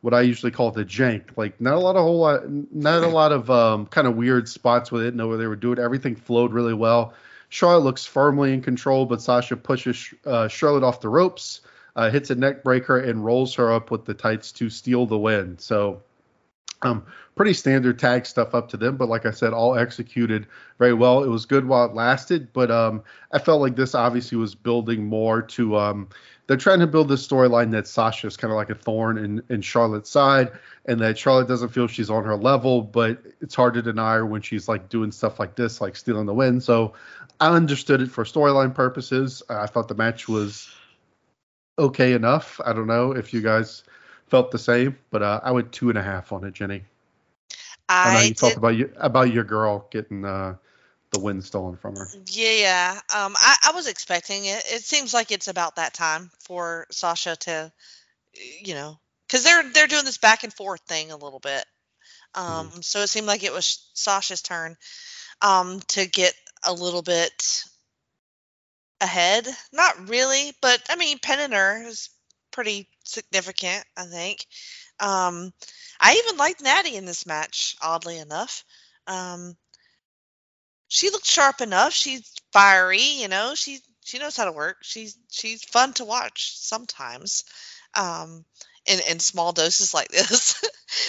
what 0.00 0.14
I 0.14 0.20
usually 0.22 0.52
call 0.52 0.70
the 0.70 0.84
jank. 0.84 1.36
Like 1.36 1.60
not 1.60 1.74
a 1.74 1.80
lot 1.80 1.96
of 1.96 2.02
whole 2.02 2.18
lot, 2.18 2.42
not 2.48 3.02
a 3.02 3.08
lot 3.08 3.32
of 3.32 3.50
um, 3.50 3.86
kind 3.86 4.06
of 4.06 4.16
weird 4.16 4.48
spots 4.48 4.92
with 4.92 5.02
it. 5.02 5.14
Know 5.14 5.28
where 5.28 5.38
they 5.38 5.46
were 5.46 5.56
doing. 5.56 5.78
Everything 5.78 6.14
flowed 6.14 6.52
really 6.52 6.74
well. 6.74 7.14
Charlotte 7.48 7.84
looks 7.84 8.04
firmly 8.04 8.52
in 8.52 8.60
control, 8.62 9.06
but 9.06 9.22
Sasha 9.22 9.56
pushes 9.56 10.12
uh, 10.26 10.48
Charlotte 10.48 10.84
off 10.84 11.00
the 11.00 11.08
ropes, 11.08 11.62
uh, 11.96 12.10
hits 12.10 12.30
a 12.30 12.34
neck 12.34 12.62
breaker, 12.62 12.98
and 12.98 13.24
rolls 13.24 13.54
her 13.54 13.72
up 13.72 13.90
with 13.90 14.04
the 14.04 14.14
tights 14.14 14.52
to 14.52 14.68
steal 14.68 15.06
the 15.06 15.18
win. 15.18 15.58
So 15.58 16.02
um, 16.82 17.06
pretty 17.38 17.54
standard 17.54 18.00
tag 18.00 18.26
stuff 18.26 18.52
up 18.52 18.68
to 18.68 18.76
them, 18.76 18.96
but 18.96 19.08
like 19.08 19.24
I 19.24 19.30
said, 19.30 19.52
all 19.52 19.78
executed 19.78 20.48
very 20.80 20.92
well. 20.92 21.22
It 21.22 21.28
was 21.28 21.46
good 21.46 21.68
while 21.68 21.84
it 21.84 21.94
lasted, 21.94 22.52
but 22.52 22.68
um, 22.68 23.00
I 23.30 23.38
felt 23.38 23.62
like 23.62 23.76
this 23.76 23.94
obviously 23.94 24.36
was 24.36 24.56
building 24.56 25.06
more 25.06 25.40
to. 25.42 25.76
Um, 25.76 26.08
they're 26.48 26.56
trying 26.56 26.80
to 26.80 26.88
build 26.88 27.08
this 27.08 27.24
storyline 27.24 27.70
that 27.70 27.86
Sasha 27.86 28.26
is 28.26 28.36
kind 28.36 28.50
of 28.50 28.56
like 28.56 28.70
a 28.70 28.74
thorn 28.74 29.18
in, 29.18 29.40
in 29.50 29.62
Charlotte's 29.62 30.10
side, 30.10 30.50
and 30.86 31.00
that 31.00 31.16
Charlotte 31.16 31.46
doesn't 31.46 31.68
feel 31.68 31.86
she's 31.86 32.10
on 32.10 32.24
her 32.24 32.36
level, 32.36 32.82
but 32.82 33.22
it's 33.40 33.54
hard 33.54 33.74
to 33.74 33.82
deny 33.82 34.14
her 34.14 34.26
when 34.26 34.42
she's 34.42 34.66
like 34.66 34.88
doing 34.88 35.12
stuff 35.12 35.38
like 35.38 35.54
this, 35.54 35.80
like 35.80 35.94
stealing 35.94 36.26
the 36.26 36.34
win. 36.34 36.60
So 36.60 36.94
I 37.38 37.54
understood 37.54 38.00
it 38.00 38.10
for 38.10 38.24
storyline 38.24 38.74
purposes. 38.74 39.44
I 39.48 39.66
thought 39.66 39.86
the 39.86 39.94
match 39.94 40.28
was 40.28 40.68
okay 41.78 42.14
enough. 42.14 42.60
I 42.66 42.72
don't 42.72 42.88
know 42.88 43.12
if 43.12 43.32
you 43.32 43.42
guys 43.42 43.84
felt 44.26 44.50
the 44.50 44.58
same, 44.58 44.98
but 45.10 45.22
uh, 45.22 45.40
I 45.44 45.52
went 45.52 45.70
two 45.70 45.88
and 45.88 45.98
a 45.98 46.02
half 46.02 46.32
on 46.32 46.42
it, 46.42 46.52
Jenny. 46.54 46.82
I, 47.88 48.10
I 48.10 48.14
know 48.14 48.20
you 48.20 48.28
did, 48.28 48.36
talked 48.36 48.56
about 48.56 48.76
you 48.76 48.92
about 48.96 49.32
your 49.32 49.44
girl 49.44 49.86
getting 49.90 50.24
uh, 50.24 50.56
the 51.10 51.20
wind 51.20 51.44
stolen 51.44 51.76
from 51.76 51.96
her. 51.96 52.08
Yeah, 52.26 53.00
um, 53.14 53.34
I, 53.36 53.56
I 53.68 53.72
was 53.72 53.86
expecting 53.88 54.44
it. 54.44 54.62
It 54.66 54.82
seems 54.82 55.14
like 55.14 55.32
it's 55.32 55.48
about 55.48 55.76
that 55.76 55.94
time 55.94 56.30
for 56.40 56.86
Sasha 56.90 57.36
to, 57.36 57.72
you 58.62 58.74
know, 58.74 58.98
because 59.26 59.44
they're 59.44 59.70
they're 59.72 59.86
doing 59.86 60.04
this 60.04 60.18
back 60.18 60.44
and 60.44 60.52
forth 60.52 60.80
thing 60.82 61.10
a 61.10 61.16
little 61.16 61.40
bit. 61.40 61.64
Um, 62.34 62.70
mm. 62.70 62.84
So 62.84 63.00
it 63.00 63.08
seemed 63.08 63.26
like 63.26 63.42
it 63.42 63.52
was 63.52 63.90
Sasha's 63.94 64.42
turn 64.42 64.76
um, 65.40 65.80
to 65.88 66.06
get 66.06 66.34
a 66.64 66.72
little 66.72 67.02
bit 67.02 67.64
ahead. 69.00 69.48
Not 69.72 70.08
really, 70.08 70.52
but 70.60 70.82
I 70.90 70.96
mean, 70.96 71.18
pinning 71.18 71.52
her 71.52 71.86
is 71.86 72.10
pretty 72.58 72.88
significant, 73.04 73.84
I 73.96 74.06
think. 74.06 74.44
Um, 74.98 75.52
I 76.00 76.20
even 76.24 76.38
liked 76.38 76.60
Natty 76.60 76.96
in 76.96 77.04
this 77.04 77.24
match, 77.24 77.76
oddly 77.80 78.18
enough. 78.18 78.64
Um, 79.06 79.56
she 80.88 81.10
looked 81.10 81.24
sharp 81.24 81.60
enough. 81.60 81.92
She's 81.92 82.32
fiery, 82.52 83.00
you 83.00 83.28
know. 83.28 83.54
She 83.54 83.78
she 84.04 84.18
knows 84.18 84.36
how 84.36 84.46
to 84.46 84.50
work. 84.50 84.78
She's 84.82 85.16
she's 85.30 85.62
fun 85.62 85.92
to 85.94 86.04
watch 86.04 86.58
sometimes. 86.58 87.44
Um, 87.94 88.44
in, 88.86 88.98
in 89.08 89.20
small 89.20 89.52
doses 89.52 89.94
like 89.94 90.08
this. 90.10 90.60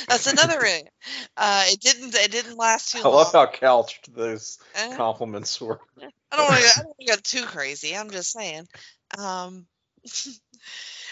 That's 0.08 0.28
another 0.28 0.60
ring. 0.62 0.88
Uh, 1.36 1.64
it 1.66 1.80
didn't 1.80 2.14
it 2.14 2.32
didn't 2.32 2.58
last 2.58 2.92
too 2.92 3.00
I 3.00 3.06
long. 3.06 3.14
Love 3.14 3.32
how 3.32 3.48
couched 3.48 4.14
those 4.14 4.60
uh, 4.78 4.96
compliments 4.96 5.60
were. 5.60 5.80
I 6.32 6.38
don't 6.38 6.48
want 6.48 6.98
to 7.00 7.06
go 7.08 7.16
too 7.16 7.46
crazy. 7.46 7.98
I'm 7.98 8.12
just 8.12 8.34
saying. 8.34 8.68
Um, 9.18 9.66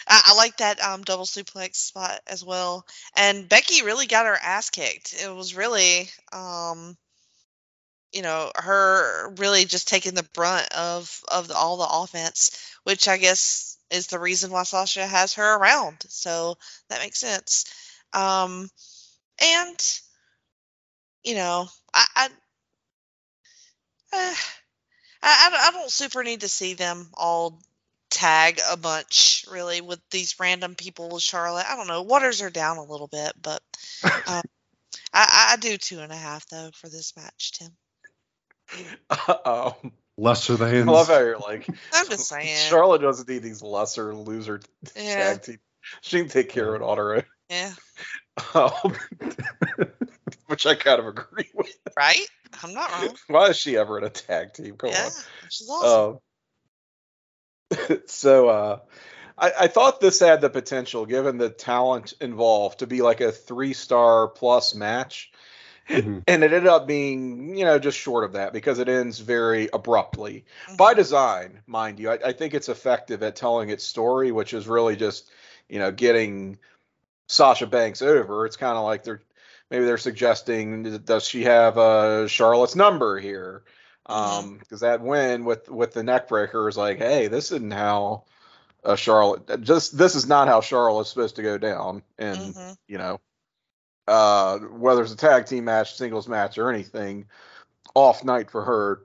I, 0.08 0.22
I 0.28 0.36
like 0.36 0.58
that 0.58 0.82
um, 0.82 1.04
double 1.04 1.26
suplex 1.26 1.76
spot 1.76 2.22
as 2.28 2.44
well. 2.44 2.86
And 3.16 3.48
Becky 3.48 3.84
really 3.84 4.08
got 4.08 4.26
her 4.26 4.36
ass 4.36 4.70
kicked. 4.70 5.14
It 5.14 5.34
was 5.34 5.56
really, 5.56 6.10
um, 6.32 6.98
you 8.12 8.22
know, 8.22 8.52
her 8.56 9.30
really 9.38 9.66
just 9.66 9.88
taking 9.88 10.16
the 10.16 10.28
brunt 10.34 10.72
of 10.74 11.22
of 11.30 11.48
the, 11.48 11.56
all 11.56 11.78
the 11.78 11.88
offense, 11.90 12.72
which 12.84 13.08
I 13.08 13.18
guess 13.18 13.78
is 13.92 14.08
the 14.08 14.20
reason 14.20 14.52
why 14.52 14.64
Sasha 14.64 15.06
has 15.06 15.34
her 15.34 15.58
around. 15.58 15.98
So 16.08 16.58
that 16.90 17.02
makes 17.02 17.20
sense. 17.20 17.66
Um, 18.14 18.70
and 19.42 20.00
you 21.24 21.36
know, 21.36 21.68
I. 21.94 22.06
I 22.16 22.30
uh, 24.14 24.34
I, 25.24 25.70
I, 25.70 25.72
don't 25.72 25.92
super 25.92 26.24
need 26.24 26.42
to 26.42 26.48
see 26.48 26.76
them 26.76 27.10
all 27.16 27.60
tag 28.10 28.60
a 28.70 28.78
bunch 28.78 29.46
really 29.52 29.82
with 29.82 30.00
these 30.12 30.40
random 30.40 30.76
people 30.76 31.10
with 31.10 31.24
Charlotte. 31.24 31.66
I 31.70 31.76
don't 31.76 31.88
know. 31.88 32.02
Waters 32.02 32.42
are 32.42 32.50
down 32.50 32.78
a 32.78 32.84
little 32.84 33.08
bit, 33.08 33.34
but 33.42 33.62
um, 34.28 34.44
I, 35.14 35.50
I 35.52 35.58
do 35.60 35.78
two 35.78 36.00
and 36.00 36.12
a 36.12 36.16
half 36.16 36.48
though 36.50 36.70
for 36.74 36.90
this 36.90 37.16
match, 37.16 37.54
Tim. 37.54 37.72
Um, 39.46 39.94
lesser 40.18 40.58
than. 40.58 40.90
I 40.90 40.92
love 40.92 41.08
how 41.08 41.20
you're 41.20 41.38
like. 41.38 41.68
I'm 41.94 42.08
just 42.10 42.28
saying. 42.28 42.58
Charlotte 42.70 43.02
doesn't 43.02 43.30
need 43.30 43.44
these 43.44 43.62
lesser 43.62 44.14
loser 44.14 44.60
yeah. 44.96 45.34
tag 45.34 45.42
team. 45.42 45.60
She 46.02 46.20
can 46.20 46.28
take 46.28 46.50
care 46.50 46.76
of 46.76 46.82
it 46.82 46.84
on 46.84 46.98
her 46.98 47.16
own. 47.16 47.24
Yeah. 47.50 47.74
Um, 48.54 48.94
which 50.48 50.66
I 50.66 50.76
kind 50.76 51.00
of 51.00 51.08
agree 51.08 51.50
with. 51.54 51.74
Right? 51.96 52.28
I'm 52.62 52.74
not 52.74 52.92
wrong. 52.92 53.16
Why 53.28 53.48
is 53.48 53.58
she 53.58 53.78
ever 53.78 53.98
in 53.98 54.04
a 54.04 54.10
tag 54.10 54.54
team? 54.54 54.76
Come 54.76 54.90
yeah, 54.90 55.06
on. 55.06 55.12
She's 55.50 55.70
awesome. 55.70 56.12
Um, 56.14 56.20
so 58.06 58.50
uh, 58.50 58.80
I, 59.38 59.52
I, 59.62 59.68
thought 59.68 60.00
this 60.00 60.20
had 60.20 60.42
the 60.42 60.50
potential, 60.50 61.06
given 61.06 61.38
the 61.38 61.50
talent 61.50 62.14
involved, 62.22 62.80
to 62.80 62.88
be 62.88 63.02
like 63.02 63.22
a 63.22 63.32
three 63.32 63.74
star 63.74 64.28
plus 64.28 64.74
match. 64.74 65.32
Mm-hmm. 65.90 66.20
And 66.28 66.44
it 66.44 66.52
ended 66.52 66.68
up 66.68 66.86
being, 66.86 67.58
you 67.58 67.64
know, 67.64 67.80
just 67.80 67.98
short 67.98 68.26
of 68.26 68.34
that 68.34 68.52
because 68.52 68.80
it 68.80 68.90
ends 68.90 69.20
very 69.20 69.70
abruptly. 69.72 70.44
Mm-hmm. 70.66 70.76
By 70.76 70.94
design, 70.94 71.62
mind 71.66 72.00
you, 72.00 72.10
I, 72.10 72.20
I 72.26 72.34
think 72.34 72.54
it's 72.54 72.68
effective 72.68 73.24
at 73.24 73.38
telling 73.38 73.70
its 73.70 73.86
story, 73.86 74.32
which 74.32 74.54
is 74.54 74.68
really 74.68 74.98
just, 74.98 75.30
you 75.70 75.80
know, 75.80 75.92
getting 75.92 76.60
Sasha 77.28 77.68
Banks 77.68 78.02
over. 78.02 78.46
It's 78.46 78.58
kind 78.58 78.78
of 78.78 78.84
like 78.84 79.04
they're 79.04 79.22
maybe 79.70 79.86
they're 79.86 79.98
suggesting 79.98 80.98
does 81.00 81.26
she 81.26 81.44
have 81.44 81.78
uh, 81.78 82.28
Charlotte's 82.28 82.76
number 82.76 83.20
here? 83.20 83.64
Mm-hmm. 84.10 84.48
Um, 84.50 84.58
because 84.58 84.82
that 84.82 85.02
win 85.02 85.44
with 85.44 85.70
with 85.70 85.94
the 85.94 86.04
neck 86.04 86.28
breaker 86.28 86.68
is 86.70 86.78
like, 86.78 86.98
hey, 86.98 87.28
this 87.28 87.52
isn't 87.52 87.74
how 87.74 88.24
a 88.84 88.96
Charlotte 88.96 89.62
just 89.62 89.98
this 89.98 90.16
is 90.16 90.28
not 90.28 90.48
how 90.48 90.62
Charlotte's 90.62 91.10
supposed 91.10 91.36
to 91.36 91.44
go 91.44 91.58
down, 91.58 92.04
and 92.18 92.38
mm-hmm. 92.38 92.72
you 92.88 92.98
know, 92.98 93.20
uh, 94.08 94.60
whether 94.60 95.04
it's 95.04 95.14
a 95.14 95.18
tag 95.18 95.46
team 95.46 95.66
match, 95.66 95.96
singles 95.96 96.28
match, 96.28 96.58
or 96.58 96.70
anything, 96.70 97.26
off 97.96 98.24
night 98.24 98.50
for 98.50 98.64
her 98.64 99.02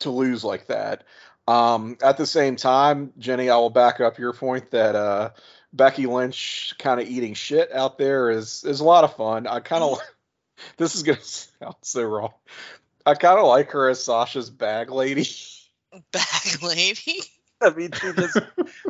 to 0.00 0.10
lose 0.10 0.44
like 0.44 0.66
that. 0.68 1.04
Um, 1.48 1.96
at 2.02 2.16
the 2.16 2.26
same 2.26 2.56
time, 2.56 3.12
Jenny, 3.18 3.50
I 3.50 3.56
will 3.56 3.70
back 3.70 4.00
up 4.00 4.18
your 4.18 4.32
point 4.32 4.70
that 4.70 4.94
uh, 4.94 5.30
Becky 5.72 6.06
Lynch 6.06 6.74
kind 6.78 7.00
of 7.00 7.08
eating 7.08 7.34
shit 7.34 7.72
out 7.72 7.98
there 7.98 8.30
is 8.30 8.62
is 8.64 8.80
a 8.80 8.84
lot 8.84 9.04
of 9.04 9.16
fun. 9.16 9.46
I 9.46 9.60
kind 9.60 9.82
of 9.82 9.98
mm-hmm. 9.98 10.06
this 10.76 10.94
is 10.94 11.02
gonna 11.02 11.20
sound 11.22 11.74
so 11.82 12.02
wrong, 12.02 12.32
I 13.06 13.14
kind 13.14 13.38
of 13.38 13.46
like 13.46 13.70
her 13.72 13.88
as 13.88 14.02
Sasha's 14.02 14.50
bag 14.50 14.90
lady. 14.90 15.26
Bag 16.12 16.62
lady. 16.62 17.20
I 17.60 17.70
mean, 17.70 17.90
she 17.92 18.12
just 18.12 18.38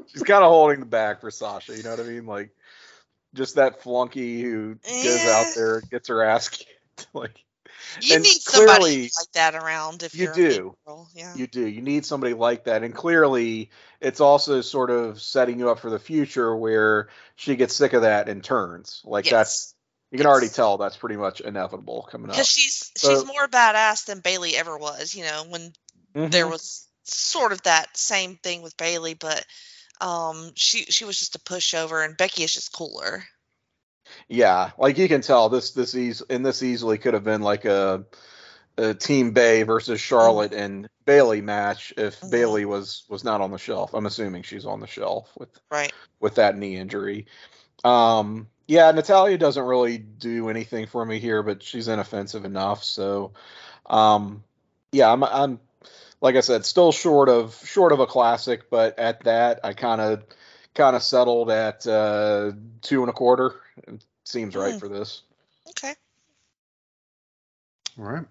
she's 0.08 0.22
kind 0.22 0.44
of 0.44 0.50
holding 0.50 0.80
the 0.80 0.86
bag 0.86 1.20
for 1.20 1.30
Sasha. 1.30 1.74
You 1.74 1.82
know 1.82 1.90
what 1.90 2.00
I 2.00 2.02
mean? 2.02 2.26
Like, 2.26 2.50
just 3.34 3.56
that 3.56 3.82
flunky 3.82 4.42
who 4.42 4.76
yeah. 4.86 5.04
goes 5.04 5.26
out 5.26 5.46
there 5.56 5.80
gets 5.80 6.08
her 6.08 6.22
ass 6.22 6.48
kicked. 6.48 7.08
like, 7.14 7.42
you 8.00 8.18
need 8.18 8.26
somebody 8.26 9.02
like 9.02 9.32
that 9.32 9.54
around. 9.54 10.02
If 10.02 10.14
you 10.14 10.32
do, 10.32 10.76
yeah, 11.14 11.34
you 11.34 11.46
do. 11.46 11.66
You 11.66 11.82
need 11.82 12.04
somebody 12.04 12.34
like 12.34 12.64
that, 12.64 12.82
and 12.82 12.94
clearly, 12.94 13.70
it's 14.00 14.20
also 14.20 14.60
sort 14.60 14.90
of 14.90 15.20
setting 15.20 15.58
you 15.58 15.70
up 15.70 15.78
for 15.78 15.90
the 15.90 15.98
future 15.98 16.54
where 16.54 17.08
she 17.36 17.56
gets 17.56 17.74
sick 17.74 17.92
of 17.92 18.02
that 18.02 18.28
and 18.28 18.44
turns. 18.44 19.02
Like 19.04 19.24
yes. 19.24 19.32
that's 19.32 19.74
you 20.10 20.18
can 20.18 20.26
already 20.26 20.48
tell 20.48 20.76
that's 20.76 20.96
pretty 20.96 21.16
much 21.16 21.40
inevitable 21.40 22.08
coming 22.10 22.30
up. 22.30 22.36
Because 22.36 22.48
she's 22.48 22.90
so, 22.96 23.14
she's 23.14 23.26
more 23.26 23.46
badass 23.46 24.06
than 24.06 24.20
Bayley 24.20 24.56
ever 24.56 24.76
was. 24.76 25.14
You 25.14 25.24
know, 25.24 25.44
when 25.48 25.72
mm-hmm. 26.14 26.30
there 26.30 26.48
was 26.48 26.88
sort 27.04 27.52
of 27.52 27.62
that 27.62 27.96
same 27.96 28.36
thing 28.36 28.62
with 28.62 28.76
Bayley, 28.76 29.14
but 29.14 29.44
um, 30.00 30.52
she 30.54 30.84
she 30.84 31.04
was 31.04 31.18
just 31.18 31.36
a 31.36 31.40
pushover, 31.40 32.04
and 32.04 32.16
Becky 32.16 32.42
is 32.42 32.52
just 32.52 32.72
cooler. 32.72 33.22
Yeah, 34.28 34.70
like 34.78 34.98
you 34.98 35.08
can 35.08 35.20
tell 35.20 35.48
this 35.48 35.72
this 35.72 35.94
eas 35.94 36.22
and 36.28 36.44
this 36.44 36.62
easily 36.62 36.98
could 36.98 37.14
have 37.14 37.24
been 37.24 37.42
like 37.42 37.64
a, 37.64 38.04
a 38.76 38.94
Team 38.94 39.32
BAE 39.32 39.62
versus 39.62 40.00
Charlotte 40.00 40.50
mm-hmm. 40.50 40.60
and 40.60 40.88
Bayley 41.04 41.40
match 41.40 41.92
if 41.96 42.18
mm-hmm. 42.18 42.30
Bayley 42.30 42.64
was 42.64 43.04
was 43.08 43.22
not 43.22 43.40
on 43.40 43.52
the 43.52 43.58
shelf. 43.58 43.94
I'm 43.94 44.06
assuming 44.06 44.42
she's 44.42 44.66
on 44.66 44.80
the 44.80 44.86
shelf 44.86 45.30
with 45.38 45.50
right 45.70 45.92
with 46.18 46.36
that 46.36 46.56
knee 46.56 46.76
injury. 46.76 47.26
Um, 47.84 48.48
yeah, 48.70 48.92
Natalya 48.92 49.36
doesn't 49.36 49.64
really 49.64 49.98
do 49.98 50.48
anything 50.48 50.86
for 50.86 51.04
me 51.04 51.18
here, 51.18 51.42
but 51.42 51.60
she's 51.60 51.88
inoffensive 51.88 52.44
enough. 52.44 52.84
So, 52.84 53.32
um, 53.86 54.44
yeah, 54.92 55.12
I'm 55.12 55.24
I'm 55.24 55.58
like 56.20 56.36
I 56.36 56.40
said, 56.40 56.64
still 56.64 56.92
short 56.92 57.28
of 57.28 57.60
short 57.64 57.90
of 57.90 57.98
a 57.98 58.06
classic, 58.06 58.70
but 58.70 58.96
at 59.00 59.24
that 59.24 59.58
I 59.64 59.72
kind 59.72 60.00
of 60.00 60.22
kind 60.72 60.94
of 60.94 61.02
settled 61.02 61.50
at 61.50 61.84
uh, 61.84 62.52
two 62.80 63.00
and 63.00 63.10
a 63.10 63.12
quarter. 63.12 63.56
It 63.88 64.04
seems 64.22 64.54
right 64.54 64.74
Mm. 64.74 64.78
for 64.78 64.86
this. 64.88 65.22
Okay. 65.70 65.94
All 67.98 68.04
right. 68.04 68.24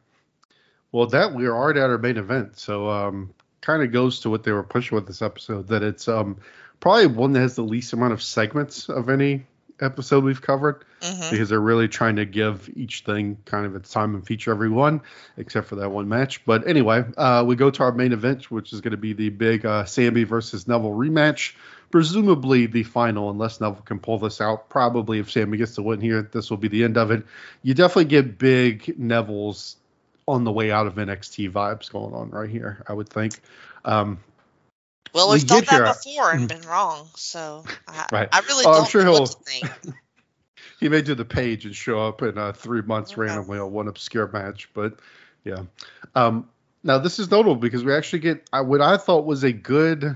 Well, 0.93 1.07
that 1.07 1.33
we 1.33 1.47
are 1.47 1.55
already 1.55 1.81
at 1.81 1.89
our 1.89 1.97
main 1.97 2.15
event, 2.15 2.57
so 2.57 2.89
um, 2.89 3.33
kind 3.59 3.83
of 3.83 3.91
goes 3.91 4.21
to 4.21 4.29
what 4.29 4.43
they 4.43 4.53
were 4.53 4.63
pushing 4.63 4.95
with 4.95 5.05
this 5.05 5.21
episode. 5.21 5.67
That 5.67 5.83
it's 5.83 6.07
um, 6.07 6.37
probably 6.79 7.07
one 7.07 7.33
that 7.33 7.41
has 7.41 7.57
the 7.57 7.61
least 7.61 7.91
amount 7.91 8.13
of 8.13 8.23
segments 8.23 8.87
of 8.87 9.09
any 9.09 9.45
episode 9.81 10.23
we've 10.23 10.41
covered 10.41 10.83
hmm 11.01 11.29
because 11.31 11.49
they're 11.49 11.59
really 11.59 11.87
trying 11.87 12.15
to 12.15 12.25
give 12.25 12.69
each 12.75 13.01
thing 13.01 13.37
kind 13.45 13.65
of 13.65 13.75
its 13.75 13.91
time 13.91 14.15
and 14.15 14.25
feature 14.25 14.51
every 14.51 14.69
one, 14.69 15.01
except 15.37 15.67
for 15.67 15.75
that 15.75 15.89
one 15.89 16.07
match. 16.09 16.43
But 16.45 16.67
anyway, 16.67 17.03
uh, 17.17 17.43
we 17.45 17.55
go 17.55 17.69
to 17.69 17.83
our 17.83 17.91
main 17.91 18.11
event, 18.13 18.49
which 18.49 18.73
is 18.73 18.81
going 18.81 18.91
to 18.91 18.97
be 18.97 19.13
the 19.13 19.29
big 19.29 19.65
uh, 19.65 19.85
Sami 19.85 20.23
versus 20.23 20.67
Neville 20.67 20.91
rematch. 20.91 21.55
Presumably 21.91 22.65
the 22.65 22.83
final, 22.83 23.29
unless 23.29 23.61
Neville 23.61 23.81
can 23.83 23.99
pull 23.99 24.17
this 24.19 24.41
out. 24.41 24.69
Probably 24.69 25.19
if 25.19 25.31
Sami 25.31 25.57
gets 25.57 25.75
the 25.75 25.83
win 25.83 26.01
here, 26.01 26.21
this 26.21 26.49
will 26.49 26.57
be 26.57 26.67
the 26.67 26.83
end 26.83 26.97
of 26.97 27.11
it. 27.11 27.23
You 27.63 27.73
definitely 27.73 28.05
get 28.05 28.37
big 28.37 28.97
Neville's 28.97 29.77
on 30.27 30.43
the 30.43 30.51
way 30.51 30.71
out 30.71 30.85
of 30.85 30.95
NXT 30.95 31.51
vibes 31.51 31.91
going 31.91 32.13
on 32.13 32.29
right 32.29 32.49
here, 32.49 32.83
I 32.87 32.93
would 32.93 33.09
think. 33.09 33.39
Um, 33.85 34.19
Well, 35.13 35.29
We 35.29 35.35
we've 35.35 35.47
done 35.47 35.63
that 35.69 35.97
before 36.03 36.31
and 36.31 36.47
been 36.47 36.61
wrong, 36.61 37.09
so 37.15 37.63
I, 37.87 38.05
Right. 38.11 38.29
I 38.31 38.39
really 38.41 38.65
Oh, 38.65 38.71
I'm 38.71 38.75
don't 38.79 38.89
sure 38.89 39.03
know 39.03 39.13
he'll- 39.13 39.25
think. 39.25 39.69
he 40.79 40.89
may 40.89 41.01
do 41.01 41.15
the 41.15 41.25
page 41.25 41.65
and 41.65 41.75
show 41.75 42.07
up 42.07 42.21
in 42.21 42.37
uh, 42.37 42.53
three 42.53 42.81
months 42.81 43.11
Okay. 43.11 43.21
randomly 43.21 43.59
on 43.59 43.71
one 43.71 43.87
obscure 43.87 44.27
match, 44.27 44.69
but 44.73 44.99
yeah. 45.43 45.63
Um, 46.15 46.47
now 46.83 46.97
this 46.99 47.19
is 47.19 47.29
notable 47.31 47.55
because 47.55 47.83
we 47.83 47.93
actually 47.93 48.19
get 48.19 48.47
uh, 48.53 48.63
what 48.63 48.81
I 48.81 48.97
thought 48.97 49.25
was 49.25 49.43
a 49.43 49.51
good 49.51 50.15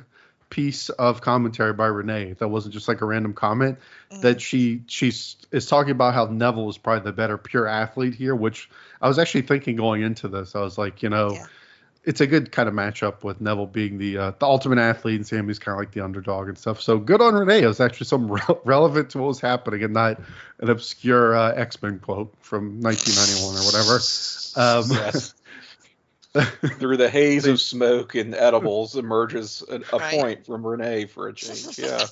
piece 0.49 0.89
of 0.89 1.19
commentary 1.19 1.73
by 1.73 1.87
Renee. 1.87 2.33
That 2.33 2.47
wasn't 2.49 2.73
just 2.75 2.87
like 2.87 3.01
a 3.01 3.05
random 3.05 3.33
comment. 3.33 3.79
Mhm. 4.11 4.21
That 4.21 4.39
she 4.41 4.83
she's 4.87 5.35
is 5.51 5.65
talking 5.65 5.91
about 5.91 6.13
how 6.13 6.25
Neville 6.27 6.69
is 6.69 6.77
probably 6.77 7.03
the 7.03 7.11
better 7.11 7.37
pure 7.37 7.67
athlete 7.67 8.13
here, 8.13 8.35
which 8.35 8.69
I 9.01 9.07
was 9.07 9.17
actually 9.19 9.41
thinking 9.41 9.75
going 9.75 10.03
into 10.03 10.27
this. 10.27 10.55
I 10.55 10.59
was 10.61 10.77
like, 10.77 11.01
you 11.03 11.09
know. 11.09 11.31
Yeah. 11.31 11.45
It's 12.05 12.19
a 12.19 12.27
good 12.27 12.51
kind 12.51 12.67
of 12.67 12.75
matchup 12.75 13.23
with 13.23 13.39
Neville 13.39 13.65
being 13.67 13.97
the 13.97 14.17
uh, 14.17 14.31
the 14.38 14.45
ultimate 14.45 14.77
athlete 14.77 15.15
and 15.15 15.25
Sami's 15.25 15.57
kind 15.57 15.73
of 15.73 15.80
like 15.80 15.91
the 15.93 16.01
underdog 16.01 16.49
and 16.49 16.57
stuff. 16.57 16.81
So 16.81 16.97
good 16.97 17.21
on 17.21 17.34
Renee. 17.34 17.61
It 17.63 17.67
was 17.67 17.80
actually 17.80 18.07
something 18.07 18.30
re- 18.49 18.55
relevant 18.65 19.11
to 19.11 19.19
what 19.19 19.27
was 19.27 19.39
happening 19.39 19.84
and 19.84 19.93
not 19.93 20.19
an 20.59 20.69
obscure 20.69 21.34
uh, 21.35 21.53
X 21.53 21.81
Men 21.81 21.99
quote 21.99 22.34
from 22.41 22.81
1991 22.81 23.55
or 23.55 23.65
whatever. 23.65 23.99
Um, 24.55 24.91
Yes. 24.91 25.34
Through 26.80 26.97
the 26.97 27.09
haze 27.11 27.45
of 27.45 27.61
smoke 27.61 28.15
and 28.15 28.34
edibles 28.34 28.95
emerges 28.97 29.63
a, 29.69 29.75
a 29.95 29.99
Right. 29.99 30.19
point 30.19 30.45
from 30.47 30.65
Renee 30.65 31.05
for 31.05 31.27
a 31.27 31.34
change. 31.34 31.77
Yeah. 31.77 32.07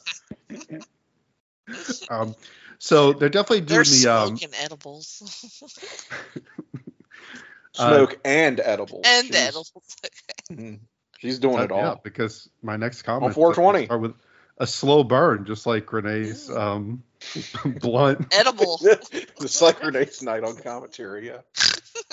um, 2.09 2.35
so 2.77 3.13
they're 3.13 3.29
definitely 3.29 3.61
doing 3.61 3.77
There's 3.77 3.89
the 3.89 3.95
smoke 3.97 4.27
um, 4.29 4.37
and 4.41 4.53
edibles 7.77 7.93
Uh, 7.93 8.05
Smoke 8.07 8.19
and 8.25 8.59
edibles. 8.59 9.03
and 9.05 9.27
She's- 9.27 9.47
edibles. 9.47 9.71
Mhm. 10.51 10.79
She's 11.19 11.37
doing 11.39 11.59
uh, 11.59 11.63
it 11.63 11.71
all. 11.71 11.79
yeah 11.81 11.95
because 12.03 12.49
my 12.63 12.77
next 12.77 13.03
comment 13.03 13.25
On 13.25 13.33
420. 13.33 13.85
start 13.85 14.01
with 14.01 14.13
a 14.57 14.67
slow 14.67 15.03
burn, 15.03 15.45
just 15.45 15.65
like 15.65 15.91
Renee's 15.93 16.49
um, 16.49 17.03
blunt 17.79 18.27
Edible. 18.33 18.79
it's 18.83 19.61
like 19.61 19.81
Renee's 19.83 20.21
night 20.23 20.43
on 20.43 20.55
commentary. 20.57 21.27
Yeah. 21.27 21.37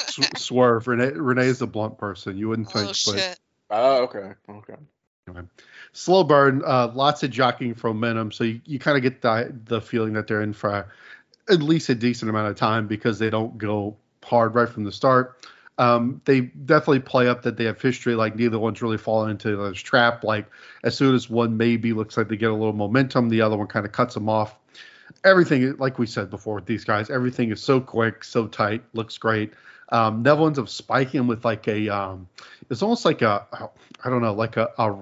sw- 0.07 0.37
swerve. 0.39 0.87
Renee 0.87 1.13
Renee's 1.15 1.61
a 1.63 1.67
blunt 1.67 1.99
person. 1.99 2.37
You 2.37 2.49
wouldn't 2.51 2.71
think, 2.71 2.85
oh 2.85 2.89
but 2.89 2.97
shit. 2.97 3.39
Oh, 3.71 4.03
okay. 4.05 4.33
Okay. 4.49 5.41
slow 5.93 6.25
burn, 6.25 6.63
uh, 6.65 6.91
lots 6.95 7.23
of 7.23 7.31
jockeying 7.31 7.75
for 7.75 7.89
momentum. 7.93 8.31
So 8.33 8.45
you, 8.45 8.61
you 8.65 8.79
kind 8.79 8.97
of 8.97 9.03
get 9.03 9.21
the, 9.21 9.53
the 9.65 9.81
feeling 9.81 10.13
that 10.15 10.27
they're 10.27 10.43
in 10.43 10.53
for 10.55 10.87
at 11.51 11.63
least 11.63 11.89
a 11.89 11.95
decent 11.95 12.31
amount 12.31 12.49
of 12.49 12.57
time 12.57 12.87
because 12.87 13.19
they 13.19 13.31
don't 13.31 13.59
go 13.59 13.97
hard 14.25 14.55
right 14.55 14.69
from 14.69 14.85
the 14.85 14.93
start. 14.93 15.37
Um, 15.79 16.21
they 16.25 16.41
definitely 16.41 17.01
play 17.01 17.29
up 17.29 17.43
that 17.43 17.57
they 17.57 17.65
have 17.65 17.81
history, 17.81 18.17
like 18.17 18.35
neither 18.35 18.59
one's 18.59 18.83
really 18.83 18.99
fallen 18.99 19.31
into 19.31 19.57
this 19.57 19.79
trap. 19.79 20.25
Like 20.25 20.47
as 20.83 20.97
soon 20.97 21.15
as 21.15 21.31
one 21.31 21.57
maybe 21.57 21.93
looks 21.93 22.17
like 22.17 22.29
they 22.29 22.37
get 22.37 22.51
a 22.51 22.55
little 22.55 22.73
momentum, 22.73 23.29
the 23.29 23.41
other 23.43 23.57
one 23.57 23.69
kind 23.69 23.87
of 23.87 23.93
cuts 23.93 24.15
them 24.15 24.29
off. 24.29 24.59
Everything, 25.25 25.77
like 25.77 25.99
we 25.99 26.07
said 26.07 26.31
before 26.31 26.57
with 26.57 26.67
these 26.67 26.85
guys, 26.85 27.11
everything 27.11 27.53
is 27.53 27.63
so 27.63 27.81
quick, 27.81 28.25
so 28.25 28.47
tight, 28.49 28.83
looks 28.93 29.17
great. 29.19 29.53
Um, 29.91 30.23
Neville 30.23 30.49
ends 30.49 30.59
up 30.59 30.69
spiking 30.69 31.27
with 31.29 31.45
like 31.45 31.67
a, 31.69 31.89
um, 31.89 32.29
it's 32.71 32.83
almost 32.83 33.05
like 33.05 33.23
a, 33.23 33.47
I 34.05 34.11
don't 34.11 34.21
know, 34.21 34.35
like 34.35 34.57
a, 34.57 34.69
a 34.79 34.97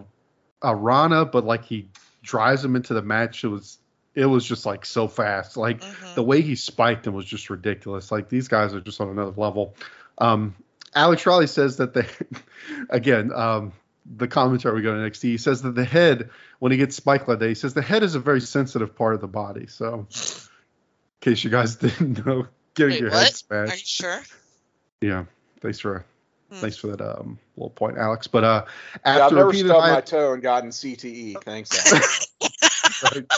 a 0.62 0.74
Rana, 0.74 1.24
but 1.24 1.44
like 1.44 1.64
he 1.64 1.88
drives 2.22 2.64
him 2.64 2.76
into 2.76 2.94
the 2.94 3.02
match. 3.02 3.44
It 3.44 3.48
was 3.48 3.78
it 4.16 4.26
was 4.26 4.44
just 4.44 4.66
like 4.66 4.84
so 4.84 5.06
fast. 5.06 5.56
Like 5.56 5.82
Mhm. 5.82 6.14
the 6.14 6.22
way 6.22 6.40
he 6.40 6.56
spiked 6.56 7.06
him 7.06 7.14
was 7.14 7.26
just 7.26 7.50
ridiculous. 7.50 8.10
Like 8.10 8.28
these 8.28 8.48
guys 8.48 8.74
are 8.74 8.80
just 8.80 9.00
on 9.00 9.10
another 9.10 9.34
level. 9.36 9.76
Um, 10.18 10.56
Alex 10.94 11.26
Riley 11.26 11.46
says 11.46 11.76
that 11.76 11.92
they, 11.92 12.06
again, 12.90 13.30
um, 13.32 13.72
the 14.16 14.26
commentary 14.26 14.76
we 14.76 14.82
go 14.82 14.94
to 14.94 15.00
NXT, 15.00 15.22
he 15.22 15.36
says 15.36 15.62
that 15.62 15.74
the 15.74 15.84
head, 15.84 16.30
when 16.58 16.72
he 16.72 16.78
gets 16.78 16.96
spiked 16.96 17.28
like 17.28 17.38
that, 17.40 17.48
he 17.48 17.54
says 17.54 17.74
the 17.74 17.82
head 17.82 18.02
is 18.02 18.14
a 18.14 18.20
very 18.20 18.40
sensitive 18.40 18.96
part 18.96 19.14
of 19.14 19.20
the 19.20 19.28
body. 19.28 19.66
So, 19.66 20.06
in 20.10 20.40
case 21.20 21.44
you 21.44 21.50
guys 21.50 21.76
didn't 21.76 22.24
know, 22.24 22.46
getting 22.74 22.94
Wait, 22.94 23.00
your 23.02 23.10
what? 23.10 23.42
head 23.50 23.68
Are 23.68 23.74
you 23.74 23.82
sure? 23.84 24.22
Yeah, 25.02 25.24
thanks 25.60 25.78
for 25.78 26.04
Hmm. 26.50 26.60
thanks 26.60 26.76
for 26.76 26.86
that 26.86 27.00
um, 27.00 27.38
little 27.56 27.70
point, 27.70 27.98
Alex. 27.98 28.28
But 28.28 28.44
uh, 28.44 28.64
Yeah, 29.04 29.16
I've 29.16 29.20
after 29.22 29.34
never 29.36 29.52
stubbed 29.52 29.88
my 29.88 30.00
toe 30.00 30.32
and 30.32 30.42
gotten 30.42 30.70
CTE. 30.70 31.42
Thanks. 31.42 31.92
Al. 31.92 32.00
Right. 33.02 33.24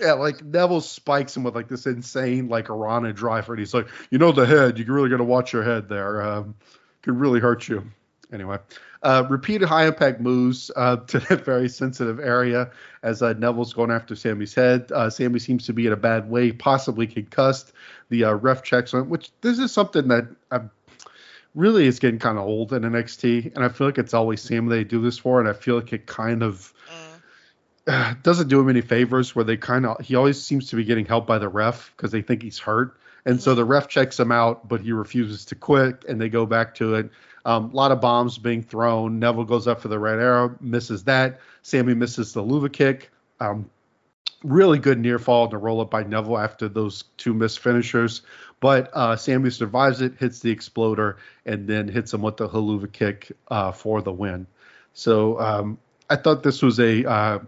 Yeah, 0.00 0.12
like 0.12 0.44
Neville 0.44 0.80
spikes 0.80 1.36
him 1.36 1.44
with 1.44 1.54
like 1.54 1.68
this 1.68 1.86
insane 1.86 2.48
like 2.48 2.68
Arana 2.68 3.12
driver, 3.12 3.52
and 3.54 3.60
he's 3.60 3.72
like, 3.72 3.88
you 4.10 4.18
know, 4.18 4.32
the 4.32 4.46
head. 4.46 4.78
You 4.78 4.84
really 4.86 5.08
got 5.08 5.18
to 5.18 5.24
watch 5.24 5.52
your 5.52 5.62
head 5.62 5.88
there. 5.88 6.22
Um, 6.22 6.54
could 7.02 7.18
really 7.18 7.40
hurt 7.40 7.68
you. 7.68 7.84
Anyway, 8.32 8.58
uh, 9.02 9.24
repeated 9.30 9.68
high 9.68 9.86
impact 9.86 10.20
moves 10.20 10.70
uh, 10.76 10.96
to 11.06 11.20
that 11.20 11.44
very 11.44 11.68
sensitive 11.68 12.18
area 12.18 12.70
as 13.02 13.22
uh, 13.22 13.32
Neville's 13.34 13.72
going 13.72 13.90
after 13.90 14.16
Sami's 14.16 14.54
head. 14.54 14.90
Uh, 14.92 15.08
Sami 15.08 15.38
seems 15.38 15.64
to 15.66 15.72
be 15.72 15.86
in 15.86 15.92
a 15.92 15.96
bad 15.96 16.28
way, 16.28 16.52
possibly 16.52 17.06
concussed. 17.06 17.72
The 18.08 18.24
uh, 18.24 18.34
ref 18.34 18.62
checks 18.62 18.92
on, 18.94 19.08
which 19.08 19.30
this 19.40 19.58
is 19.58 19.72
something 19.72 20.08
that 20.08 20.26
I 20.50 20.60
really 21.54 21.86
is 21.86 21.98
getting 21.98 22.18
kind 22.18 22.36
of 22.36 22.44
old 22.44 22.72
in 22.72 22.82
NXT, 22.82 23.54
and 23.54 23.64
I 23.64 23.68
feel 23.68 23.86
like 23.86 23.98
it's 23.98 24.12
always 24.12 24.42
Sami 24.42 24.68
they 24.68 24.84
do 24.84 25.00
this 25.00 25.18
for, 25.18 25.40
and 25.40 25.48
I 25.48 25.52
feel 25.54 25.76
like 25.76 25.92
it 25.92 26.06
kind 26.06 26.42
of 26.42 26.74
Mm. 26.86 27.05
doesn't 28.22 28.48
do 28.48 28.60
him 28.60 28.68
any 28.68 28.80
favors 28.80 29.34
where 29.34 29.44
they 29.44 29.56
kind 29.56 29.86
of 29.86 30.00
he 30.00 30.14
always 30.14 30.42
seems 30.42 30.70
to 30.70 30.76
be 30.76 30.84
getting 30.84 31.06
helped 31.06 31.26
by 31.26 31.38
the 31.38 31.48
ref 31.48 31.92
because 31.96 32.10
they 32.10 32.22
think 32.22 32.42
he's 32.42 32.58
hurt. 32.58 32.96
And 33.24 33.40
so 33.40 33.54
the 33.54 33.64
ref 33.64 33.88
checks 33.88 34.18
him 34.18 34.32
out 34.32 34.68
but 34.68 34.80
he 34.80 34.92
refuses 34.92 35.44
to 35.46 35.54
quit 35.54 36.04
and 36.08 36.20
they 36.20 36.28
go 36.28 36.46
back 36.46 36.74
to 36.76 36.94
it. 36.94 37.10
Um, 37.44 37.70
a 37.70 37.76
lot 37.76 37.92
of 37.92 38.00
bombs 38.00 38.38
being 38.38 38.62
thrown. 38.62 39.20
Neville 39.20 39.44
goes 39.44 39.68
up 39.68 39.80
for 39.80 39.88
the 39.88 39.98
red 39.98 40.18
arrow 40.18 40.56
misses 40.60 41.04
that. 41.04 41.40
Sami 41.62 41.94
misses 41.94 42.32
the 42.32 42.42
luva 42.42 42.72
kick. 42.72 43.10
Um, 43.38 43.70
really 44.42 44.78
good 44.78 44.98
near 44.98 45.18
fall 45.18 45.44
and 45.44 45.54
a 45.54 45.58
roll 45.58 45.80
up 45.80 45.90
by 45.90 46.02
neville 46.02 46.38
after 46.38 46.68
those 46.68 47.04
two 47.16 47.34
missed 47.34 47.60
finishers. 47.60 48.22
But 48.58 48.90
uh, 48.94 49.16
Sami 49.16 49.50
survives 49.50 50.00
it 50.00 50.14
hits 50.18 50.40
the 50.40 50.50
exploder 50.50 51.18
and 51.44 51.68
then 51.68 51.88
hits 51.88 52.12
him 52.12 52.22
with 52.22 52.36
the 52.36 52.48
Helluva 52.48 52.90
kick 52.90 53.30
uh, 53.48 53.70
for 53.70 54.02
the 54.02 54.12
win. 54.12 54.46
So 54.94 55.38
um, 55.38 55.78
i 56.08 56.16
thought 56.16 56.42
this 56.42 56.62
was 56.62 56.80
a 56.80 57.08
uh, 57.08 57.38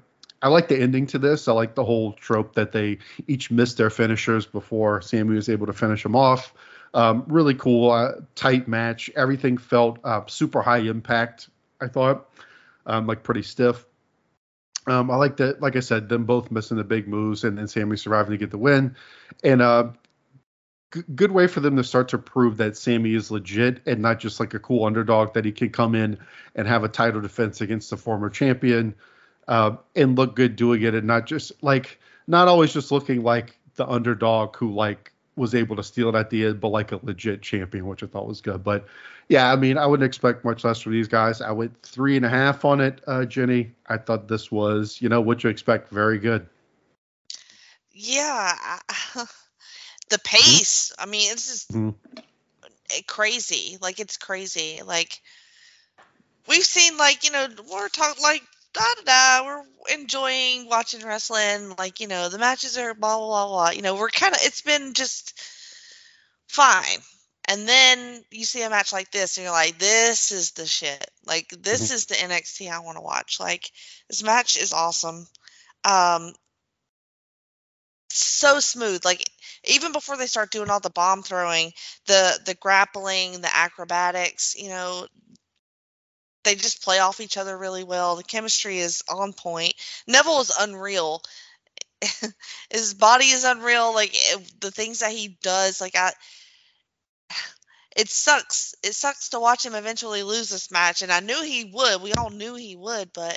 I 0.40 0.48
like 0.48 0.68
the 0.68 0.80
ending 0.80 1.06
to 1.08 1.18
this. 1.18 1.48
I 1.48 1.52
like 1.52 1.74
the 1.74 1.84
whole 1.84 2.12
trope 2.12 2.54
that 2.54 2.72
they 2.72 2.98
each 3.26 3.50
missed 3.50 3.76
their 3.76 3.90
finishers 3.90 4.46
before 4.46 5.02
Sami 5.02 5.34
was 5.34 5.48
able 5.48 5.66
to 5.66 5.72
finish 5.72 6.02
them 6.02 6.14
off. 6.14 6.54
Um, 6.94 7.24
really 7.26 7.54
cool, 7.54 7.90
uh, 7.90 8.12
tight 8.34 8.68
match. 8.68 9.10
Everything 9.16 9.58
felt 9.58 9.98
uh, 10.04 10.22
super 10.26 10.62
high 10.62 10.78
impact. 10.78 11.48
I 11.80 11.88
thought, 11.88 12.30
um, 12.86 13.06
like 13.06 13.22
pretty 13.22 13.42
stiff. 13.42 13.84
Um, 14.86 15.10
I 15.10 15.16
like 15.16 15.36
that. 15.36 15.60
Like 15.60 15.76
I 15.76 15.80
said, 15.80 16.08
them 16.08 16.24
both 16.24 16.50
missing 16.50 16.76
the 16.76 16.84
big 16.84 17.08
moves 17.08 17.44
and 17.44 17.58
then 17.58 17.68
Sami 17.68 17.96
surviving 17.96 18.32
to 18.32 18.38
get 18.38 18.50
the 18.50 18.58
win. 18.58 18.96
And 19.44 19.60
uh, 19.60 19.90
g- 20.94 21.02
good 21.14 21.30
way 21.30 21.46
for 21.46 21.60
them 21.60 21.76
to 21.76 21.84
start 21.84 22.08
to 22.08 22.18
prove 22.18 22.56
that 22.56 22.76
Sami 22.76 23.14
is 23.14 23.30
legit 23.30 23.82
and 23.86 24.00
not 24.00 24.18
just 24.18 24.40
like 24.40 24.54
a 24.54 24.58
cool 24.58 24.86
underdog 24.86 25.34
that 25.34 25.44
he 25.44 25.52
can 25.52 25.70
come 25.70 25.94
in 25.94 26.18
and 26.54 26.66
have 26.66 26.84
a 26.84 26.88
title 26.88 27.20
defense 27.20 27.60
against 27.60 27.90
the 27.90 27.98
former 27.98 28.30
champion 28.30 28.94
uh, 29.48 29.76
and 29.96 30.16
look 30.16 30.36
good 30.36 30.54
doing 30.56 30.82
it 30.82 30.94
and 30.94 31.06
not 31.06 31.26
just 31.26 31.52
like 31.62 31.98
not 32.26 32.46
always 32.48 32.72
just 32.72 32.92
looking 32.92 33.22
like 33.22 33.58
the 33.76 33.86
underdog 33.88 34.56
who 34.56 34.72
like 34.72 35.12
was 35.36 35.54
able 35.54 35.76
to 35.76 35.82
steal 35.82 36.08
it 36.08 36.14
at 36.18 36.30
the 36.30 36.46
end, 36.46 36.60
but 36.60 36.68
like 36.68 36.92
a 36.92 37.00
legit 37.02 37.42
champion, 37.42 37.86
which 37.86 38.02
I 38.02 38.06
thought 38.06 38.26
was 38.26 38.40
good. 38.40 38.62
But 38.64 38.86
yeah, 39.28 39.52
I 39.52 39.56
mean, 39.56 39.78
I 39.78 39.86
wouldn't 39.86 40.06
expect 40.06 40.44
much 40.44 40.64
less 40.64 40.80
from 40.80 40.92
these 40.92 41.08
guys. 41.08 41.40
I 41.40 41.52
went 41.52 41.80
three 41.82 42.16
and 42.16 42.24
a 42.26 42.28
half 42.28 42.64
on 42.64 42.80
it, 42.80 43.00
uh, 43.06 43.24
Jenny. 43.24 43.72
I 43.86 43.98
thought 43.98 44.26
this 44.28 44.50
was, 44.50 45.00
you 45.00 45.08
know, 45.08 45.20
what 45.20 45.44
you 45.44 45.50
expect, 45.50 45.90
very 45.90 46.18
good. 46.18 46.46
Yeah. 47.92 48.54
I- 48.88 49.24
the 50.10 50.18
pace. 50.24 50.92
I 50.98 51.06
mean, 51.06 51.32
it's 51.32 51.46
just 51.46 51.72
Mhm. 51.72 51.94
eh, 52.90 53.02
crazy. 53.06 53.78
Like 53.80 54.00
it's 54.00 54.16
crazy. 54.16 54.80
Like 54.84 55.20
we've 56.48 56.64
seen 56.64 56.96
like 56.96 57.24
you 57.24 57.30
know 57.30 57.46
we're 57.70 57.88
talking 57.88 58.22
like 58.22 58.42
da 58.72 58.80
da 58.96 59.02
da. 59.04 59.46
We're 59.46 59.64
enjoying 59.94 60.68
watching 60.68 61.04
wrestling. 61.04 61.74
Like 61.78 62.00
you 62.00 62.06
know 62.08 62.28
the 62.28 62.38
matches 62.38 62.76
are 62.78 62.94
blah 62.94 63.16
blah 63.18 63.26
blah 63.26 63.46
blah. 63.48 63.70
You 63.70 63.82
know 63.82 63.94
we're 63.96 64.10
kind 64.10 64.34
of 64.34 64.40
it's 64.42 64.62
been 64.62 64.94
just 64.94 65.38
fine. 66.48 66.98
And 67.46 67.66
then 67.66 68.22
you 68.30 68.44
see 68.44 68.62
a 68.62 68.68
match 68.70 68.92
like 68.92 69.10
this, 69.10 69.36
and 69.38 69.44
you're 69.44 69.52
like, 69.52 69.78
"This 69.78 70.32
is 70.32 70.50
the 70.52 70.66
shit! 70.66 71.10
Like 71.24 71.48
this 71.48 71.90
Mhm. 71.90 71.94
is 71.94 72.06
the 72.06 72.20
NXT 72.20 72.68
I 72.68 72.80
want 72.80 72.96
to 72.98 73.02
watch. 73.02 73.40
Like 73.40 73.70
this 74.08 74.22
match 74.22 74.56
is 74.56 74.72
awesome. 74.74 75.26
Um, 75.84 76.34
so 78.10 78.60
smooth. 78.60 79.04
Like 79.04 79.28
even 79.64 79.92
before 79.92 80.16
they 80.16 80.26
start 80.26 80.50
doing 80.50 80.70
all 80.70 80.80
the 80.80 80.90
bomb 80.90 81.22
throwing, 81.22 81.72
the 82.06 82.38
the 82.44 82.54
grappling, 82.54 83.40
the 83.40 83.54
acrobatics, 83.54 84.54
you 84.56 84.68
know, 84.68 85.06
they 86.48 86.54
just 86.54 86.82
play 86.82 86.98
off 86.98 87.20
each 87.20 87.36
other 87.36 87.56
really 87.56 87.84
well. 87.84 88.16
The 88.16 88.24
chemistry 88.24 88.78
is 88.78 89.02
on 89.06 89.34
point. 89.34 89.74
Neville 90.06 90.40
is 90.40 90.50
unreal. 90.58 91.22
His 92.70 92.94
body 92.94 93.26
is 93.26 93.44
unreal. 93.44 93.92
Like 93.92 94.12
it, 94.14 94.60
the 94.60 94.70
things 94.70 95.00
that 95.00 95.12
he 95.12 95.36
does, 95.42 95.80
like 95.80 95.94
I. 95.94 96.12
It 97.96 98.08
sucks. 98.08 98.76
It 98.84 98.94
sucks 98.94 99.30
to 99.30 99.40
watch 99.40 99.66
him 99.66 99.74
eventually 99.74 100.22
lose 100.22 100.50
this 100.50 100.70
match, 100.70 101.02
and 101.02 101.10
I 101.10 101.18
knew 101.18 101.42
he 101.42 101.64
would. 101.74 102.00
We 102.00 102.12
all 102.12 102.30
knew 102.30 102.54
he 102.54 102.76
would, 102.76 103.12
but 103.12 103.36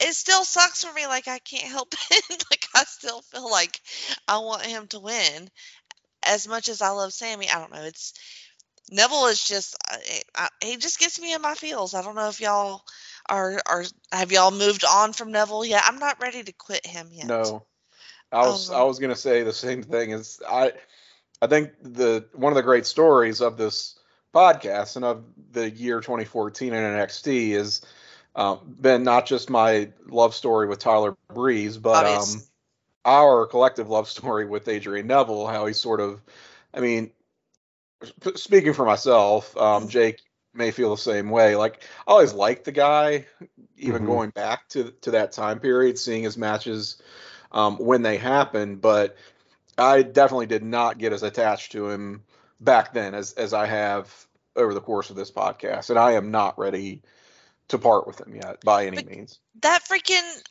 it 0.00 0.12
still 0.14 0.44
sucks 0.44 0.82
for 0.82 0.92
me. 0.92 1.06
Like 1.06 1.28
I 1.28 1.38
can't 1.38 1.70
help 1.70 1.94
it. 2.10 2.44
like 2.50 2.66
I 2.74 2.82
still 2.84 3.22
feel 3.22 3.48
like 3.48 3.80
I 4.26 4.38
want 4.38 4.62
him 4.62 4.88
to 4.88 4.98
win. 4.98 5.50
As 6.24 6.48
much 6.48 6.68
as 6.68 6.82
I 6.82 6.88
love 6.88 7.12
Sami, 7.12 7.48
I 7.48 7.60
don't 7.60 7.72
know. 7.72 7.84
It's 7.84 8.14
Neville 8.90 9.26
is 9.26 9.42
just 9.42 9.76
I, 9.88 10.22
I, 10.34 10.48
he 10.64 10.76
just 10.76 10.98
gets 10.98 11.20
me 11.20 11.34
in 11.34 11.42
my 11.42 11.54
feels. 11.54 11.94
I 11.94 12.02
don't 12.02 12.14
know 12.14 12.28
if 12.28 12.40
y'all 12.40 12.82
are 13.28 13.60
are 13.66 13.84
have 14.12 14.32
y'all 14.32 14.50
moved 14.50 14.84
on 14.84 15.12
from 15.12 15.32
Neville 15.32 15.64
yet. 15.64 15.82
I'm 15.86 15.98
not 15.98 16.20
ready 16.20 16.42
to 16.42 16.52
quit 16.52 16.86
him 16.86 17.08
yet. 17.12 17.26
No, 17.26 17.66
I 18.32 18.46
was 18.46 18.70
I 18.70 18.80
Um, 18.80 18.88
was 18.88 18.98
gonna 18.98 19.16
say 19.16 19.42
the 19.42 19.52
same 19.52 19.82
thing. 19.82 20.10
Is 20.10 20.40
I 20.48 20.72
I 21.42 21.46
think 21.46 21.72
the 21.82 22.26
one 22.32 22.52
of 22.52 22.56
the 22.56 22.62
great 22.62 22.86
stories 22.86 23.40
of 23.40 23.56
this 23.56 23.98
podcast 24.34 24.96
and 24.96 25.04
of 25.04 25.24
the 25.52 25.70
year 25.70 26.00
2014 26.00 26.72
in 26.72 26.82
NXT 26.82 27.50
is 27.50 27.80
um, 28.34 28.76
been 28.80 29.02
not 29.02 29.26
just 29.26 29.48
my 29.50 29.90
love 30.06 30.34
story 30.34 30.68
with 30.68 30.78
Tyler 30.78 31.16
Breeze, 31.32 31.78
but 31.78 32.06
um, 32.06 32.42
our 33.04 33.46
collective 33.46 33.88
love 33.88 34.08
story 34.08 34.44
with 34.46 34.68
Adrian 34.68 35.06
Neville. 35.06 35.46
How 35.46 35.66
he 35.66 35.72
sort 35.72 36.00
of, 36.00 36.20
I 36.74 36.80
mean, 36.80 37.10
speaking 38.34 38.72
for 38.72 38.84
myself, 38.84 39.56
um, 39.56 39.84
Mhm. 39.84 39.88
Jake 39.88 40.22
may 40.54 40.70
feel 40.70 40.90
the 40.90 41.00
same 41.00 41.30
way. 41.30 41.56
Like 41.56 41.82
I 42.06 42.12
always 42.12 42.32
liked 42.32 42.64
the 42.64 42.72
guy, 42.72 43.26
even 43.76 44.02
Mhm. 44.02 44.06
going 44.06 44.30
back 44.30 44.68
to 44.70 44.90
to 45.02 45.10
that 45.12 45.32
time 45.32 45.60
period, 45.60 45.98
seeing 45.98 46.22
his 46.22 46.36
matches 46.36 47.00
um, 47.52 47.76
when 47.78 48.02
they 48.02 48.16
happened. 48.16 48.80
But 48.80 49.16
I 49.78 50.02
definitely 50.02 50.46
did 50.46 50.62
not 50.64 50.98
get 50.98 51.12
as 51.12 51.22
attached 51.22 51.72
to 51.72 51.88
him 51.90 52.24
back 52.60 52.92
then 52.94 53.14
as 53.14 53.32
as 53.34 53.52
I 53.52 53.66
have 53.66 54.26
over 54.56 54.72
the 54.72 54.80
course 54.80 55.10
of 55.10 55.16
this 55.16 55.30
podcast, 55.30 55.90
and 55.90 55.98
I 55.98 56.12
am 56.12 56.30
not 56.30 56.58
ready 56.58 57.02
to 57.68 57.78
part 57.78 58.06
with 58.06 58.20
him 58.20 58.34
yet 58.34 58.60
by 58.64 58.86
any 58.86 58.96
But- 58.96 59.06
means. 59.06 59.38
that 59.62 59.82
freaking 59.84 60.42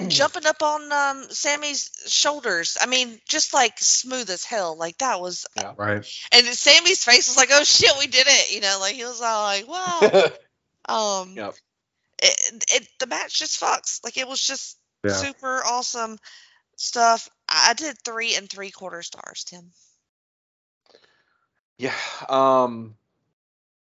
and 0.00 0.10
jumping 0.10 0.46
up 0.46 0.62
on 0.62 0.92
um 0.92 1.24
Sami's 1.30 1.90
shoulders. 2.06 2.76
I 2.80 2.86
mean, 2.86 3.20
just 3.28 3.54
like 3.54 3.78
smooth 3.78 4.30
as 4.30 4.44
hell. 4.44 4.76
Like 4.76 4.98
that 4.98 5.20
was 5.20 5.46
Right. 5.76 6.04
and 6.32 6.46
Sami's 6.46 7.04
face 7.04 7.28
was 7.28 7.36
like, 7.36 7.50
"Oh 7.52 7.64
shit, 7.64 7.92
we 7.98 8.06
did 8.06 8.26
it!" 8.28 8.52
You 8.52 8.60
know, 8.60 8.78
like 8.80 8.94
he 8.94 9.04
was 9.04 9.20
all 9.20 9.42
like, 9.44 9.68
"Wow." 9.68 10.30
um, 11.22 11.34
Yep. 11.36 11.54
it, 12.22 12.64
it 12.72 12.88
the 12.98 13.06
match 13.06 13.38
just 13.38 13.60
fucks. 13.60 14.02
Like 14.04 14.16
it 14.16 14.28
was 14.28 14.44
just 14.44 14.78
Yeah. 15.04 15.12
super 15.12 15.62
awesome 15.64 16.18
stuff. 16.76 17.28
I 17.48 17.70
I 17.70 17.74
did 17.74 17.96
three 18.04 18.34
and 18.34 18.48
three 18.48 18.70
quarter 18.70 19.02
stars, 19.02 19.44
Tim. 19.44 19.72
Yeah. 21.78 21.94
Um 22.28 22.94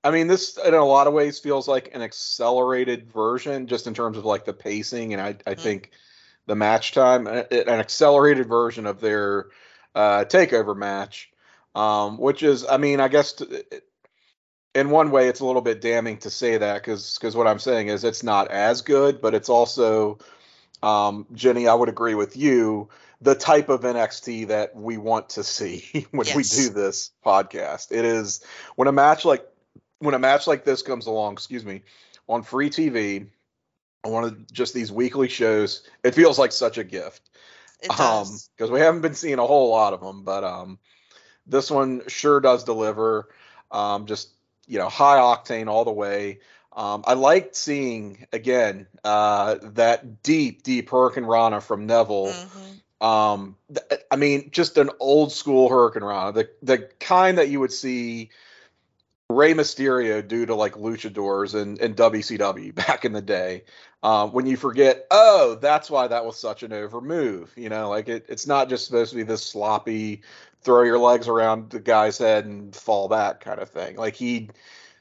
I 0.05 0.11
mean 0.11 0.27
this 0.27 0.57
in 0.59 0.75
a 0.75 0.85
lot 0.85 1.07
of 1.07 1.13
ways 1.15 1.39
feels 1.39 1.69
like 1.69 1.91
an 1.95 2.03
accelerated 2.03 3.11
version 3.13 3.67
just 3.67 3.87
in 3.87 3.95
terms 3.95 4.17
of 4.19 4.25
like 4.25 4.45
the 4.45 4.53
pacing 4.53 5.13
and 5.13 5.23
I 5.23 5.37
I 5.47 5.55
Mhm. 5.55 5.55
think 5.55 5.91
the 6.47 6.57
match 6.57 6.93
time 6.93 7.27
uh, 7.27 7.43
an 7.51 7.69
accelerated 7.69 8.49
version 8.49 8.87
of 8.87 9.01
their 9.01 9.47
uh 9.95 10.25
takeover 10.25 10.77
match 10.77 11.31
um 11.75 12.19
which 12.19 12.43
is 12.43 12.67
I 12.67 12.79
mean 12.79 13.01
I 13.01 13.09
guess 13.09 13.33
t- 13.35 13.47
in 14.75 14.91
one 14.91 15.11
way 15.11 15.29
it's 15.29 15.41
a 15.41 15.47
little 15.47 15.63
bit 15.63 15.81
damning 15.81 16.19
to 16.19 16.31
say 16.31 16.59
that 16.59 16.83
cuz 16.83 17.19
cuz 17.19 17.37
what 17.37 17.47
I'm 17.47 17.59
saying 17.59 17.89
is 17.89 18.05
it's 18.05 18.23
not 18.23 18.49
as 18.51 18.83
good 18.83 19.21
but 19.21 19.35
it's 19.35 19.49
also 19.49 20.19
um 20.83 21.27
Jenny 21.33 21.69
I 21.69 21.75
would 21.75 21.89
agree 21.89 22.15
with 22.15 22.37
you 22.37 22.89
the 23.21 23.35
type 23.35 23.69
of 23.69 23.85
NXT 23.85 24.45
that 24.47 24.75
we 24.77 24.97
want 24.99 25.31
to 25.31 25.45
see 25.45 26.07
when 26.11 26.27
we 26.33 26.45
do 26.45 26.71
this 26.71 27.11
podcast. 27.25 27.93
It 27.93 28.05
is 28.05 28.45
when 28.77 28.89
a 28.89 28.93
match 28.93 29.25
like 29.25 29.47
when 30.03 30.15
a 30.15 30.19
match 30.19 30.47
like 30.47 30.65
this 30.65 30.83
comes 30.83 31.07
along, 31.07 31.35
excuse 31.35 31.65
me, 31.65 31.83
on 32.29 32.43
free 32.43 32.71
TV, 32.71 33.27
on 34.05 34.13
one 34.13 34.25
of 34.25 34.53
just 34.53 34.75
these 34.75 34.91
weekly 34.91 35.29
shows, 35.29 35.85
it 36.03 36.15
feels 36.15 36.39
like 36.39 36.51
such 36.51 36.77
a 36.77 36.85
gift. 36.85 37.31
It 37.81 37.99
Um, 37.99 38.27
because 38.57 38.71
we 38.71 38.81
haven't 38.81 39.01
been 39.01 39.15
seeing 39.15 39.39
a 39.39 39.47
whole 39.47 39.71
lot 39.71 39.93
of 39.93 40.01
them, 40.01 40.23
but 40.23 40.45
um, 40.45 40.79
this 41.47 41.71
one 41.71 42.03
sure 42.09 42.41
does 42.41 42.65
deliver. 42.65 43.29
Um, 43.71 44.07
just 44.07 44.31
you 44.67 44.79
know, 44.79 44.89
high 44.89 45.19
octane 45.19 45.69
all 45.69 45.85
the 45.85 45.93
way. 45.93 46.41
Um, 46.73 47.05
I 47.07 47.15
liked 47.15 47.55
seeing 47.55 48.27
again 48.33 48.87
uh, 49.05 49.57
that 49.63 50.23
deep, 50.23 50.63
deep 50.63 50.91
Hurricane 50.91 51.25
Rana 51.25 51.61
from 51.61 51.87
Neville. 51.87 52.33
Mhm. 52.33 53.07
Um, 53.07 53.57
th- 53.73 54.01
I 54.11 54.17
mean, 54.17 54.51
just 54.53 54.79
an 54.79 54.91
old 55.01 55.33
school 55.33 55.69
Hurricane 55.69 56.05
Rana, 56.05 56.33
the 56.33 56.51
the 56.63 56.89
kind 57.01 57.39
that 57.39 57.49
you 57.49 57.61
would 57.61 57.73
see 57.73 58.31
Rey 59.33 59.55
Mysterio 59.55 60.27
due 60.27 60.47
to 60.47 60.55
like 60.55 60.75
luchadors 60.75 61.55
and 61.55 61.81
and 61.81 61.97
WCW 61.97 62.75
back 62.75 63.05
in 63.05 63.13
the 63.13 63.23
day. 63.23 63.65
Um, 64.03 64.33
when 64.33 64.47
you 64.47 64.57
forget, 64.57 65.07
oh, 65.11 65.59
that's 65.61 65.89
why 65.91 66.09
that 66.09 66.25
was 66.25 66.39
such 66.39 66.63
an 66.63 66.73
over 66.73 67.01
move. 67.01 67.53
You 67.57 67.69
know, 67.69 67.89
like 67.89 68.09
it, 68.09 68.27
it's 68.29 68.47
not 68.47 68.69
just 68.69 68.87
supposed 68.87 69.11
to 69.11 69.17
be 69.17 69.23
this 69.23 69.45
sloppy, 69.45 70.23
throw 70.63 70.83
your 70.83 70.99
legs 70.99 71.29
around 71.29 71.71
the 71.71 71.81
guy's 71.81 72.19
head 72.19 72.45
and 72.47 72.75
fall 72.75 73.09
back 73.09 73.41
kind 73.41 73.61
of 73.61 73.71
thing. 73.71 73.97
Like 73.97 74.17
he 74.17 74.51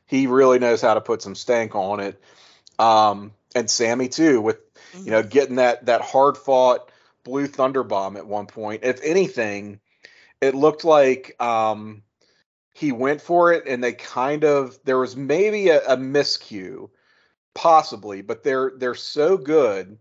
he 0.06 0.28
really 0.28 0.60
knows 0.60 0.82
how 0.82 0.94
to 0.94 1.02
put 1.02 1.22
some 1.22 1.36
stank 1.36 1.76
on 1.76 2.00
it. 2.00 2.22
Um, 2.78 3.34
and 3.56 3.70
Sami 3.70 4.08
too, 4.08 4.42
with 4.42 4.58
you 5.04 5.12
know, 5.12 5.24
getting 5.24 5.56
that 5.56 5.86
that 5.86 6.02
hard 6.02 6.38
fought 6.38 6.92
blue 7.24 7.48
thunder 7.48 7.84
bomb 7.84 8.18
at 8.18 8.28
one 8.28 8.46
point. 8.46 8.84
If 8.84 9.00
anything, 9.04 9.80
it 10.42 10.56
looked 10.56 10.84
like 10.84 11.42
um 11.42 12.04
he 12.82 12.92
went 12.92 13.22
for 13.22 13.54
it 13.54 13.68
and 13.68 13.84
they 13.84 13.94
kind 13.94 14.44
of 14.44 14.80
there 14.86 14.98
was 14.98 15.16
maybe 15.16 15.70
a, 15.70 15.86
a 15.86 15.96
miscue, 15.96 16.90
possibly, 17.54 18.24
but 18.24 18.44
they're 18.44 18.72
they're 18.76 18.96
so 18.96 19.38
good 19.38 20.00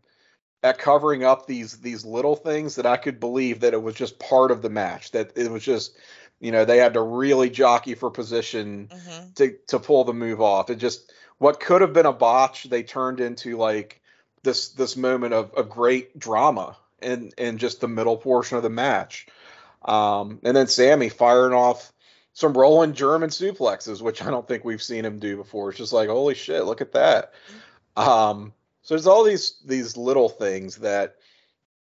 at 0.63 0.79
covering 0.79 1.23
up 1.23 1.47
these 1.47 1.79
these 1.83 2.07
little 2.07 2.35
things 2.37 2.77
that 2.77 2.87
I 2.87 2.97
could 2.97 3.21
believe 3.21 3.61
that 3.61 3.75
it 3.75 3.83
was 3.83 3.95
just 3.95 4.19
part 4.19 4.51
of 4.51 4.63
the 4.63 4.71
match. 4.71 5.11
That 5.11 5.37
it 5.37 5.51
was 5.51 5.63
just 5.63 5.95
you 6.41 6.53
know, 6.53 6.65
they 6.65 6.79
had 6.79 6.95
to 6.95 7.03
really 7.03 7.51
jockey 7.51 7.95
for 7.95 8.11
position 8.11 8.89
Mhm. 8.91 9.35
to 9.35 9.57
to 9.67 9.79
pull 9.79 10.05
the 10.05 10.15
move 10.15 10.41
off. 10.41 10.71
It 10.71 10.77
just 10.77 11.13
what 11.37 11.61
could 11.61 11.83
have 11.83 11.93
been 11.93 12.07
a 12.07 12.15
botch, 12.15 12.65
they 12.65 12.83
turned 12.83 13.21
into 13.21 13.59
like 13.59 14.01
this 14.43 14.71
this 14.71 14.97
moment 14.97 15.35
of, 15.35 15.53
of 15.53 15.69
great 15.69 16.19
drama 16.19 16.79
in 17.03 17.31
in 17.37 17.59
just 17.59 17.83
the 17.83 17.89
middle 17.89 18.17
portion 18.17 18.57
of 18.57 18.63
the 18.63 18.71
match. 18.71 19.27
Um, 19.85 20.41
and 20.45 20.57
then 20.57 20.67
Sami 20.67 21.11
firing 21.11 21.53
off 21.53 21.93
some 22.41 22.55
rolling 22.55 22.95
German 22.95 23.29
suplexes, 23.29 24.01
which 24.01 24.23
I 24.23 24.31
don't 24.31 24.49
think 24.49 24.65
we've 24.65 24.83
seen 24.83 25.05
him 25.05 25.19
do 25.19 25.37
before. 25.37 25.69
It's 25.69 25.79
just 25.79 25.93
like 25.93 26.09
holy 26.09 26.35
shit, 26.35 26.65
look 26.65 26.81
at 26.81 26.93
that. 26.93 27.35
Um, 27.97 28.55
so 28.83 28.95
there's 28.95 29.07
all 29.07 29.25
these 29.25 29.57
these 29.65 29.97
little 29.97 30.31
things 30.31 30.77
that 30.77 31.17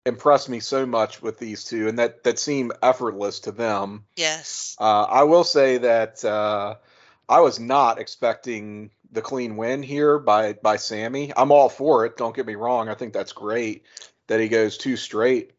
impress 0.06 0.48
me 0.48 0.60
so 0.60 0.86
much 0.86 1.20
with 1.20 1.39
these 1.39 1.64
two, 1.64 1.89
and 1.89 1.98
that 1.98 2.22
that 2.22 2.39
seem 2.39 2.70
effortless 2.82 3.40
to 3.40 3.52
them. 3.52 4.05
Yes. 4.16 4.76
Uh, 4.78 5.02
I 5.02 5.24
will 5.24 5.44
say 5.44 5.78
that 5.78 6.24
uh, 6.24 6.76
I 7.28 7.40
was 7.40 7.59
not 7.59 7.98
expecting 7.98 8.90
the 9.10 9.22
clean 9.22 9.56
win 9.56 9.82
here 9.82 10.20
by 10.20 10.52
by 10.52 10.76
Sami. 10.76 11.32
I'm 11.36 11.51
all 11.51 11.68
for 11.68 12.06
it. 12.06 12.16
Don't 12.16 12.36
get 12.36 12.47
me 12.47 12.55
wrong. 12.55 12.89
I 12.89 12.94
think 12.94 13.12
that's 13.12 13.32
great 13.32 13.85
that 14.28 14.39
he 14.39 14.48
goes 14.48 14.78
two 14.78 14.97
straight 14.97 15.51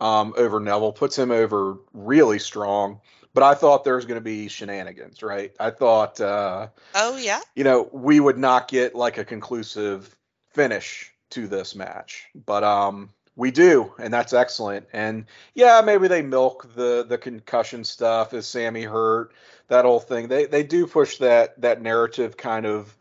um, 0.00 0.34
over 0.36 0.58
Neville, 0.58 0.92
puts 0.92 1.16
him 1.16 1.30
over 1.30 1.78
really 1.92 2.40
strong. 2.40 3.00
But 3.34 3.42
I 3.42 3.54
thought 3.54 3.84
there 3.84 3.96
was 3.96 4.06
going 4.06 4.20
to 4.20 4.24
be 4.24 4.48
shenanigans, 4.48 5.22
right? 5.22 5.52
I 5.60 5.70
thought, 5.70 6.20
uh, 6.20 6.68
Oh 6.94 7.16
yeah. 7.16 7.40
you 7.56 7.64
know, 7.64 7.88
we 7.92 8.20
would 8.20 8.38
not 8.38 8.68
get 8.68 8.94
like 8.94 9.18
a 9.18 9.24
conclusive 9.24 10.14
finish 10.50 11.12
to 11.30 11.48
this 11.48 11.74
match. 11.74 12.26
But 12.46 12.62
um, 12.62 13.10
We 13.36 13.50
do, 13.50 13.92
and 13.98 14.14
that's 14.14 14.32
excellent. 14.32 14.86
And 14.92 15.26
yeah, 15.54 15.82
maybe 15.84 16.06
they 16.06 16.22
milk 16.22 16.72
the 16.76 17.04
the 17.08 17.18
concussion 17.18 17.82
stuff. 17.84 18.32
Is 18.32 18.46
Sami 18.46 18.84
hurt? 18.84 19.32
That 19.68 19.84
whole 19.84 19.98
thing. 20.00 20.28
They 20.28 20.46
they 20.46 20.62
do 20.62 20.86
push 20.86 21.18
that 21.18 21.60
that 21.60 21.82
narrative 21.82 22.36
kind 22.36 22.66
of 22.66 22.96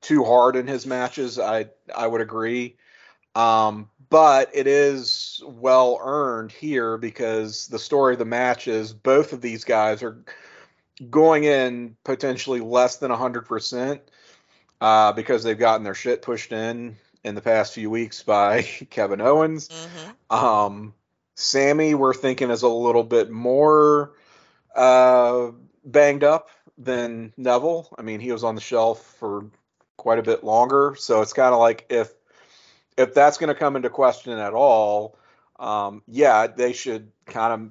too 0.00 0.22
hard 0.24 0.54
in 0.54 0.66
his 0.68 0.86
matches. 0.86 1.38
I 1.40 1.66
I 1.94 2.06
would 2.06 2.20
agree. 2.20 2.76
Um, 3.34 3.90
but 4.10 4.50
it 4.52 4.66
is 4.66 5.40
well 5.46 6.00
earned 6.02 6.52
here 6.52 6.98
because 6.98 7.68
the 7.68 7.78
story 7.78 8.14
of 8.14 8.18
the 8.18 8.24
match 8.24 8.68
is 8.68 8.92
both 8.92 9.32
of 9.32 9.40
these 9.40 9.64
guys 9.64 10.02
are 10.02 10.22
going 11.08 11.44
in 11.44 11.96
potentially 12.04 12.60
less 12.60 12.96
than 12.96 13.10
100% 13.10 14.00
uh, 14.80 15.12
because 15.12 15.42
they've 15.42 15.58
gotten 15.58 15.84
their 15.84 15.94
shit 15.94 16.22
pushed 16.22 16.52
in 16.52 16.96
in 17.22 17.34
the 17.34 17.40
past 17.40 17.72
few 17.72 17.88
weeks 17.88 18.22
by 18.22 18.62
Kevin 18.90 19.20
Owens. 19.20 19.68
Mm-hmm. 19.68 20.36
Um, 20.36 20.94
Sami, 21.36 21.94
we're 21.94 22.12
thinking 22.12 22.50
is 22.50 22.62
a 22.62 22.68
little 22.68 23.04
bit 23.04 23.30
more 23.30 24.12
uh, 24.74 25.52
banged 25.84 26.24
up 26.24 26.48
than 26.76 27.32
Neville. 27.36 27.88
I 27.96 28.02
mean, 28.02 28.20
he 28.20 28.32
was 28.32 28.44
on 28.44 28.56
the 28.56 28.60
shelf 28.60 29.16
for 29.18 29.46
quite 29.96 30.18
a 30.18 30.22
bit 30.22 30.42
longer, 30.44 30.96
so 30.98 31.22
it's 31.22 31.32
kind 31.32 31.54
of 31.54 31.60
like 31.60 31.86
if 31.90 32.12
if 33.00 33.14
that's 33.14 33.38
going 33.38 33.48
to 33.48 33.54
come 33.54 33.76
into 33.76 33.90
question 33.90 34.38
at 34.38 34.54
all, 34.54 35.18
um, 35.58 36.02
yeah, 36.06 36.46
they 36.46 36.72
should 36.72 37.10
kind 37.26 37.52
of 37.52 37.70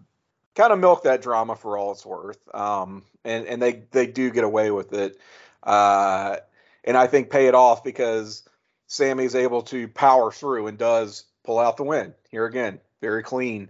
kind 0.55 0.73
of 0.73 0.79
milk 0.79 1.03
that 1.03 1.21
drama 1.21 1.55
for 1.55 1.77
all 1.77 1.91
it's 1.91 2.05
worth. 2.05 2.39
Um, 2.53 3.03
and 3.23 3.45
and 3.45 3.61
they 3.61 3.83
they 3.91 4.07
do 4.07 4.29
get 4.31 4.43
away 4.43 4.71
with 4.71 4.93
it, 4.93 5.17
uh, 5.63 6.37
and 6.83 6.97
I 6.97 7.07
think 7.07 7.29
pay 7.29 7.47
it 7.47 7.55
off 7.55 7.83
because 7.83 8.43
Sami's 8.87 9.35
able 9.35 9.61
to 9.63 9.87
power 9.87 10.31
through 10.31 10.67
and 10.67 10.77
does 10.77 11.25
pull 11.43 11.59
out 11.59 11.77
the 11.77 11.83
win 11.83 12.13
here 12.29 12.45
again, 12.45 12.79
very 13.01 13.23
clean. 13.23 13.69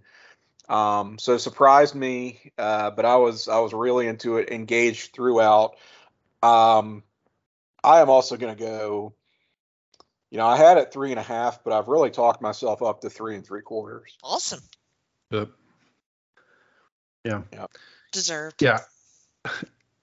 Um, 0.67 1.17
so 1.17 1.37
surprised 1.37 1.95
me, 1.95 2.51
uh, 2.57 2.91
but 2.91 3.05
I 3.05 3.15
was 3.15 3.47
I 3.47 3.59
was 3.59 3.73
really 3.73 4.07
into 4.07 4.37
it, 4.37 4.51
engaged 4.51 5.13
throughout. 5.13 5.75
Um, 6.43 7.03
I 7.83 8.01
am 8.01 8.09
also 8.09 8.37
going 8.37 8.55
to 8.55 8.61
go 8.61 9.13
you 10.31 10.37
know, 10.37 10.47
I 10.47 10.57
had 10.57 10.77
it 10.77 10.91
three 10.91 11.11
and 11.11 11.19
a 11.19 11.23
half, 11.23 11.63
but 11.63 11.73
I've 11.73 11.87
really 11.87 12.11
talked 12.11 12.41
myself 12.41 12.81
up 12.81 13.01
to 13.01 13.09
three 13.09 13.35
and 13.35 13.45
three 13.45 13.61
quarters. 13.61 14.17
Awesome. 14.23 14.61
Yep. 15.31 15.49
Yeah. 17.25 17.41
Yep. 17.53 17.71
Deserved. 18.11 18.61
Yeah. 18.61 18.79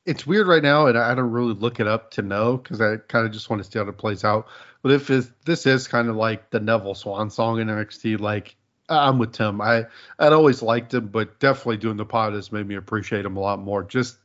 It's 0.06 0.24
weird 0.24 0.46
right 0.46 0.62
now, 0.62 0.86
and 0.86 0.96
I 0.96 1.16
don't 1.16 1.32
really 1.32 1.52
look 1.52 1.80
it 1.80 1.88
up 1.88 2.12
to 2.12 2.22
know 2.22 2.58
because 2.58 2.80
I 2.80 2.98
kind 3.08 3.26
of 3.26 3.32
just 3.32 3.50
want 3.50 3.64
to 3.64 3.68
see 3.68 3.76
how 3.76 3.88
it 3.88 3.98
plays 3.98 4.22
out. 4.22 4.46
But 4.80 4.92
if 4.92 5.08
this 5.08 5.66
is 5.66 5.88
kind 5.88 6.08
of 6.08 6.14
like 6.14 6.48
the 6.50 6.60
Neville 6.60 6.94
Swan 6.94 7.28
song 7.28 7.58
in 7.58 7.66
NXT, 7.66 8.20
like 8.20 8.54
I'm 8.88 9.18
with 9.18 9.32
Tim. 9.32 9.60
I 9.60 9.86
I'd 10.18 10.32
always 10.32 10.62
liked 10.62 10.94
him, 10.94 11.08
but 11.08 11.40
definitely 11.40 11.78
doing 11.78 11.96
the 11.96 12.04
pod 12.04 12.34
has 12.34 12.52
made 12.52 12.68
me 12.68 12.76
appreciate 12.76 13.24
him 13.24 13.36
a 13.36 13.40
lot 13.40 13.58
more. 13.58 13.82
Just 13.82 14.18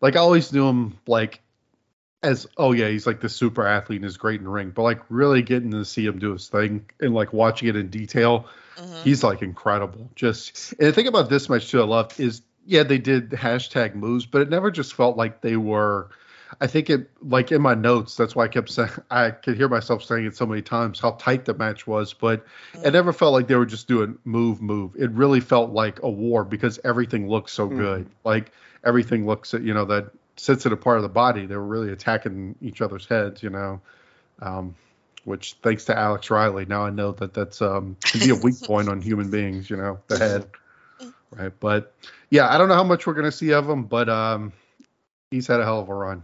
like 0.00 0.16
I 0.16 0.20
always 0.20 0.52
knew 0.52 0.66
him 0.68 0.98
like 1.06 1.40
as 2.22 2.46
oh 2.56 2.72
yeah, 2.72 2.88
he's 2.88 3.06
like 3.06 3.20
the 3.20 3.28
super 3.28 3.66
athlete 3.66 4.00
and 4.00 4.04
is 4.04 4.16
great 4.16 4.40
in 4.40 4.44
the 4.44 4.50
ring, 4.50 4.70
but 4.70 4.82
like 4.82 5.00
really 5.08 5.42
getting 5.42 5.70
to 5.70 5.84
see 5.84 6.04
him 6.04 6.18
do 6.18 6.32
his 6.32 6.48
thing 6.48 6.84
and 7.00 7.14
like 7.14 7.32
watching 7.32 7.68
it 7.68 7.76
in 7.76 7.88
detail, 7.88 8.46
mm-hmm. 8.76 9.02
he's 9.02 9.22
like 9.22 9.42
incredible. 9.42 10.10
Just 10.14 10.72
and 10.72 10.88
the 10.88 10.92
thing 10.92 11.06
about 11.06 11.28
this 11.28 11.48
match 11.48 11.70
too, 11.70 11.80
I 11.80 11.84
love 11.84 12.18
is 12.18 12.42
yeah, 12.64 12.82
they 12.82 12.98
did 12.98 13.30
hashtag 13.30 13.94
moves, 13.94 14.26
but 14.26 14.42
it 14.42 14.50
never 14.50 14.70
just 14.70 14.94
felt 14.94 15.16
like 15.16 15.40
they 15.40 15.56
were. 15.56 16.10
I 16.60 16.68
think 16.68 16.90
it 16.90 17.10
like 17.22 17.50
in 17.50 17.60
my 17.60 17.74
notes. 17.74 18.16
That's 18.16 18.34
why 18.34 18.44
I 18.44 18.48
kept 18.48 18.70
saying 18.70 18.90
I 19.10 19.30
could 19.30 19.56
hear 19.56 19.68
myself 19.68 20.02
saying 20.02 20.26
it 20.26 20.36
so 20.36 20.46
many 20.46 20.62
times 20.62 21.00
how 21.00 21.12
tight 21.12 21.44
the 21.44 21.54
match 21.54 21.86
was, 21.86 22.12
but 22.12 22.44
mm-hmm. 22.72 22.86
it 22.86 22.92
never 22.92 23.12
felt 23.12 23.32
like 23.32 23.46
they 23.46 23.56
were 23.56 23.66
just 23.66 23.88
doing 23.88 24.18
move 24.24 24.62
move. 24.62 24.94
It 24.96 25.10
really 25.10 25.40
felt 25.40 25.72
like 25.72 26.02
a 26.02 26.10
war 26.10 26.44
because 26.44 26.80
everything 26.82 27.28
looked 27.28 27.50
so 27.50 27.68
mm-hmm. 27.68 27.78
good. 27.78 28.10
Like 28.24 28.52
everything 28.84 29.26
looks 29.26 29.54
at 29.54 29.62
you 29.62 29.74
know 29.74 29.84
that 29.86 30.12
sensitive 30.36 30.80
part 30.80 30.96
of 30.96 31.02
the 31.02 31.08
body. 31.08 31.46
They 31.46 31.56
were 31.56 31.64
really 31.64 31.92
attacking 31.92 32.56
each 32.60 32.80
other's 32.80 33.06
heads, 33.06 33.42
you 33.42 33.50
know. 33.50 33.80
Um, 34.40 34.74
which, 35.24 35.56
thanks 35.62 35.86
to 35.86 35.98
Alex 35.98 36.30
Riley, 36.30 36.66
now 36.66 36.84
I 36.84 36.90
know 36.90 37.12
that 37.12 37.34
that's 37.34 37.60
um, 37.60 37.96
can 38.00 38.20
be 38.20 38.30
a 38.30 38.36
weak 38.36 38.60
point 38.64 38.88
on 38.88 39.00
human 39.00 39.30
beings, 39.30 39.68
you 39.68 39.76
know, 39.76 39.98
the 40.06 40.18
head. 40.18 40.46
Right, 41.32 41.52
but 41.58 41.94
yeah, 42.30 42.48
I 42.48 42.58
don't 42.58 42.68
know 42.68 42.74
how 42.74 42.84
much 42.84 43.06
we're 43.06 43.14
gonna 43.14 43.32
see 43.32 43.52
of 43.52 43.68
him, 43.68 43.84
but 43.84 44.08
um, 44.08 44.52
he's 45.30 45.48
had 45.48 45.60
a 45.60 45.64
hell 45.64 45.80
of 45.80 45.88
a 45.88 45.94
run. 45.94 46.22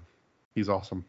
He's 0.55 0.69
awesome. 0.69 1.05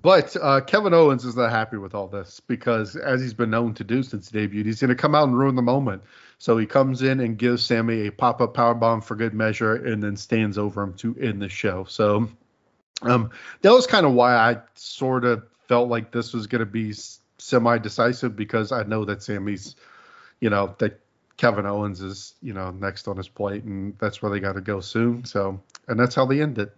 But 0.00 0.36
uh, 0.36 0.60
Kevin 0.60 0.92
Owens 0.92 1.24
is 1.24 1.36
not 1.36 1.50
happy 1.50 1.78
with 1.78 1.94
all 1.94 2.08
this 2.08 2.40
because, 2.40 2.94
as 2.96 3.22
he's 3.22 3.32
been 3.32 3.48
known 3.48 3.72
to 3.74 3.84
do 3.84 4.02
since 4.02 4.30
he 4.30 4.38
debuted, 4.38 4.66
he's 4.66 4.80
going 4.80 4.88
to 4.88 4.94
come 4.94 5.14
out 5.14 5.28
and 5.28 5.38
ruin 5.38 5.54
the 5.54 5.62
moment. 5.62 6.02
So 6.38 6.58
he 6.58 6.66
comes 6.66 7.02
in 7.02 7.20
and 7.20 7.38
gives 7.38 7.64
Sami 7.64 8.06
a 8.06 8.12
pop 8.12 8.40
up 8.40 8.54
power 8.54 8.74
bomb 8.74 9.00
for 9.00 9.16
good 9.16 9.34
measure, 9.34 9.74
and 9.74 10.02
then 10.02 10.16
stands 10.16 10.58
over 10.58 10.82
him 10.82 10.94
to 10.94 11.16
end 11.20 11.40
the 11.40 11.48
show. 11.48 11.84
So 11.84 12.28
um, 13.02 13.30
that 13.62 13.72
was 13.72 13.86
kind 13.86 14.06
of 14.06 14.12
why 14.12 14.34
I 14.34 14.58
sort 14.74 15.24
of 15.24 15.44
felt 15.68 15.88
like 15.88 16.12
this 16.12 16.32
was 16.32 16.46
going 16.46 16.60
to 16.60 16.66
be 16.66 16.92
semi 17.38 17.78
decisive 17.78 18.36
because 18.36 18.72
I 18.72 18.82
know 18.82 19.04
that 19.04 19.22
Sami's, 19.22 19.76
you 20.40 20.50
know, 20.50 20.74
that 20.78 21.00
Kevin 21.36 21.66
Owens 21.66 22.00
is, 22.00 22.34
you 22.42 22.52
know, 22.52 22.70
next 22.70 23.08
on 23.08 23.16
his 23.16 23.28
plate, 23.28 23.64
and 23.64 23.98
that's 23.98 24.22
where 24.22 24.30
they 24.30 24.40
got 24.40 24.54
to 24.54 24.60
go 24.60 24.80
soon. 24.80 25.24
So, 25.24 25.60
and 25.88 25.98
that's 25.98 26.14
how 26.14 26.26
they 26.26 26.40
end 26.40 26.58
it. 26.58 26.74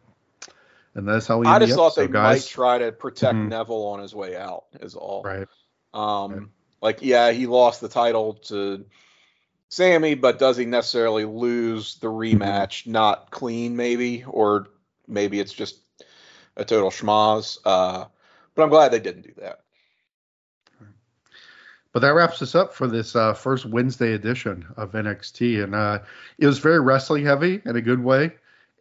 And 0.94 1.06
that's 1.06 1.26
how 1.26 1.38
we. 1.38 1.46
I 1.46 1.58
just 1.58 1.74
thought 1.74 1.94
they 1.94 2.08
guys. 2.08 2.42
might 2.42 2.48
try 2.48 2.78
to 2.78 2.90
protect 2.90 3.34
mm-hmm. 3.34 3.50
Neville 3.50 3.86
on 3.86 4.00
his 4.00 4.14
way 4.14 4.34
out. 4.34 4.64
Is 4.80 4.94
all. 4.94 5.22
Right. 5.22 5.46
Um, 5.92 6.32
right. 6.32 6.42
like 6.80 7.02
yeah, 7.02 7.32
he 7.32 7.46
lost 7.46 7.82
the 7.82 7.88
title 7.88 8.34
to 8.34 8.86
Sami, 9.68 10.14
but 10.14 10.38
does 10.38 10.56
he 10.56 10.64
necessarily 10.64 11.24
lose 11.24 11.96
the 11.96 12.06
rematch? 12.06 12.86
Not 12.86 13.30
clean, 13.30 13.76
maybe, 13.76 14.24
or 14.24 14.68
maybe 15.08 15.40
it's 15.40 15.52
just 15.52 15.80
a 16.56 16.64
total 16.64 16.90
schmoz. 16.90 17.58
Uh, 17.64 18.04
but 18.54 18.62
I'm 18.62 18.70
glad 18.70 18.92
they 18.92 19.00
didn't 19.00 19.22
do 19.22 19.34
that. 19.38 19.60
But 21.92 22.00
that 22.00 22.14
wraps 22.14 22.42
us 22.42 22.54
up 22.54 22.74
for 22.74 22.86
this 22.86 23.16
uh, 23.16 23.32
first 23.32 23.64
Wednesday 23.64 24.12
edition 24.12 24.66
of 24.76 24.92
NXT, 24.92 25.64
and 25.64 25.74
uh, 25.74 26.00
it 26.36 26.46
was 26.46 26.58
very 26.58 26.78
wrestling 26.78 27.24
heavy 27.24 27.62
in 27.64 27.74
a 27.74 27.80
good 27.80 28.04
way. 28.04 28.32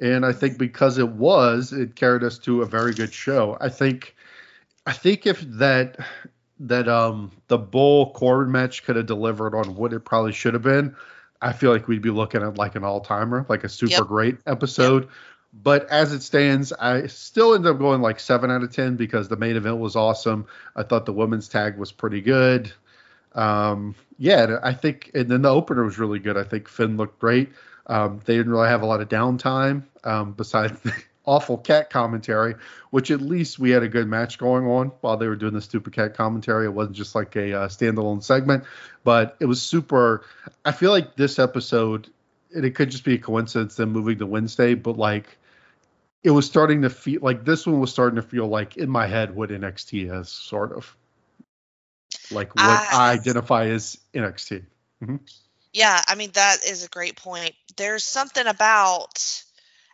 And 0.01 0.25
I 0.25 0.33
think 0.33 0.57
because 0.57 0.97
it 0.97 1.07
was, 1.07 1.71
it 1.71 1.95
carried 1.95 2.23
us 2.23 2.37
to 2.39 2.61
a 2.61 2.65
very 2.65 2.93
good 2.93 3.13
show. 3.13 3.57
I 3.61 3.69
think, 3.69 4.15
I 4.85 4.91
think 4.91 5.25
if 5.25 5.39
that 5.41 5.97
that 6.59 6.87
um 6.87 7.31
the 7.47 7.57
Bull 7.57 8.11
Corbin 8.11 8.51
match 8.51 8.83
could 8.83 8.95
have 8.95 9.05
delivered 9.05 9.55
on 9.55 9.75
what 9.75 9.93
it 9.93 10.01
probably 10.01 10.31
should 10.31 10.53
have 10.53 10.63
been, 10.63 10.95
I 11.41 11.53
feel 11.53 11.71
like 11.71 11.87
we'd 11.87 12.01
be 12.01 12.11
looking 12.11 12.41
at 12.41 12.57
like 12.57 12.75
an 12.75 12.83
all 12.83 13.01
timer, 13.01 13.45
like 13.49 13.63
a 13.63 13.69
super 13.69 13.91
yep. 13.91 14.07
great 14.07 14.37
episode. 14.47 15.03
Yep. 15.03 15.11
But 15.63 15.89
as 15.89 16.11
it 16.11 16.21
stands, 16.21 16.73
I 16.73 17.07
still 17.07 17.55
end 17.55 17.65
up 17.65 17.79
going 17.79 18.01
like 18.01 18.19
seven 18.19 18.51
out 18.51 18.63
of 18.63 18.73
ten 18.73 18.97
because 18.97 19.29
the 19.29 19.37
main 19.37 19.55
event 19.55 19.77
was 19.77 19.95
awesome. 19.95 20.47
I 20.75 20.83
thought 20.83 21.05
the 21.05 21.13
women's 21.13 21.47
tag 21.47 21.77
was 21.77 21.91
pretty 21.91 22.19
good. 22.19 22.73
Um, 23.35 23.95
yeah, 24.17 24.59
I 24.63 24.73
think, 24.73 25.11
and 25.13 25.29
then 25.29 25.43
the 25.43 25.49
opener 25.49 25.83
was 25.83 25.97
really 25.97 26.19
good. 26.19 26.37
I 26.37 26.43
think 26.43 26.67
Finn 26.67 26.97
looked 26.97 27.19
great. 27.19 27.49
Um, 27.87 28.19
they 28.25 28.35
didn't 28.35 28.51
really 28.51 28.67
have 28.67 28.81
a 28.81 28.85
lot 28.85 29.01
of 29.01 29.09
downtime 29.09 29.83
um, 30.03 30.33
besides 30.33 30.79
awful 31.25 31.57
cat 31.57 31.89
commentary, 31.89 32.55
which 32.89 33.11
at 33.11 33.21
least 33.21 33.59
we 33.59 33.71
had 33.71 33.83
a 33.83 33.89
good 33.89 34.07
match 34.07 34.37
going 34.37 34.65
on 34.65 34.87
while 35.01 35.17
they 35.17 35.27
were 35.27 35.35
doing 35.35 35.53
the 35.53 35.61
stupid 35.61 35.93
cat 35.93 36.15
commentary. 36.15 36.65
It 36.65 36.73
wasn't 36.73 36.95
just 36.95 37.15
like 37.15 37.35
a 37.35 37.53
uh, 37.53 37.67
standalone 37.67 38.23
segment, 38.23 38.63
but 39.03 39.35
it 39.39 39.45
was 39.45 39.61
super. 39.61 40.25
I 40.63 40.71
feel 40.71 40.91
like 40.91 41.15
this 41.15 41.39
episode, 41.39 42.09
and 42.53 42.65
it 42.65 42.75
could 42.75 42.91
just 42.91 43.03
be 43.03 43.15
a 43.15 43.19
coincidence 43.19 43.75
them 43.75 43.91
moving 43.91 44.19
to 44.19 44.25
Wednesday, 44.25 44.73
but 44.73 44.97
like 44.97 45.37
it 46.23 46.31
was 46.31 46.45
starting 46.45 46.81
to 46.81 46.89
feel 46.89 47.21
like 47.21 47.45
this 47.45 47.67
one 47.67 47.79
was 47.79 47.91
starting 47.91 48.15
to 48.15 48.23
feel 48.23 48.47
like 48.47 48.77
in 48.77 48.89
my 48.89 49.05
head 49.05 49.35
what 49.35 49.51
NXT 49.51 50.19
is, 50.21 50.29
sort 50.29 50.73
of 50.73 50.95
like 52.31 52.55
what 52.55 52.65
uh, 52.65 52.85
I 52.91 53.11
identify 53.11 53.67
as 53.67 53.97
NXT. 54.13 54.65
Mm-hmm. 55.03 55.17
Yeah, 55.73 56.01
I 56.07 56.15
mean 56.15 56.31
that 56.33 56.65
is 56.65 56.85
a 56.85 56.89
great 56.89 57.15
point. 57.15 57.53
There's 57.75 58.03
something 58.03 58.47
about 58.47 59.43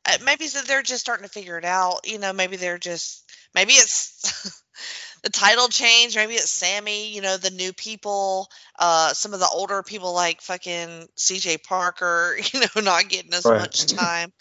uh, 0.06 0.18
maybe 0.24 0.48
so 0.48 0.62
they're 0.62 0.82
just 0.82 1.02
starting 1.02 1.26
to 1.26 1.32
figure 1.32 1.58
it 1.58 1.66
out. 1.66 2.02
You 2.06 2.20
know, 2.20 2.34
maybe 2.34 2.58
they're 2.58 2.78
just 2.78 3.30
maybe 3.54 3.74
it's 3.74 4.64
the 5.24 5.30
title 5.30 5.68
change. 5.68 6.16
Maybe 6.16 6.34
it's 6.34 6.52
Sami. 6.52 7.14
You 7.14 7.22
know, 7.22 7.38
the 7.38 7.52
new 7.52 7.74
people. 7.74 8.50
Uh, 8.80 9.14
some 9.14 9.34
of 9.34 9.40
the 9.40 9.50
older 9.52 9.84
people 9.84 10.14
like 10.14 10.42
fucking 10.42 11.08
C.J. 11.16 11.60
Parker. 11.60 12.38
You 12.54 12.62
know, 12.62 12.82
not 12.82 13.10
getting 13.10 13.34
as 13.34 13.46
right. 13.46 13.62
much 13.62 13.86
time. 13.96 14.34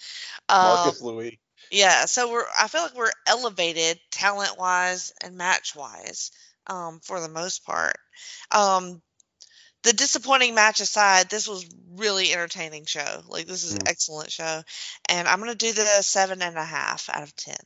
Marcus 0.50 1.00
um, 1.00 1.06
Louis. 1.06 1.38
Yeah, 1.70 2.06
so 2.06 2.30
we're. 2.30 2.46
I 2.58 2.68
feel 2.68 2.82
like 2.82 2.96
we're 2.96 3.12
elevated 3.26 4.00
talent 4.10 4.58
wise 4.58 5.12
and 5.22 5.36
match 5.36 5.76
wise, 5.76 6.32
um, 6.66 7.00
for 7.02 7.20
the 7.20 7.28
most 7.28 7.64
part. 7.64 7.96
Um, 8.50 9.00
the 9.82 9.92
disappointing 9.92 10.54
match 10.54 10.80
aside, 10.80 11.30
this 11.30 11.48
was 11.48 11.66
really 11.94 12.32
entertaining 12.32 12.84
show. 12.84 13.22
Like 13.28 13.46
this 13.46 13.64
is 13.64 13.74
mm. 13.74 13.80
an 13.80 13.88
excellent 13.88 14.30
show, 14.30 14.62
and 15.08 15.28
I'm 15.28 15.38
gonna 15.38 15.54
do 15.54 15.72
the 15.72 15.84
seven 16.02 16.42
and 16.42 16.56
a 16.56 16.64
half 16.64 17.08
out 17.12 17.22
of 17.22 17.34
ten. 17.36 17.56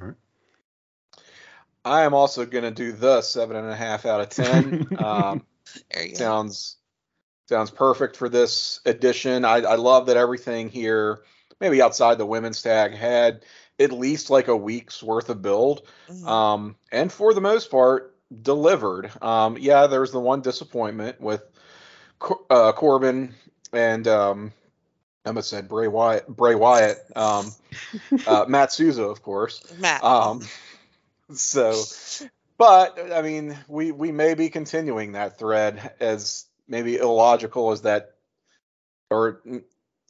All 0.00 0.06
right. 0.08 0.16
I 1.84 2.02
am 2.02 2.14
also 2.14 2.44
going 2.44 2.64
to 2.64 2.70
do 2.70 2.92
the 2.92 3.22
seven 3.22 3.56
and 3.56 3.68
a 3.68 3.74
half 3.76 4.06
out 4.06 4.20
of 4.20 4.28
ten. 4.28 4.86
Um, 4.98 5.46
There 5.92 6.04
you 6.04 6.10
go. 6.10 6.18
sounds 6.18 6.76
sounds 7.48 7.70
perfect 7.70 8.16
for 8.16 8.28
this 8.28 8.80
edition. 8.84 9.44
I, 9.44 9.58
I 9.58 9.74
love 9.76 10.06
that 10.06 10.16
everything 10.16 10.68
here, 10.68 11.22
maybe 11.60 11.80
outside 11.80 12.18
the 12.18 12.26
women's 12.26 12.62
tag, 12.62 12.94
had 12.94 13.44
at 13.78 13.92
least 13.92 14.30
like 14.30 14.48
a 14.48 14.56
week's 14.56 15.02
worth 15.02 15.30
of 15.30 15.42
build, 15.42 15.86
Mhm. 16.08 16.26
um, 16.26 16.76
and 16.92 17.10
for 17.10 17.32
the 17.34 17.40
most 17.40 17.70
part 17.70 18.14
delivered. 18.42 19.10
Um, 19.22 19.56
yeah, 19.58 19.86
there 19.86 20.00
was 20.00 20.12
the 20.12 20.20
one 20.20 20.40
disappointment 20.40 21.20
with 21.20 21.42
Cor- 22.18 22.44
uh, 22.50 22.72
Corbin 22.72 23.34
and 23.72 24.06
um, 24.08 24.52
almost 25.24 25.50
said 25.50 25.68
Bray 25.68 25.88
Wyatt. 25.88 26.28
Bray 26.28 26.54
Wyatt, 26.54 26.98
um, 27.16 27.50
uh, 28.26 28.44
Matt 28.48 28.72
Souza, 28.72 29.04
of 29.04 29.22
course. 29.22 29.62
Matt. 29.78 30.02
Um, 30.02 30.42
so, 31.32 31.82
but 32.58 33.12
I 33.12 33.22
mean, 33.22 33.56
we 33.68 33.92
we 33.92 34.12
may 34.12 34.34
be 34.34 34.50
continuing 34.50 35.12
that 35.12 35.38
thread 35.38 35.92
as 36.00 36.46
maybe 36.68 36.96
illogical 36.96 37.72
as 37.72 37.82
that, 37.82 38.14
or 39.10 39.42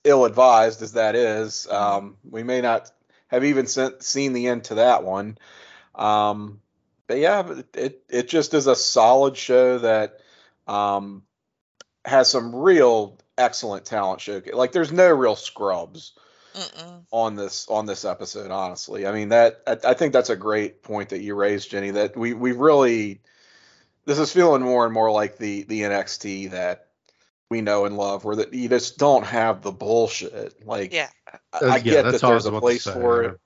ill 0.05 0.24
advised 0.24 0.82
as 0.82 0.92
that 0.92 1.14
is. 1.14 1.66
Um, 1.68 2.16
we 2.28 2.42
may 2.42 2.60
not 2.60 2.90
have 3.28 3.44
even 3.44 3.66
sent, 3.66 4.02
seen 4.02 4.32
the 4.32 4.48
end 4.48 4.64
to 4.64 4.76
that 4.76 5.05
one. 5.05 5.38
Um, 5.94 6.60
but 7.11 7.19
yeah, 7.19 7.55
it 7.74 8.05
it 8.09 8.28
just 8.28 8.55
is 8.55 8.69
a 8.69 8.77
solid 8.77 9.37
show 9.37 9.78
that 9.78 10.20
um, 10.69 11.24
has 12.05 12.31
some 12.31 12.55
real 12.55 13.19
excellent 13.37 13.85
talent 13.85 14.20
show. 14.20 14.41
Like, 14.53 14.70
there's 14.70 14.93
no 14.93 15.09
real 15.09 15.35
scrubs 15.35 16.12
Mm-mm. 16.55 17.03
on 17.11 17.35
this 17.35 17.66
on 17.69 17.87
this 17.87 18.05
episode 18.05 18.51
honestly 18.51 19.07
i 19.07 19.12
mean 19.12 19.28
that 19.28 19.62
I, 19.69 19.77
I 19.91 19.95
think 19.95 20.12
that's 20.12 20.31
a 20.31 20.37
great 20.37 20.82
point 20.82 21.11
that 21.11 21.20
you 21.20 21.37
raised 21.37 21.70
jenny 21.70 21.93
that 21.93 22.16
we 22.16 22.35
we 22.35 22.51
really 22.51 23.20
this 24.05 24.19
is 24.19 24.32
feeling 24.32 24.62
more 24.62 24.85
and 24.85 24.93
more 24.93 25.12
like 25.12 25.39
the 25.39 25.62
the 25.62 25.82
nxt 25.82 26.51
that 26.51 26.89
we 27.51 27.61
know 27.61 27.85
and 27.85 27.97
love 27.97 28.24
where 28.24 28.35
that 28.35 28.53
you 28.53 28.69
just 28.69 28.99
don't 28.99 29.24
have 29.27 29.62
the 29.62 29.70
bullshit 29.70 30.66
like 30.66 30.93
Yeah. 30.93 31.09
i, 31.53 31.59
Uh, 31.59 31.66
I 31.66 31.77
yeah, 31.77 31.82
get 31.82 32.03
that 32.11 32.20
there's 32.20 32.47
a 32.47 32.53
place 32.53 32.82
say, 32.82 32.95
for 32.95 33.23
yeah. 33.23 33.28
it 33.31 33.41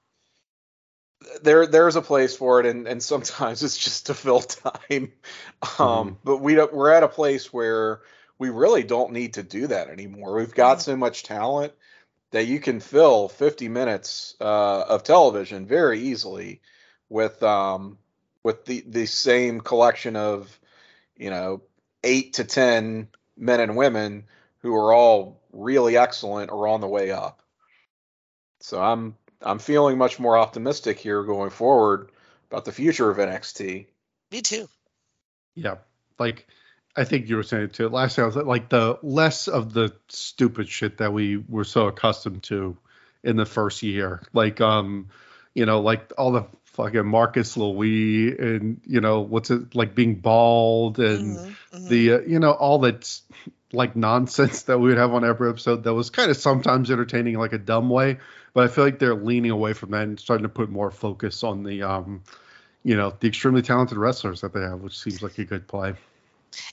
there 1.42 1.66
there's 1.66 1.96
a 1.96 2.02
place 2.02 2.36
for 2.36 2.60
it 2.60 2.66
and 2.66 2.86
and 2.86 3.02
sometimes 3.02 3.62
it's 3.62 3.76
just 3.76 4.06
to 4.06 4.14
fill 4.14 4.40
time 4.40 5.12
um 5.78 6.12
Mhm. 6.12 6.16
but 6.24 6.38
we 6.38 6.54
don't 6.54 6.72
we're 6.72 6.92
at 6.92 7.02
a 7.02 7.08
place 7.08 7.52
where 7.52 8.00
we 8.38 8.50
really 8.50 8.82
don't 8.82 9.12
need 9.12 9.34
to 9.34 9.42
do 9.42 9.66
that 9.68 9.88
anymore 9.88 10.34
we've 10.34 10.54
got 10.54 10.78
Mhm. 10.78 10.82
so 10.82 10.96
much 10.96 11.22
talent 11.22 11.72
that 12.30 12.46
you 12.46 12.58
can 12.58 12.80
fill 12.80 13.28
50 13.28 13.68
minutes 13.68 14.34
uh, 14.40 14.82
of 14.88 15.04
television 15.04 15.66
very 15.66 16.00
easily 16.00 16.60
with 17.08 17.42
um 17.42 17.98
with 18.42 18.64
the 18.64 18.84
the 18.86 19.06
same 19.06 19.60
collection 19.60 20.16
of 20.16 20.58
you 21.16 21.30
know 21.30 21.62
8 22.02 22.34
to 22.34 22.44
10 22.44 23.08
men 23.36 23.60
and 23.60 23.76
women 23.76 24.24
who 24.58 24.74
are 24.74 24.92
all 24.92 25.40
really 25.52 25.96
excellent 25.96 26.50
or 26.50 26.66
on 26.68 26.80
the 26.80 26.88
way 26.88 27.10
up 27.10 27.40
so 28.60 28.80
i'm 28.82 29.16
i'm 29.44 29.58
feeling 29.58 29.98
much 29.98 30.18
more 30.18 30.36
optimistic 30.36 30.98
here 30.98 31.22
going 31.22 31.50
forward 31.50 32.10
about 32.50 32.64
the 32.64 32.72
future 32.72 33.10
of 33.10 33.16
NXT 33.18 33.86
Me 34.30 34.42
too. 34.42 34.68
Yeah, 35.54 35.76
like 36.18 36.46
I 36.96 37.04
think 37.04 37.28
you 37.28 37.36
were 37.36 37.42
saying 37.42 37.64
it 37.64 37.72
too. 37.72 37.88
Last 37.88 38.16
time, 38.16 38.24
I 38.24 38.26
was 38.26 38.36
like 38.36 38.68
the 38.68 38.98
less 39.02 39.48
of 39.48 39.72
the 39.72 39.94
stupid 40.08 40.68
shit 40.68 40.98
that 40.98 41.12
we 41.12 41.36
were 41.36 41.64
so 41.64 41.86
accustomed 41.88 42.42
to 42.44 42.76
in 43.22 43.36
the 43.36 43.46
first 43.46 43.82
year, 43.82 44.22
like 44.32 44.60
um, 44.60 45.08
you 45.54 45.66
know, 45.66 45.80
like 45.80 46.12
all 46.18 46.32
the 46.32 46.46
fucking 46.64 47.06
Marcus 47.06 47.56
Louis 47.56 48.36
and 48.36 48.80
you 48.84 49.00
know 49.00 49.20
what's 49.20 49.50
it 49.50 49.74
like 49.74 49.94
being 49.94 50.16
bald 50.16 50.98
and 50.98 51.38
Mhm, 51.38 51.54
mhm. 51.72 51.88
the 51.88 52.12
uh, 52.14 52.20
you 52.20 52.40
know 52.40 52.50
all 52.52 52.80
that 52.80 53.20
like 53.74 53.96
nonsense 53.96 54.62
that 54.62 54.78
we 54.78 54.88
would 54.88 54.98
have 54.98 55.12
on 55.12 55.24
every 55.24 55.48
episode 55.48 55.84
that 55.84 55.94
was 55.94 56.10
kind 56.10 56.30
of 56.30 56.36
sometimes 56.36 56.90
entertaining 56.90 57.38
like 57.38 57.52
a 57.52 57.58
dumb 57.58 57.88
way 57.90 58.18
but 58.52 58.64
i 58.64 58.68
feel 58.68 58.84
like 58.84 58.98
they're 58.98 59.14
leaning 59.14 59.50
away 59.50 59.72
from 59.72 59.90
that 59.90 60.02
and 60.02 60.18
starting 60.18 60.44
to 60.44 60.48
put 60.48 60.70
more 60.70 60.90
focus 60.90 61.42
on 61.42 61.62
the 61.62 61.82
um 61.82 62.22
you 62.82 62.96
know 62.96 63.12
the 63.20 63.28
extremely 63.28 63.62
talented 63.62 63.98
wrestlers 63.98 64.40
that 64.40 64.52
they 64.52 64.60
have 64.60 64.80
which 64.80 64.98
seems 64.98 65.22
like 65.22 65.38
a 65.38 65.44
good 65.44 65.66
play 65.66 65.94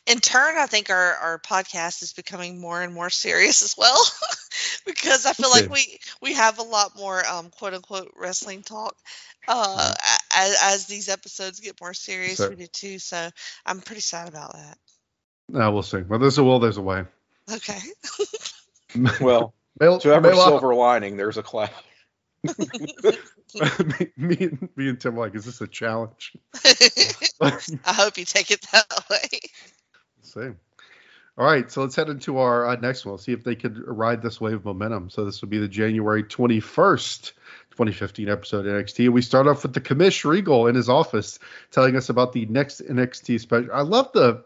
in 0.06 0.20
turn, 0.20 0.58
I 0.58 0.66
think 0.66 0.90
our, 0.90 1.14
our 1.16 1.40
podcast 1.40 2.04
is 2.04 2.14
becoming 2.14 2.60
more 2.60 2.82
and 2.82 2.94
more 2.94 3.10
serious 3.10 3.62
as 3.64 3.76
well, 3.78 4.00
because 4.86 5.26
I 5.26 5.34
feel 5.34 5.50
like 5.50 5.70
we 5.70 6.00
we 6.22 6.34
have 6.34 6.60
a 6.60 6.64
lot 6.64 6.96
more 6.96 7.26
um, 7.26 7.50
quote 7.50 7.74
unquote 7.74 8.14
wrestling 8.16 8.62
talk 8.64 8.96
uh, 9.48 9.94
as, 10.36 10.58
as 10.64 10.86
these 10.86 11.10
episodes 11.10 11.60
get 11.60 11.80
more 11.82 11.94
serious. 11.94 12.38
So- 12.38 12.50
we 12.50 12.56
do 12.56 12.68
too, 12.68 13.00
so 13.00 13.30
I'm 13.66 13.82
pretty 13.82 14.02
sad 14.02 14.28
about 14.28 14.54
that. 14.54 14.78
Uh, 15.56 15.72
we'll 15.72 15.82
see 15.84 16.02
well 16.02 16.20
there's 16.20 16.38
a 16.38 16.44
will 16.44 16.60
there's 16.60 16.78
a 16.78 16.82
way 16.82 17.04
Okay. 17.52 17.80
well 19.22 19.54
May- 19.80 19.98
to 20.00 20.14
every 20.14 20.32
may 20.32 20.38
well- 20.38 20.48
silver 20.50 20.74
lining 20.76 21.18
there's 21.18 21.38
a 21.38 21.44
cloud 21.44 21.70
me, 22.44 24.08
me, 24.18 24.38
and- 24.40 24.70
me 24.76 24.90
and 24.90 25.00
tim 25.00 25.16
are 25.18 25.20
like 25.22 25.36
is 25.36 25.46
this 25.46 25.62
a 25.62 25.68
challenge 25.68 26.34
I 27.44 27.94
hope 27.94 28.18
you 28.18 28.26
take 28.26 28.52
it 28.52 28.66
that 28.72 28.86
way. 29.10 29.40
Same. 30.22 30.58
All 31.38 31.46
right, 31.46 31.72
so 31.72 31.82
let's 31.82 31.96
head 31.96 32.10
into 32.10 32.38
our 32.38 32.68
uh, 32.68 32.76
next 32.76 33.06
one. 33.06 33.18
See 33.18 33.32
if 33.32 33.44
they 33.44 33.56
could 33.56 33.82
ride 33.88 34.22
this 34.22 34.40
wave 34.40 34.56
of 34.56 34.66
momentum. 34.66 35.10
So 35.10 35.26
this 35.26 35.42
will 35.42 35.50
be 35.50 35.58
the 35.58 35.68
January 35.68 36.24
21st, 36.24 37.32
2015 37.72 38.30
episode 38.30 38.66
of 38.68 38.74
NXT. 38.74 39.10
We 39.10 39.22
start 39.22 39.48
off 39.48 39.64
with 39.64 39.74
the 39.74 39.82
commish 39.82 40.24
Regal 40.24 40.68
in 40.68 40.76
his 40.76 40.88
office 40.90 41.40
telling 41.72 41.96
us 41.96 42.10
about 42.10 42.34
the 42.34 42.46
next 42.46 42.82
NXT 42.82 43.40
special. 43.40 43.72
I 43.74 43.82
love 43.82 44.12
the. 44.14 44.44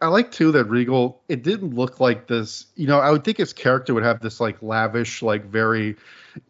I 0.00 0.08
like 0.08 0.32
too 0.32 0.52
that 0.52 0.64
Regal. 0.64 1.20
It 1.28 1.42
didn't 1.42 1.74
look 1.74 2.00
like 2.00 2.26
this. 2.26 2.66
You 2.76 2.86
know, 2.86 2.98
I 2.98 3.10
would 3.10 3.24
think 3.24 3.36
his 3.36 3.52
character 3.52 3.92
would 3.92 4.04
have 4.04 4.20
this 4.20 4.40
like 4.40 4.62
lavish, 4.62 5.20
like 5.20 5.44
very, 5.44 5.96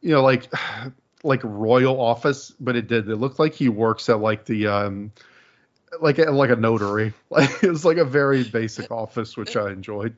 you 0.00 0.10
know, 0.10 0.22
like 0.22 0.52
like 1.24 1.40
royal 1.42 2.00
office, 2.00 2.52
but 2.60 2.76
it 2.76 2.86
did. 2.86 3.08
It 3.08 3.16
looked 3.16 3.38
like 3.38 3.54
he 3.54 3.68
works 3.68 4.08
at 4.08 4.20
like 4.20 4.44
the 4.44 4.68
um 4.68 5.12
like 6.00 6.18
a, 6.18 6.30
like 6.30 6.50
a 6.50 6.56
notary. 6.56 7.12
Like 7.30 7.64
it 7.64 7.68
was 7.68 7.84
like 7.84 7.96
a 7.96 8.04
very 8.04 8.44
basic 8.44 8.90
office, 8.92 9.36
which 9.36 9.56
I 9.56 9.70
enjoyed. 9.70 10.16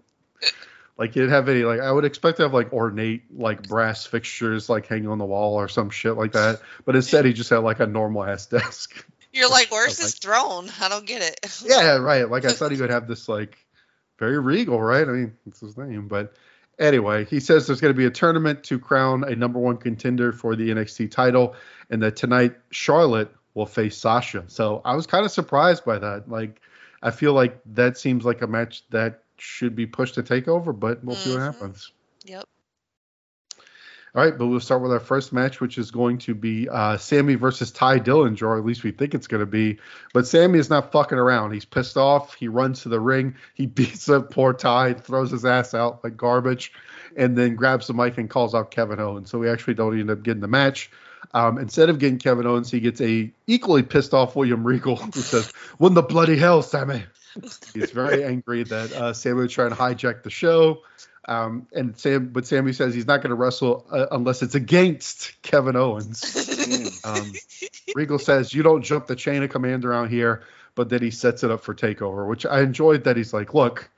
Like 0.98 1.14
he 1.14 1.20
didn't 1.20 1.32
have 1.32 1.48
any 1.48 1.62
like 1.62 1.80
I 1.80 1.90
would 1.90 2.04
expect 2.04 2.36
to 2.38 2.42
have 2.42 2.52
like 2.52 2.72
ornate 2.72 3.22
like 3.34 3.66
brass 3.66 4.04
fixtures 4.04 4.68
like 4.68 4.86
hanging 4.86 5.08
on 5.08 5.18
the 5.18 5.24
wall 5.24 5.54
or 5.54 5.68
some 5.68 5.88
shit 5.88 6.16
like 6.16 6.32
that. 6.32 6.60
But 6.84 6.96
instead 6.96 7.24
he 7.24 7.32
just 7.32 7.48
had 7.48 7.58
like 7.58 7.80
a 7.80 7.86
normal 7.86 8.24
ass 8.24 8.46
desk. 8.46 9.06
You're 9.32 9.50
like, 9.50 9.70
where's 9.70 9.98
I 10.00 10.04
this 10.04 10.14
throne? 10.14 10.70
I 10.80 10.88
don't 10.88 11.06
get 11.06 11.22
it. 11.22 11.62
yeah, 11.64 11.96
right. 11.96 12.28
Like 12.28 12.44
I 12.44 12.52
thought 12.52 12.72
he 12.72 12.80
would 12.80 12.90
have 12.98 13.08
this 13.08 13.28
like 13.28 13.58
very 14.18 14.38
regal, 14.38 14.80
right? 14.80 15.06
I 15.06 15.12
mean, 15.12 15.36
it's 15.46 15.60
his 15.60 15.76
name, 15.76 16.08
but 16.08 16.34
anyway, 16.78 17.24
he 17.24 17.40
says 17.40 17.66
there's 17.66 17.80
going 17.80 17.92
to 17.92 17.98
be 17.98 18.06
a 18.06 18.10
tournament 18.10 18.64
to 18.64 18.78
crown 18.78 19.24
a 19.24 19.36
number 19.36 19.58
one 19.58 19.76
contender 19.76 20.32
for 20.32 20.56
the 20.56 20.70
NXT 20.70 21.10
title, 21.10 21.54
and 21.90 22.02
that 22.02 22.16
tonight 22.16 22.56
Charlotte 22.70 23.30
will 23.54 23.66
face 23.66 23.96
Sasha. 23.96 24.44
So 24.48 24.82
I 24.84 24.94
was 24.94 25.06
kind 25.06 25.24
of 25.24 25.30
surprised 25.30 25.84
by 25.84 25.98
that. 25.98 26.28
Like, 26.28 26.60
I 27.02 27.10
feel 27.10 27.32
like 27.32 27.60
that 27.74 27.96
seems 27.98 28.24
like 28.24 28.42
a 28.42 28.46
match 28.46 28.84
that 28.90 29.22
should 29.36 29.76
be 29.76 29.86
pushed 29.86 30.14
to 30.14 30.22
takeover, 30.22 30.78
but 30.78 31.04
we'll 31.04 31.16
see 31.16 31.30
what 31.30 31.38
Mhm. 31.40 31.44
happens. 31.44 31.92
Yep. 32.24 32.44
All 34.14 34.24
right, 34.24 34.36
but 34.36 34.46
we'll 34.46 34.60
start 34.60 34.82
with 34.82 34.92
our 34.92 35.00
first 35.00 35.32
match, 35.32 35.60
which 35.60 35.76
is 35.76 35.90
going 35.90 36.18
to 36.18 36.34
be 36.34 36.68
uh, 36.68 36.96
Sami 36.96 37.34
versus 37.34 37.70
Tye 37.70 38.00
Dillinger, 38.00 38.42
or 38.42 38.58
at 38.58 38.64
least 38.64 38.82
we 38.82 38.90
think 38.90 39.14
it's 39.14 39.26
going 39.26 39.40
to 39.40 39.46
be. 39.46 39.78
But 40.14 40.26
Sami 40.26 40.58
is 40.58 40.70
not 40.70 40.92
fucking 40.92 41.18
around. 41.18 41.52
He's 41.52 41.66
pissed 41.66 41.96
off. 41.96 42.34
He 42.34 42.48
runs 42.48 42.82
to 42.82 42.88
the 42.88 43.00
ring. 43.00 43.36
He 43.54 43.66
beats 43.78 44.08
up 44.08 44.30
poor 44.30 44.54
Tye, 44.54 44.94
throws 44.94 45.30
his 45.30 45.44
ass 45.44 45.74
out 45.74 46.02
like 46.02 46.16
garbage, 46.16 46.72
and 47.16 47.36
then 47.36 47.54
grabs 47.54 47.86
the 47.86 47.94
mic 47.94 48.16
and 48.18 48.30
calls 48.30 48.54
out 48.54 48.70
Kevin 48.70 48.98
Owens. 48.98 49.30
So 49.30 49.38
we 49.38 49.48
actually 49.48 49.74
don't 49.74 49.98
end 49.98 50.10
up 50.10 50.22
getting 50.22 50.40
the 50.40 50.48
match. 50.48 50.90
Um, 51.34 51.58
instead 51.58 51.90
of 51.90 51.98
getting 51.98 52.18
Kevin 52.18 52.46
Owens, 52.46 52.70
he 52.70 52.80
gets 52.80 53.00
a 53.00 53.30
equally 53.46 53.82
pissed 53.82 54.14
off 54.14 54.34
William 54.34 54.64
Regal 54.66 54.96
who 54.96 55.20
says, 55.20 55.50
"When 55.76 55.94
the 55.94 56.02
bloody 56.02 56.36
hell, 56.36 56.62
Sami?" 56.62 57.04
He's 57.74 57.90
very 57.90 58.24
angry 58.24 58.64
that 58.64 58.92
uh, 58.92 59.12
Sami 59.12 59.42
was 59.42 59.52
trying 59.52 59.70
to 59.70 59.76
hijack 59.76 60.22
the 60.22 60.30
show. 60.30 60.82
Um, 61.28 61.68
and 61.74 61.96
Sam, 61.98 62.30
but 62.30 62.46
Sami 62.46 62.72
says 62.72 62.94
he's 62.94 63.06
not 63.06 63.18
going 63.18 63.28
to 63.28 63.36
wrestle 63.36 63.86
uh, 63.92 64.06
unless 64.10 64.40
it's 64.42 64.54
against 64.54 65.40
Kevin 65.42 65.76
Owens. 65.76 66.44
Um, 67.04 67.32
Regal 67.94 68.18
says 68.18 68.52
you 68.52 68.62
don't 68.62 68.82
jump 68.82 69.06
the 69.06 69.16
chain 69.16 69.42
of 69.42 69.48
command 69.48 69.86
around 69.86 70.10
here, 70.10 70.42
but 70.74 70.90
then 70.90 71.00
he 71.00 71.10
sets 71.10 71.42
it 71.42 71.50
up 71.50 71.62
for 71.62 71.74
takeover, 71.74 72.28
which 72.28 72.44
I 72.44 72.60
enjoyed. 72.60 73.04
That 73.04 73.16
he's 73.16 73.32
like, 73.32 73.54
look, 73.54 73.88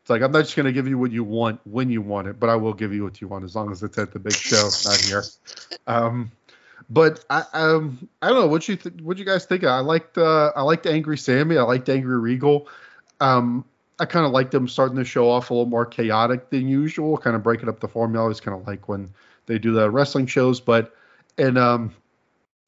it's 0.00 0.08
like 0.08 0.22
I'm 0.22 0.32
not 0.32 0.44
just 0.44 0.56
going 0.56 0.64
to 0.64 0.72
give 0.72 0.88
you 0.88 0.96
what 0.96 1.10
you 1.10 1.24
want 1.24 1.60
when 1.64 1.90
you 1.90 2.00
want 2.00 2.28
it, 2.28 2.40
but 2.40 2.48
I 2.48 2.56
will 2.56 2.72
give 2.72 2.94
you 2.94 3.04
what 3.04 3.20
you 3.20 3.28
want 3.28 3.44
as 3.44 3.54
long 3.54 3.70
as 3.70 3.82
it's 3.82 3.98
at 3.98 4.12
the 4.12 4.18
big 4.18 4.32
show, 4.32 4.70
not 4.86 5.00
here. 5.00 5.24
Um, 5.86 6.32
but 6.88 7.24
I 7.28 7.44
um 7.52 8.08
I 8.22 8.28
don't 8.28 8.40
know 8.40 8.46
what 8.46 8.66
you 8.68 8.76
th- 8.76 9.02
what 9.02 9.18
you 9.18 9.26
guys 9.26 9.44
think. 9.44 9.64
I 9.64 9.80
liked 9.80 10.16
uh, 10.16 10.52
I 10.56 10.62
liked 10.62 10.86
Angry 10.86 11.18
Sami. 11.18 11.58
I 11.58 11.62
liked 11.62 11.88
Angry 11.90 12.18
Regal. 12.18 12.68
Um, 13.20 13.64
I 14.00 14.04
kind 14.04 14.24
of 14.24 14.32
like 14.32 14.50
them 14.50 14.68
starting 14.68 14.96
the 14.96 15.04
show 15.04 15.28
off 15.28 15.50
a 15.50 15.54
little 15.54 15.66
more 15.68 15.86
chaotic 15.86 16.50
than 16.50 16.68
usual, 16.68 17.18
kind 17.18 17.34
of 17.34 17.42
breaking 17.42 17.68
up 17.68 17.80
the 17.80 17.88
formula. 17.88 18.22
I 18.22 18.24
always 18.24 18.40
kind 18.40 18.58
of 18.58 18.66
like 18.66 18.88
when 18.88 19.10
they 19.46 19.58
do 19.58 19.72
the 19.72 19.90
wrestling 19.90 20.26
shows, 20.26 20.60
but 20.60 20.94
and 21.36 21.58
um, 21.58 21.94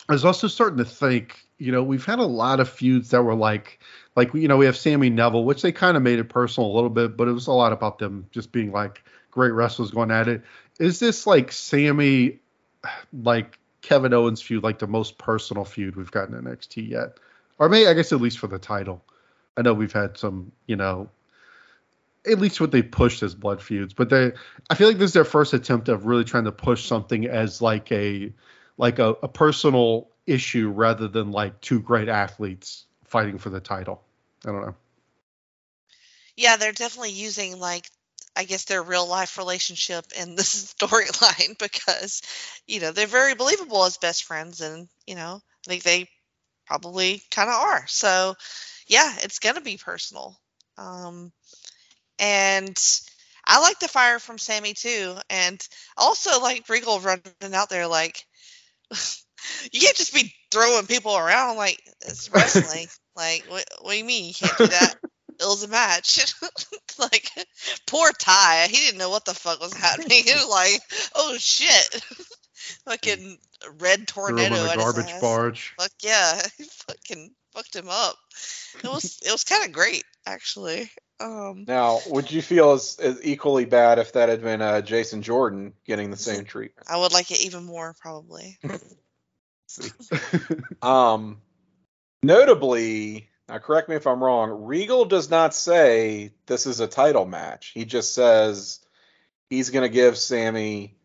I 0.08 0.12
was 0.12 0.24
also 0.24 0.48
starting 0.48 0.78
to 0.78 0.84
think, 0.84 1.46
you 1.58 1.70
know, 1.70 1.82
we've 1.82 2.04
had 2.04 2.18
a 2.18 2.24
lot 2.24 2.58
of 2.58 2.68
feuds 2.68 3.10
that 3.10 3.22
were 3.22 3.34
like, 3.34 3.80
like 4.16 4.34
you 4.34 4.48
know, 4.48 4.56
we 4.56 4.66
have 4.66 4.76
Sami 4.76 5.10
Neville, 5.10 5.44
which 5.44 5.62
they 5.62 5.72
kind 5.72 5.96
of 5.96 6.02
made 6.02 6.18
it 6.18 6.28
personal 6.28 6.70
a 6.70 6.74
little 6.74 6.90
bit, 6.90 7.16
but 7.16 7.28
it 7.28 7.32
was 7.32 7.46
a 7.46 7.52
lot 7.52 7.72
about 7.72 7.98
them 7.98 8.26
just 8.32 8.50
being 8.50 8.72
like 8.72 9.04
great 9.30 9.52
wrestlers 9.52 9.92
going 9.92 10.10
at 10.10 10.26
it. 10.26 10.42
Is 10.80 10.98
this 10.98 11.26
like 11.26 11.52
Sami, 11.52 12.40
like 13.12 13.58
Kevin 13.82 14.12
Owens 14.12 14.42
feud, 14.42 14.64
like 14.64 14.78
the 14.80 14.86
most 14.86 15.18
personal 15.18 15.64
feud 15.64 15.94
we've 15.94 16.10
gotten 16.10 16.34
in 16.34 16.44
NXT 16.44 16.88
yet, 16.88 17.18
or 17.58 17.68
maybe 17.68 17.86
I 17.86 17.94
guess 17.94 18.12
at 18.12 18.20
least 18.20 18.38
for 18.38 18.48
the 18.48 18.58
title. 18.58 19.04
I 19.56 19.62
know 19.62 19.74
we've 19.74 19.92
had 19.92 20.16
some, 20.16 20.52
you 20.66 20.76
know, 20.76 21.08
at 22.26 22.38
least 22.38 22.60
what 22.60 22.70
they 22.70 22.82
pushed 22.82 23.22
as 23.22 23.34
blood 23.34 23.62
feuds, 23.62 23.94
but 23.94 24.10
they, 24.10 24.32
I 24.68 24.74
feel 24.74 24.88
like 24.88 24.98
this 24.98 25.10
is 25.10 25.14
their 25.14 25.24
first 25.24 25.54
attempt 25.54 25.88
of 25.88 26.06
really 26.06 26.24
trying 26.24 26.44
to 26.44 26.52
push 26.52 26.84
something 26.84 27.26
as 27.26 27.62
like 27.62 27.90
a 27.92 28.32
like 28.76 28.98
a, 28.98 29.10
a 29.22 29.28
personal 29.28 30.08
issue 30.26 30.70
rather 30.70 31.08
than 31.08 31.32
like 31.32 31.60
two 31.60 31.80
great 31.80 32.08
athletes 32.08 32.86
fighting 33.04 33.38
for 33.38 33.50
the 33.50 33.60
title. 33.60 34.02
I 34.46 34.52
don't 34.52 34.62
know. 34.62 34.74
Yeah, 36.36 36.56
they're 36.56 36.72
definitely 36.72 37.12
using 37.12 37.58
like 37.58 37.86
I 38.36 38.44
guess 38.44 38.64
their 38.64 38.82
real 38.82 39.06
life 39.06 39.38
relationship 39.38 40.06
in 40.18 40.34
this 40.34 40.74
storyline 40.78 41.58
because 41.58 42.22
you 42.66 42.80
know 42.80 42.92
they're 42.92 43.06
very 43.06 43.34
believable 43.34 43.84
as 43.84 43.98
best 43.98 44.24
friends 44.24 44.60
and 44.60 44.88
you 45.06 45.14
know 45.14 45.40
they 45.66 46.08
probably 46.66 47.22
kind 47.30 47.50
of 47.50 47.56
are. 47.56 47.86
So 47.88 48.34
yeah, 48.86 49.14
it's 49.22 49.40
gonna 49.40 49.60
be 49.60 49.76
personal. 49.76 50.38
Um, 50.78 51.32
and 52.20 52.78
I 53.46 53.60
like 53.60 53.80
the 53.80 53.88
fire 53.88 54.20
from 54.20 54.38
Sami 54.38 54.74
too, 54.74 55.16
and 55.28 55.60
also 55.96 56.40
like 56.40 56.68
Regal 56.68 57.00
running 57.00 57.54
out 57.54 57.70
there 57.70 57.88
like 57.88 58.24
you 59.72 59.80
can't 59.80 59.96
just 59.96 60.14
be 60.14 60.32
throwing 60.50 60.86
people 60.86 61.16
around 61.16 61.56
like 61.56 61.80
it's 62.02 62.30
wrestling. 62.30 62.86
like, 63.16 63.44
what, 63.48 63.64
what 63.80 63.92
do 63.92 63.98
you 63.98 64.04
mean 64.04 64.26
you 64.26 64.34
can't 64.34 64.58
do 64.58 64.66
that? 64.66 64.94
it 65.40 65.44
was 65.46 65.62
a 65.62 65.68
match. 65.68 66.34
like, 66.98 67.30
poor 67.86 68.10
Tye. 68.18 68.66
He 68.70 68.76
didn't 68.76 68.98
know 68.98 69.10
what 69.10 69.24
the 69.24 69.34
fuck 69.34 69.60
was 69.60 69.74
happening. 69.74 70.22
He 70.24 70.32
was 70.32 70.48
like, 70.48 70.80
oh 71.14 71.36
shit. 71.38 72.02
fucking 72.84 73.38
red 73.78 74.06
tornado 74.06 74.66
at 74.66 74.76
garbage 74.76 75.06
his 75.06 75.14
ass. 75.14 75.20
barge. 75.20 75.74
Fuck 75.78 75.92
yeah. 76.02 76.40
He 76.58 76.64
fucking 76.64 77.30
fucked 77.54 77.74
him 77.74 77.88
up. 77.88 78.16
It 78.84 78.90
was 78.90 79.18
it 79.24 79.32
was 79.32 79.44
kind 79.44 79.64
of 79.64 79.72
great 79.72 80.04
actually. 80.26 80.90
Um, 81.20 81.66
now, 81.68 82.00
would 82.08 82.30
you 82.30 82.40
feel 82.40 82.72
as, 82.72 82.98
as 82.98 83.20
equally 83.22 83.66
bad 83.66 83.98
if 83.98 84.14
that 84.14 84.30
had 84.30 84.42
been 84.42 84.62
uh, 84.62 84.80
Jason 84.80 85.20
Jordan 85.20 85.74
getting 85.84 86.10
the 86.10 86.16
same 86.16 86.44
treatment? 86.44 86.88
I 86.90 86.96
would 86.96 87.12
like 87.12 87.30
it 87.30 87.44
even 87.44 87.64
more, 87.64 87.94
probably. 88.00 88.58
um, 90.82 91.42
notably, 92.22 93.28
now 93.48 93.58
correct 93.58 93.90
me 93.90 93.96
if 93.96 94.06
I'm 94.06 94.24
wrong. 94.24 94.64
Regal 94.64 95.04
does 95.04 95.28
not 95.28 95.54
say 95.54 96.32
this 96.46 96.66
is 96.66 96.80
a 96.80 96.86
title 96.86 97.26
match. 97.26 97.72
He 97.74 97.84
just 97.84 98.14
says 98.14 98.80
he's 99.50 99.68
going 99.68 99.82
to 99.82 99.94
give 99.94 100.16
Sami 100.16 100.96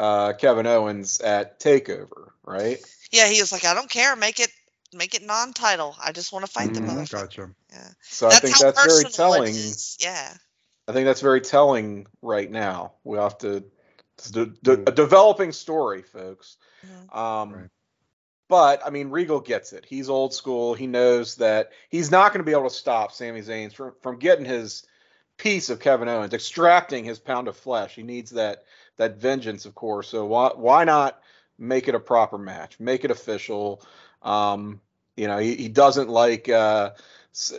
uh, 0.00 0.32
Kevin 0.32 0.66
Owens 0.66 1.20
at 1.20 1.60
Takeover, 1.60 2.30
right? 2.44 2.80
Yeah, 3.12 3.28
he 3.28 3.40
was 3.40 3.52
like, 3.52 3.64
I 3.64 3.74
don't 3.74 3.90
care, 3.90 4.16
make 4.16 4.40
it 4.40 4.50
make 4.94 5.14
it 5.14 5.22
non-title. 5.22 5.96
I 6.02 6.12
just 6.12 6.32
want 6.32 6.44
to 6.44 6.50
fight 6.50 6.70
Mhm, 6.70 6.74
the 6.74 6.80
motherfucker. 6.80 7.10
Gotcha. 7.12 7.50
Yeah. 7.70 7.88
So 8.02 8.28
I 8.28 8.36
think 8.36 8.56
how 8.56 8.62
that's 8.62 8.84
very 8.84 9.04
telling. 9.12 9.54
Yeah. 9.98 10.34
I 10.88 10.92
think 10.92 11.06
that's 11.06 11.20
very 11.20 11.40
telling 11.40 12.06
right 12.20 12.50
now. 12.50 12.94
We 13.04 13.18
have 13.18 13.38
to. 13.38 13.64
It's 14.18 14.30
de- 14.30 14.46
de- 14.46 14.88
a 14.88 14.92
developing 14.92 15.52
story, 15.52 16.02
folks. 16.02 16.56
Mhm. 16.84 17.16
Um, 17.16 17.52
Right. 17.52 17.68
But 18.48 18.84
I 18.84 18.90
mean, 18.90 19.08
Regal 19.08 19.40
gets 19.40 19.72
it. 19.72 19.86
He's 19.88 20.10
old 20.10 20.34
school. 20.34 20.74
He 20.74 20.86
knows 20.86 21.36
that 21.36 21.70
he's 21.88 22.10
not 22.10 22.32
going 22.32 22.40
to 22.40 22.44
be 22.44 22.52
able 22.52 22.68
to 22.68 22.74
stop 22.74 23.12
Sami 23.12 23.40
Zayn 23.40 23.72
from 23.72 23.94
from 24.02 24.18
getting 24.18 24.44
his 24.44 24.84
piece 25.38 25.70
of 25.70 25.80
Kevin 25.80 26.08
Owens, 26.08 26.34
extracting 26.34 27.04
his 27.04 27.18
pound 27.18 27.48
of 27.48 27.56
flesh. 27.56 27.94
He 27.94 28.02
needs 28.02 28.32
that 28.32 28.64
that 28.98 29.16
vengeance, 29.16 29.64
of 29.64 29.74
course. 29.74 30.08
So 30.08 30.26
why 30.26 30.50
why 30.54 30.84
not 30.84 31.22
make 31.58 31.88
it 31.88 31.94
a 31.94 32.00
proper 32.00 32.36
match? 32.36 32.78
Make 32.78 33.04
it 33.04 33.10
official. 33.10 33.82
Um, 34.22 34.80
you 35.16 35.26
know, 35.26 35.38
he, 35.38 35.54
he 35.56 35.68
doesn't 35.68 36.08
like. 36.08 36.48
Uh, 36.48 36.90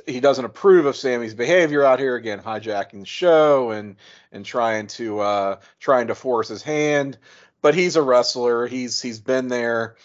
he 0.06 0.20
doesn't 0.20 0.46
approve 0.46 0.86
of 0.86 0.96
Sami's 0.96 1.34
behavior 1.34 1.84
out 1.84 2.00
here 2.00 2.16
again, 2.16 2.40
hijacking 2.40 3.00
the 3.00 3.06
show 3.06 3.72
and 3.72 3.96
and 4.32 4.46
trying 4.46 4.88
to 4.88 5.20
uh, 5.20 5.60
trying 5.80 6.08
to 6.08 6.16
force 6.16 6.48
his 6.48 6.62
hand. 6.62 7.18
But 7.62 7.76
he's 7.76 7.96
a 7.96 8.02
wrestler. 8.02 8.68
He's 8.68 9.02
he's 9.02 9.20
been 9.20 9.48
there. 9.48 9.96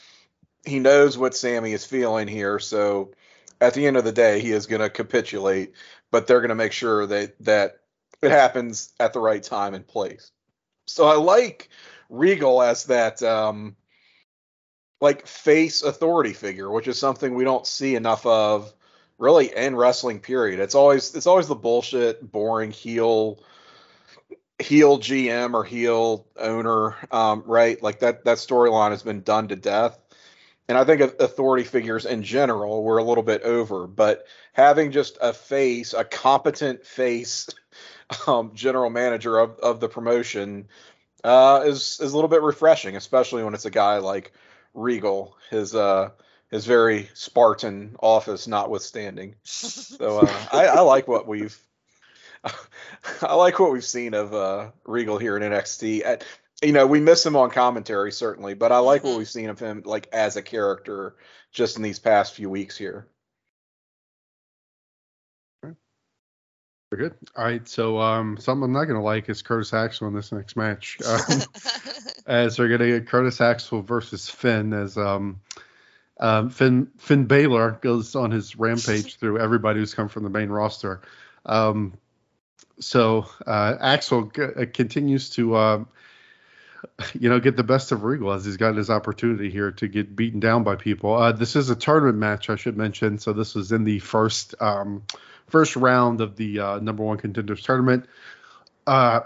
He 0.64 0.78
knows 0.78 1.18
what 1.18 1.36
Sami 1.36 1.72
is 1.72 1.85
feeling 1.85 2.28
here. 2.28 2.59
So 2.59 3.12
at 3.60 3.74
the 3.74 3.86
end 3.86 3.97
of 3.97 4.05
the 4.05 4.12
day, 4.12 4.40
he 4.40 4.52
is 4.52 4.66
going 4.66 4.80
to 4.80 4.90
capitulate. 4.90 5.74
But 6.10 6.26
they're 6.26 6.40
going 6.40 6.48
to 6.48 6.55
make 6.55 6.72
sure 6.72 7.06
that 7.06 7.35
that 7.40 7.80
it 8.22 8.30
happens 8.30 8.93
at 8.98 9.12
the 9.12 9.20
right 9.20 9.43
time 9.43 9.74
and 9.74 9.86
place. 9.86 10.30
So 10.86 11.06
I 11.06 11.16
like 11.16 11.68
Regal 12.09 12.62
as 12.62 12.85
that 12.85 13.22
um, 13.22 13.76
like 15.00 15.26
face 15.26 15.82
authority 15.82 16.32
figure, 16.32 16.70
which 16.70 16.88
is 16.88 16.98
something 16.98 17.34
we 17.34 17.44
don't 17.44 17.66
see 17.66 17.94
enough 17.94 18.26
of 18.26 18.72
really 19.18 19.54
in 19.54 19.76
wrestling 19.76 20.20
period. 20.20 20.60
It's 20.60 20.74
always 20.74 21.14
it's 21.14 21.26
always 21.26 21.48
the 21.48 21.54
bullshit, 21.54 22.30
boring 22.30 22.70
heel 22.70 23.40
heel 24.58 24.98
GM 24.98 25.54
or 25.54 25.64
heel 25.64 26.26
owner, 26.36 26.96
um, 27.12 27.42
right? 27.46 27.80
Like 27.82 28.00
that 28.00 28.24
that 28.24 28.38
storyline 28.38 28.90
has 28.90 29.02
been 29.02 29.22
done 29.22 29.48
to 29.48 29.56
death. 29.56 29.98
And 30.68 30.76
I 30.76 30.84
think 30.84 31.00
authority 31.00 31.64
figures 31.64 32.04
in 32.04 32.22
general 32.22 32.82
were 32.82 32.98
a 32.98 33.04
little 33.04 33.22
bit 33.22 33.42
over, 33.42 33.86
but 33.86 34.26
having 34.52 34.90
just 34.92 35.16
a 35.22 35.32
face, 35.32 35.94
a 35.94 36.04
competent 36.04 36.84
face 36.84 37.48
um, 38.26 38.50
general 38.54 38.90
manager 38.90 39.38
of, 39.38 39.58
of 39.60 39.80
the 39.80 39.88
promotion 39.88 40.68
uh, 41.24 41.62
is 41.64 41.98
is 42.00 42.12
a 42.12 42.14
little 42.14 42.28
bit 42.28 42.42
refreshing, 42.42 42.96
especially 42.96 43.44
when 43.44 43.54
it's 43.54 43.64
a 43.64 43.70
guy 43.70 43.98
like 43.98 44.32
Regal, 44.74 45.36
his 45.51 45.74
uh 45.74 46.11
his 46.51 46.65
very 46.66 47.11
Spartan 47.15 47.97
office 48.01 48.47
notwithstanding. 48.47 49.35
So 49.45 50.19
uh, 50.19 50.47
I, 50.53 50.66
I 50.66 50.81
like 50.81 51.07
what 51.09 51.27
we've 51.27 51.59
I 53.23 53.35
like 53.35 53.59
what 53.59 53.73
we've 53.73 53.85
seen 53.85 54.15
of 54.15 54.32
uh, 54.32 54.70
Regal 54.86 55.19
here 55.19 55.36
in 55.36 55.43
NXT. 55.43 56.05
At, 56.07 56.24
you 56.62 56.73
know, 56.73 56.86
we 56.86 57.01
miss 57.01 57.24
him 57.24 57.36
on 57.36 57.51
commentary 57.51 58.12
certainly, 58.12 58.55
but 58.55 58.73
I 58.73 58.78
like 58.78 59.05
what 59.05 59.15
Mhm. 59.15 59.19
we've 59.19 59.28
seen 59.28 59.51
of 59.51 59.59
him 59.59 59.82
like 59.85 60.09
as 60.12 60.36
a 60.36 60.43
character 60.43 61.16
just 61.53 61.77
in 61.77 61.82
these 61.82 61.99
past 61.99 62.35
few 62.35 62.49
weeks 62.49 62.77
here. 62.77 63.09
Very 66.90 67.10
good. 67.10 67.15
All 67.36 67.44
right. 67.44 67.69
So 67.69 67.98
um, 67.98 68.39
something 68.39 68.65
I'm 68.65 68.73
not 68.73 68.85
gonna 68.85 69.02
like 69.02 69.28
is 69.28 69.43
Curtis 69.43 69.74
Axel 69.74 70.09
in 70.09 70.15
this 70.15 70.32
next 70.32 70.56
match. 70.56 70.98
Um, 71.09 71.43
as 72.27 72.56
they're 72.56 72.69
gonna 72.69 72.86
get 72.86 73.06
Curtis 73.06 73.40
Axel 73.40 73.82
versus 73.82 74.28
Finn 74.28 74.73
as 74.74 74.97
um, 74.98 75.40
um, 76.20 76.51
Finn 76.51 76.90
Finn 76.98 77.24
Balor 77.24 77.78
goes 77.81 78.15
on 78.15 78.31
his 78.31 78.56
rampage 78.56 79.16
through 79.16 79.39
everybody 79.39 79.81
who's 79.81 79.94
come 79.94 80.09
from 80.09 80.24
the 80.24 80.31
main 80.31 80.48
roster. 80.51 81.01
Um, 81.47 81.94
so 82.81 83.27
uh, 83.47 83.77
Axel 83.81 84.24
g- 84.24 84.43
uh, 84.43 84.66
continues 84.73 85.31
to 85.31 85.55
uh, 85.56 85.85
you 87.19 87.28
know 87.28 87.40
get 87.40 87.56
the 87.56 87.65
best 87.65 87.93
of 87.93 88.05
Regal 88.05 88.32
as 88.32 88.44
he's 88.44 88.56
got 88.56 88.77
his 88.77 88.90
opportunity 88.90 89.51
here 89.51 89.73
to 89.73 89.89
get 89.89 90.15
beaten 90.15 90.40
down 90.40 90.65
by 90.65 90.77
people. 90.77 91.15
Uh, 91.15 91.32
this 91.32 91.56
is 91.56 91.70
a 91.70 91.77
tournament 91.77 92.19
match, 92.19 92.51
I 92.51 92.56
should 92.56 92.77
mention. 92.77 93.19
So 93.19 93.32
this 93.32 93.55
was 93.55 93.73
in 93.73 93.85
the 93.85 93.98
first 94.01 94.55
um, 94.60 95.02
first 95.48 95.76
round 95.76 96.20
of 96.20 96.36
the 96.36 96.60
uh, 96.60 96.78
number 96.80 97.02
one 97.02 97.18
contenders 97.18 97.62
tournament. 97.62 98.06
Uh, 98.86 99.20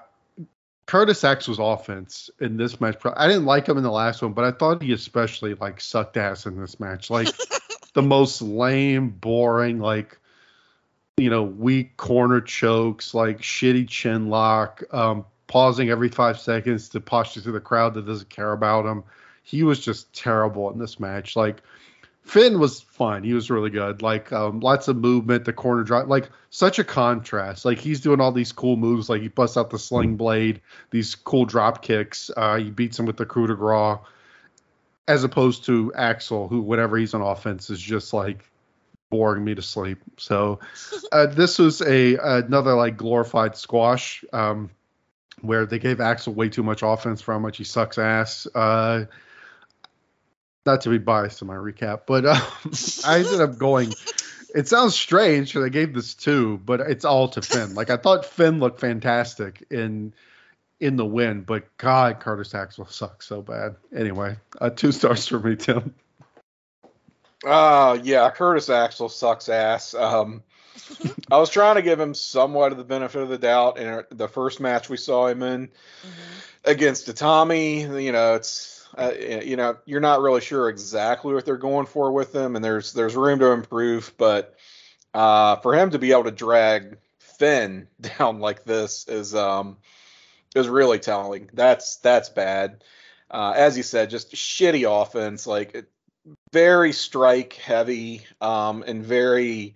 Curtis 0.86 1.24
Axel's 1.24 1.58
offense 1.60 2.28
in 2.40 2.56
this 2.56 2.80
match, 2.80 2.96
I 3.16 3.28
didn't 3.28 3.44
like 3.44 3.68
him 3.68 3.76
in 3.76 3.82
the 3.82 3.90
last 3.90 4.20
one, 4.20 4.32
but 4.32 4.44
I 4.44 4.50
thought 4.50 4.82
he 4.82 4.92
especially 4.92 5.54
like 5.54 5.80
sucked 5.80 6.16
ass 6.16 6.44
in 6.46 6.60
this 6.60 6.80
match. 6.80 7.08
Like 7.08 7.28
the 7.94 8.02
most 8.02 8.42
lame, 8.42 9.10
boring, 9.10 9.78
like 9.78 10.18
you 11.16 11.30
know, 11.30 11.42
weak 11.42 11.96
corner 11.96 12.40
chokes, 12.40 13.14
like 13.14 13.40
shitty 13.40 13.88
chin 13.88 14.28
lock, 14.28 14.82
um, 14.92 15.24
pausing 15.46 15.90
every 15.90 16.08
five 16.08 16.38
seconds 16.38 16.88
to 16.90 17.00
posture 17.00 17.42
to 17.42 17.52
the 17.52 17.60
crowd 17.60 17.94
that 17.94 18.06
doesn't 18.06 18.30
care 18.30 18.52
about 18.52 18.86
him. 18.86 19.04
He 19.42 19.62
was 19.62 19.78
just 19.78 20.12
terrible 20.12 20.70
in 20.70 20.78
this 20.78 20.98
match. 20.98 21.36
Like 21.36 21.62
Finn 22.22 22.60
was 22.60 22.80
fine. 22.80 23.24
He 23.24 23.34
was 23.34 23.50
really 23.50 23.70
good. 23.70 24.00
Like 24.00 24.32
um, 24.32 24.60
lots 24.60 24.88
of 24.88 24.96
movement, 24.96 25.44
the 25.44 25.52
corner 25.52 25.82
drop, 25.82 26.06
like 26.06 26.30
such 26.50 26.78
a 26.78 26.84
contrast. 26.84 27.64
Like 27.64 27.78
he's 27.78 28.00
doing 28.00 28.20
all 28.20 28.32
these 28.32 28.52
cool 28.52 28.76
moves. 28.76 29.08
Like 29.08 29.22
he 29.22 29.28
busts 29.28 29.56
out 29.56 29.70
the 29.70 29.78
sling 29.78 30.16
blade, 30.16 30.60
these 30.90 31.14
cool 31.14 31.44
drop 31.44 31.82
kicks. 31.82 32.30
Uh, 32.36 32.58
he 32.58 32.70
beats 32.70 32.98
him 32.98 33.06
with 33.06 33.16
the 33.16 33.26
coup 33.26 33.48
de 33.48 33.54
grace, 33.54 33.98
as 35.08 35.24
opposed 35.24 35.64
to 35.66 35.92
Axel, 35.94 36.48
who 36.48 36.62
whenever 36.62 36.96
he's 36.96 37.12
on 37.12 37.22
offense 37.22 37.70
is 37.70 37.80
just 37.80 38.12
like 38.12 38.48
boring 39.10 39.44
me 39.44 39.56
to 39.56 39.62
sleep. 39.62 39.98
So 40.16 40.60
uh, 41.12 41.26
this 41.26 41.58
was 41.58 41.82
a 41.82 42.16
another 42.16 42.74
like 42.74 42.96
glorified 42.96 43.56
squash. 43.56 44.24
Um, 44.32 44.70
where 45.40 45.66
they 45.66 45.80
gave 45.80 46.00
Axel 46.00 46.32
way 46.34 46.48
too 46.48 46.62
much 46.62 46.82
offense 46.84 47.20
for 47.20 47.32
how 47.32 47.40
much 47.40 47.56
he 47.56 47.64
sucks 47.64 47.98
ass. 47.98 48.46
Uh, 48.54 49.06
not 50.64 50.82
to 50.82 50.90
be 50.90 50.98
biased 50.98 51.42
in 51.42 51.48
my 51.48 51.54
recap, 51.54 52.02
but 52.06 52.24
um, 52.24 52.40
I 53.06 53.18
ended 53.18 53.40
up 53.40 53.58
going. 53.58 53.92
It 54.54 54.68
sounds 54.68 54.94
strange 54.94 55.48
because 55.48 55.64
I 55.64 55.70
gave 55.70 55.94
this 55.94 56.14
two, 56.14 56.58
but 56.58 56.80
it's 56.80 57.04
all 57.04 57.28
to 57.30 57.42
Finn. 57.42 57.74
Like 57.74 57.90
I 57.90 57.96
thought 57.96 58.26
Finn 58.26 58.60
looked 58.60 58.80
fantastic 58.80 59.64
in 59.70 60.12
in 60.78 60.96
the 60.96 61.06
win, 61.06 61.42
but 61.42 61.76
God, 61.78 62.20
Curtis 62.20 62.54
Axel 62.54 62.86
sucks 62.86 63.26
so 63.26 63.40
bad. 63.40 63.76
Anyway, 63.94 64.36
uh, 64.60 64.70
two 64.70 64.92
stars 64.92 65.26
for 65.26 65.38
me, 65.38 65.56
Tim. 65.56 65.94
Uh 67.44 67.98
yeah, 68.02 68.30
Curtis 68.30 68.68
Axel 68.68 69.08
sucks 69.08 69.48
ass. 69.48 69.94
Um, 69.94 70.42
I 71.30 71.38
was 71.38 71.50
trying 71.50 71.76
to 71.76 71.82
give 71.82 71.98
him 71.98 72.14
somewhat 72.14 72.72
of 72.72 72.78
the 72.78 72.84
benefit 72.84 73.22
of 73.22 73.28
the 73.28 73.38
doubt 73.38 73.78
in 73.78 74.04
the 74.10 74.28
first 74.28 74.60
match 74.60 74.88
we 74.88 74.96
saw 74.96 75.26
him 75.26 75.42
in 75.42 75.68
mm-hmm. 75.68 76.10
against 76.64 77.08
Itami. 77.08 78.02
You 78.02 78.12
know, 78.12 78.34
it's 78.34 78.71
uh, 78.96 79.12
you 79.18 79.56
know 79.56 79.76
you're 79.84 80.00
not 80.00 80.20
really 80.20 80.40
sure 80.40 80.68
exactly 80.68 81.34
what 81.34 81.44
they're 81.44 81.56
going 81.56 81.86
for 81.86 82.12
with 82.12 82.34
him, 82.34 82.56
and 82.56 82.64
there's 82.64 82.92
there's 82.92 83.16
room 83.16 83.38
to 83.38 83.52
improve. 83.52 84.12
But 84.18 84.54
uh, 85.14 85.56
for 85.56 85.74
him 85.74 85.90
to 85.90 85.98
be 85.98 86.12
able 86.12 86.24
to 86.24 86.30
drag 86.30 86.98
Finn 87.18 87.88
down 88.18 88.40
like 88.40 88.64
this 88.64 89.06
is 89.08 89.34
um 89.34 89.76
is 90.54 90.68
really 90.68 90.98
telling. 90.98 91.48
That's 91.52 91.96
that's 91.96 92.28
bad. 92.28 92.84
Uh, 93.30 93.54
as 93.56 93.76
you 93.76 93.82
said, 93.82 94.10
just 94.10 94.34
shitty 94.34 94.84
offense. 94.88 95.46
Like 95.46 95.86
very 96.52 96.92
strike 96.92 97.54
heavy 97.54 98.22
um, 98.40 98.84
and 98.86 99.02
very 99.02 99.74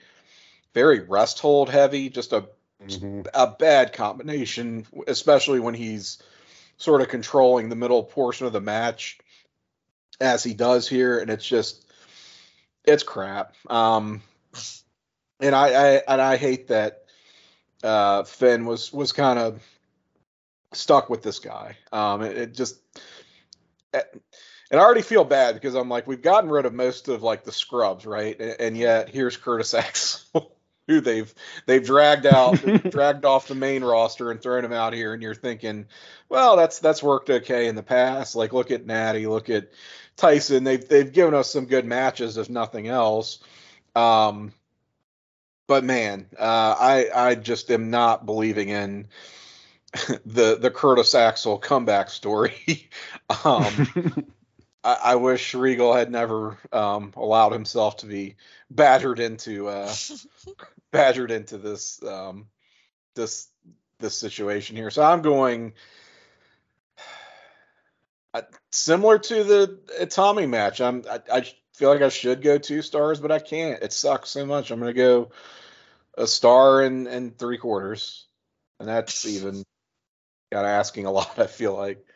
very 0.74 1.00
rest 1.00 1.38
hold 1.38 1.70
heavy. 1.70 2.10
Just 2.10 2.32
a 2.32 2.48
mm-hmm. 2.84 3.22
a 3.34 3.46
bad 3.46 3.92
combination, 3.92 4.86
especially 5.06 5.60
when 5.60 5.74
he's 5.74 6.18
sort 6.76 7.00
of 7.00 7.08
controlling 7.08 7.68
the 7.68 7.76
middle 7.76 8.02
portion 8.02 8.46
of 8.46 8.52
the 8.52 8.60
match 8.60 9.18
as 10.20 10.42
he 10.42 10.54
does 10.54 10.88
here, 10.88 11.18
and 11.18 11.30
it's 11.30 11.46
just 11.46 11.84
it's 12.84 13.02
crap. 13.02 13.54
Um, 13.70 14.22
and 15.40 15.54
I, 15.54 15.68
I 15.68 16.02
and 16.08 16.20
I 16.20 16.36
hate 16.36 16.68
that 16.68 17.04
uh, 17.82 18.24
Finn 18.24 18.66
was 18.66 18.92
was 18.92 19.12
kind 19.12 19.38
of 19.38 19.62
stuck 20.72 21.10
with 21.10 21.22
this 21.22 21.38
guy. 21.38 21.76
Um, 21.92 22.22
it, 22.22 22.36
it 22.36 22.54
just 22.54 22.78
and 24.70 24.80
I 24.80 24.84
already 24.84 25.02
feel 25.02 25.24
bad 25.24 25.54
because 25.54 25.74
I'm 25.74 25.88
like, 25.88 26.06
we've 26.06 26.22
gotten 26.22 26.50
rid 26.50 26.66
of 26.66 26.74
most 26.74 27.08
of 27.08 27.22
like 27.22 27.44
the 27.44 27.52
scrubs, 27.52 28.04
right? 28.04 28.38
And, 28.38 28.56
and 28.60 28.76
yet 28.76 29.08
here's 29.08 29.36
Curtis 29.36 29.74
Axel, 29.74 30.52
who 30.88 31.00
they've 31.00 31.32
they've 31.66 31.84
dragged 31.84 32.26
out, 32.26 32.54
dragged 32.90 33.24
off 33.24 33.48
the 33.48 33.54
main 33.54 33.82
roster 33.82 34.30
and 34.30 34.40
thrown 34.40 34.64
him 34.64 34.72
out 34.72 34.92
here, 34.92 35.12
and 35.12 35.22
you're 35.22 35.34
thinking, 35.34 35.86
well, 36.28 36.56
that's 36.56 36.78
that's 36.78 37.02
worked 37.02 37.30
okay 37.30 37.68
in 37.68 37.74
the 37.74 37.82
past. 37.82 38.36
Like, 38.36 38.52
look 38.52 38.70
at 38.70 38.86
Natty, 38.86 39.26
look 39.26 39.50
at 39.50 39.68
Tyson. 40.16 40.64
They've 40.64 40.86
they've 40.86 41.12
given 41.12 41.34
us 41.34 41.52
some 41.52 41.66
good 41.66 41.84
matches, 41.84 42.36
if 42.36 42.48
nothing 42.48 42.88
else. 42.88 43.40
Um, 43.94 44.52
but 45.66 45.84
man, 45.84 46.26
uh, 46.38 46.76
I 46.78 47.08
I 47.14 47.34
just 47.34 47.70
am 47.70 47.90
not 47.90 48.26
believing 48.26 48.68
in 48.68 49.08
the 50.24 50.56
the 50.56 50.70
Curtis 50.70 51.14
Axel 51.14 51.58
comeback 51.58 52.10
story. 52.10 52.88
um, 53.44 54.26
I, 54.86 54.98
I 55.02 55.14
wish 55.16 55.52
Regal 55.54 55.92
had 55.92 56.12
never 56.12 56.56
um, 56.72 57.12
allowed 57.16 57.52
himself 57.52 57.98
to 57.98 58.06
be 58.06 58.36
badgered 58.70 59.18
into 59.18 59.68
uh, 59.68 59.92
badgered 60.92 61.32
into 61.32 61.58
this 61.58 62.00
um, 62.04 62.46
this 63.16 63.48
this 63.98 64.16
situation 64.16 64.76
here. 64.76 64.90
So 64.90 65.02
I'm 65.02 65.22
going 65.22 65.72
uh, 68.32 68.42
similar 68.70 69.18
to 69.18 69.42
the 69.42 70.06
Tommy 70.08 70.46
match. 70.46 70.80
I'm 70.80 71.02
I, 71.10 71.20
I, 71.32 71.46
feel 71.74 71.90
like 71.90 72.00
I 72.00 72.08
should 72.08 72.40
go 72.40 72.56
two 72.56 72.80
stars, 72.80 73.20
but 73.20 73.30
I 73.30 73.38
can't. 73.38 73.82
It 73.82 73.92
sucks 73.92 74.30
so 74.30 74.46
much. 74.46 74.70
I'm 74.70 74.80
going 74.80 74.94
to 74.94 74.98
go 74.98 75.30
a 76.16 76.26
star 76.26 76.80
and 76.82 77.08
and 77.08 77.36
three 77.36 77.58
quarters, 77.58 78.26
and 78.78 78.88
that's 78.88 79.26
even 79.26 79.64
got 80.52 80.64
asking 80.64 81.06
a 81.06 81.10
lot. 81.10 81.38
I 81.40 81.48
feel 81.48 81.76
like. 81.76 82.06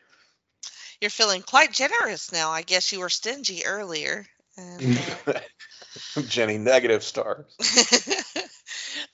You're 1.01 1.11
feeling 1.11 1.43
quite 1.43 1.73
generous 1.73 2.33
now. 2.33 2.51
I 2.51 2.63
guess 2.63 2.93
you 2.93 3.01
were 3.01 3.09
stingy 3.09 3.65
earlier. 3.65 4.27
And, 4.57 5.01
uh... 5.27 5.33
Jenny, 6.29 6.59
negative 6.59 7.03
stars. 7.03 7.47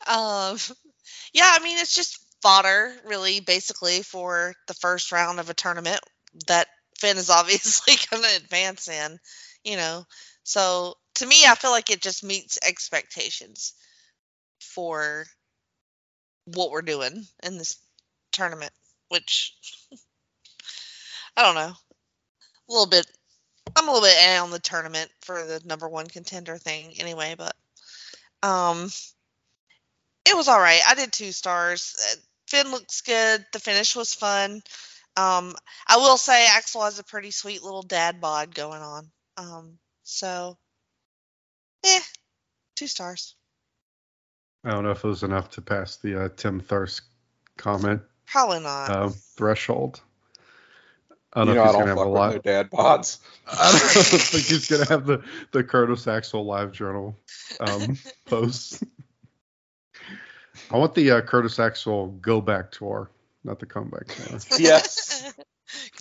um, 0.07 0.59
yeah, 1.33 1.51
I 1.53 1.61
mean, 1.63 1.79
it's 1.79 1.95
just 1.95 2.19
fodder, 2.43 2.95
really, 3.05 3.41
basically, 3.41 4.03
for 4.03 4.55
the 4.67 4.75
first 4.75 5.13
round 5.13 5.41
of 5.41 5.51
a 5.51 5.55
tournament 5.55 6.01
that 6.49 6.67
Finn 6.99 7.17
is 7.17 7.31
obviously 7.31 7.95
going 8.11 8.23
to 8.23 8.37
advance 8.37 8.89
in, 8.89 9.19
you 9.65 9.77
know. 9.77 10.05
So 10.43 10.95
to 11.17 11.27
me, 11.27 11.45
I 11.47 11.55
feel 11.55 11.71
like 11.71 11.91
it 11.91 12.03
just 12.03 12.25
meets 12.25 12.59
expectations 12.67 13.75
for 14.61 15.27
what 16.47 16.71
we're 16.71 16.83
doing 16.83 17.25
in 17.43 17.59
this 17.59 17.77
tournament, 18.33 18.73
which 19.09 19.55
I 21.37 21.43
don't 21.43 21.55
know. 21.55 21.73
A 21.73 22.73
little 22.73 22.87
bit. 22.87 23.07
I'm 23.77 23.89
a 23.89 23.93
little 23.93 24.09
bit 24.09 24.41
on 24.41 24.51
the 24.51 24.59
tournament 24.59 25.11
for 25.21 25.45
the 25.45 25.61
number 25.65 25.89
one 25.89 26.07
contender 26.07 26.57
thing 26.57 26.95
anyway, 26.99 27.35
but 27.37 27.55
um, 28.43 28.89
it 30.25 30.37
was 30.37 30.49
all 30.49 30.61
right. 30.61 30.81
I 30.87 30.95
did 30.95 31.13
two 31.13 31.33
stars. 31.33 31.95
Uh, 32.01 32.17
Finn 32.49 32.71
looks 32.71 33.01
good. 33.03 33.45
The 33.53 33.59
finish 33.59 33.97
was 33.97 34.15
fun. 34.15 34.63
Um, 35.17 35.55
I 35.89 35.97
will 35.97 36.17
say 36.17 36.47
Axel 36.47 36.83
has 36.83 36.99
a 36.99 37.05
pretty 37.05 37.31
sweet 37.31 37.63
little 37.63 37.83
dad 37.83 38.21
bod 38.21 38.55
going 38.55 38.83
on. 38.83 39.11
Um, 39.37 39.79
so, 40.03 40.57
eh, 41.85 42.01
two 42.77 42.87
stars. 42.87 43.35
I 44.65 44.71
don't 44.71 44.85
know 44.85 44.91
if 44.91 45.05
it 45.05 45.09
was 45.09 45.23
enough 45.23 45.51
to 45.51 45.63
pass 45.63 45.97
the 45.97 46.25
uh, 46.25 46.29
Tim 46.37 46.61
Thurst 46.61 47.03
comment. 47.57 48.03
Probably 48.27 48.61
not. 48.61 48.91
Uh, 48.91 49.09
threshold. 49.37 50.01
I 51.37 51.45
don't 51.45 51.49
you 51.49 51.55
know, 51.55 51.65
know 51.65 51.71
if 51.71 51.77
he's 51.77 51.79
gonna 51.85 51.89
have 51.89 51.99
a 51.99 52.11
lot. 52.11 52.43
Dad 52.43 52.71
bods. 52.71 53.19
I 53.47 53.71
don't 53.71 53.81
think 54.23 54.45
he's 54.47 54.69
gonna 54.69 54.87
have 54.87 55.05
the 55.05 55.23
the 55.53 55.63
Curtis 55.63 56.09
Axel 56.09 56.47
live 56.47 56.73
journal 56.73 57.15
um, 57.61 57.99
posts. 58.25 58.83
I 60.71 60.79
want 60.79 60.95
the 60.95 61.11
uh, 61.11 61.21
Curtis 61.21 61.61
Axel 61.61 62.09
go 62.23 62.41
back 62.41 62.73
tour, 62.73 63.11
not 63.45 63.59
the 63.59 63.67
comeback 63.67 64.07
tour. 64.07 64.39
yes. 64.59 65.35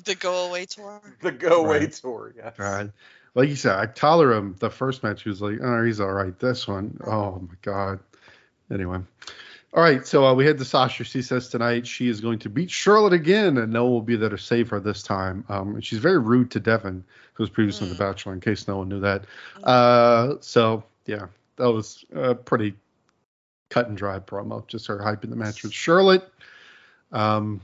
the 0.05 0.15
go 0.15 0.47
away 0.47 0.67
tour. 0.67 1.01
The 1.21 1.33
go 1.33 1.65
away 1.65 1.79
right. 1.79 1.91
tour. 1.91 2.33
Yeah. 2.37 2.51
Right. 2.57 2.89
Like 3.33 3.49
you 3.49 3.57
said, 3.57 3.75
I 3.75 3.87
tolerate 3.87 4.37
him. 4.37 4.55
The 4.59 4.69
first 4.69 5.03
match, 5.03 5.23
he 5.23 5.29
was 5.29 5.41
like, 5.41 5.59
"Oh, 5.61 5.83
he's 5.83 5.99
all 5.99 6.13
right." 6.13 6.37
This 6.39 6.65
one, 6.65 6.97
oh 7.05 7.39
my 7.41 7.55
god. 7.61 7.99
Anyway, 8.71 9.01
all 9.73 9.83
right, 9.83 10.07
so 10.07 10.25
uh, 10.25 10.33
we 10.33 10.45
had 10.45 10.57
the 10.57 10.65
Sasha. 10.65 11.03
She 11.03 11.21
says 11.21 11.49
tonight 11.49 11.85
she 11.85 12.07
is 12.07 12.21
going 12.21 12.39
to 12.39 12.49
beat 12.49 12.71
Charlotte 12.71 13.13
again, 13.13 13.57
and 13.57 13.73
Noah 13.73 13.89
will 13.89 14.01
be 14.01 14.15
there 14.15 14.29
to 14.29 14.37
save 14.37 14.69
her 14.69 14.79
this 14.79 15.03
time. 15.03 15.43
Um, 15.49 15.75
and 15.75 15.83
she's 15.83 15.99
very 15.99 16.17
rude 16.17 16.51
to 16.51 16.61
Devin, 16.61 17.03
who 17.33 17.43
was 17.43 17.49
previously 17.49 17.87
mm. 17.87 17.91
The 17.91 17.97
Bachelor, 17.97 18.33
in 18.33 18.39
case 18.39 18.67
no 18.67 18.77
one 18.77 18.89
knew 18.89 19.01
that. 19.01 19.25
Mm. 19.57 19.63
Uh, 19.65 20.35
so 20.39 20.83
yeah, 21.05 21.27
that 21.57 21.71
was 21.71 22.05
a 22.13 22.35
pretty 22.35 22.73
cut 23.69 23.89
and 23.89 23.97
dry 23.97 24.19
promo. 24.19 24.65
Just 24.67 24.87
her 24.87 24.99
hyping 24.99 25.29
the 25.29 25.35
match 25.35 25.63
with 25.63 25.73
Charlotte. 25.73 26.23
Um, 27.11 27.61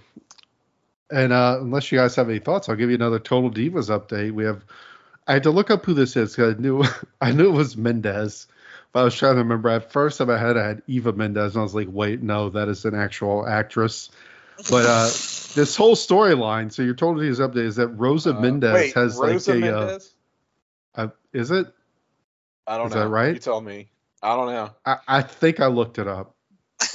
and 1.11 1.33
uh, 1.33 1.59
unless 1.61 1.91
you 1.91 1.97
guys 1.97 2.15
have 2.15 2.29
any 2.29 2.39
thoughts, 2.39 2.69
I'll 2.69 2.75
give 2.75 2.89
you 2.89 2.95
another 2.95 3.19
Total 3.19 3.51
Divas 3.51 3.89
update. 3.89 4.31
We 4.31 4.43
have. 4.45 4.63
I 5.27 5.33
had 5.33 5.43
to 5.43 5.51
look 5.51 5.69
up 5.69 5.85
who 5.85 5.93
this 5.93 6.17
is 6.17 6.35
because 6.35 6.55
I 6.55 6.59
knew 6.59 6.83
I 7.21 7.31
knew 7.31 7.49
it 7.49 7.57
was 7.57 7.77
Mendes. 7.77 8.47
But 8.93 9.01
I 9.01 9.03
was 9.03 9.15
trying 9.15 9.35
to 9.35 9.39
remember. 9.39 9.69
At 9.69 9.91
first, 9.91 10.19
in 10.19 10.27
my 10.27 10.38
head, 10.38 10.57
I 10.57 10.68
had 10.68 10.81
Eva 10.88 11.13
Mendes, 11.13 11.55
and 11.55 11.61
I 11.61 11.63
was 11.63 11.73
like, 11.73 11.88
"Wait, 11.89 12.22
no, 12.22 12.49
that 12.49 12.68
is 12.68 12.85
an 12.85 12.95
actual 12.95 13.47
actress." 13.47 14.09
But 14.69 14.85
uh, 14.85 15.05
this 15.55 15.76
whole 15.76 15.95
storyline. 15.95 16.72
So 16.72 16.81
you're 16.81 16.93
told 16.93 17.19
these 17.19 17.39
update 17.39 17.65
is 17.65 17.77
that 17.77 17.88
Rosa 17.88 18.35
uh, 18.35 18.39
Mendes 18.39 18.73
wait, 18.73 18.93
has 18.93 19.18
Rosa 19.18 19.53
like 19.53 19.63
a. 19.63 19.77
Uh, 19.77 19.99
uh, 20.95 21.07
is 21.31 21.51
it? 21.51 21.68
I 22.68 22.77
don't 22.77 22.88
is 22.88 22.95
know. 22.95 22.99
Is 22.99 23.05
that 23.05 23.09
right? 23.09 23.34
You 23.34 23.39
tell 23.39 23.61
me. 23.61 23.89
I 24.22 24.35
don't 24.35 24.47
know. 24.47 24.69
I, 24.85 24.97
I 25.07 25.22
think 25.22 25.59
I 25.59 25.68
looked 25.68 25.97
it 25.97 26.07
up. 26.07 26.35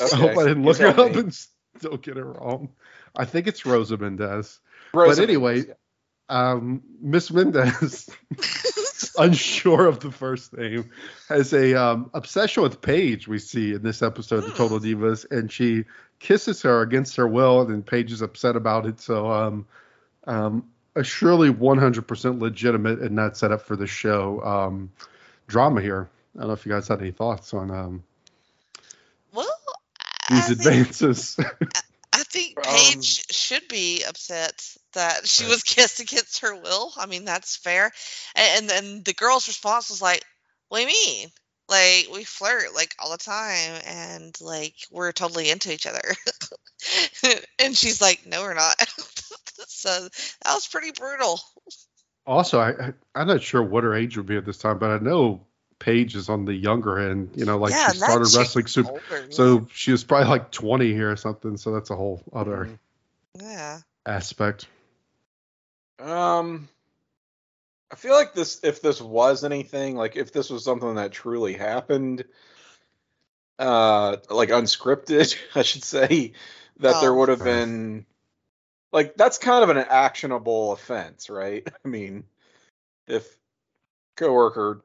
Okay. 0.00 0.14
I 0.14 0.16
hope 0.16 0.38
I 0.38 0.44
didn't 0.44 0.64
look 0.64 0.80
it 0.80 0.98
up 0.98 1.12
me. 1.12 1.20
and 1.20 1.34
still 1.78 1.96
get 1.96 2.16
it 2.16 2.24
wrong. 2.24 2.70
I 3.16 3.24
think 3.24 3.46
it's 3.46 3.64
Rosa 3.64 3.96
Mendes. 3.96 4.60
Rosa 4.92 5.16
but 5.16 5.22
anyway, 5.22 5.54
Mendes, 5.54 5.74
yeah. 6.30 6.50
um, 6.52 6.82
Miss 7.00 7.30
Mendes 7.30 8.10
unsure 9.22 9.86
of 9.86 10.00
the 10.00 10.10
first 10.10 10.56
name, 10.56 10.90
has 11.28 11.52
a 11.52 11.74
um, 11.74 12.10
obsession 12.14 12.62
with 12.62 12.80
Paige. 12.80 13.28
We 13.28 13.38
see 13.38 13.74
in 13.74 13.82
this 13.82 14.02
episode 14.02 14.44
of 14.44 14.54
Total 14.54 14.78
hmm. 14.78 14.84
Divas, 14.84 15.30
and 15.30 15.50
she 15.50 15.84
kisses 16.18 16.62
her 16.62 16.82
against 16.82 17.16
her 17.16 17.28
will, 17.28 17.62
and 17.62 17.84
Paige 17.84 18.12
is 18.12 18.22
upset 18.22 18.56
about 18.56 18.86
it. 18.86 19.00
So, 19.00 19.30
um, 19.30 19.66
um, 20.26 20.68
a 20.96 21.04
surely 21.04 21.50
100% 21.50 22.40
legitimate 22.40 23.00
and 23.00 23.14
not 23.14 23.36
set 23.36 23.52
up 23.52 23.62
for 23.62 23.76
the 23.76 23.86
show 23.86 24.40
um, 24.42 24.90
drama 25.46 25.82
here. 25.82 26.08
I 26.34 26.40
don't 26.40 26.48
know 26.48 26.54
if 26.54 26.66
you 26.66 26.72
guys 26.72 26.88
had 26.88 27.00
any 27.00 27.12
thoughts 27.12 27.54
on 27.54 27.70
um, 27.70 28.02
well 29.32 29.46
these 30.30 30.48
I 30.48 30.52
advances. 30.52 31.34
Think, 31.34 31.72
think 32.36 32.62
Paige 32.62 33.24
should 33.30 33.66
be 33.68 34.04
upset 34.04 34.76
that 34.92 35.26
she 35.26 35.44
Right. 35.44 35.50
was 35.50 35.62
kissed 35.62 36.00
against 36.00 36.40
her 36.40 36.54
will. 36.54 36.92
I 36.96 37.06
mean, 37.06 37.24
that's 37.24 37.56
fair. 37.56 37.92
And, 38.34 38.58
and 38.58 38.70
then 38.70 39.02
the 39.02 39.14
girl's 39.14 39.48
response 39.48 39.88
was 39.88 40.02
like, 40.02 40.24
"What 40.68 40.78
do 40.78 40.82
you 40.82 40.88
mean? 40.88 41.28
Like 41.68 42.08
we 42.12 42.24
flirt 42.24 42.74
like 42.74 42.94
all 42.98 43.10
the 43.10 43.18
time, 43.18 43.80
and 43.86 44.40
like 44.40 44.74
we're 44.90 45.12
totally 45.12 45.50
into 45.50 45.72
each 45.72 45.86
other." 45.86 46.14
and 47.58 47.76
she's 47.76 48.00
like, 48.00 48.26
"No, 48.26 48.42
we're 48.42 48.54
not." 48.54 48.76
so 49.68 50.08
that 50.44 50.54
was 50.54 50.66
pretty 50.68 50.92
brutal. 50.92 51.40
Also, 52.26 52.60
I, 52.60 52.70
I 52.70 52.92
I'm 53.14 53.28
not 53.28 53.42
sure 53.42 53.62
what 53.62 53.84
her 53.84 53.94
age 53.94 54.16
would 54.16 54.26
be 54.26 54.36
at 54.36 54.44
this 54.44 54.58
time, 54.58 54.78
but 54.78 54.90
I 54.90 54.98
know 54.98 55.46
Paige 55.78 56.16
is 56.16 56.28
on 56.28 56.44
the 56.44 56.54
younger 56.54 56.98
end. 56.98 57.30
You 57.36 57.44
know, 57.44 57.58
like 57.58 57.72
yeah, 57.72 57.92
she 57.92 57.98
started 57.98 58.36
wrestling 58.36 58.66
super. 58.66 58.90
older, 58.90 59.26
So 59.30 59.66
she 59.72 59.92
was 59.92 60.04
probably 60.04 60.28
like 60.28 60.50
20 60.50 60.92
here 60.92 61.10
or 61.10 61.16
something. 61.16 61.56
So 61.56 61.72
that's 61.72 61.90
a 61.90 61.96
whole 61.96 62.22
other 62.32 62.66
Mhm. 62.66 62.78
yeah. 63.40 63.80
aspect. 64.06 64.66
Um, 65.98 66.68
I 67.90 67.96
feel 67.96 68.14
like 68.14 68.34
this, 68.34 68.60
if 68.62 68.80
this 68.82 69.00
was 69.00 69.44
anything, 69.44 69.96
like 69.96 70.16
if 70.16 70.32
this 70.32 70.50
was 70.50 70.64
something 70.64 70.96
that 70.96 71.12
truly 71.12 71.54
happened, 71.54 72.24
uh, 73.58 74.16
like 74.30 74.50
unscripted, 74.50 75.36
I 75.54 75.62
should 75.62 75.84
say, 75.84 76.32
that 76.78 77.00
there 77.00 77.12
Oh. 77.12 77.16
would 77.18 77.28
have 77.30 77.42
been, 77.44 78.06
like, 78.92 79.14
that's 79.16 79.38
kind 79.38 79.62
of 79.64 79.70
an 79.70 79.78
actionable 79.78 80.72
offense, 80.72 81.30
right? 81.30 81.66
I 81.84 81.88
mean, 81.88 82.24
if 83.06 83.36
coworker 84.16 84.82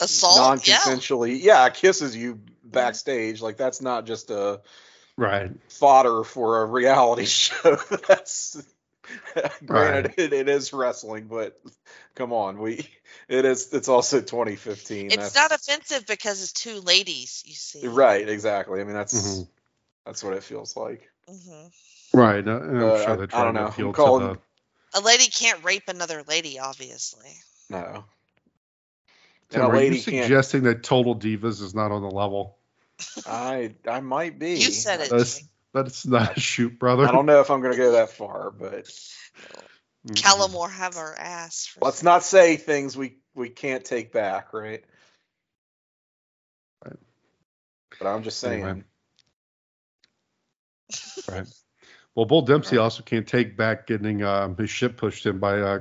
Assault. 0.00 0.66
Yeah. 0.66 0.78
non-consensually, 0.78 1.42
yeah. 1.42 1.68
kisses 1.70 2.16
you 2.16 2.40
backstage, 2.64 3.40
like 3.40 3.56
that's 3.56 3.80
not 3.80 4.06
just 4.06 4.30
a 4.30 4.60
Right. 5.18 5.50
fodder 5.68 6.24
for 6.24 6.62
a 6.62 6.66
reality 6.66 7.24
show. 7.26 7.76
That's 8.08 8.62
granted, 9.64 10.14
it, 10.18 10.32
it 10.32 10.48
is 10.48 10.72
wrestling, 10.72 11.26
but 11.28 11.60
come 12.14 12.32
on, 12.32 12.58
we 12.58 12.88
it 13.28 13.44
is. 13.44 13.72
It's 13.72 13.88
also 13.88 14.20
2015. 14.20 15.06
It's 15.06 15.16
that's, 15.16 15.34
not 15.34 15.52
offensive 15.52 16.06
because 16.06 16.42
it's 16.42 16.52
two 16.52 16.80
ladies. 16.80 17.42
You 17.46 17.54
see. 17.54 17.86
right. 17.86 18.28
Exactly. 18.28 18.80
I 18.80 18.84
mean, 18.84 18.94
that's 18.94 19.14
Mhm. 19.14 19.48
that's 20.04 20.22
what 20.22 20.34
it 20.34 20.42
feels 20.42 20.76
like. 20.76 21.08
hmm 21.28 21.66
Right. 22.12 22.46
uh, 22.46 22.50
I'm 22.50 23.04
sure 23.04 23.16
they're 23.16 23.24
I 23.24 23.26
trying 23.26 23.44
don't 23.44 23.54
to 23.54 23.60
know. 23.60 23.66
appeal 23.68 23.86
I'm 23.88 24.20
to 24.20 24.38
the. 24.94 24.98
A 24.98 25.00
lady 25.00 25.26
can't 25.28 25.62
rape 25.64 25.88
another 25.88 26.22
lady, 26.22 26.58
obviously. 26.58 27.36
No. 27.68 28.04
Tim, 29.50 29.62
And 29.62 29.72
a 29.72 29.74
are 29.74 29.74
you 29.76 29.80
lady 29.80 30.02
can't. 30.02 30.24
suggesting 30.24 30.62
that 30.64 30.82
Total 30.82 31.14
Divas 31.14 31.62
is 31.62 31.74
not 31.74 31.92
on 31.92 32.02
the 32.02 32.10
level? 32.10 32.58
I 33.26 33.74
I 33.88 34.00
might 34.00 34.38
be. 34.38 34.54
You 34.54 34.70
said 34.70 35.00
it. 35.00 35.10
That's 35.10 35.38
Jimmy. 35.38 35.48
that's 35.72 36.06
not 36.06 36.36
a 36.36 36.40
shoot, 36.40 36.78
brother. 36.78 37.06
I 37.06 37.12
don't 37.12 37.26
know 37.26 37.40
if 37.40 37.50
I'm 37.50 37.60
going 37.60 37.72
to 37.72 37.78
go 37.78 37.92
that 37.92 38.10
far, 38.10 38.50
but 38.50 38.86
Mhm. 40.06 40.14
Callamore 40.14 40.70
have 40.70 40.96
our 40.96 41.14
ass. 41.14 41.66
For 41.66 41.84
let's 41.84 42.02
not 42.02 42.22
say 42.22 42.56
things 42.56 42.96
we 42.96 43.18
we 43.34 43.48
can't 43.50 43.84
take 43.84 44.12
back, 44.12 44.52
right? 44.52 44.84
Right. 46.84 46.96
But 47.98 48.06
I'm 48.08 48.22
just 48.22 48.38
saying. 48.38 48.62
Anyway. 48.64 48.82
Right. 51.28 51.46
Well, 52.14 52.26
Bull 52.26 52.42
Dempsey 52.42 52.78
also 52.78 53.02
can't 53.02 53.26
take 53.26 53.56
back 53.56 53.86
getting 53.86 54.22
um, 54.22 54.56
his 54.56 54.70
ship 54.70 54.96
pushed 54.96 55.26
in 55.26 55.38
by 55.38 55.60
uh, 55.60 55.80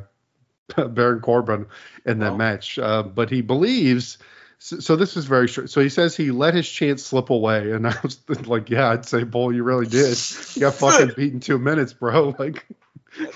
Baron 0.89 1.19
Corbin 1.21 1.65
in 2.05 2.19
that 2.19 2.29
Well. 2.29 2.37
match, 2.37 2.79
uh, 2.79 3.03
but 3.03 3.29
he 3.29 3.41
believes. 3.41 4.17
So, 4.57 4.79
so 4.79 4.95
this 4.95 5.17
is 5.17 5.25
very 5.25 5.47
short. 5.47 5.69
So 5.69 5.81
he 5.81 5.89
says 5.89 6.15
he 6.15 6.31
let 6.31 6.53
his 6.53 6.67
chance 6.69 7.03
slip 7.03 7.29
away, 7.29 7.71
and 7.71 7.87
I 7.87 7.95
was 8.01 8.19
like, 8.47 8.69
"Yeah, 8.69 8.89
I'd 8.89 9.05
say, 9.05 9.23
Bull, 9.23 9.53
you 9.53 9.63
really 9.63 9.85
did. 9.85 10.17
You 10.55 10.61
got 10.61 10.75
fucking 10.75 11.13
beat 11.17 11.33
in 11.33 11.39
two 11.39 11.59
minutes, 11.59 11.93
bro. 11.93 12.35
Like, 12.39 12.65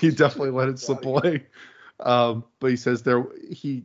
you 0.00 0.12
definitely 0.12 0.50
let 0.50 0.68
it 0.68 0.78
slip 0.78 1.04
away." 1.04 1.44
Um, 2.00 2.44
but 2.60 2.70
he 2.70 2.76
says 2.76 3.02
there 3.02 3.24
he 3.50 3.84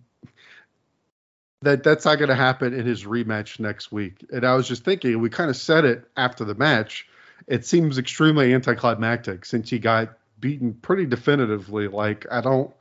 that 1.61 1.83
that's 1.83 2.05
not 2.05 2.15
going 2.17 2.29
to 2.29 2.35
happen 2.35 2.73
in 2.73 2.85
his 2.85 3.03
rematch 3.03 3.59
next 3.59 3.91
week. 3.91 4.25
And 4.31 4.45
I 4.45 4.55
was 4.55 4.67
just 4.67 4.83
thinking, 4.85 5.19
we 5.19 5.29
kind 5.29 5.49
of 5.49 5.57
said 5.57 5.83
it 5.83 6.07
after 6.15 6.45
the 6.45 6.53
match. 6.55 7.07
It 7.47 7.65
seems 7.65 7.97
extremely 7.97 8.53
anticlimactic 8.53 9.45
since 9.45 9.69
he 9.69 9.79
got 9.79 10.17
beaten 10.39 10.73
pretty 10.73 11.05
definitively. 11.05 11.87
Like 11.87 12.25
I 12.31 12.41
don't 12.41 12.71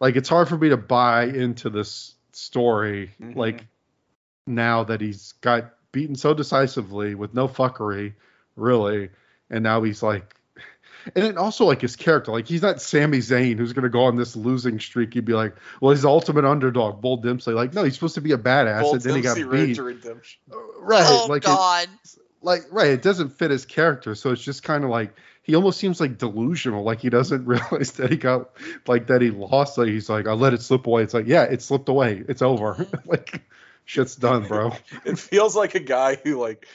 like 0.00 0.16
it's 0.16 0.28
hard 0.28 0.48
for 0.48 0.56
me 0.56 0.70
to 0.70 0.76
buy 0.76 1.24
into 1.24 1.70
this 1.70 2.14
story. 2.32 3.12
Mhm. 3.20 3.36
Like 3.36 3.66
now 4.46 4.84
that 4.84 5.00
he's 5.00 5.32
got 5.40 5.74
beaten 5.92 6.14
so 6.16 6.34
decisively 6.34 7.14
with 7.14 7.34
no 7.34 7.48
fuckery, 7.48 8.14
really, 8.56 9.10
and 9.50 9.62
now 9.62 9.82
he's 9.82 10.02
like. 10.02 10.34
And 11.14 11.24
then 11.24 11.38
also 11.38 11.64
like 11.64 11.80
his 11.80 11.96
character, 11.96 12.30
like 12.30 12.46
he's 12.46 12.60
not 12.60 12.82
Sami 12.82 13.20
Zayn 13.20 13.56
who's 13.56 13.72
gonna 13.72 13.88
go 13.88 14.04
on 14.04 14.16
this 14.16 14.36
losing 14.36 14.78
streak. 14.78 15.14
He'd 15.14 15.24
be 15.24 15.32
like, 15.32 15.56
well, 15.80 15.92
he's 15.92 16.02
the 16.02 16.10
ultimate 16.10 16.44
underdog, 16.44 17.00
Bull 17.00 17.16
Dempsey. 17.16 17.52
Like, 17.52 17.72
no, 17.72 17.84
he's 17.84 17.94
supposed 17.94 18.16
to 18.16 18.20
be 18.20 18.32
a 18.32 18.36
badass, 18.36 18.82
Bull 18.82 18.92
and 18.92 19.00
then 19.00 19.16
he 19.16 19.22
got 19.22 19.38
Dempsey 19.38 19.66
beat. 19.66 19.74
to 19.76 19.82
Redemption. 19.82 20.40
Right, 20.78 21.06
oh 21.08 21.24
like 21.26 21.44
it, 21.46 21.88
like 22.42 22.66
right, 22.70 22.90
it 22.90 23.00
doesn't 23.00 23.30
fit 23.30 23.50
his 23.50 23.64
character, 23.64 24.14
so 24.14 24.30
it's 24.30 24.42
just 24.42 24.62
kind 24.62 24.84
of 24.84 24.90
like 24.90 25.14
he 25.50 25.56
almost 25.56 25.80
seems 25.80 26.00
like 26.00 26.16
delusional, 26.16 26.84
like 26.84 27.00
he 27.00 27.10
doesn't 27.10 27.44
realize 27.46 27.90
that 27.92 28.08
he 28.10 28.16
got 28.16 28.50
like 28.86 29.08
that 29.08 29.20
he 29.20 29.30
lost. 29.30 29.76
Like 29.78 29.88
he's 29.88 30.08
like, 30.08 30.28
I 30.28 30.32
let 30.32 30.54
it 30.54 30.62
slip 30.62 30.86
away. 30.86 31.02
It's 31.02 31.12
like, 31.12 31.26
yeah, 31.26 31.42
it 31.42 31.60
slipped 31.60 31.88
away. 31.88 32.22
It's 32.28 32.40
over. 32.40 32.86
like 33.04 33.42
shit's 33.84 34.14
done, 34.14 34.44
bro. 34.46 34.70
It 35.04 35.18
feels 35.18 35.56
like 35.56 35.74
a 35.74 35.80
guy 35.80 36.14
who 36.14 36.38
like 36.40 36.68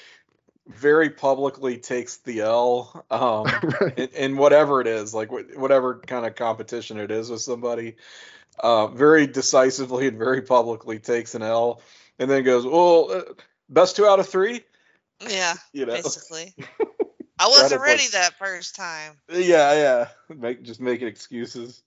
very 0.67 1.09
publicly 1.09 1.77
takes 1.77 2.17
the 2.17 2.41
L 2.41 3.05
um, 3.09 3.45
right. 3.79 3.97
in, 3.97 4.09
in 4.09 4.37
whatever 4.37 4.81
it 4.81 4.87
is, 4.87 5.13
like 5.13 5.29
wh- 5.29 5.57
whatever 5.57 6.01
kind 6.05 6.25
of 6.25 6.35
competition 6.35 6.99
it 6.99 7.11
is 7.11 7.29
with 7.29 7.41
somebody. 7.41 7.95
Uh, 8.59 8.87
very 8.87 9.25
decisively 9.27 10.07
and 10.07 10.17
very 10.17 10.41
publicly 10.41 10.99
takes 10.99 11.33
an 11.35 11.43
L, 11.43 11.81
and 12.19 12.29
then 12.29 12.43
goes, 12.43 12.65
"Well, 12.65 13.11
uh, 13.11 13.21
best 13.69 13.95
two 13.97 14.05
out 14.05 14.19
of 14.19 14.27
three, 14.29 14.63
Yeah. 15.19 15.55
you 15.73 15.85
know." 15.85 15.93
Basically. 15.93 16.53
I 17.37 17.47
wasn't 17.47 17.73
Incredible. 17.73 17.85
ready 17.85 18.07
that 18.13 18.33
first 18.37 18.75
time. 18.75 19.13
Yeah, 19.29 19.73
yeah. 19.73 20.07
Make 20.35 20.63
just 20.63 20.79
making 20.79 21.07
excuses. 21.07 21.83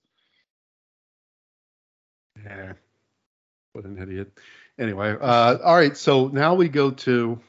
Yeah. 2.45 2.73
What 3.73 3.85
an 3.85 3.97
idiot. 4.01 4.31
Anyway, 4.77 5.15
uh, 5.19 5.57
all 5.63 5.75
right. 5.75 5.95
So 5.97 6.27
now 6.27 6.53
we 6.55 6.69
go 6.69 6.91
to 6.91 7.39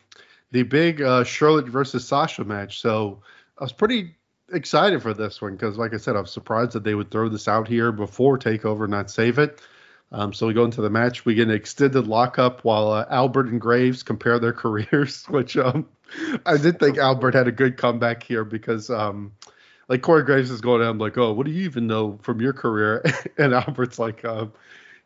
the 0.51 0.63
big 0.63 1.01
uh, 1.03 1.25
Charlotte 1.25 1.69
versus 1.69 2.07
Sasha 2.07 2.45
match. 2.45 2.81
So 2.81 3.23
I 3.59 3.65
was 3.65 3.73
pretty 3.73 4.17
excited 4.53 5.03
for 5.03 5.15
this 5.15 5.41
one 5.41 5.53
because, 5.53 5.77
like 5.77 5.95
I 5.95 5.99
said, 5.99 6.17
I'm 6.17 6.27
surprised 6.27 6.73
that 6.73 6.85
they 6.85 6.95
would 6.95 7.11
throw 7.11 7.29
this 7.29 7.49
out 7.49 7.69
here 7.69 7.93
before 7.93 8.39
Takeover, 8.39 8.89
not 8.89 9.11
save 9.11 9.39
it. 9.39 9.61
Um, 10.13 10.33
so 10.33 10.47
we 10.49 10.55
go 10.55 10.65
into 10.65 10.81
the 10.83 10.91
match. 10.91 11.25
We 11.25 11.35
get 11.35 11.49
an 11.49 11.55
extended 11.55 12.09
lockup 12.09 12.65
while 12.65 12.91
uh, 12.91 13.07
Albert 13.11 13.47
and 13.47 13.61
Graves 13.61 14.03
compare 14.03 14.39
their 14.41 14.53
careers, 14.55 15.25
which 15.27 15.57
um, 15.57 15.87
I 16.47 16.57
did 16.57 16.79
think 16.79 16.99
Albert 16.99 17.35
had 17.35 17.49
a 17.49 17.53
good 17.53 17.77
comeback 17.77 18.23
here 18.23 18.45
because, 18.45 18.91
um, 18.91 19.33
like, 19.89 20.03
Corey 20.03 20.23
Graves 20.25 20.51
is 20.51 20.61
going 20.61 20.81
down 20.81 20.99
like, 20.99 21.17
"Oh, 21.19 21.33
what 21.33 21.47
do 21.47 21.53
you 21.53 21.65
even 21.65 21.87
know 21.87 22.19
from 22.23 22.41
your 22.41 22.53
career?" 22.53 23.05
and 23.39 23.55
Albert's 23.55 23.99
like, 23.99 24.25
um, 24.25 24.53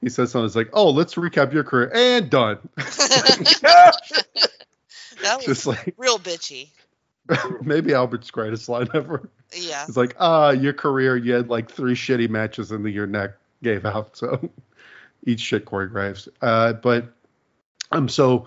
he 0.01 0.09
says 0.09 0.31
something 0.31 0.47
it's 0.47 0.57
like, 0.57 0.71
"Oh, 0.73 0.91
let's 0.91 1.15
recap 1.15 1.53
your 1.53 1.65
career 1.65 1.91
and 1.95 2.31
done." 2.31 2.59
that 5.25 5.37
was 5.37 5.45
Just 5.45 5.67
like 5.67 5.95
real 5.97 6.19
bitchy. 6.19 6.69
maybe 7.63 7.95
Albert's 7.95 8.31
greatest 8.31 8.69
line 8.69 8.89
ever. 8.95 9.31
Yeah. 9.55 9.85
It's 9.89 9.97
like, 9.97 10.17
ah, 10.19 10.51
your 10.51 10.73
career, 10.73 11.17
you 11.17 11.33
had 11.33 11.49
like 11.49 11.71
three 11.71 11.95
shitty 11.95 12.29
matches 12.29 12.71
and 12.71 12.85
then 12.85 12.93
your 12.93 13.07
neck 13.07 13.33
gave 13.63 13.87
out. 13.87 14.17
So 14.17 14.51
eat 15.27 15.41
shit, 15.41 15.65
Corey 15.65 15.89
Graves. 15.89 16.29
Uh, 16.43 16.75
but 16.75 17.07
um, 17.93 18.09
so 18.09 18.47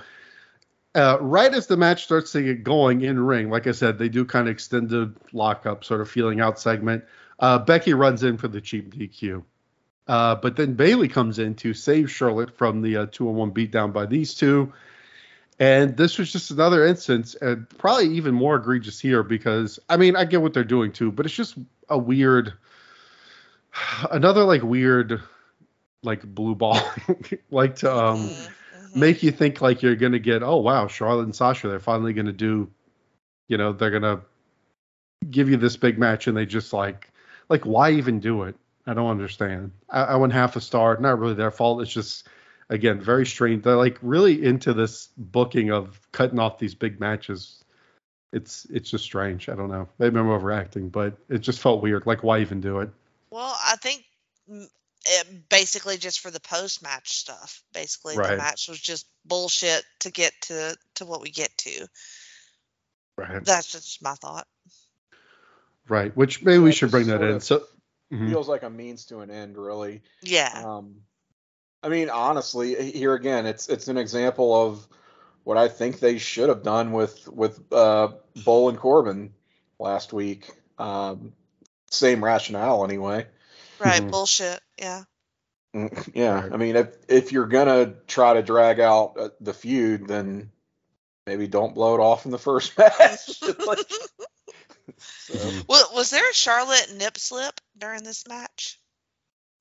uh, 0.98 1.20
right 1.22 1.54
as 1.54 1.68
the 1.68 1.78
match 1.78 2.04
starts 2.04 2.32
to 2.32 2.42
get 2.42 2.64
going 2.64 3.02
in 3.02 3.20
ring, 3.20 3.52
like 3.52 3.68
I 3.68 3.72
said, 3.72 4.00
they 4.00 4.10
do 4.10 4.26
kind 4.26 4.48
of 4.48 4.52
extend 4.52 4.90
the 4.90 5.14
lockup, 5.32 5.84
sort 5.84 6.02
of 6.02 6.10
feeling 6.10 6.42
out 6.42 6.60
segment. 6.60 7.04
Uh, 7.40 7.60
Becky 7.60 7.94
runs 7.94 8.24
in 8.24 8.38
for 8.38 8.48
the 8.48 8.60
cheap 8.60 8.96
DQ. 8.96 9.44
Uh, 10.08 10.36
but 10.36 10.56
then 10.56 10.74
Bayley 10.74 11.08
comes 11.08 11.38
in 11.38 11.54
to 11.56 11.76
save 11.76 12.10
Charlotte 12.10 12.58
from 12.58 12.82
the 12.82 12.98
uh, 12.98 13.06
two 13.12 13.30
on 13.30 13.36
one 13.36 13.52
beatdown 13.52 13.94
by 13.94 14.08
these 14.08 14.34
two. 14.34 14.74
And 15.60 15.96
this 15.96 16.18
was 16.18 16.32
just 16.32 16.50
another 16.50 16.86
instance, 16.86 17.36
and 17.36 17.70
probably 17.70 18.16
even 18.16 18.34
more 18.34 18.56
egregious 18.56 19.00
here 19.00 19.24
because 19.24 19.80
I 19.90 19.98
mean 19.98 20.16
I 20.16 20.26
get 20.26 20.42
what 20.42 20.54
they're 20.54 20.64
doing 20.64 20.92
too, 20.92 21.12
but 21.12 21.26
it's 21.26 21.36
just 21.36 21.58
a 21.90 21.98
weird, 21.98 22.54
another 24.12 24.44
like 24.44 24.62
weird, 24.62 25.22
like 26.04 26.24
blue 26.24 26.56
ball, 26.56 26.80
like 27.52 27.78
to 27.78 27.96
um 27.96 28.30
mhm. 28.30 28.50
Mm-hmm. 28.88 29.00
make 29.00 29.24
you 29.24 29.32
think 29.32 29.62
like 29.62 29.82
you're 29.82 29.96
gonna 29.96 30.20
get 30.20 30.44
oh 30.44 30.58
wow 30.58 30.88
Charlotte 30.88 31.24
and 31.24 31.36
Sasha 31.36 31.68
they're 31.68 31.80
finally 31.80 32.14
gonna 32.14 32.32
do, 32.34 32.70
you 33.48 33.58
know 33.58 33.74
they're 33.74 33.92
gonna 33.92 34.22
give 35.30 35.50
you 35.50 35.58
this 35.58 35.78
big 35.78 35.98
match 35.98 36.28
and 36.28 36.38
they 36.38 36.46
just 36.46 36.74
like 36.74 37.10
like 37.50 37.66
why 37.66 37.92
even 37.92 38.20
do 38.20 38.44
it? 38.44 38.56
I 38.86 38.94
don't 38.94 39.10
understand. 39.10 39.72
I, 39.90 40.02
I 40.04 40.16
went 40.16 40.34
half 40.34 40.56
a 40.56 40.62
star. 40.62 40.98
Not 40.98 41.20
really 41.20 41.34
their 41.34 41.52
fault. 41.52 41.82
It's 41.82 41.92
just 41.92 42.28
again 42.70 43.00
very 43.00 43.26
strange. 43.26 43.64
They're 43.64 43.76
like 43.76 43.98
really 44.02 44.46
into 44.46 44.74
this 44.74 45.10
booking 45.18 45.72
of 45.72 46.00
cutting 46.12 46.40
off 46.40 46.60
these 46.60 46.76
big 46.76 47.00
matches 47.00 47.64
it's 48.34 48.66
it's 48.70 48.90
just 48.90 49.04
strange. 49.04 49.50
I 49.50 49.56
don't 49.56 49.70
know. 49.70 49.88
Maybe 50.00 50.18
I'm 50.18 50.30
overacting, 50.30 50.90
but 50.90 51.18
it 51.30 51.40
just 51.40 51.60
felt 51.60 51.82
weird. 51.82 52.06
Like, 52.06 52.24
why 52.24 52.40
even 52.40 52.62
do 52.62 52.80
it? 52.80 52.90
Well, 53.32 53.58
I 53.66 53.76
think 53.78 54.06
it, 55.08 55.50
basically 55.50 55.98
just 55.98 56.20
for 56.20 56.32
the 56.32 56.40
post 56.40 56.84
match 56.84 57.18
stuff. 57.18 57.62
Basically, 57.74 58.18
Right. 58.18 58.32
the 58.32 58.38
match 58.38 58.68
was 58.68 58.80
just 58.80 59.08
bullshit 59.26 59.84
to 60.00 60.12
get 60.12 60.34
to 60.44 60.76
to 60.96 61.06
what 61.06 61.22
we 61.22 61.30
get 61.32 61.56
to. 61.60 61.88
Right. 63.18 63.44
That's 63.44 63.72
just 63.72 64.02
my 64.02 64.14
thought. 64.16 64.48
Right. 65.88 66.16
Which 66.16 66.44
maybe 66.44 66.60
we 66.60 66.72
should 66.72 66.92
bring 66.92 67.08
that 67.08 67.22
in. 67.22 67.36
of 67.36 67.44
So. 67.44 67.66
Mhm. 68.12 68.30
Feels 68.30 68.48
like 68.48 68.64
a 68.64 68.70
means 68.70 69.06
to 69.06 69.20
an 69.20 69.30
end, 69.30 69.58
really. 69.58 70.02
Yeah. 70.22 70.64
Um, 70.66 71.02
I 71.84 71.90
mean, 71.90 72.10
honestly, 72.10 72.92
here 72.92 73.14
again, 73.14 73.46
it's 73.46 73.68
it's 73.70 73.88
an 73.90 73.98
example 73.98 74.56
of 74.56 74.88
what 75.44 75.58
I 75.58 75.68
think 75.68 76.00
they 76.00 76.18
should 76.18 76.50
have 76.50 76.64
done 76.64 76.92
with 76.94 77.28
with 77.28 77.62
uh, 77.72 78.14
Bull 78.46 78.70
and 78.70 78.78
Corbin 78.78 79.34
last 79.80 80.14
week. 80.14 80.50
Um, 80.78 81.34
same 81.92 82.24
rationale, 82.24 82.84
anyway. 82.84 83.28
Right. 83.80 84.02
Mhm. 84.02 84.12
Bullshit. 84.12 84.60
Yeah. 84.78 85.04
Mm, 85.76 86.10
Yeah, 86.16 86.50
I 86.52 86.58
mean, 86.58 86.76
if 86.76 86.96
if 87.08 87.32
you're 87.32 87.48
gonna 87.48 87.94
try 88.08 88.34
to 88.34 88.42
drag 88.42 88.80
out 88.80 89.16
uh, 89.20 89.30
the 89.42 89.54
feud, 89.54 90.08
then 90.08 90.52
maybe 91.26 91.48
don't 91.48 91.76
blow 91.76 91.96
it 91.96 92.00
off 92.00 92.26
in 92.26 92.32
the 92.32 92.40
first 92.40 92.78
match. 92.78 93.42
Like, 93.68 93.80
so, 94.98 95.34
Mhm. 95.34 95.68
Wa- 95.68 95.94
was 95.96 96.10
there 96.10 96.28
a 96.30 96.34
Charlotte 96.34 96.94
nip 96.96 97.18
slip 97.18 97.60
during 97.78 98.04
this 98.04 98.26
match? 98.28 98.80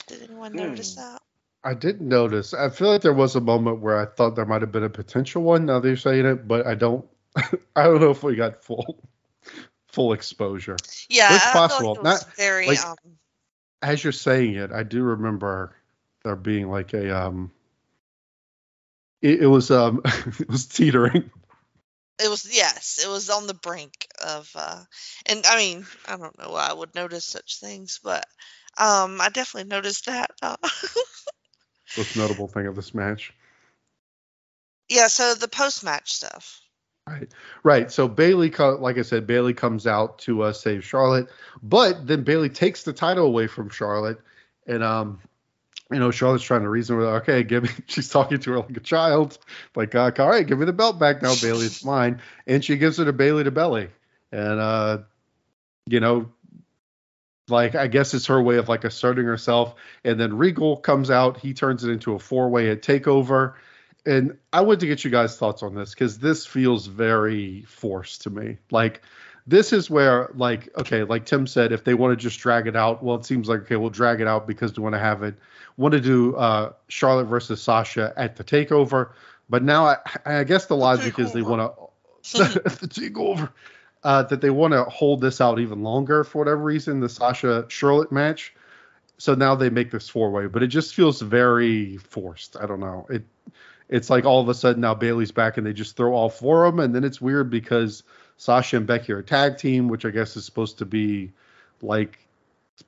Did 0.07 0.23
anyone 0.23 0.53
notice 0.55 0.95
Hmm. 0.95 1.01
that? 1.01 1.23
I 1.65 1.75
didn't 1.75 2.09
notice. 2.09 2.55
I 2.55 2.69
feel 2.71 2.89
like 2.93 3.03
there 3.03 3.13
was 3.13 3.35
a 3.35 3.41
moment 3.41 3.81
where 3.81 3.99
I 4.01 4.07
thought 4.07 4.37
there 4.37 4.47
might 4.47 4.63
have 4.63 4.71
been 4.71 4.85
a 4.85 4.89
potential 4.89 5.43
one. 5.43 5.67
Now 5.67 5.81
that 5.81 5.89
you're 5.89 5.97
saying 5.97 6.25
it, 6.25 6.47
but 6.47 6.65
I 6.67 6.77
don't. 6.77 7.05
I 7.77 7.83
don't 7.85 8.01
know 8.01 8.11
if 8.13 8.23
we 8.23 8.37
got 8.37 8.63
full 8.63 9.03
full 9.89 10.13
exposure. 10.13 10.77
Yeah, 11.09 11.35
It's 11.35 11.45
I 11.47 11.53
possible. 11.53 11.95
Like 11.95 11.99
it 11.99 12.03
was 12.05 12.23
Not- 12.25 12.37
very. 12.37 12.67
like- 12.69 12.85
um, 12.87 12.97
As 13.87 14.03
you're 14.03 14.13
saying 14.13 14.57
it, 14.57 14.73
I 14.73 14.83
do 14.83 15.01
remember 15.05 15.77
there 16.25 16.35
being 16.35 16.69
like 16.69 16.93
a 16.93 17.17
um. 17.17 17.53
It, 19.23 19.43
it 19.43 19.47
was 19.47 19.71
um 19.71 20.03
it 20.05 20.49
was 20.49 20.67
teetering. 20.67 21.31
it 22.19 22.29
was 22.29 22.45
yes, 22.57 22.99
it 23.05 23.09
was 23.09 23.31
on 23.31 23.47
the 23.47 23.55
brink 23.55 24.09
of. 24.25 24.51
uh 24.57 24.83
And 25.27 25.47
I 25.47 25.57
mean, 25.57 25.87
I 26.07 26.17
don't 26.17 26.37
know 26.39 26.51
why 26.51 26.67
I 26.69 26.73
would 26.73 26.95
notice 26.97 27.25
such 27.25 27.61
things, 27.61 28.01
but 28.03 28.27
um 28.77 29.21
I 29.21 29.29
definitely 29.29 29.69
noticed 29.71 30.07
that. 30.07 30.31
Uh, 30.43 30.57
Most 31.97 32.17
notable 32.17 32.49
thing 32.49 32.67
of 32.67 32.77
this 32.77 32.95
match. 32.95 33.33
yeah. 34.89 35.07
So 35.09 35.35
the 35.35 35.49
post 35.49 35.85
match 35.85 36.13
stuff. 36.13 36.61
Right, 37.09 37.29
right. 37.63 37.93
So 37.93 38.09
Bayley, 38.09 38.51
like 38.51 38.99
I 38.99 39.03
said, 39.03 39.29
Bayley 39.29 39.55
comes 39.55 39.87
out 39.87 40.19
to 40.21 40.43
uh, 40.43 40.53
save 40.53 40.85
Charlotte, 40.85 41.29
but 41.63 42.05
then 42.05 42.25
Bayley 42.25 42.49
takes 42.49 42.83
the 42.83 42.93
title 42.93 43.27
away 43.27 43.47
from 43.47 43.69
Charlotte, 43.69 44.21
and 44.67 44.83
um, 44.83 45.21
you 45.93 46.01
know, 46.01 46.11
Charlotte's 46.11 46.43
trying 46.43 46.63
to 46.63 46.69
reason 46.69 46.97
with 46.97 47.07
her. 47.07 47.17
Okay, 47.19 47.45
give 47.45 47.63
me. 47.63 47.69
She's 47.87 48.09
talking 48.09 48.41
to 48.41 48.51
her 48.51 48.59
like 48.59 48.77
a 48.77 48.81
child, 48.81 49.39
like, 49.77 49.95
uh, 49.95 50.11
all 50.19 50.29
right, 50.29 50.45
give 50.45 50.59
me 50.59 50.67
the 50.67 50.73
belt 50.73 50.99
back 50.99 51.23
now, 51.23 51.35
Bayley. 51.41 51.67
It's 51.67 51.85
mine, 51.85 52.21
and 52.47 52.65
she 52.65 52.77
gives 52.77 52.99
it 52.99 53.05
to 53.05 53.13
Bayley 53.13 53.45
to 53.45 53.53
Belly, 53.53 53.89
and 54.33 54.59
uh, 54.59 54.99
you 55.87 56.01
know, 56.01 56.33
like 57.47 57.77
I 57.77 57.87
guess 57.87 58.15
it's 58.15 58.27
her 58.27 58.43
way 58.43 58.57
of 58.57 58.69
like 58.69 58.83
asserting 58.83 59.27
herself. 59.27 59.77
And 60.05 60.19
then 60.19 60.37
Regal 60.37 60.77
comes 60.77 61.11
out. 61.11 61.39
He 61.39 61.55
turns 61.55 61.85
it 61.85 61.91
into 61.91 62.15
a 62.15 62.19
four 62.19 62.49
way 62.49 62.71
at 62.71 62.83
Takeover. 62.83 63.55
And 64.07 64.39
I 64.53 64.61
want 64.61 64.81
to 64.81 64.87
get 64.87 65.05
you 65.05 65.11
guys' 65.11 65.37
thoughts 65.37 65.63
on 65.63 65.75
this 65.75 65.91
because 65.91 66.19
this 66.19 66.47
feels 66.47 66.87
very 66.87 67.63
forced 67.63 68.23
to 68.23 68.31
me. 68.31 68.59
Like 68.71 69.03
this 69.47 69.73
is 69.73 69.91
where, 69.91 70.31
like, 70.35 70.69
okay, 70.79 71.03
like 71.03 71.27
Tim 71.27 71.47
said, 71.47 71.73
if 71.73 71.85
they 71.85 71.95
want 71.95 72.19
to 72.19 72.23
just 72.23 72.39
drag 72.39 72.67
it 72.67 72.77
out, 72.77 73.03
well, 73.03 73.17
it 73.17 73.25
seems 73.25 73.49
like 73.49 73.61
okay, 73.63 73.77
we'll 73.77 73.91
drag 73.91 74.21
it 74.21 74.27
out 74.27 74.47
because 74.47 74.77
we 74.77 74.83
want 74.83 74.95
to 74.95 75.01
have 75.01 75.23
it. 75.23 75.35
Want 75.77 75.93
to 75.93 76.01
do 76.01 76.35
uh, 76.37 76.73
Charlotte 76.89 77.27
versus 77.27 77.61
Sasha 77.61 78.13
at 78.17 78.37
the 78.37 78.45
Takeover, 78.45 79.11
but 79.49 79.63
now 79.63 79.87
I, 79.87 79.97
I 80.25 80.45
guess 80.45 80.67
the 80.67 80.77
logic 80.77 81.19
is 81.19 81.33
they 81.33 81.43
want 81.43 81.61
to 81.61 81.87
the 82.33 82.89
takeover 82.89 83.51
uh, 84.03 84.23
that 84.25 84.41
they 84.41 84.51
want 84.51 84.73
to 84.73 84.85
hold 84.85 85.21
this 85.21 85.41
out 85.41 85.61
even 85.61 85.83
longer 85.83 86.25
for 86.25 86.39
whatever 86.39 86.63
reason 86.63 87.01
the 87.01 87.09
Sasha 87.09 87.67
Charlotte 87.69 88.11
match. 88.11 88.55
So 89.19 89.35
now 89.35 89.55
they 89.55 89.71
make 89.71 89.91
this 89.91 90.09
four 90.09 90.31
way, 90.31 90.47
but 90.47 90.63
it 90.63 90.67
just 90.67 90.95
feels 90.95 91.23
very 91.23 91.97
forced. 91.99 92.57
I 92.57 92.67
don't 92.67 92.81
know. 92.81 93.07
It 93.09 93.25
it's 93.89 94.11
like 94.11 94.25
all 94.25 94.41
of 94.41 94.49
a 94.49 94.55
sudden 94.55 94.81
now 94.81 94.95
Bayley's 94.95 95.33
back 95.33 95.57
and 95.57 95.67
they 95.67 95.73
just 95.73 95.97
throw 95.97 96.15
all 96.15 96.29
four 96.29 96.65
of 96.65 96.75
them, 96.75 96.85
and 96.85 96.95
then 96.95 97.05
it's 97.05 97.21
weird 97.21 97.51
because 97.51 98.03
Sasha 98.37 98.77
and 98.77 98.87
Becky 98.87 99.13
are 99.13 99.19
a 99.19 99.25
tag 99.25 99.59
team, 99.59 99.89
which 99.89 100.05
I 100.05 100.11
guess 100.11 100.37
is 100.37 100.45
supposed 100.45 100.79
to 100.79 100.87
be 100.87 101.33
like 101.83 102.19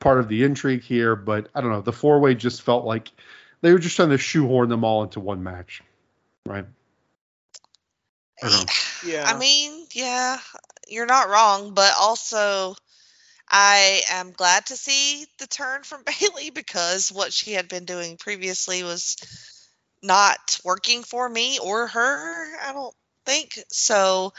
part 0.01 0.19
of 0.19 0.29
the 0.29 0.45
intrigue 0.45 0.83
here. 0.83 1.17
But 1.17 1.49
I 1.55 1.61
don't 1.61 1.71
know. 1.71 1.81
The 1.81 1.93
four 1.93 2.21
way 2.21 2.35
just 2.35 2.63
felt 2.63 2.85
like 2.85 3.11
they 3.61 3.73
were 3.73 3.79
just 3.79 3.97
trying 3.97 4.11
to 4.11 4.19
shoehorn 4.19 4.69
them 4.69 4.85
all 4.85 5.03
into 5.03 5.21
one 5.21 5.43
match, 5.43 5.83
right? 6.47 6.67
I 8.43 8.49
don't 8.49 8.59
know. 8.59 8.73
Yeah. 9.05 9.25
I 9.27 9.37
mean, 9.39 9.87
yeah, 9.93 10.39
you're 10.89 11.07
not 11.07 11.29
wrong, 11.29 11.75
but 11.75 11.93
also 11.99 12.75
I 13.51 14.03
am 14.11 14.33
glad 14.33 14.67
to 14.67 14.77
see 14.77 15.27
the 15.39 15.47
turn 15.47 15.83
from 15.83 16.05
Bayley 16.21 16.51
because 16.51 17.11
what 17.11 17.33
she 17.33 17.53
had 17.53 17.69
been 17.69 17.85
doing 17.85 18.17
previously 18.17 18.83
was 18.83 19.17
not 20.03 20.61
working 20.65 21.03
for 21.03 21.29
me 21.29 21.59
or 21.59 21.87
her, 21.87 22.57
I 22.61 22.73
don't 22.73 22.95
think. 23.27 23.59
So 23.71 24.33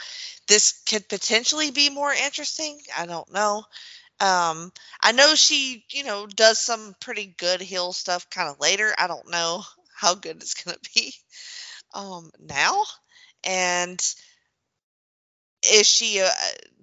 this 0.48 0.82
could 0.88 1.08
potentially 1.08 1.70
be 1.70 1.90
more 1.90 2.12
interesting. 2.12 2.80
I 2.96 3.06
don't 3.06 3.32
know. 3.32 3.64
Um, 4.20 4.72
I 5.02 5.12
know 5.12 5.34
she, 5.34 5.84
you 5.90 6.04
know, 6.04 6.26
does 6.26 6.58
some 6.58 6.94
pretty 7.00 7.34
good 7.38 7.60
heel 7.60 7.92
stuff 7.92 8.28
kind 8.30 8.48
of 8.50 8.60
later. 8.60 8.94
I 8.98 9.06
don't 9.06 9.30
know 9.30 9.64
how 9.96 10.14
good 10.14 10.36
it's 10.36 10.62
going 10.62 10.76
to 10.76 10.90
be 10.94 11.14
um 11.94 12.30
now. 12.38 12.84
And 13.44 14.00
is 15.62 15.88
she 15.88 16.20
uh, 16.20 16.30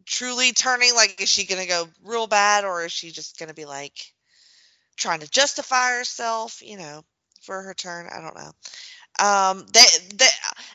truly 0.06 0.54
turning 0.54 0.94
like 0.96 1.22
is 1.22 1.30
she 1.30 1.46
going 1.46 1.62
to 1.62 1.68
go 1.68 1.88
real 2.04 2.28
bad 2.28 2.66
or 2.66 2.86
is 2.86 2.92
she 2.92 3.12
just 3.12 3.38
going 3.38 3.50
to 3.50 3.56
be 3.56 3.66
like 3.66 4.14
trying 4.98 5.20
to 5.20 5.30
justify 5.30 5.98
herself, 5.98 6.62
you 6.62 6.78
know, 6.78 7.04
for 7.48 7.64
her 7.64 7.74
turn? 7.74 8.08
I 8.08 8.22
don't 8.22 8.36
know. 8.36 8.52
Um 9.20 9.66
they, 9.74 9.86
they 10.16 10.28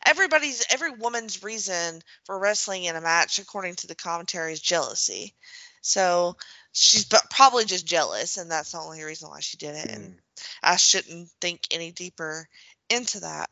everybody's 0.05 0.65
every 0.71 0.91
woman's 0.91 1.45
reason 1.45 2.03
for 2.25 2.37
wrestling 2.37 2.85
in 2.85 2.97
a 2.97 3.01
match 3.01 3.39
according 3.39 3.77
to 3.77 3.87
the 3.87 3.95
commentary 3.95 4.53
is 4.53 4.61
jealousy. 4.61 5.35
So 5.81 6.37
she's 6.73 7.05
probably 7.31 7.67
just 7.67 7.87
jealous 7.87 8.37
and 8.37 8.51
that's 8.51 8.73
the 8.73 8.79
only 8.79 9.05
reason 9.05 9.29
why 9.29 9.41
she 9.41 9.59
did 9.59 9.77
it 9.77 9.91
and 9.91 10.17
I 10.61 10.77
shouldn't 10.77 11.29
think 11.41 11.61
any 11.71 11.93
deeper 11.93 12.49
into 12.89 13.21
that. 13.21 13.49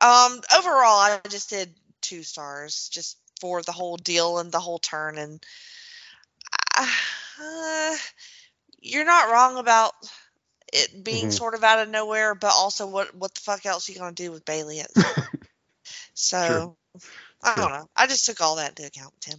Um, 0.00 0.40
overall, 0.56 0.98
I 0.98 1.20
just 1.28 1.50
did 1.50 1.74
two 2.00 2.22
stars 2.22 2.88
just 2.92 3.18
for 3.40 3.62
the 3.62 3.72
whole 3.72 3.96
deal 3.96 4.38
and 4.38 4.52
the 4.52 4.60
whole 4.60 4.78
turn. 4.78 5.18
And 5.18 5.44
uh, 6.76 7.96
you're 8.80 9.04
not 9.04 9.30
wrong 9.30 9.58
about 9.58 9.92
it 10.72 11.04
being 11.04 11.26
Mhm. 11.26 11.32
sort 11.32 11.54
of 11.54 11.64
out 11.64 11.80
of 11.80 11.88
nowhere, 11.88 12.34
but 12.34 12.52
also 12.52 12.86
what 12.86 13.14
what 13.14 13.34
the 13.34 13.40
fuck 13.40 13.66
else 13.66 13.88
are 13.88 13.92
you 13.92 13.98
gonna 13.98 14.12
do 14.12 14.32
with 14.32 14.44
Bayley? 14.44 14.80
At 14.80 14.88
this 14.94 15.04
point? 15.04 15.28
so 16.14 16.76
I 17.42 17.56
Sure. 17.56 17.68
don't 17.68 17.72
know. 17.72 17.88
I 17.96 18.06
just 18.06 18.26
took 18.26 18.40
all 18.40 18.56
that 18.56 18.70
into 18.70 18.86
account, 18.86 19.14
Tim. 19.20 19.38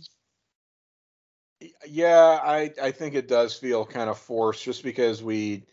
Yeah, 1.87 2.39
I 2.43 2.71
I 2.81 2.91
think 2.91 3.15
it 3.15 3.27
does 3.27 3.55
feel 3.57 3.85
kind 3.85 4.09
of 4.09 4.17
forced 4.17 4.63
just 4.63 4.83
because 4.83 5.23
we 5.23 5.63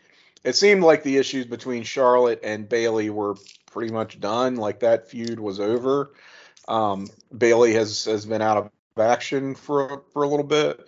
it 0.44 0.54
seemed 0.56 0.82
like 0.82 1.02
the 1.02 1.18
issues 1.18 1.46
between 1.46 1.82
Charlotte 1.82 2.40
and 2.42 2.68
Bayley 2.68 3.10
were 3.10 3.36
pretty 3.70 3.92
much 3.92 4.20
done, 4.20 4.56
like 4.56 4.80
that 4.80 5.08
feud 5.08 5.38
was 5.40 5.60
over. 5.60 6.12
Um, 6.68 7.08
Bayley 7.36 7.74
has 7.74 8.04
has 8.04 8.24
been 8.26 8.42
out 8.42 8.56
of 8.58 8.70
action 8.98 9.54
for 9.54 10.02
for 10.12 10.22
a 10.22 10.28
little 10.28 10.46
bit, 10.46 10.86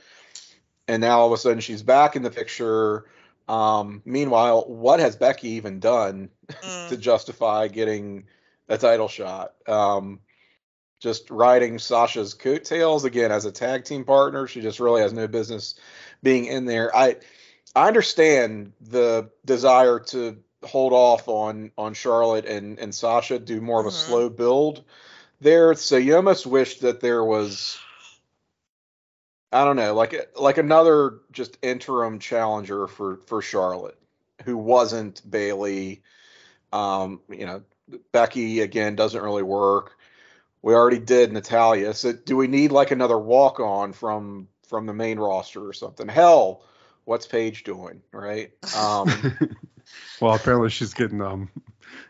and 0.89 1.01
now 1.01 1.21
all 1.21 1.27
of 1.27 1.33
a 1.33 1.39
sudden 1.39 1.61
she's 1.61 1.83
back 1.83 2.17
in 2.17 2.23
the 2.23 2.31
picture. 2.31 3.07
Um, 3.53 4.03
meanwhile, 4.07 4.65
what 4.67 5.01
has 5.01 5.17
Becky 5.17 5.51
even 5.51 5.79
done 5.81 6.31
Mm. 6.63 6.89
to 6.89 6.97
justify 6.97 7.69
getting 7.69 8.25
a 8.69 8.79
title 8.79 9.09
shot? 9.09 9.55
Um, 9.69 10.21
just 11.01 11.31
riding 11.31 11.79
Sasha's 11.79 12.35
coattails 12.35 13.05
again 13.05 13.33
as 13.33 13.45
a 13.45 13.53
tag 13.53 13.85
team 13.85 14.05
partner. 14.05 14.47
She 14.47 14.61
just 14.63 14.81
really 14.81 15.03
has 15.03 15.13
no 15.13 15.27
business 15.27 15.75
being 16.23 16.47
in 16.47 16.65
there. 16.65 16.95
I 16.97 17.17
I 17.75 17.89
understand 17.89 18.73
the 18.81 19.31
desire 19.45 19.99
to 19.99 20.39
hold 20.65 20.93
off 20.93 21.29
on 21.29 21.73
on 21.77 21.95
Charlotte 21.95 22.47
and 22.47 22.79
and 22.79 22.95
Sasha, 22.95 23.39
do 23.39 23.61
more 23.61 23.81
of 23.81 23.87
a 23.87 23.91
Mhm. 23.91 24.07
slow 24.07 24.29
build 24.31 24.85
there. 25.41 25.75
So 25.75 25.97
you 25.97 26.17
almost 26.17 26.47
wish 26.47 26.79
that 26.79 27.01
there 27.01 27.25
was 27.25 27.79
I 29.53 29.65
don't 29.65 29.77
know, 29.77 29.95
like 29.95 30.31
like 30.37 30.59
another 30.59 31.21
just 31.31 31.59
interim 31.63 32.19
challenger 32.19 32.87
for 32.87 33.19
for 33.27 33.43
Charlotte 33.43 33.99
who 34.45 34.57
wasn't 34.57 35.21
Bayley. 35.29 36.03
Um, 36.73 37.21
you 37.29 37.45
know, 37.45 37.63
Becky 38.13 38.61
again 38.61 38.97
doesn't 38.97 39.23
really 39.23 39.43
work. 39.43 39.99
We 40.63 40.75
already 40.75 40.99
did 40.99 41.33
Natalya. 41.33 41.93
So 41.95 42.13
do 42.13 42.37
we 42.37 42.47
need 42.47 42.73
like 42.73 42.93
another 42.93 43.19
walk 43.19 43.61
on 43.61 43.93
from 43.93 44.49
from 44.69 44.87
the 44.87 44.95
main 44.95 45.19
roster 45.19 45.67
or 45.67 45.75
something? 45.75 46.09
Hell, 46.09 46.65
what's 47.05 47.27
Paige 47.27 47.65
doing? 47.65 48.01
Right. 48.11 48.53
Um, 48.75 49.09
well, 50.21 50.35
apparently 50.35 50.71
she's 50.71 50.95
getting 50.95 51.21
um. 51.21 51.51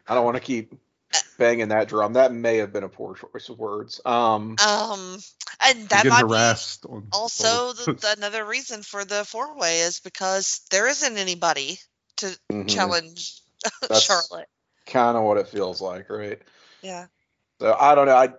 I 0.07 0.15
don't 0.15 0.25
want 0.25 0.37
to 0.37 0.43
keep 0.43 0.75
banging 1.39 1.69
that 1.69 1.89
drum. 1.89 2.15
That 2.15 2.33
may 2.33 2.59
have 2.59 2.73
been 2.73 2.85
a 2.85 2.89
poor 2.89 3.15
choice 3.15 3.49
of 3.49 3.59
words. 3.59 4.01
Um, 4.05 4.57
um, 4.67 5.19
and 5.61 5.89
that 5.89 6.07
might 6.07 6.21
harassed 6.21 6.83
be 6.83 6.89
also 7.13 7.73
the, 7.73 7.93
the, 7.93 8.15
another 8.17 8.45
reason 8.45 8.83
for 8.83 9.05
the 9.05 9.25
four 9.25 9.57
way 9.57 9.81
is 9.81 10.01
because 10.01 10.63
there 10.71 10.89
isn't 10.89 11.17
anybody 11.17 11.79
to 12.17 12.27
mm-hmm. 12.51 12.67
challenge 12.67 13.41
Charlotte. 14.01 14.49
Kind 14.87 15.17
of 15.17 15.25
what 15.25 15.39
it 15.39 15.49
feels 15.49 15.81
like, 15.81 16.11
right? 16.11 16.41
Yeah. 16.83 17.07
So 17.61 17.77
I 17.79 17.95
don't 17.95 18.07
know. 18.07 18.17
I 18.17 18.31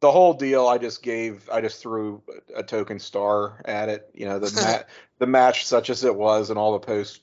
the 0.00 0.10
whole 0.10 0.34
deal. 0.34 0.66
I 0.66 0.78
just 0.78 1.02
gave. 1.02 1.48
I 1.50 1.60
just 1.60 1.80
threw 1.80 2.22
a 2.54 2.62
token 2.62 2.98
star 2.98 3.62
at 3.64 3.88
it. 3.88 4.10
You 4.14 4.26
know 4.26 4.38
the 4.38 4.54
mat, 4.60 4.88
the 5.18 5.26
match 5.26 5.64
such 5.64 5.90
as 5.90 6.04
it 6.04 6.14
was, 6.14 6.50
and 6.50 6.58
all 6.58 6.72
the 6.72 6.86
post 6.86 7.22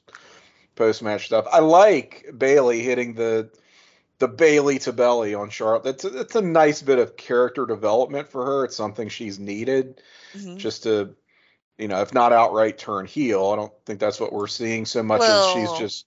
post 0.75 1.03
match 1.03 1.25
stuff. 1.25 1.45
I 1.51 1.59
like 1.59 2.29
Bayley 2.37 2.81
hitting 2.81 3.13
the 3.13 3.49
the 4.19 4.27
Bayley 4.27 4.79
to 4.79 4.93
belly 4.93 5.33
on 5.33 5.49
Charlotte. 5.49 5.83
That's 5.83 6.05
a, 6.05 6.19
it's 6.21 6.35
a 6.35 6.41
nice 6.41 6.81
bit 6.81 6.99
of 6.99 7.17
character 7.17 7.65
development 7.65 8.29
for 8.29 8.45
her. 8.45 8.65
It's 8.65 8.75
something 8.75 9.09
she's 9.09 9.39
needed 9.39 10.01
mm-hmm. 10.33 10.57
just 10.57 10.83
to, 10.83 11.15
you 11.77 11.87
know, 11.87 12.01
if 12.01 12.13
not 12.13 12.31
outright 12.31 12.77
turn 12.77 13.05
heel. 13.05 13.51
I 13.51 13.55
don't 13.55 13.73
think 13.85 13.99
that's 13.99 14.19
what 14.19 14.31
we're 14.31 14.47
seeing 14.47 14.85
so 14.85 15.03
much 15.03 15.19
well, 15.19 15.49
as 15.49 15.53
she's 15.53 15.79
just 15.79 16.05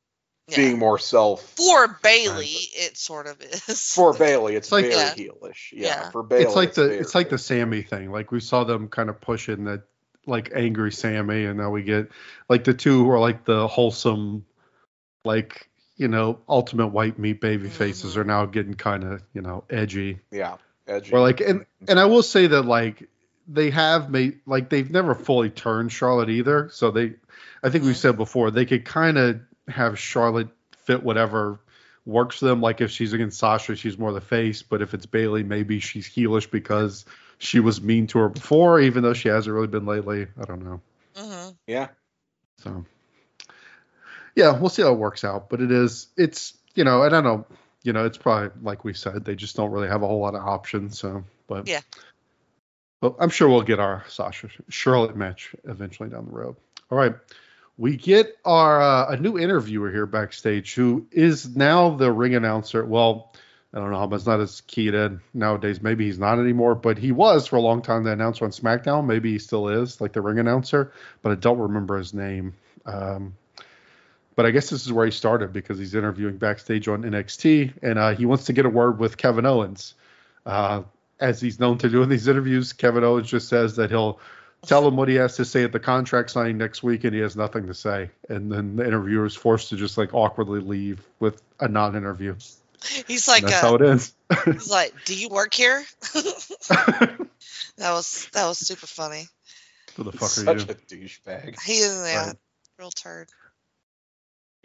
yeah. 0.48 0.56
being 0.56 0.78
more 0.78 0.98
self. 0.98 1.42
For 1.56 1.98
Bayley, 2.02 2.46
it 2.46 2.96
sort 2.96 3.26
of 3.26 3.40
is. 3.42 3.92
For 3.92 4.12
Bayley, 4.14 4.54
it's, 4.54 4.68
it's 4.68 4.72
like, 4.72 4.84
very 4.84 4.96
yeah. 4.96 5.14
heelish. 5.14 5.72
Yeah, 5.72 5.86
yeah, 5.86 6.10
for 6.10 6.22
Bayley, 6.22 6.44
it's 6.44 6.56
like 6.56 6.68
it's 6.68 6.76
the 6.76 6.90
it's 6.90 7.14
like 7.14 7.28
the 7.28 7.38
Sami 7.38 7.82
thing. 7.82 8.12
Like 8.12 8.30
we 8.30 8.40
saw 8.40 8.64
them 8.64 8.88
kind 8.88 9.10
of 9.10 9.20
pushing 9.20 9.64
that 9.64 9.82
like 10.26 10.52
angry 10.54 10.92
Sami, 10.92 11.44
and 11.44 11.58
now 11.58 11.70
we 11.70 11.82
get 11.82 12.08
like 12.48 12.64
the 12.64 12.74
two 12.74 13.04
who 13.04 13.10
are 13.10 13.20
like 13.20 13.44
the 13.44 13.66
wholesome, 13.68 14.46
like 15.24 15.68
you 15.97 16.09
know, 16.09 16.39
ultimate 16.48 16.89
white 16.89 17.18
meat 17.18 17.40
baby 17.40 17.68
faces 17.68 18.12
mm-hmm. 18.12 18.20
are 18.20 18.24
now 18.24 18.47
getting 18.47 18.74
kind 18.74 19.05
of, 19.05 19.23
you 19.32 19.43
know, 19.43 19.64
edgy. 19.70 20.20
Yeah, 20.31 20.56
edgy. 20.86 21.12
Or 21.12 21.20
like, 21.20 21.40
and 21.40 21.64
and 21.89 21.98
I 21.98 22.05
will 22.06 22.23
say 22.23 22.47
that 22.47 22.62
like 22.62 23.09
they 23.48 23.70
have 23.70 24.10
made 24.10 24.40
like 24.47 24.68
they've 24.68 24.90
never 24.90 25.14
fully 25.14 25.51
turned 25.51 25.93
Charlotte 25.93 26.31
either. 26.31 26.68
So 26.73 26.90
they, 26.90 27.14
I 27.62 27.70
think 27.70 27.85
we 27.85 27.90
mm-hmm. 27.90 27.94
said 27.94 28.16
before 28.16 28.51
they 28.51 28.66
could 28.66 28.85
kind 28.85 29.18
of 29.18 29.40
have 29.68 29.98
Charlotte 29.98 30.48
fit 30.85 31.02
whatever 31.02 31.59
works 32.05 32.39
for 32.39 32.47
them. 32.47 32.60
Like 32.60 32.81
if 32.81 32.90
she's 32.90 33.12
against 33.12 33.39
Sasha, 33.39 33.77
she's 33.77 33.98
more 33.98 34.12
the 34.12 34.20
face. 34.20 34.62
But 34.62 34.82
if 34.82 34.94
it's 34.94 35.06
Bayley, 35.06 35.43
maybe 35.43 35.81
she's 35.81 36.09
heelish 36.09 36.51
because 36.51 37.05
she 37.39 37.60
was 37.60 37.81
mean 37.81 38.06
to 38.09 38.18
her 38.20 38.28
before, 38.28 38.81
even 38.81 39.02
though 39.02 39.14
she 39.14 39.28
hasn't 39.28 39.52
really 39.52 39.66
been 39.66 39.86
lately. 39.86 40.27
I 40.40 40.44
don't 40.44 40.64
know. 40.64 40.81
Mm-hmm. 41.16 41.51
Yeah. 41.66 41.89
So 42.59 42.85
yeah, 44.36 44.56
we'll 44.56 44.68
see 44.68 44.82
how 44.82 44.92
it 44.92 44.98
works 44.98 45.24
out. 45.24 45.48
But 45.48 45.60
it 45.60 45.72
is, 45.72 46.06
it's, 46.16 46.56
you 46.74 46.84
know, 46.84 47.02
I 47.02 47.08
don't 47.08 47.24
know, 47.24 47.46
you 47.82 47.92
know, 47.92 48.04
it's 48.04 48.18
probably 48.18 48.50
like 48.62 48.84
we 48.84 48.94
said, 48.94 49.24
they 49.24 49.34
just 49.34 49.56
don't 49.56 49.72
really 49.72 49.88
have 49.88 50.02
a 50.02 50.06
whole 50.06 50.20
lot 50.20 50.34
of 50.34 50.42
options. 50.42 50.98
So, 50.98 51.24
but 51.48 51.66
yeah, 51.66 51.80
but 53.00 53.16
I'm 53.18 53.30
sure 53.30 53.48
we'll 53.48 53.62
get 53.62 53.80
our 53.80 54.04
Sasha 54.08 54.48
Charlotte 54.68 55.16
match 55.16 55.54
eventually 55.64 56.10
down 56.10 56.26
the 56.26 56.32
road. 56.32 56.56
All 56.90 56.98
right. 56.98 57.14
We 57.78 57.96
get 57.96 58.36
our 58.44 58.80
uh, 58.80 59.12
a 59.12 59.16
new 59.18 59.38
interviewer 59.38 59.90
here 59.90 60.06
backstage 60.06 60.74
who 60.74 61.06
is 61.10 61.54
now 61.56 61.90
the 61.90 62.10
ring 62.10 62.34
announcer. 62.34 62.84
Well, 62.86 63.34
I 63.74 63.78
don't 63.78 63.90
know 63.90 63.98
how 63.98 64.06
much 64.06 64.24
not 64.24 64.40
as 64.40 64.62
keyed 64.62 64.94
in 64.94 65.20
nowadays. 65.34 65.82
Maybe 65.82 66.06
he's 66.06 66.18
not 66.18 66.38
anymore, 66.38 66.74
but 66.74 66.96
he 66.96 67.12
was 67.12 67.46
for 67.46 67.56
a 67.56 67.60
long 67.60 67.82
time 67.82 68.04
the 68.04 68.12
announcer 68.12 68.46
on 68.46 68.50
SmackDown. 68.50 69.04
Maybe 69.04 69.32
he 69.32 69.38
still 69.38 69.68
is, 69.68 70.00
like 70.00 70.14
the 70.14 70.22
ring 70.22 70.38
announcer, 70.38 70.92
but 71.20 71.32
I 71.32 71.34
don't 71.34 71.58
remember 71.58 71.98
his 71.98 72.14
name. 72.14 72.54
Um, 72.86 73.34
but 74.36 74.46
I 74.46 74.50
guess 74.50 74.70
this 74.70 74.84
is 74.84 74.92
where 74.92 75.06
he 75.06 75.10
started 75.10 75.52
because 75.52 75.78
he's 75.78 75.94
interviewing 75.94 76.36
backstage 76.36 76.86
on 76.88 77.02
NXT, 77.02 77.72
and 77.82 77.98
uh, 77.98 78.14
he 78.14 78.26
wants 78.26 78.44
to 78.44 78.52
get 78.52 78.66
a 78.66 78.70
word 78.70 78.98
with 78.98 79.16
Kevin 79.16 79.46
Owens. 79.46 79.94
Uh, 80.44 80.82
as 81.18 81.40
he's 81.40 81.58
known 81.58 81.78
to 81.78 81.88
do 81.88 82.02
in 82.02 82.10
these 82.10 82.28
interviews, 82.28 82.74
Kevin 82.74 83.02
Owens 83.02 83.28
just 83.28 83.48
says 83.48 83.76
that 83.76 83.90
he'll 83.90 84.20
tell 84.66 84.86
him 84.86 84.96
what 84.96 85.08
he 85.08 85.14
has 85.14 85.36
to 85.36 85.44
say 85.44 85.64
at 85.64 85.72
the 85.72 85.80
contract 85.80 86.30
signing 86.30 86.58
next 86.58 86.82
week, 86.82 87.04
and 87.04 87.14
he 87.14 87.20
has 87.20 87.34
nothing 87.34 87.66
to 87.66 87.74
say. 87.74 88.10
And 88.28 88.52
then 88.52 88.76
the 88.76 88.86
interviewer 88.86 89.24
is 89.24 89.34
forced 89.34 89.70
to 89.70 89.76
just 89.76 89.96
like 89.96 90.12
awkwardly 90.12 90.60
leave 90.60 91.00
with 91.18 91.42
a 91.58 91.68
non-interview. 91.68 92.36
He's 93.06 93.26
like, 93.26 93.42
and 93.42 93.50
that's 93.50 93.64
uh, 93.64 93.68
how 93.68 93.74
it 93.76 93.82
ends. 93.82 94.14
he's 94.44 94.70
like, 94.70 94.94
"Do 95.06 95.18
you 95.18 95.30
work 95.30 95.54
here?" 95.54 95.82
that 96.12 97.28
was 97.78 98.28
that 98.32 98.46
was 98.46 98.58
super 98.58 98.86
funny. 98.86 99.26
Who 99.96 100.04
the 100.04 100.12
fuck 100.12 100.28
Such 100.28 100.46
are 100.46 100.52
you? 100.52 100.58
Such 100.60 100.70
a 100.70 100.74
douchebag. 100.74 101.62
He 101.62 101.78
is 101.78 102.02
yeah, 102.06 102.26
right. 102.26 102.36
real 102.78 102.90
turd. 102.90 103.30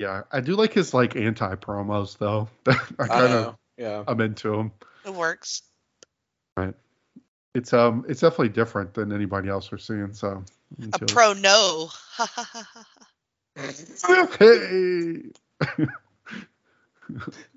Yeah, 0.01 0.23
I 0.31 0.39
do 0.39 0.55
like 0.55 0.73
his 0.73 0.95
like 0.95 1.15
anti 1.15 1.53
promos 1.57 2.17
though. 2.17 2.49
I 2.67 3.07
kind 3.07 3.33
of 3.33 3.55
yeah, 3.77 4.03
I'm 4.07 4.19
into 4.19 4.51
him. 4.51 4.71
It 5.05 5.13
works. 5.13 5.61
Right. 6.57 6.73
It's 7.53 7.71
um 7.71 8.03
it's 8.09 8.21
definitely 8.21 8.49
different 8.49 8.95
than 8.95 9.13
anybody 9.13 9.47
else 9.47 9.71
we're 9.71 9.77
seeing. 9.77 10.11
So 10.13 10.43
a 10.93 10.99
pro 11.05 11.33
it. 11.33 11.41
no. 11.43 11.91
hey. 14.39 15.21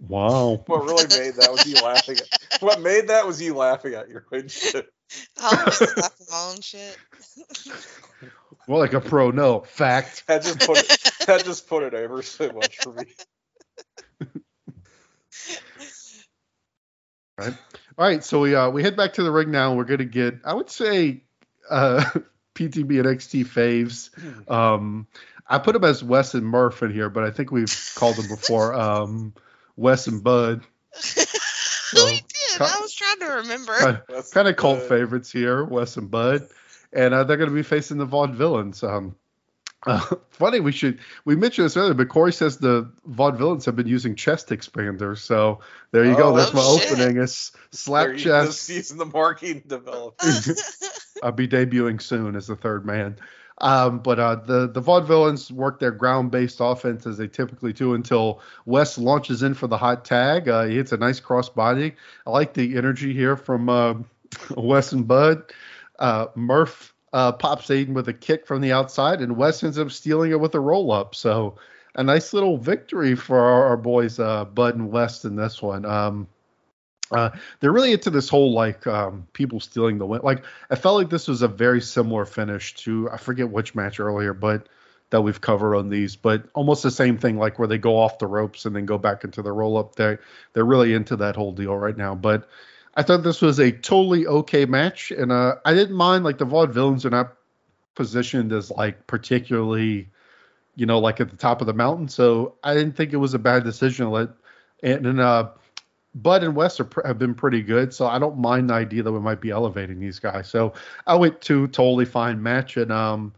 wow. 0.07 0.63
What 0.67 0.85
really 0.85 1.07
made 1.19 1.37
that 1.37 1.51
was 1.51 1.67
you 1.67 1.77
laughing 1.77 2.19
at. 2.19 2.61
What 2.61 2.83
made 2.83 3.09
that 3.09 3.27
was 3.27 3.41
you 3.41 3.55
laughing 3.55 3.95
at 3.95 4.11
your 4.11 4.27
own 4.31 4.49
shit. 4.49 4.93
I 5.41 5.63
was 5.65 5.81
laughing 5.97 6.27
my 6.31 6.51
own 6.51 6.61
shit. 6.61 6.99
More 8.69 8.81
like 8.81 8.93
a 8.93 9.01
pro 9.01 9.31
no. 9.31 9.61
Fact. 9.61 10.25
That 10.27 10.43
just 10.43 10.61
put 10.61 10.77
it, 10.77 11.14
that 11.27 11.45
just 11.45 11.69
put 11.69 11.83
it 11.83 11.95
over 11.95 12.23
so 12.23 12.53
much 12.53 12.79
for 12.79 12.93
me. 12.93 13.05
right. 17.39 17.55
All 17.99 18.07
right. 18.07 18.23
So 18.25 18.41
we 18.41 18.55
uh 18.55 18.71
we 18.71 18.83
head 18.83 18.97
back 18.97 19.15
to 19.15 19.23
the 19.23 19.31
ring 19.31 19.51
now. 19.51 19.75
We're 19.75 19.85
gonna 19.85 20.05
get 20.05 20.41
I 20.45 20.53
would 20.55 20.71
say 20.71 21.23
uh 21.71 22.05
PTB 22.55 22.99
and 23.01 23.07
XT 23.19 23.47
faves. 23.47 24.11
Hmm. 24.15 24.53
Um 24.53 25.07
I 25.47 25.59
put 25.59 25.75
them 25.75 25.85
as 25.85 26.03
Wes 26.03 26.35
and 26.35 26.47
Murph 26.47 26.83
in 26.83 26.93
here, 26.93 27.11
but 27.11 27.25
I 27.25 27.31
think 27.31 27.51
we've 27.51 27.93
called 27.95 28.17
them 28.17 28.29
before. 28.29 28.75
Um 28.75 29.35
Wes 29.77 30.07
and 30.07 30.23
Bud. 30.23 30.63
So, 30.95 32.05
we 32.07 32.13
did. 32.13 32.61
I 32.61 32.81
was 32.81 32.93
trying 32.93 33.21
to 33.21 33.27
remember. 33.37 33.73
Kind, 33.77 34.01
kind 34.33 34.49
of 34.49 34.57
cult 34.57 34.83
favorites 34.83 35.31
here, 35.31 35.65
Wes 35.65 35.97
and 35.97 36.11
Bud 36.11 36.49
and 36.95 37.13
uh, 37.13 37.25
they're 37.25 37.37
going 37.37 37.51
to 37.51 37.55
be 37.55 37.63
facing 37.63 37.99
the 37.99 38.07
Vaudevillains. 38.07 38.83
Um, 38.89 39.17
uh, 39.87 40.01
funny, 40.31 40.61
we 40.61 40.73
should 40.73 40.99
we 41.25 41.37
mentioned 41.37 41.67
this 41.67 41.77
earlier, 41.77 41.95
but 41.95 42.09
Corey 42.09 42.33
says 42.33 42.59
the 42.59 42.91
Vaudevillains 43.11 43.65
have 43.67 43.77
been 43.77 43.87
using 43.87 44.15
chest 44.15 44.49
expanders. 44.49 45.19
So 45.19 45.61
there 45.91 46.05
you 46.05 46.13
oh, 46.13 46.17
go. 46.17 46.37
That's 46.37 46.55
my 46.55 46.63
shit. 46.79 46.93
opening. 46.93 47.19
Is 47.19 47.53
slap 47.71 48.09
They're 48.09 48.17
chest. 48.17 48.69
Using 48.69 48.99
the 48.99 49.07
marking 49.07 49.63
developed. 49.67 50.25
I'll 51.23 51.33
be 51.33 51.49
debuting 51.49 52.01
soon 52.01 52.37
as 52.37 52.47
the 52.47 52.57
third 52.57 52.87
man. 52.87 53.17
Um, 53.59 54.01
but 54.01 54.19
uh, 54.19 54.37
the 54.37 54.69
the 54.69 54.83
Vaudevillains 54.83 55.51
work 55.51 55.79
their 55.79 55.93
ground 55.93 56.31
based 56.31 56.59
offense 56.61 57.07
as 57.07 57.19
they 57.19 57.29
typically 57.29 57.73
do 57.73 57.95
until 57.95 58.41
Wes 58.65 58.99
launches 58.99 59.43
in 59.43 59.55
for 59.55 59.69
the 59.69 59.79
hot 59.79 60.05
tag. 60.05 60.49
Uh, 60.49 60.65
he 60.65 60.77
hits 60.77 60.93
a 60.93 60.97
nice 60.97 61.21
cross 61.21 61.49
body. 61.49 61.95
I 62.27 62.31
like 62.31 62.55
the 62.55 62.77
energy 62.77 63.13
here 63.13 63.37
from 63.37 63.69
uh, 63.69 63.95
Wes 64.57 64.93
and 64.93 65.07
Bud. 65.07 65.53
Uh, 65.99 66.27
Murph 66.35 66.94
uh, 67.15 67.31
pops 67.31 67.69
Aiden 67.69 67.95
with 67.95 68.09
a 68.09 68.13
kick 68.13 68.45
from 68.45 68.61
the 68.61 68.73
outside, 68.73 69.21
and 69.23 69.37
Wes 69.37 69.63
ends 69.63 69.79
up 69.79 69.93
stealing 69.93 70.33
it 70.33 70.41
with 70.41 70.55
a 70.57 70.61
roll 70.61 70.91
up. 70.91 71.15
So 71.15 71.55
a 71.95 72.03
nice 72.03 72.33
little 72.33 72.59
victory 72.59 73.15
for 73.15 73.39
our, 73.39 73.67
our 73.67 73.77
boys 73.77 74.19
uh, 74.19 74.45
Bud 74.47 74.75
and 74.75 74.91
Wes 74.91 75.25
in 75.25 75.37
this 75.37 75.63
one. 75.63 75.85
Um, 75.85 76.27
uh, 77.13 77.31
they're 77.61 77.71
really 77.71 77.93
into 77.93 78.11
this 78.11 78.29
whole 78.29 78.53
like 78.53 78.85
um, 78.89 79.29
people 79.33 79.61
stealing 79.61 79.99
the 79.99 80.07
win. 80.07 80.23
Like 80.25 80.45
I 80.71 80.75
felt 80.75 80.97
like 80.97 81.09
this 81.09 81.29
was 81.29 81.43
a 81.43 81.49
very 81.49 81.81
similar 81.81 82.25
finish 82.25 82.75
to 82.77 83.09
I 83.13 83.17
forget 83.17 83.49
which 83.49 83.77
match 83.77 84.01
earlier, 84.01 84.35
but 84.35 84.69
that 85.11 85.21
we've 85.21 85.41
covered 85.41 85.77
on 85.77 85.91
these, 85.91 86.17
but 86.17 86.49
almost 86.55 86.83
the 86.83 86.91
same 86.91 87.17
thing, 87.19 87.39
like 87.39 87.61
where 87.61 87.69
they 87.69 87.79
go 87.79 87.97
off 87.97 88.19
the 88.19 88.27
ropes 88.27 88.65
and 88.65 88.75
then 88.75 88.87
go 88.87 88.99
back 88.99 89.23
into 89.23 89.41
the 89.43 89.53
roll 89.53 89.77
up. 89.77 89.95
They 89.95 90.19
they're 90.53 90.65
really 90.65 90.95
into 90.95 91.15
that 91.17 91.37
whole 91.37 91.53
deal 91.53 91.77
right 91.77 91.97
now. 91.97 92.17
But 92.17 92.49
I 92.97 93.03
thought 93.03 93.23
this 93.23 93.43
was 93.43 93.59
a 93.59 93.73
totally 93.73 94.27
okay 94.27 94.67
match, 94.67 95.11
and 95.11 95.33
uh, 95.33 95.57
I 95.65 95.75
didn't 95.75 95.97
mind 95.97 96.25
like 96.25 96.39
the 96.39 96.47
Vaudevillains 96.47 97.05
are 97.05 97.11
not 97.11 97.35
positioned 97.95 98.53
as 98.53 98.71
like 98.71 99.07
particularly, 99.07 100.09
you 100.77 100.87
know, 100.87 100.99
like 100.99 101.21
at 101.21 101.31
the 101.31 101.37
top 101.37 101.61
of 101.61 101.67
the 101.67 101.75
mountain, 101.75 102.09
so 102.09 102.55
I 102.63 102.75
didn't 102.75 102.97
think 102.97 103.13
it 103.13 103.17
was 103.17 103.35
a 103.35 103.39
bad 103.39 103.65
decision 103.65 104.11
let. 104.11 104.31
And, 104.83 105.07
and 105.07 105.21
uh, 105.21 105.51
Bud 106.15 106.45
and 106.45 106.55
Wes 106.55 106.79
have 106.79 107.19
been 107.19 107.35
pretty 107.35 107.63
good, 107.63 107.93
so 107.93 108.07
I 108.07 108.19
don't 108.19 108.39
mind 108.39 108.71
the 108.71 108.75
idea 108.75 109.03
that 109.03 109.13
we 109.13 109.21
might 109.21 109.41
be 109.41 109.51
elevating 109.51 109.99
these 109.99 110.21
guys. 110.21 110.49
So 110.49 110.75
I 111.07 111.17
went 111.17 111.41
to 111.43 111.67
totally 111.69 112.05
fine 112.05 112.43
match, 112.43 112.77
and 112.77 112.93
um, 112.93 113.35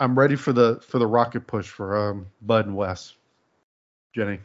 I'm 0.00 0.18
ready 0.18 0.34
for 0.34 0.52
the 0.52 0.80
for 0.80 0.98
the 0.98 1.06
rocket 1.06 1.46
push 1.46 1.68
for 1.68 1.96
um, 1.96 2.26
Bud 2.42 2.66
and 2.66 2.76
Wes. 2.76 3.14
Jenny. 4.14 4.40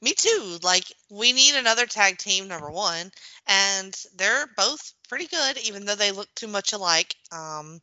Me 0.00 0.14
too. 0.14 0.58
Like 0.62 0.84
we 1.10 1.32
need 1.32 1.54
another 1.54 1.86
tag 1.86 2.18
team, 2.18 2.48
number 2.48 2.70
one, 2.70 3.10
and 3.46 3.94
they're 4.16 4.46
both 4.56 4.92
pretty 5.08 5.26
good, 5.26 5.58
even 5.58 5.84
though 5.84 5.94
they 5.94 6.12
look 6.12 6.28
too 6.34 6.48
much 6.48 6.72
alike. 6.72 7.14
Um, 7.32 7.80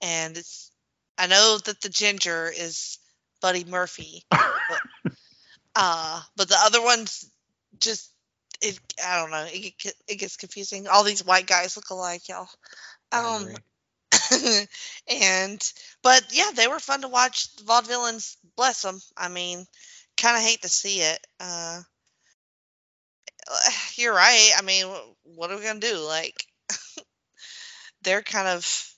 and 0.00 0.36
it's 0.36 0.70
I 1.18 1.26
know 1.26 1.58
that 1.64 1.80
the 1.80 1.88
ginger 1.88 2.50
is 2.54 2.98
Buddy 3.40 3.64
Murphy, 3.64 4.24
but, 4.30 5.12
uh, 5.76 6.22
but 6.36 6.48
the 6.48 6.58
other 6.58 6.82
one's 6.82 7.30
just 7.78 8.10
it. 8.60 8.78
I 9.04 9.20
don't 9.20 9.30
know. 9.30 9.46
It, 9.48 9.94
it 10.08 10.16
gets 10.16 10.36
confusing. 10.36 10.88
All 10.88 11.04
these 11.04 11.24
white 11.24 11.46
guys 11.46 11.76
look 11.76 11.90
alike, 11.90 12.28
y'all. 12.28 12.48
Um, 13.12 13.48
and 15.08 15.72
but 16.02 16.24
yeah, 16.32 16.50
they 16.54 16.68
were 16.68 16.78
fun 16.78 17.02
to 17.02 17.08
watch. 17.08 17.54
The 17.56 17.64
vaudevillains, 17.64 18.36
bless 18.56 18.82
them. 18.82 19.00
I 19.16 19.28
mean, 19.28 19.66
kind 20.22 20.36
of 20.36 20.42
hate 20.42 20.62
to 20.62 20.68
see 20.68 21.00
it. 21.00 21.26
Uh, 21.40 21.80
you're 23.96 24.14
right. 24.14 24.52
I 24.56 24.62
mean, 24.62 24.86
what 25.24 25.50
are 25.50 25.56
we 25.56 25.64
gonna 25.64 25.80
do? 25.80 25.98
Like, 25.98 26.46
they're 28.02 28.22
kind 28.22 28.48
of 28.48 28.88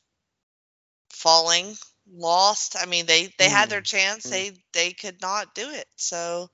falling, 1.11 1.75
lost. 2.13 2.77
I 2.81 2.87
mean, 2.87 3.07
they 3.07 3.33
they 3.39 3.47
mm. 3.47 3.53
had 3.53 3.71
their 3.71 3.81
mm, 3.81 3.87
chance. 3.87 4.27
Mm. 4.27 4.31
They 4.31 4.53
they 4.73 4.93
could 4.93 5.21
not 5.23 5.55
do 5.55 5.71
it. 5.71 5.87
So 5.97 6.51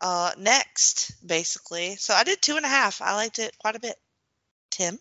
uh, 0.00 0.32
next, 0.38 1.26
basically. 1.26 1.96
So 1.96 2.14
I 2.14 2.24
did 2.24 2.40
two 2.40 2.56
and 2.56 2.64
a 2.64 2.68
half. 2.68 3.02
I 3.02 3.14
liked 3.14 3.38
it 3.38 3.56
quite 3.58 3.76
a 3.76 3.80
bit. 3.80 3.96
Tim. 4.70 4.98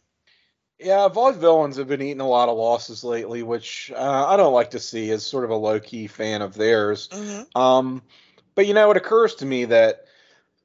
Yeah, 0.79 1.07
Vaudevillains 1.07 1.77
have 1.77 1.87
been 1.87 2.01
eating 2.01 2.19
a 2.19 2.27
lot 2.27 2.49
of 2.49 2.57
losses 2.57 3.03
lately, 3.03 3.43
which 3.43 3.91
uh, 3.95 4.25
I 4.27 4.35
don't 4.37 4.53
like 4.53 4.71
to 4.71 4.79
see 4.79 5.11
as 5.11 5.25
sort 5.25 5.45
of 5.45 5.51
a 5.51 5.55
low 5.55 5.79
key 5.79 6.07
fan 6.07 6.41
of 6.41 6.55
theirs. 6.55 7.07
Mm-hmm. 7.09 7.57
Um, 7.57 8.01
but 8.55 8.67
you 8.67 8.73
know, 8.73 8.91
it 8.91 8.97
occurs 8.97 9.35
to 9.35 9.45
me 9.45 9.65
that 9.65 10.05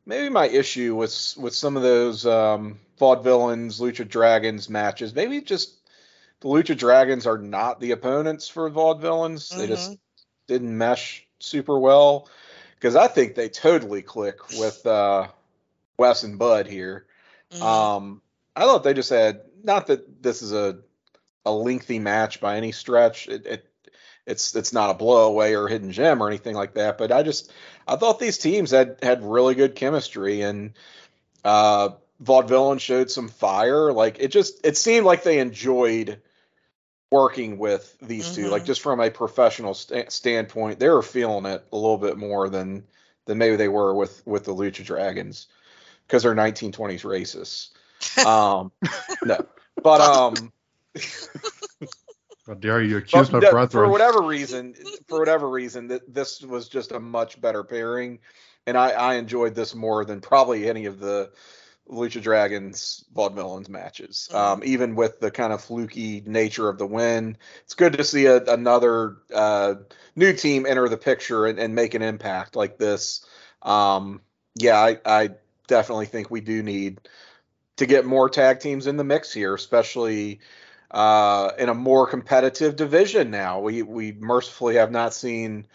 maybe 0.07 0.29
my 0.29 0.49
issue 0.49 0.95
with 0.95 1.35
with 1.39 1.55
some 1.55 1.77
of 1.77 1.83
those 1.83 2.27
um, 2.27 2.79
Vaudevillains, 2.99 3.81
Lucha 3.81 4.09
Dragons 4.09 4.69
matches, 4.69 5.15
maybe 5.15 5.41
just 5.41 5.75
the 6.41 6.49
Lucha 6.49 6.77
Dragons 6.77 7.27
are 7.27 7.39
not 7.39 7.81
the 7.81 7.93
opponents 7.93 8.49
for 8.49 8.71
Vaudevillains. 8.71 9.51
Mm-hmm. 9.51 9.59
They 9.59 9.67
just 9.67 9.91
mm-hmm. 9.91 9.99
didn't 10.47 10.77
mesh 10.77 11.27
super 11.41 11.79
well 11.79 12.29
because 12.75 12.97
I 12.97 13.09
think 13.09 13.35
they 13.35 13.49
totally 13.49 14.03
click 14.03 14.49
with 14.59 14.85
uh, 14.87 15.29
Wes 15.99 16.23
and 16.23 16.39
Bud 16.39 16.67
here. 16.67 17.07
Mm-hmm. 17.53 17.63
Um, 17.63 18.23
I 18.57 18.63
thought 18.63 18.85
they 18.85 18.95
just 18.95 19.11
had 19.11 19.43
not 19.63 19.87
that 19.89 20.23
this 20.23 20.43
is 20.43 20.53
a 20.53 20.79
a 21.45 21.53
lengthy 21.53 21.99
match 21.99 22.41
by 22.41 22.57
any 22.57 22.73
stretch. 22.73 23.29
It, 23.29 23.47
it 23.47 23.71
it's 24.27 24.55
it's 24.55 24.73
not 24.73 24.91
a 24.91 24.95
blowaway 24.95 25.59
or 25.59 25.69
hidden 25.69 25.91
gem 25.91 26.23
or 26.23 26.29
anything 26.29 26.55
like 26.55 26.75
that. 26.75 26.99
But 26.99 27.11
I 27.11 27.23
just 27.23 27.51
I 27.89 27.97
thought 27.97 28.21
these 28.21 28.39
teams 28.39 28.71
had 28.71 28.99
had 29.03 29.23
really 29.23 29.55
good 29.55 29.75
chemistry 29.75 30.43
and 30.43 30.75
uh, 31.45 31.91
Vaudevillain 32.23 32.81
showed 32.81 33.11
some 33.11 33.29
fire. 33.29 33.93
Like 33.93 34.19
it 34.21 34.29
just 34.29 34.65
it 34.65 34.77
seemed 34.77 35.07
like 35.07 35.23
they 35.23 35.39
enjoyed 35.39 36.21
working 37.11 37.59
with 37.59 37.97
these 38.01 38.27
mm-hmm. 38.27 38.43
two. 38.43 38.49
Like 38.49 38.63
mm-hmm. 38.63 38.67
just 38.67 38.83
from 38.83 39.01
a 39.01 39.11
professional 39.11 39.75
st- 39.75 40.13
standpoint, 40.13 40.79
they 40.79 40.89
were 40.89 41.03
feeling 41.03 41.47
it 41.47 41.65
a 41.73 41.77
little 41.77 41.99
bit 41.99 42.17
more 42.17 42.49
than 42.49 42.85
than 43.25 43.39
maybe 43.39 43.57
they 43.57 43.69
were 43.69 43.95
with 43.95 44.27
with 44.27 44.45
the 44.45 44.55
Lucha 44.55 44.85
Dragons 44.85 45.47
because 46.07 46.23
they're 46.23 46.35
1920s 46.35 47.05
racists. 47.05 47.71
Um, 48.27 48.73
no, 49.25 49.47
but 49.83 50.01
um. 50.01 50.53
How 52.49 52.55
dare 52.55 52.83
you 52.83 52.97
accuse 52.97 53.31
my 53.31 53.41
brother? 53.41 53.69
For 53.69 53.89
whatever 53.89 54.23
reason, 54.23 54.75
for 55.07 55.19
whatever 55.19 55.51
reason, 55.51 55.89
that 55.89 56.13
this 56.13 56.41
was 56.41 56.67
just 56.69 56.93
a 56.93 56.99
much 56.99 57.39
better 57.41 57.63
pairing, 57.63 58.21
and 58.67 58.77
I, 58.79 58.91
I 58.91 59.15
enjoyed 59.17 59.55
this 59.55 59.75
more 59.75 60.07
than 60.07 60.23
probably 60.23 60.67
any 60.67 60.87
of 60.87 60.99
the 60.99 61.31
Lucha 61.91 62.23
Dragons 62.23 63.05
Vaudevillains 63.15 63.69
matches. 63.69 64.31
Mm-hmm. 64.33 64.37
Um, 64.37 64.63
even 64.65 64.95
with 64.95 65.21
the 65.21 65.31
kind 65.31 65.53
of 65.53 65.63
fluky 65.63 66.23
nature 66.25 66.71
of 66.71 66.79
the 66.79 66.87
win, 66.87 67.37
it's 67.65 67.75
good 67.75 67.93
to 67.93 68.05
see 68.05 68.25
a, 68.25 68.43
another 68.45 69.19
uh, 69.35 69.75
new 70.17 70.33
team 70.33 70.65
enter 70.65 70.89
the 70.89 70.97
picture 70.97 71.45
and, 71.45 71.59
and 71.59 71.75
make 71.75 71.93
an 71.93 72.03
impact 72.03 72.57
like 72.57 72.79
this. 72.79 73.27
Um, 73.61 74.23
yeah, 74.55 74.79
I, 74.79 74.99
I 75.05 75.31
definitely 75.67 76.07
think 76.07 76.31
we 76.31 76.41
do 76.41 76.63
need 76.63 77.01
to 77.77 77.85
get 77.85 78.07
more 78.07 78.31
tag 78.31 78.61
teams 78.61 78.87
in 78.87 78.97
the 78.97 79.05
mix 79.05 79.33
here, 79.33 79.55
especially 79.55 80.41
uh, 80.91 81.53
in 81.59 81.69
a 81.69 81.75
more 81.75 82.07
competitive 82.07 82.77
division 82.77 83.31
now. 83.31 83.61
We 83.61 83.83
we 83.83 84.13
mercifully 84.13 84.77
have 84.77 84.91
not 84.91 85.15
seen 85.15 85.67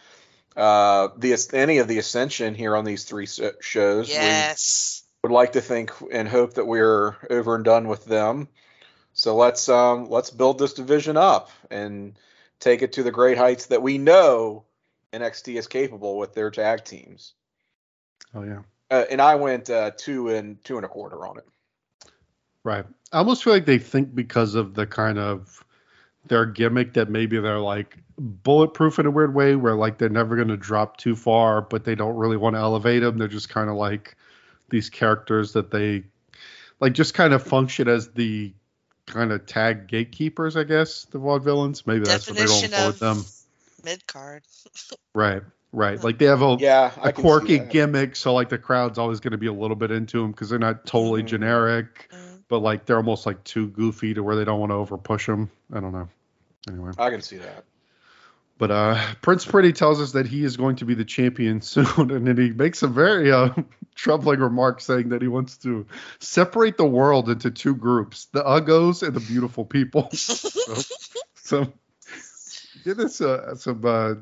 uh, 0.56 1.10
the 1.18 1.36
any 1.54 1.78
of 1.80 1.88
the 1.88 1.98
ascension 1.98 2.56
here 2.56 2.76
on 2.76 2.86
these 2.86 3.04
three 3.04 3.28
shows. 3.28 4.10
Yes, 4.10 5.04
we 5.22 5.30
would 5.30 5.34
like 5.34 5.54
to 5.54 5.62
think 5.62 5.92
and 6.12 6.28
hope 6.28 6.56
that 6.56 6.66
we're 6.66 7.16
over 7.30 7.56
and 7.56 7.64
done 7.64 7.88
with 7.88 8.06
them. 8.06 8.48
So 9.14 9.36
let's 9.36 9.70
um, 9.70 10.10
let's 10.10 10.32
build 10.32 10.60
this 10.60 10.74
division 10.74 11.18
up 11.18 11.52
and 11.70 12.18
take 12.60 12.82
it 12.82 12.94
to 12.94 13.04
the 13.04 13.12
great 13.12 13.38
heights 13.38 13.68
that 13.68 13.82
we 13.82 13.98
know 13.98 14.64
NXT 15.12 15.56
is 15.56 15.68
capable 15.68 16.18
with 16.18 16.34
their 16.34 16.50
tag 16.50 16.84
teams. 16.84 17.34
Oh 18.34 18.44
yeah. 18.44 18.62
Uh, 18.90 19.06
and 19.10 19.22
I 19.22 19.36
went 19.36 19.70
uh, 19.70 19.92
two 19.96 20.30
and 20.30 20.64
two 20.64 20.78
and 20.78 20.86
a 20.86 20.90
quarter 20.90 21.26
on 21.26 21.38
it. 21.38 21.46
Right. 22.64 22.86
I 23.12 23.18
almost 23.18 23.44
feel 23.44 23.54
like 23.54 23.66
they 23.66 23.78
think 23.78 24.16
because 24.16 24.56
of 24.56 24.74
the 24.74 24.88
kind 24.88 25.20
of 25.20 25.64
their 26.28 26.46
gimmick 26.46 26.94
that 26.94 27.10
maybe 27.10 27.40
they're 27.40 27.60
like 27.60 27.98
bulletproof 28.18 29.00
in 29.00 29.06
a 29.06 29.12
weird 29.12 29.34
way, 29.34 29.56
where 29.56 29.76
like 29.76 29.98
they're 29.98 30.10
never 30.10 30.36
going 30.36 30.48
to 30.48 30.58
drop 30.58 30.98
too 30.98 31.16
far, 31.16 31.62
but 31.62 31.84
they 31.84 31.96
don't 31.96 32.16
really 32.16 32.38
want 32.38 32.56
to 32.56 32.60
elevate 32.60 33.02
them. 33.02 33.18
They're 33.18 33.28
just 33.28 33.50
kind 33.50 33.70
of 33.70 33.76
like 33.76 34.16
these 34.70 34.90
characters 34.90 35.54
that 35.54 35.72
they 35.72 36.04
like 36.80 36.94
just 36.94 37.14
kind 37.14 37.34
of 37.34 37.44
function 37.44 37.88
as 37.88 38.10
the 38.10 38.54
kind 39.06 39.32
of 39.32 39.46
tag 39.46 39.88
gatekeepers, 39.88 40.56
I 40.56 40.64
guess, 40.64 41.06
the 41.06 41.20
vaudevillains. 41.20 41.86
Maybe 41.86 42.06
that's 42.06 42.28
what 42.28 42.38
they 42.38 42.46
don't 42.46 42.88
with 42.88 43.00
them. 43.00 43.26
Mid 43.84 44.08
card. 44.08 44.44
right. 45.14 45.44
Right. 45.74 46.02
Like 46.02 46.20
they 46.20 46.26
have 46.26 46.44
a 46.44 46.56
yeah, 46.60 46.92
a 47.02 47.12
quirky 47.12 47.58
gimmick, 47.58 48.16
so 48.16 48.34
like 48.34 48.50
the 48.50 48.60
crowd's 48.60 49.00
always 49.00 49.20
going 49.20 49.32
to 49.32 49.40
be 49.40 49.48
a 49.48 49.54
little 49.54 49.76
bit 49.76 49.90
into 49.90 50.22
them 50.22 50.32
because 50.32 50.50
they're 50.50 50.60
not 50.60 50.86
totally 50.86 51.22
mm-hmm. 51.22 51.30
generic. 51.30 52.10
Mm-hmm 52.14 52.23
but 52.48 52.60
like 52.60 52.86
they're 52.86 52.98
almost 52.98 53.26
like 53.26 53.44
too 53.44 53.68
goofy 53.68 54.14
to 54.14 54.24
where 54.24 54.36
they 54.36 54.46
don't 54.46 54.60
want 54.60 54.72
to 54.72 54.76
over 54.76 54.98
push 54.98 55.26
them. 55.26 55.52
I 55.72 55.80
don't 55.80 55.92
know. 55.92 56.10
Anyway, 56.68 56.92
I 56.98 57.10
can 57.10 57.22
see 57.22 57.38
that. 57.38 57.66
But 58.58 58.72
uh, 58.72 59.02
Prince 59.22 59.46
Pretty 59.46 59.74
tells 59.74 60.00
us 60.00 60.12
that 60.14 60.28
he 60.28 60.44
is 60.44 60.58
going 60.58 60.78
to 60.78 60.86
be 60.86 60.94
the 60.94 61.06
champion 61.06 61.62
soon, 61.62 62.12
and 62.12 62.28
then 62.28 62.38
he 62.38 62.52
makes 62.52 62.84
a 62.84 62.88
very 62.88 63.32
uh, 63.32 63.50
troubling 63.96 64.40
remark 64.40 64.80
saying 64.82 65.10
that 65.10 65.22
he 65.22 65.28
wants 65.28 65.58
to 65.60 65.86
separate 66.20 66.78
the 66.78 66.86
world 66.86 67.30
into 67.30 67.52
two 67.52 67.76
groups: 67.76 68.26
the 68.32 68.44
uggos 68.44 69.06
and 69.06 69.16
the 69.16 69.20
beautiful 69.20 69.66
people. 69.66 70.10
so, 70.14 70.84
so 71.36 71.74
give 72.84 73.00
us 73.00 73.20
uh, 73.22 73.56
some 73.56 73.82
uh, 73.84 74.14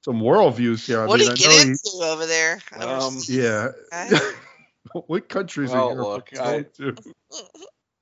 some 0.00 0.20
world 0.20 0.56
views 0.56 0.86
here. 0.86 1.06
What 1.06 1.20
I 1.20 1.24
mean, 1.24 1.34
did 1.34 1.38
he 1.38 1.44
get 1.44 1.62
into 1.62 1.90
he, 1.92 2.02
over 2.02 2.26
there? 2.26 2.60
Um, 2.78 3.18
yeah. 3.28 3.72
what 5.06 5.28
countries 5.28 5.70
well, 5.70 5.90
are 5.90 5.94
you 5.94 6.02
look, 6.02 6.28
I, 6.38 6.62
to? 6.76 6.94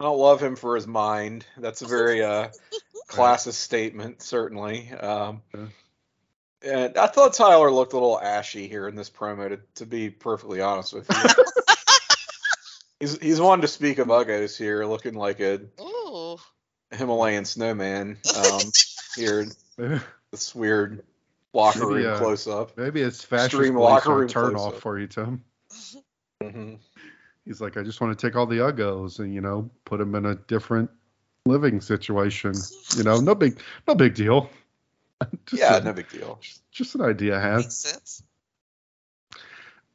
I 0.00 0.04
don't 0.04 0.18
love 0.18 0.42
him 0.42 0.56
for 0.56 0.74
his 0.74 0.86
mind. 0.86 1.46
That's 1.56 1.82
a 1.82 1.86
very 1.86 2.22
uh, 2.22 2.48
classist 3.08 3.54
statement, 3.54 4.20
certainly. 4.20 4.90
Um, 4.90 5.42
and 6.64 6.96
I 6.96 7.06
thought 7.06 7.34
Tyler 7.34 7.70
looked 7.70 7.92
a 7.92 7.96
little 7.96 8.20
ashy 8.20 8.66
here 8.66 8.88
in 8.88 8.96
this 8.96 9.10
promo, 9.10 9.48
to, 9.50 9.60
to 9.76 9.86
be 9.86 10.10
perfectly 10.10 10.60
honest 10.60 10.92
with 10.92 11.08
you. 11.08 11.44
he's 13.00 13.18
he's 13.18 13.40
one 13.40 13.60
to 13.60 13.68
speak 13.68 13.98
of 13.98 14.08
Uggos 14.08 14.56
here, 14.56 14.84
looking 14.84 15.14
like 15.14 15.40
a 15.40 15.60
Ooh. 15.80 16.36
Himalayan 16.90 17.44
snowman 17.44 18.18
um, 18.36 18.60
here. 19.14 19.46
This 20.32 20.54
weird 20.54 21.04
locker 21.52 21.86
maybe, 21.86 22.04
room 22.04 22.14
uh, 22.14 22.18
close 22.18 22.46
up. 22.46 22.76
Maybe 22.76 23.02
it's 23.02 23.24
fascist 23.24 23.72
locker 23.72 24.14
room 24.14 24.28
turn 24.28 24.56
off 24.56 24.80
for 24.80 24.98
you, 24.98 25.06
Tim. 25.06 25.44
Mm-hmm. 26.42 26.74
He's 27.44 27.60
like, 27.60 27.76
I 27.76 27.82
just 27.82 28.00
want 28.00 28.16
to 28.16 28.26
take 28.26 28.36
all 28.36 28.46
the 28.46 28.58
uggos 28.58 29.18
and 29.18 29.34
you 29.34 29.40
know 29.40 29.70
put 29.84 29.98
them 29.98 30.14
in 30.14 30.26
a 30.26 30.34
different 30.34 30.90
living 31.44 31.80
situation. 31.80 32.54
You 32.96 33.04
know, 33.04 33.20
no 33.20 33.34
big, 33.34 33.60
no 33.86 33.94
big 33.94 34.14
deal. 34.14 34.50
yeah, 35.52 35.76
a, 35.76 35.80
no 35.82 35.92
big 35.92 36.08
deal. 36.08 36.38
Just, 36.40 36.70
just, 36.70 36.94
an 36.94 37.02
idea 37.02 37.36
I 37.36 37.40
have. 37.40 37.58
Makes 37.60 37.74
sense. 37.74 38.22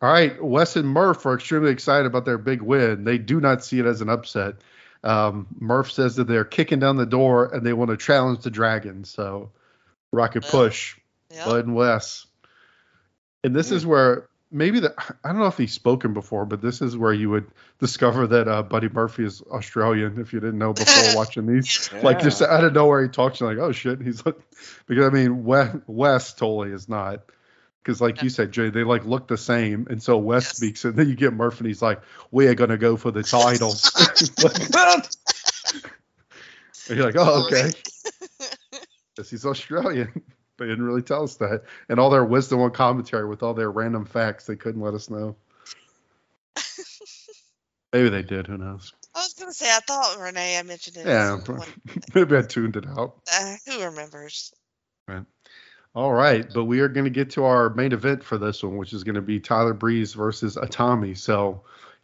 All 0.02 0.12
right, 0.12 0.42
Wes 0.44 0.76
and 0.76 0.88
Murph 0.88 1.26
are 1.26 1.34
extremely 1.34 1.72
excited 1.72 2.06
about 2.06 2.26
their 2.26 2.38
big 2.38 2.62
win. 2.62 3.04
They 3.04 3.18
do 3.18 3.42
not 3.42 3.64
see 3.64 3.80
it 3.80 3.86
as 3.86 4.02
an 4.02 4.10
upset. 4.10 4.56
Um, 5.04 5.48
Murph 5.60 5.92
says 5.92 6.18
that 6.18 6.28
they're 6.28 6.46
kicking 6.46 6.80
down 6.80 6.98
the 6.98 7.06
door 7.06 7.54
and 7.54 7.66
they 7.66 7.74
want 7.74 7.90
to 7.92 7.98
challenge 7.98 8.44
the 8.44 8.52
dragon. 8.52 9.06
So, 9.06 9.52
rocket 10.12 10.46
push, 10.46 10.98
yep. 11.32 11.46
Bud 11.46 11.66
and 11.66 11.76
Wes. 11.76 12.28
And 13.44 13.56
this 13.56 13.70
mm. 13.70 13.74
is 13.74 13.86
where 13.86 14.28
maybe 14.52 14.80
that 14.82 14.94
I 15.24 15.30
don't 15.30 15.40
know 15.40 15.48
if 15.48 15.58
he's 15.58 15.74
spoken 15.74 16.14
before, 16.14 16.46
but 16.46 16.62
this 16.62 16.82
is 16.82 16.96
where 16.98 17.14
you 17.14 17.30
would 17.30 17.46
discover 17.80 18.28
that 18.28 18.48
uh, 18.48 18.64
Buddy 18.64 18.90
Murphy 18.90 19.26
is 19.26 19.42
Australian 19.44 20.20
if 20.20 20.34
you 20.34 20.40
didn't 20.40 20.58
know 20.60 20.74
before 20.74 21.16
watching 21.16 21.46
these. 21.46 21.90
Yeah. 21.94 22.02
Like 22.02 22.20
just 22.20 22.42
out 22.42 22.64
of 22.64 22.74
nowhere, 22.74 23.04
he 23.04 23.10
talks 23.10 23.42
like, 23.42 23.58
"Oh 23.58 23.72
shit," 23.72 24.02
he's 24.02 24.26
like, 24.26 24.38
because 24.88 25.06
I 25.06 25.10
mean, 25.10 25.44
Wes, 25.44 25.76
Wes 25.88 26.34
totally 26.34 26.72
is 26.74 26.88
not. 26.90 27.24
because 27.84 28.02
like 28.02 28.22
you 28.24 28.30
said, 28.30 28.52
Jay, 28.52 28.70
they 28.70 28.84
like 28.84 29.06
look 29.06 29.28
the 29.28 29.38
same, 29.38 29.88
and 29.90 30.02
so 30.02 30.18
Wes 30.18 30.44
Yes. 30.46 30.58
speaks, 30.58 30.86
and 30.86 30.96
then 30.96 31.08
you 31.10 31.16
get 31.16 31.34
Murphy, 31.34 31.60
and 31.60 31.68
he's 31.68 31.82
like, 31.82 32.02
"We 32.32 32.48
are 32.48 32.56
gonna 32.56 32.78
go 32.78 32.98
for 32.98 33.12
the 33.12 33.24
title." 33.24 33.74
you're 36.90 37.06
like, 37.06 37.16
"Oh, 37.18 37.46
okay." 37.48 37.72
Because 39.16 39.30
he's 39.30 39.46
Australian. 39.46 40.22
They 40.58 40.66
didn't 40.66 40.86
really 40.86 41.02
tell 41.02 41.24
us 41.24 41.36
that, 41.36 41.64
and 41.90 42.00
all 42.00 42.10
their 42.10 42.26
wisdom 42.26 42.62
on 42.62 42.72
commentary 42.72 43.28
with 43.28 43.44
all 43.44 43.54
their 43.54 43.72
random 43.72 44.06
facts, 44.06 44.46
they 44.46 44.56
couldn't 44.56 44.82
let 44.82 44.94
us 44.94 45.10
know. 45.10 45.36
Maybe 47.94 48.10
they 48.10 48.24
did. 48.24 48.48
Who 48.48 48.58
knows? 48.58 48.94
I 49.16 49.20
was 49.20 49.34
gonna 49.34 49.54
say 49.54 49.66
I 49.68 49.80
thought 49.80 50.20
Renee 50.20 50.60
I 50.60 50.64
mentioned 50.64 50.98
it. 50.98 51.08
Yeah, 51.08 51.40
maybe 52.16 52.38
I 52.38 52.44
tuned 52.44 52.76
it 52.76 52.86
out. 52.86 53.20
Uh, 53.34 53.56
who 53.66 53.84
remembers? 53.84 54.54
All 55.98 56.14
right, 56.14 56.46
but 56.54 56.66
we 56.66 56.82
are 56.82 56.90
going 56.90 57.06
to 57.06 57.10
get 57.10 57.32
to 57.32 57.46
our 57.46 57.72
main 57.72 57.92
event 57.92 58.24
for 58.24 58.38
this 58.38 58.62
one, 58.62 58.78
which 58.78 58.94
is 58.94 59.04
going 59.04 59.16
to 59.16 59.22
be 59.22 59.40
Tyler 59.40 59.74
Breeze 59.74 60.14
versus 60.14 60.56
Itami. 60.56 61.18
So, 61.18 61.64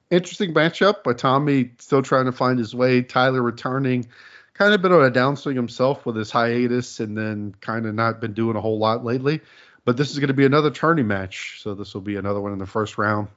interesting 0.09 0.51
matchup. 0.51 1.03
Itami 1.03 1.79
still 1.79 2.01
trying 2.01 2.25
to 2.25 2.31
find 2.31 2.57
his 2.57 2.73
way. 2.73 3.03
Tyler 3.03 3.43
returning, 3.43 4.07
kind 4.53 4.73
of 4.73 4.81
been 4.81 4.91
on 4.91 5.03
a 5.05 5.11
downswing 5.11 5.55
himself 5.55 6.05
with 6.05 6.15
his 6.15 6.31
hiatus, 6.31 6.99
and 6.99 7.17
then 7.17 7.55
kind 7.61 7.85
of 7.85 7.95
not 7.95 8.21
been 8.21 8.33
doing 8.33 8.55
a 8.55 8.61
whole 8.61 8.77
lot 8.79 9.03
lately. 9.03 9.41
But 9.85 9.97
this 9.97 10.11
is 10.11 10.19
going 10.19 10.29
to 10.29 10.33
be 10.33 10.45
another 10.45 10.71
tourney 10.71 11.03
match, 11.03 11.59
so 11.61 11.75
this 11.75 11.93
will 11.93 12.01
be 12.01 12.15
another 12.15 12.39
one 12.39 12.53
in 12.53 12.59
the 12.59 12.65
first 12.65 12.97
round. 12.97 13.27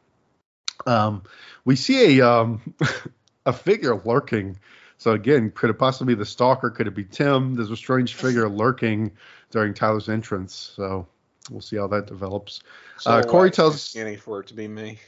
Um, 0.86 1.22
we 1.64 1.74
see 1.76 2.18
a 2.20 2.28
um, 2.28 2.74
a 3.47 3.52
figure 3.52 3.97
lurking. 4.05 4.59
So 4.98 5.10
again, 5.12 5.51
could 5.51 5.70
it 5.70 5.78
possibly 5.78 6.14
be 6.14 6.18
the 6.18 6.24
stalker? 6.24 6.70
Could 6.70 6.86
it 6.86 6.94
be 6.94 7.05
Tim? 7.05 7.55
There's 7.55 7.70
a 7.70 7.76
strange 7.76 8.14
figure 8.14 8.48
lurking 8.48 9.12
during 9.51 9.74
Tyler's 9.74 10.09
entrance. 10.09 10.72
So 10.74 11.06
we'll 11.51 11.60
see 11.60 11.76
how 11.76 11.86
that 11.88 12.06
develops. 12.06 12.60
So 12.98 13.10
Uh, 13.10 13.22
Corey 13.22 13.51
tells- 13.51 13.82
skinny 13.82 14.16
for 14.16 14.40
it 14.40 14.47
to 14.48 14.55
be 14.55 14.68
me. 14.68 14.98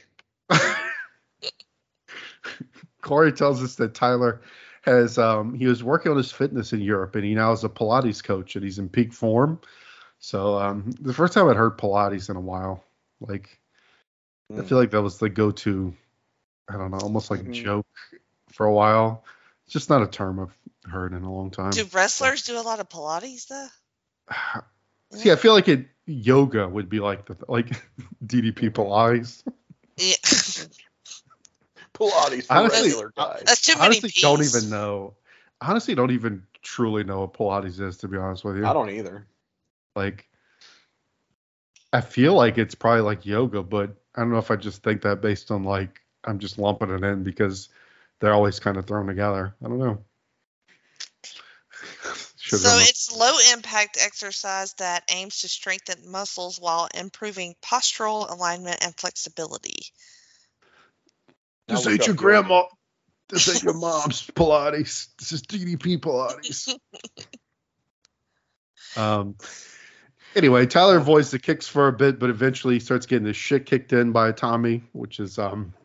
Corey 3.01 3.31
tells 3.31 3.63
us 3.63 3.75
that 3.75 3.93
Tyler 3.93 4.41
has 4.81 5.17
um, 5.17 5.53
he 5.53 5.67
was 5.67 5.83
working 5.83 6.11
on 6.11 6.17
his 6.17 6.31
fitness 6.31 6.73
in 6.73 6.81
Europe 6.81 7.15
and 7.15 7.23
he 7.25 7.35
now 7.35 7.51
is 7.51 7.63
a 7.63 7.69
Pilates 7.69 8.23
coach 8.23 8.55
and 8.55 8.63
he's 8.63 8.79
in 8.79 8.89
peak 8.89 9.13
form. 9.13 9.59
So 10.19 10.57
um, 10.59 10.91
the 10.99 11.13
first 11.13 11.33
time 11.33 11.47
I'd 11.47 11.55
heard 11.55 11.77
Pilates 11.77 12.29
in 12.29 12.35
a 12.35 12.41
while, 12.41 12.83
like 13.19 13.59
I 14.51 14.61
Mm. 14.61 14.67
feel 14.67 14.77
like 14.77 14.91
that 14.91 15.01
was 15.01 15.17
the 15.19 15.29
go-to. 15.29 15.93
I 16.67 16.73
don't 16.73 16.91
know, 16.91 16.99
almost 16.99 17.29
like 17.31 17.41
a 17.41 17.43
Mhm. 17.43 17.53
joke 17.53 17.87
for 18.51 18.65
a 18.65 18.73
while. 18.73 19.23
It's 19.65 19.73
just 19.73 19.89
not 19.89 20.01
a 20.01 20.07
term 20.07 20.39
I've 20.39 20.91
heard 20.91 21.13
in 21.13 21.23
a 21.23 21.33
long 21.33 21.51
time. 21.51 21.71
Do 21.71 21.83
wrestlers 21.93 22.43
do 22.43 22.59
a 22.59 22.61
lot 22.61 22.79
of 22.79 22.89
Pilates 22.89 23.47
though? 23.47 23.67
See, 25.11 25.31
I 25.31 25.35
feel 25.35 25.53
like 25.53 25.67
it 25.67 25.87
yoga 26.05 26.67
would 26.67 26.89
be 26.89 26.99
like 26.99 27.25
the 27.25 27.35
like 27.47 27.69
DDP 28.25 28.69
Pilates. 28.71 29.43
Yeah. 29.97 30.15
Pilates 31.99 32.45
for 32.45 32.53
Honestly, 32.53 32.89
regular 32.89 33.13
uh, 33.17 33.33
guys. 33.33 33.43
That's 33.45 33.61
too 33.61 33.73
many 33.75 33.85
honestly 33.85 34.09
P's. 34.09 34.21
don't 34.21 34.43
even 34.43 34.69
know. 34.69 35.15
Honestly, 35.61 35.95
don't 35.95 36.11
even 36.11 36.43
truly 36.61 37.03
know 37.03 37.21
what 37.21 37.33
Pilates 37.33 37.79
is 37.79 37.97
to 37.97 38.07
be 38.07 38.17
honest 38.17 38.43
with 38.43 38.57
you. 38.57 38.65
I 38.65 38.73
don't 38.73 38.89
either. 38.89 39.25
like. 39.95 40.27
I 41.91 42.01
feel 42.01 42.35
like 42.35 42.59
it's 42.59 42.75
probably 42.75 43.01
like 43.01 43.25
yoga, 43.25 43.63
but 43.63 43.95
I 44.15 44.21
don't 44.21 44.31
know 44.31 44.37
if 44.37 44.51
I 44.51 44.55
just 44.57 44.83
think 44.83 45.01
that 45.01 45.21
based 45.21 45.49
on 45.49 45.63
like 45.63 46.01
I'm 46.23 46.39
just 46.39 46.59
lumping 46.59 46.91
it 46.91 47.03
in 47.03 47.23
because 47.23 47.69
they're 48.19 48.33
always 48.33 48.59
kind 48.59 48.77
of 48.77 48.85
thrown 48.85 49.07
together. 49.07 49.55
I 49.63 49.67
don't 49.67 49.79
know. 49.79 49.99
So 52.57 52.79
it's 52.79 53.15
low 53.15 53.37
impact 53.53 53.99
exercise 54.01 54.73
that 54.79 55.03
aims 55.11 55.41
to 55.41 55.47
strengthen 55.47 56.09
muscles 56.09 56.59
while 56.59 56.87
improving 56.95 57.53
postural 57.63 58.27
alignment 58.31 58.83
and 58.83 58.95
flexibility. 58.95 59.83
This 61.69 61.87
ain't 61.87 62.07
your 62.07 62.15
grandma. 62.15 62.63
This 63.29 63.47
ain't 63.47 63.63
your 63.63 63.75
mom's 63.75 64.25
Pilates. 64.35 65.07
This 65.19 65.31
is 65.31 65.41
DDP 65.43 65.99
Pilates. 65.99 66.75
Um. 68.97 69.35
Anyway, 70.35 70.65
Tyler 70.65 70.97
avoids 70.97 71.29
the 71.29 71.37
kicks 71.37 71.67
for 71.67 71.87
a 71.87 71.93
bit, 71.93 72.17
but 72.17 72.31
eventually 72.31 72.73
he 72.73 72.79
starts 72.79 73.05
getting 73.05 73.27
his 73.27 73.35
shit 73.35 73.67
kicked 73.67 73.93
in 73.93 74.13
by 74.13 74.31
Tommy, 74.31 74.81
which 74.93 75.19
is 75.19 75.37
um 75.37 75.75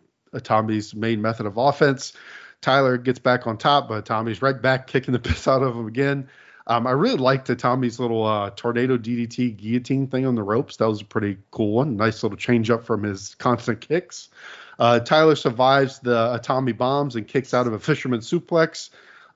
Tommy's 0.42 0.94
main 0.94 1.20
method 1.20 1.44
of 1.44 1.58
offense. 1.58 2.14
Tyler 2.62 2.96
gets 2.96 3.18
back 3.18 3.46
on 3.46 3.58
top, 3.58 3.88
but 3.88 4.06
Tommy's 4.06 4.40
right 4.40 4.60
back 4.60 4.86
kicking 4.86 5.12
the 5.12 5.18
piss 5.18 5.46
out 5.46 5.62
of 5.62 5.76
him 5.76 5.86
again. 5.86 6.28
Um, 6.66 6.86
I 6.86 6.92
really 6.92 7.18
liked 7.18 7.46
the 7.46 7.56
Tommy's 7.56 8.00
little 8.00 8.24
uh, 8.24 8.50
tornado 8.56 8.96
DDT 8.96 9.54
guillotine 9.58 10.06
thing 10.06 10.24
on 10.24 10.34
the 10.34 10.42
ropes. 10.42 10.78
That 10.78 10.88
was 10.88 11.02
a 11.02 11.04
pretty 11.04 11.36
cool 11.50 11.72
one. 11.72 11.98
Nice 11.98 12.22
little 12.22 12.38
change 12.38 12.70
up 12.70 12.84
from 12.84 13.02
his 13.02 13.34
constant 13.34 13.82
kicks. 13.82 14.30
Uh, 14.78 15.00
Tyler 15.00 15.36
survives 15.36 16.00
the 16.00 16.38
Itami 16.38 16.76
bombs 16.76 17.16
and 17.16 17.26
kicks 17.26 17.54
out 17.54 17.66
of 17.66 17.72
a 17.72 17.78
fisherman 17.78 18.20
suplex. 18.20 18.90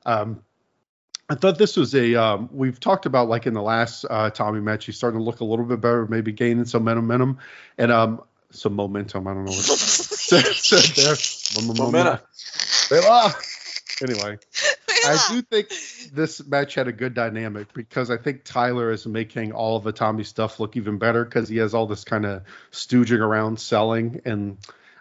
Um, 0.05 0.43
I 1.29 1.35
thought 1.35 1.59
this 1.59 1.77
was 1.77 1.95
a. 1.95 2.15
Um, 2.15 2.49
we've 2.53 2.81
talked 2.81 3.05
about 3.05 3.29
like 3.29 3.47
in 3.47 3.53
the 3.53 3.63
last 3.63 4.07
uh, 4.09 4.31
Tommy 4.31 4.61
match, 4.61 4.87
he's 4.87 4.97
starting 4.97 5.21
to 5.21 5.25
look 5.25 5.41
a 5.41 5.45
little 5.45 5.67
bit 5.67 5.81
better, 5.81 6.07
maybe 6.07 6.33
gaining 6.33 6.65
some 6.65 6.85
momentum 6.85 7.39
and 7.77 7.93
um 7.93 8.23
some 8.51 8.75
momentum. 8.75 9.27
I 9.27 9.35
don't 9.35 9.45
know 9.45 9.51
what 9.51 9.61
said, 9.61 10.45
said 10.47 10.97
there. 10.97 11.65
Momentum. 11.77 11.93
Anyway, 14.01 14.39
I 15.07 15.27
do 15.29 15.43
think 15.43 15.69
this 16.13 16.45
match 16.47 16.75
had 16.75 16.87
a 16.87 16.93
good 16.93 17.15
dynamic 17.15 17.73
because 17.75 18.11
I 18.11 18.17
think 18.17 18.45
Tyler 18.45 18.93
is 18.93 19.07
making 19.07 19.53
all 19.53 19.77
of 19.77 19.83
the 19.83 19.93
Tommy 19.93 20.23
stuff 20.23 20.61
look 20.61 20.77
even 20.77 20.99
better 20.99 21.25
because 21.25 21.49
he 21.49 21.57
has 21.57 21.75
all 21.75 21.87
this 21.87 22.05
kind 22.05 22.25
of 22.25 22.43
stooging 22.71 23.19
around 23.19 23.59
selling, 23.59 24.21
and 24.25 24.57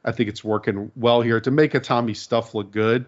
I 0.08 0.14
think 0.14 0.30
it's 0.30 0.44
working 0.44 0.92
well 0.96 1.22
here 1.22 1.42
to 1.42 1.52
make 1.52 1.74
Itami 1.74 2.16
stuff 2.16 2.56
look 2.56 2.72
good. 2.72 3.06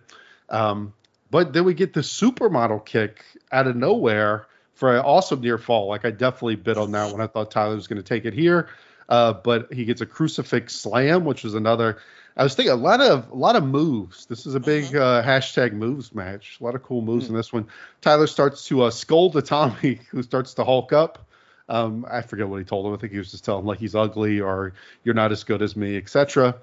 Um, 0.50 0.94
but 1.32 1.54
then 1.54 1.64
we 1.64 1.74
get 1.74 1.94
the 1.94 2.02
supermodel 2.02 2.86
kick 2.86 3.24
out 3.52 3.68
of 3.68 3.76
nowhere 3.76 4.48
for 4.74 4.96
an 4.96 5.02
awesome 5.04 5.42
near 5.42 5.58
fall. 5.58 5.88
Like 5.88 6.06
I 6.06 6.12
definitely 6.12 6.56
bid 6.56 6.78
on 6.78 6.92
that 6.92 7.12
one. 7.12 7.22
I 7.22 7.28
thought 7.28 7.52
Tyler 7.52 7.76
was 7.76 7.88
going 7.88 8.02
to 8.02 8.08
take 8.08 8.26
it 8.26 8.34
here, 8.34 8.68
uh, 9.08 9.34
but 9.34 9.72
he 9.72 9.86
gets 9.86 10.02
a 10.02 10.06
crucifix 10.06 10.76
slam, 10.76 11.24
which 11.26 11.44
was 11.44 11.54
another. 11.54 12.00
I 12.36 12.44
was 12.44 12.56
thinking 12.56 12.74
a 12.74 12.76
lot 12.76 13.02
of 13.02 13.30
a 13.30 13.36
lot 13.36 13.56
of 13.56 13.64
moves. 13.64 14.26
This 14.26 14.46
is 14.46 14.56
a 14.56 14.60
big 14.60 14.96
uh, 14.96 15.24
hashtag 15.24 15.74
moves 15.74 16.14
match. 16.14 16.58
A 16.60 16.64
lot 16.64 16.76
of 16.76 16.84
cool 16.84 17.02
moves 17.02 17.30
in 17.30 17.36
this 17.36 17.52
one. 17.54 17.68
Tyler 18.02 18.28
starts 18.28 18.66
to 18.66 18.84
uh, 18.84 18.92
scold 18.92 19.44
Tommy, 19.46 20.00
who 20.12 20.24
starts 20.24 20.54
to 20.56 20.64
hulk 20.64 20.94
up. 20.94 21.26
Um, 21.70 22.06
I 22.10 22.22
forget 22.22 22.50
what 22.50 22.58
he 22.58 22.66
told 22.66 22.86
him. 22.86 22.94
I 22.94 22.98
think 22.98 23.14
he 23.14 23.20
was 23.20 23.32
just 23.32 23.46
telling 23.46 23.62
him 23.62 23.68
like 23.68 23.80
he's 23.80 23.96
ugly 23.96 24.42
or 24.42 24.74
you're 25.04 25.16
not 25.16 25.32
as 25.32 25.44
good 25.44 25.62
as 25.62 25.76
me, 25.76 25.96
etc. 25.96 26.56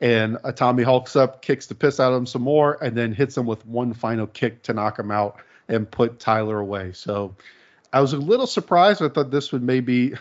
And 0.00 0.38
Tommy 0.56 0.82
hulks 0.82 1.16
up, 1.16 1.42
kicks 1.42 1.66
the 1.66 1.74
piss 1.74 2.00
out 2.00 2.12
of 2.12 2.18
him 2.18 2.26
some 2.26 2.42
more, 2.42 2.78
and 2.82 2.96
then 2.96 3.12
hits 3.12 3.36
him 3.36 3.46
with 3.46 3.64
one 3.66 3.92
final 3.92 4.26
kick 4.26 4.62
to 4.62 4.72
knock 4.72 4.98
him 4.98 5.10
out 5.10 5.36
and 5.68 5.90
put 5.90 6.20
Tyler 6.20 6.60
away. 6.60 6.92
So 6.92 7.34
I 7.92 8.00
was 8.00 8.12
a 8.12 8.18
little 8.18 8.46
surprised. 8.46 9.02
I 9.02 9.08
thought 9.08 9.30
this 9.30 9.52
would 9.52 9.62
maybe, 9.62 10.14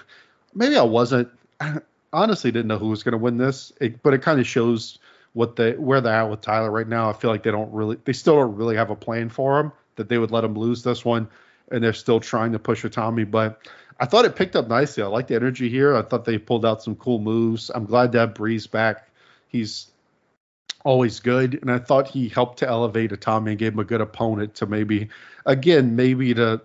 maybe 0.53 0.77
I 0.77 0.83
wasn't. 0.83 1.29
Honestly 2.13 2.51
didn't 2.51 2.67
know 2.67 2.77
who 2.77 2.89
was 2.89 3.01
going 3.01 3.13
to 3.13 3.17
win 3.17 3.37
this, 3.37 3.73
it, 3.81 4.03
but 4.03 4.13
it 4.13 4.21
kind 4.21 4.39
of 4.39 4.45
shows 4.45 4.99
what 5.33 5.55
they 5.55 5.71
where 5.73 5.99
they're 5.99 6.13
at 6.13 6.29
with 6.29 6.41
Tyler 6.41 6.69
right 6.69 6.87
now. 6.87 7.09
I 7.09 7.13
feel 7.13 7.31
like 7.31 7.41
they 7.41 7.49
don't 7.49 7.73
really, 7.73 7.97
they 8.05 8.13
still 8.13 8.35
don't 8.35 8.55
really 8.55 8.75
have 8.75 8.91
a 8.91 8.95
plan 8.95 9.29
for 9.29 9.59
him 9.59 9.71
that 9.95 10.09
they 10.09 10.19
would 10.19 10.29
let 10.29 10.43
him 10.43 10.53
lose 10.53 10.83
this 10.83 11.03
one, 11.03 11.27
and 11.71 11.83
they're 11.83 11.91
still 11.91 12.19
trying 12.19 12.51
to 12.51 12.59
push 12.59 12.83
with 12.83 12.93
Tommy. 12.93 13.23
But 13.23 13.67
I 13.99 14.05
thought 14.05 14.25
it 14.25 14.35
picked 14.35 14.55
up 14.55 14.67
nicely. 14.67 15.03
I 15.03 15.07
like 15.07 15.27
the 15.27 15.35
energy 15.35 15.69
here. 15.69 15.95
I 15.95 16.01
thought 16.01 16.25
they 16.25 16.37
pulled 16.37 16.65
out 16.65 16.83
some 16.83 16.95
cool 16.95 17.19
moves. 17.19 17.71
I'm 17.73 17.85
glad 17.85 18.11
to 18.13 18.19
have 18.19 18.33
Breeze 18.33 18.67
back. 18.67 19.09
He's 19.47 19.87
always 20.83 21.19
good, 21.19 21.59
and 21.61 21.71
I 21.71 21.79
thought 21.79 22.07
he 22.07 22.27
helped 22.27 22.59
to 22.59 22.67
elevate 22.67 23.11
Itami 23.11 23.49
and 23.49 23.57
gave 23.57 23.73
him 23.73 23.79
a 23.79 23.85
good 23.85 24.01
opponent 24.01 24.55
to 24.55 24.65
maybe, 24.65 25.09
again, 25.45 25.95
maybe 25.95 26.33
to 26.33 26.61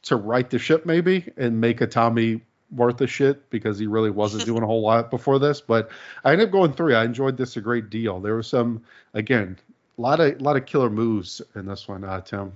to 0.00 0.16
right 0.16 0.48
the 0.48 0.58
ship 0.58 0.86
maybe 0.86 1.30
and 1.36 1.60
make 1.60 1.80
Itami 1.80 2.40
worth 2.70 3.00
a 3.00 3.06
shit 3.06 3.50
because 3.50 3.78
he 3.78 3.86
really 3.86 4.10
wasn't 4.10 4.44
doing 4.46 4.62
a 4.62 4.66
whole 4.66 4.82
lot 4.82 5.10
before 5.10 5.38
this. 5.38 5.60
But 5.60 5.90
I 6.24 6.32
ended 6.32 6.48
up 6.48 6.52
going 6.52 6.72
three. 6.72 6.94
I 6.94 7.04
enjoyed 7.04 7.36
this 7.36 7.56
a 7.56 7.60
great 7.60 7.90
deal. 7.90 8.20
There 8.20 8.36
was 8.36 8.46
some 8.46 8.82
again 9.14 9.58
a 9.98 10.00
lot 10.00 10.20
of 10.20 10.40
a 10.40 10.42
lot 10.42 10.56
of 10.56 10.66
killer 10.66 10.90
moves 10.90 11.42
in 11.54 11.66
this 11.66 11.88
one, 11.88 12.04
uh, 12.04 12.20
Tim. 12.20 12.52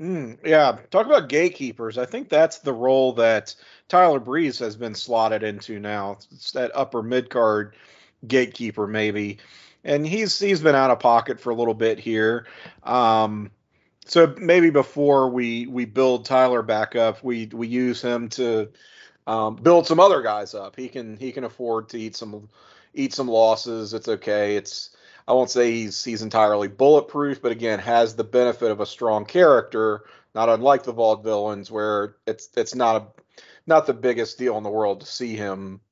Mm, 0.00 0.38
yeah, 0.44 0.78
talk 0.90 1.06
about 1.06 1.28
gatekeepers. 1.28 1.98
I 1.98 2.06
think 2.06 2.28
that's 2.28 2.58
the 2.58 2.72
role 2.72 3.14
that 3.14 3.54
Tyler 3.88 4.20
Breeze 4.20 4.58
has 4.60 4.76
been 4.76 4.94
slotted 4.94 5.42
into 5.42 5.80
now. 5.80 6.18
It's 6.32 6.52
that 6.52 6.70
upper 6.74 7.02
mid 7.02 7.30
card 7.30 7.74
gatekeeper, 8.26 8.86
maybe, 8.86 9.38
and 9.82 10.06
he's 10.06 10.38
he's 10.38 10.60
been 10.60 10.76
out 10.76 10.92
of 10.92 11.00
pocket 11.00 11.40
for 11.40 11.50
a 11.50 11.54
little 11.54 11.74
bit 11.74 11.98
here. 11.98 12.46
Um, 12.84 13.50
so 14.06 14.34
maybe 14.38 14.70
before 14.70 15.30
we 15.30 15.66
we 15.66 15.84
build 15.84 16.24
Tyler 16.26 16.62
back 16.62 16.94
up, 16.94 17.24
we 17.24 17.46
we 17.52 17.66
use 17.66 18.00
him 18.00 18.28
to 18.30 18.68
um, 19.26 19.56
build 19.56 19.88
some 19.88 19.98
other 19.98 20.22
guys 20.22 20.54
up. 20.54 20.76
He 20.76 20.88
can 20.88 21.16
he 21.16 21.32
can 21.32 21.42
afford 21.42 21.88
to 21.88 21.98
eat 21.98 22.14
some 22.14 22.48
eat 22.94 23.12
some 23.14 23.26
losses. 23.26 23.94
It's 23.94 24.08
okay. 24.08 24.56
It's 24.56 24.90
I 25.28 25.32
won't 25.34 25.50
say 25.50 25.70
he's 25.70 26.02
he's 26.02 26.22
entirely 26.22 26.68
bulletproof, 26.68 27.42
but 27.42 27.52
again, 27.52 27.78
has 27.80 28.16
the 28.16 28.24
benefit 28.24 28.70
of 28.70 28.80
a 28.80 28.86
strong 28.86 29.26
character, 29.26 30.04
not 30.34 30.48
unlike 30.48 30.84
the 30.84 30.94
vaudevillains, 30.94 31.70
where 31.70 32.16
it's 32.26 32.48
it's 32.56 32.74
not 32.74 32.96
a 32.96 33.42
not 33.66 33.86
the 33.86 33.92
biggest 33.92 34.38
deal 34.38 34.56
in 34.56 34.62
the 34.62 34.70
world 34.70 35.00
to 35.00 35.06
see 35.06 35.36
him 35.36 35.82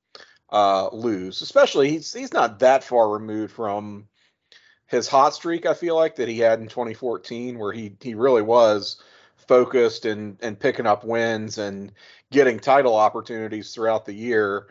uh, 0.51 0.89
lose. 0.91 1.43
Especially 1.43 1.91
he's 1.91 2.11
he's 2.15 2.33
not 2.33 2.61
that 2.61 2.83
far 2.83 3.11
removed 3.11 3.53
from 3.53 4.09
his 4.87 5.07
hot 5.07 5.35
streak. 5.35 5.67
I 5.67 5.75
feel 5.75 5.97
like 5.97 6.17
that 6.17 6.29
he 6.29 6.39
had 6.39 6.61
in 6.61 6.69
2014, 6.69 7.59
where 7.59 7.73
he 7.73 7.95
he 8.01 8.15
really 8.15 8.43
was 8.43 9.03
focused 9.37 10.07
and 10.07 10.39
and 10.41 10.59
picking 10.59 10.87
up 10.87 11.05
wins 11.05 11.59
and 11.59 11.93
getting 12.31 12.59
title 12.59 12.97
opportunities 12.97 13.75
throughout 13.75 14.07
the 14.07 14.15
year. 14.15 14.69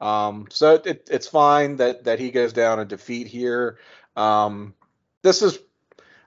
Um, 0.00 0.46
so 0.50 0.74
it, 0.84 1.08
it's 1.08 1.28
fine 1.28 1.76
that 1.76 2.04
that 2.04 2.18
he 2.18 2.32
goes 2.32 2.52
down 2.52 2.80
in 2.80 2.88
defeat 2.88 3.28
here. 3.28 3.78
Um, 4.18 4.74
this 5.22 5.42
is, 5.42 5.58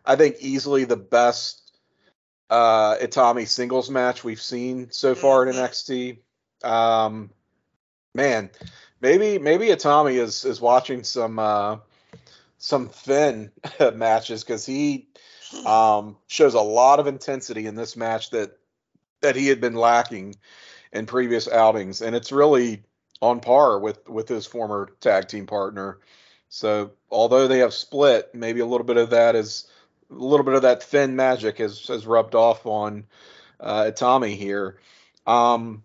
I 0.05 0.15
think, 0.15 0.37
easily 0.39 0.85
the 0.85 0.97
best 0.97 1.77
uh, 2.49 2.97
Itami 2.97 3.47
singles 3.47 3.89
match 3.89 4.23
we've 4.23 4.41
seen 4.41 4.91
so 4.91 5.15
far 5.15 5.47
in 5.47 5.55
NXT. 5.55 6.19
Um, 6.63 7.31
man, 8.13 8.49
maybe 9.01 9.39
maybe 9.39 9.67
Itami 9.67 10.13
is 10.19 10.45
is 10.45 10.61
watching 10.61 11.03
some 11.03 11.39
uh, 11.39 11.77
some 12.57 12.89
Finn 12.89 13.51
matches 13.95 14.43
because 14.43 14.65
he 14.65 15.07
um, 15.65 16.17
shows 16.27 16.53
a 16.53 16.61
lot 16.61 16.99
of 16.99 17.07
intensity 17.07 17.65
in 17.67 17.75
this 17.75 17.95
match 17.95 18.29
that 18.31 18.57
that 19.21 19.35
he 19.35 19.47
had 19.47 19.61
been 19.61 19.75
lacking 19.75 20.35
in 20.93 21.05
previous 21.05 21.47
outings, 21.47 22.01
and 22.01 22.15
it's 22.15 22.31
really 22.31 22.83
on 23.21 23.39
par 23.39 23.79
with 23.79 24.07
with 24.09 24.27
his 24.27 24.45
former 24.45 24.89
tag 24.99 25.27
team 25.27 25.45
partner. 25.45 25.99
So 26.51 26.91
although 27.09 27.47
they 27.47 27.59
have 27.59 27.73
split, 27.73 28.35
maybe 28.35 28.59
a 28.59 28.65
little 28.65 28.85
bit 28.85 28.97
of 28.97 29.11
that 29.11 29.37
is 29.37 29.67
a 30.11 30.13
little 30.13 30.45
bit 30.45 30.53
of 30.53 30.63
that 30.63 30.83
Finn 30.83 31.15
magic 31.15 31.59
has 31.59 31.87
has 31.87 32.05
rubbed 32.05 32.35
off 32.35 32.65
on 32.65 33.05
uh, 33.61 33.85
Itami 33.85 34.35
here. 34.35 34.77
Um, 35.25 35.83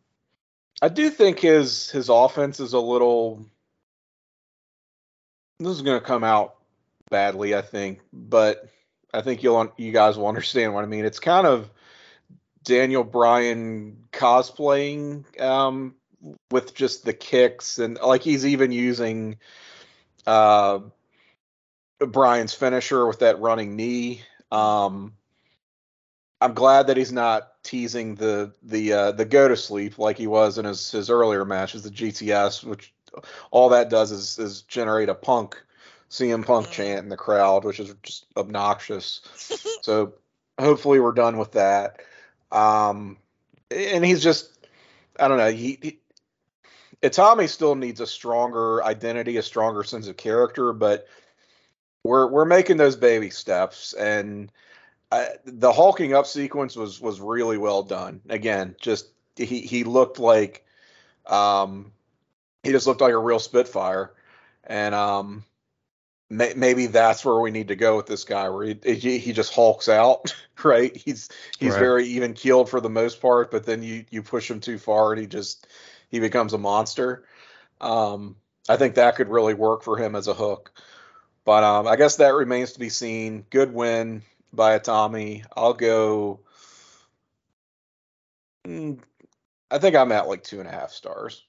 I 0.83 0.89
do 0.89 1.09
think 1.09 1.39
his 1.39 1.89
his 1.93 2.09
offense 2.09 2.59
is 2.59 2.73
a 2.73 2.81
little. 2.81 3.47
This 5.61 5.69
is 5.69 5.83
going 5.83 6.01
to 6.01 6.05
come 6.05 6.25
out 6.25 6.57
badly, 7.11 7.55
I 7.55 7.63
think, 7.63 8.01
but 8.13 8.69
I 9.15 9.23
think 9.23 9.45
you'll 9.45 9.73
you 9.77 9.93
guys 9.93 10.19
will 10.19 10.27
understand 10.27 10.75
what 10.75 10.83
I 10.83 10.89
mean. 10.89 11.05
It's 11.05 11.21
kind 11.21 11.47
of 11.47 11.71
Daniel 12.65 13.05
Bryan 13.05 14.09
cosplaying 14.13 15.41
um, 15.41 15.95
with 16.51 16.75
just 16.75 17.05
the 17.05 17.13
kicks 17.13 17.79
and 17.79 18.01
like 18.05 18.23
he's 18.23 18.45
even 18.45 18.73
using 18.73 19.39
uh, 20.27 20.81
Bryan's 21.99 22.55
finisher 22.55 23.07
with 23.07 23.21
that 23.21 23.41
running 23.41 23.77
knee. 23.77 24.23
Um, 24.51 25.15
I'm 26.41 26.55
glad 26.55 26.89
that 26.89 26.97
he's 26.97 27.13
not 27.13 27.63
teasing 27.63 28.15
the 28.15 28.53
the 28.63 28.93
uh, 28.93 29.13
the 29.13 29.25
go 29.25 29.49
to 29.49 29.57
sleep 29.57 29.99
like 29.99 30.19
he 30.19 30.27
was 30.27 30.59
in 30.59 30.65
his 30.65 30.91
his 30.91 31.11
earlier 31.11 31.45
matches, 31.45 31.83
the 31.83 31.91
GTS, 31.91 32.65
which 32.65 32.93
all 33.51 33.71
that 33.71 33.89
does 33.89 34.13
is 34.13 34.39
is 34.39 34.63
generate 34.63 35.09
a 35.09 35.15
punk 35.15 35.61
CM 36.11 36.45
Punk 36.45 36.71
chant 36.71 37.03
in 37.03 37.09
the 37.09 37.17
crowd, 37.17 37.65
which 37.65 37.81
is 37.81 37.95
just 38.03 38.27
obnoxious. 38.37 39.21
so 39.83 40.15
hopefully 40.59 41.01
we're 41.01 41.13
done 41.13 41.39
with 41.39 41.53
that. 41.53 42.03
Um, 42.53 43.17
and 43.71 44.05
he's 44.05 44.23
just 44.23 44.51
I 45.19 45.29
don't 45.29 45.39
know 45.39 45.51
he, 45.51 45.79
he 45.83 45.99
Itami 47.03 47.49
still 47.49 47.75
needs 47.75 48.01
a 48.01 48.07
stronger 48.07 48.83
identity, 48.85 49.37
a 49.37 49.43
stronger 49.43 49.85
sense 49.85 50.09
of 50.09 50.17
character, 50.17 50.73
but 50.73 51.07
we're 52.05 52.27
we're 52.29 52.45
making 52.45 52.77
those 52.77 52.97
baby 52.97 53.31
steps, 53.31 53.93
and 53.93 54.51
I, 55.13 55.29
the 55.45 55.73
hulking 55.73 56.15
up 56.15 56.27
sequence 56.27 56.77
was 56.77 57.01
was 57.01 57.21
really 57.21 57.59
well 57.59 57.83
done. 57.83 58.21
Again, 58.29 58.77
just 58.81 59.09
he 59.37 59.61
he 59.61 59.85
looked 59.85 60.19
like 60.19 60.65
um 61.27 61.93
he 62.63 62.73
just 62.73 62.87
looked 62.87 63.01
like 63.01 63.13
a 63.13 63.19
real 63.19 63.39
spitfire, 63.39 64.15
and 64.65 64.95
um 64.95 65.45
may, 66.31 66.55
maybe 66.57 66.87
that's 66.87 67.25
where 67.25 67.41
we 67.41 67.51
need 67.51 67.69
to 67.69 67.77
go 67.77 67.97
with 67.97 68.07
this 68.07 68.25
guy, 68.25 68.49
where 68.49 68.67
he 68.67 68.95
he, 68.95 69.19
he 69.19 69.33
just 69.33 69.53
hulks 69.53 69.89
out, 69.89 70.35
right? 70.65 70.97
He's 70.97 71.29
he's 71.59 71.73
right. 71.73 71.81
very 71.81 72.07
even 72.07 72.35
keeled 72.35 72.71
for 72.71 72.81
the 72.81 72.91
most 72.91 73.21
part, 73.21 73.51
but 73.51 73.67
then 73.67 73.83
you 73.83 74.05
you 74.11 74.23
push 74.23 74.51
him 74.51 74.61
too 74.61 74.79
far, 74.79 75.13
and 75.13 75.21
he 75.21 75.27
just 75.27 75.67
he 76.09 76.21
becomes 76.21 76.53
a 76.53 76.59
monster. 76.59 77.25
Um, 77.81 78.37
I 78.69 78.77
think 78.77 78.95
that 78.95 79.17
could 79.17 79.29
really 79.29 79.55
work 79.55 79.83
for 79.83 79.97
him 79.97 80.15
as 80.15 80.29
a 80.29 80.35
hook. 80.35 80.73
But 81.45 81.63
um, 81.63 81.87
I 81.87 81.97
guess 81.97 82.17
that 82.17 82.35
remains 82.35 82.73
to 82.73 82.81
be 82.81 82.89
seen. 82.89 83.47
Good 83.51 83.73
win 83.73 84.23
by 84.53 84.79
Itami. 84.79 85.45
I'll 85.57 85.75
go. 85.75 86.41
Mm, 88.67 88.99
I 89.71 89.79
think 89.79 89.95
I'm 89.95 90.13
at 90.13 90.29
like 90.29 90.43
two 90.43 90.59
and 90.59 90.69
a 90.69 90.73
half 90.73 90.91
stars. 90.91 91.45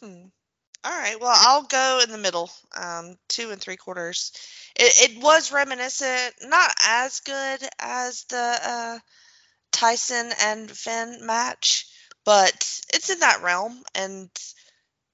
Hmm. 0.00 0.24
All 0.84 0.98
right. 0.98 1.18
Well, 1.18 1.34
I'll 1.34 1.62
go 1.62 2.00
in 2.04 2.10
the 2.10 2.18
middle, 2.18 2.50
um, 2.76 3.16
two 3.28 3.50
and 3.50 3.60
three 3.60 3.76
quarters. 3.76 4.32
It, 4.76 5.10
it 5.10 5.22
was 5.22 5.52
reminiscent, 5.52 6.34
not 6.42 6.70
as 6.86 7.20
good 7.20 7.60
as 7.78 8.24
the 8.24 8.58
uh, 8.62 8.98
Tyson 9.72 10.30
and 10.42 10.70
Finn 10.70 11.26
match, 11.26 11.86
but 12.24 12.54
it's 12.92 13.10
in 13.10 13.20
that 13.20 13.42
realm 13.42 13.82
and 13.94 14.30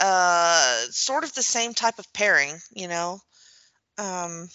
uh, 0.01 0.77
sort 0.91 1.25
of 1.25 1.35
the 1.35 1.43
same 1.43 1.75
type 1.75 1.99
of 1.99 2.13
pairing, 2.13 2.59
you 2.73 2.89
know. 2.89 3.19
Um, 3.99 4.49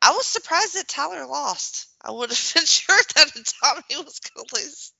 I 0.00 0.12
was 0.12 0.26
surprised 0.26 0.74
that 0.76 0.88
Tyler 0.88 1.26
lost. 1.26 1.86
I 2.02 2.10
would 2.10 2.30
have 2.30 2.50
been 2.54 2.64
sure 2.64 3.00
that 3.14 3.54
Tommy 3.62 4.04
was 4.04 4.20
going 4.20 4.46
to 4.46 4.54
lose. 4.56 4.92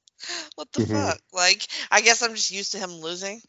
What 0.55 0.73
the 0.73 0.83
mm-hmm. 0.83 0.95
fuck? 0.95 1.21
Like, 1.33 1.67
I 1.91 2.01
guess 2.01 2.23
I'm 2.23 2.35
just 2.35 2.53
used 2.53 2.73
to 2.73 2.79
him 2.79 2.91
losing, 2.91 3.41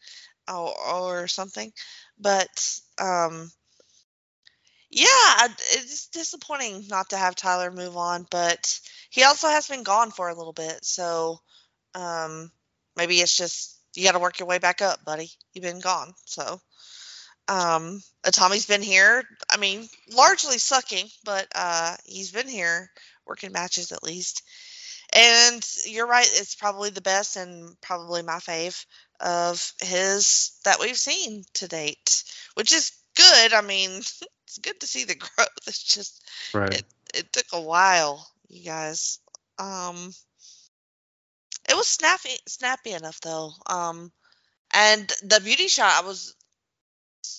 or, 0.48 0.74
or 0.88 1.28
something. 1.28 1.72
But 2.18 2.80
um, 2.98 3.50
yeah, 4.90 5.48
it's 5.72 6.08
disappointing 6.08 6.84
not 6.88 7.10
to 7.10 7.16
have 7.16 7.34
Tyler 7.34 7.70
move 7.70 7.96
on. 7.96 8.26
But 8.30 8.78
he 9.10 9.22
also 9.22 9.48
has 9.48 9.68
been 9.68 9.82
gone 9.82 10.10
for 10.10 10.28
a 10.28 10.34
little 10.34 10.52
bit, 10.52 10.84
so 10.84 11.40
um, 11.94 12.50
maybe 12.96 13.16
it's 13.16 13.36
just 13.36 13.78
you 13.94 14.04
got 14.04 14.12
to 14.12 14.18
work 14.18 14.38
your 14.38 14.48
way 14.48 14.58
back 14.58 14.82
up, 14.82 15.04
buddy. 15.04 15.30
You've 15.52 15.64
been 15.64 15.80
gone. 15.80 16.12
So, 16.24 16.60
um, 17.48 18.02
Tommy's 18.24 18.66
been 18.66 18.82
here. 18.82 19.22
I 19.50 19.56
mean, 19.56 19.88
largely 20.12 20.58
sucking, 20.58 21.06
but 21.24 21.46
uh, 21.54 21.96
he's 22.04 22.32
been 22.32 22.48
here 22.48 22.90
working 23.26 23.52
matches 23.52 23.92
at 23.92 24.02
least. 24.02 24.42
And 25.14 25.64
you're 25.86 26.06
right, 26.06 26.28
it's 26.28 26.56
probably 26.56 26.90
the 26.90 27.00
best 27.00 27.36
and 27.36 27.80
probably 27.80 28.22
my 28.22 28.38
fave 28.38 28.84
of 29.20 29.72
his 29.80 30.58
that 30.64 30.80
we've 30.80 30.96
seen 30.96 31.44
to 31.54 31.68
date, 31.68 32.24
which 32.54 32.72
is 32.72 32.90
good. 33.16 33.52
I 33.52 33.60
mean, 33.60 33.90
it's 34.46 34.58
good 34.60 34.80
to 34.80 34.86
see 34.86 35.04
the 35.04 35.14
growth. 35.14 35.48
It's 35.66 35.82
just 35.82 36.22
right. 36.52 36.74
it, 36.74 36.84
it 37.14 37.32
took 37.32 37.46
a 37.52 37.60
while, 37.60 38.26
you 38.48 38.64
guys. 38.64 39.20
Um 39.58 40.12
it 41.68 41.76
was 41.76 41.86
snappy, 41.86 42.30
snappy 42.46 42.92
enough 42.92 43.20
though. 43.20 43.52
Um, 43.66 44.12
and 44.72 45.10
the 45.22 45.40
beauty 45.40 45.68
shot, 45.68 46.02
I 46.02 46.06
was, 46.06 46.34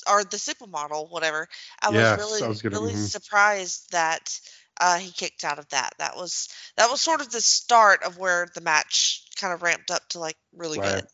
or 0.09 0.23
the 0.23 0.37
supermodel, 0.37 1.11
whatever. 1.11 1.47
I 1.81 1.91
yes, 1.91 2.17
was 2.17 2.25
really, 2.25 2.43
I 2.43 2.47
was 2.47 2.61
gonna, 2.61 2.75
really 2.75 2.93
mm-hmm. 2.93 3.01
surprised 3.01 3.91
that 3.91 4.39
uh, 4.79 4.97
he 4.97 5.11
kicked 5.11 5.43
out 5.43 5.59
of 5.59 5.67
that. 5.69 5.93
That 5.99 6.15
was 6.15 6.49
that 6.77 6.89
was 6.89 7.01
sort 7.01 7.21
of 7.21 7.31
the 7.31 7.41
start 7.41 8.03
of 8.03 8.17
where 8.17 8.47
the 8.53 8.61
match 8.61 9.23
kind 9.39 9.53
of 9.53 9.61
ramped 9.61 9.91
up 9.91 10.07
to 10.09 10.19
like 10.19 10.37
really 10.55 10.79
right. 10.79 10.95
good. 10.95 11.07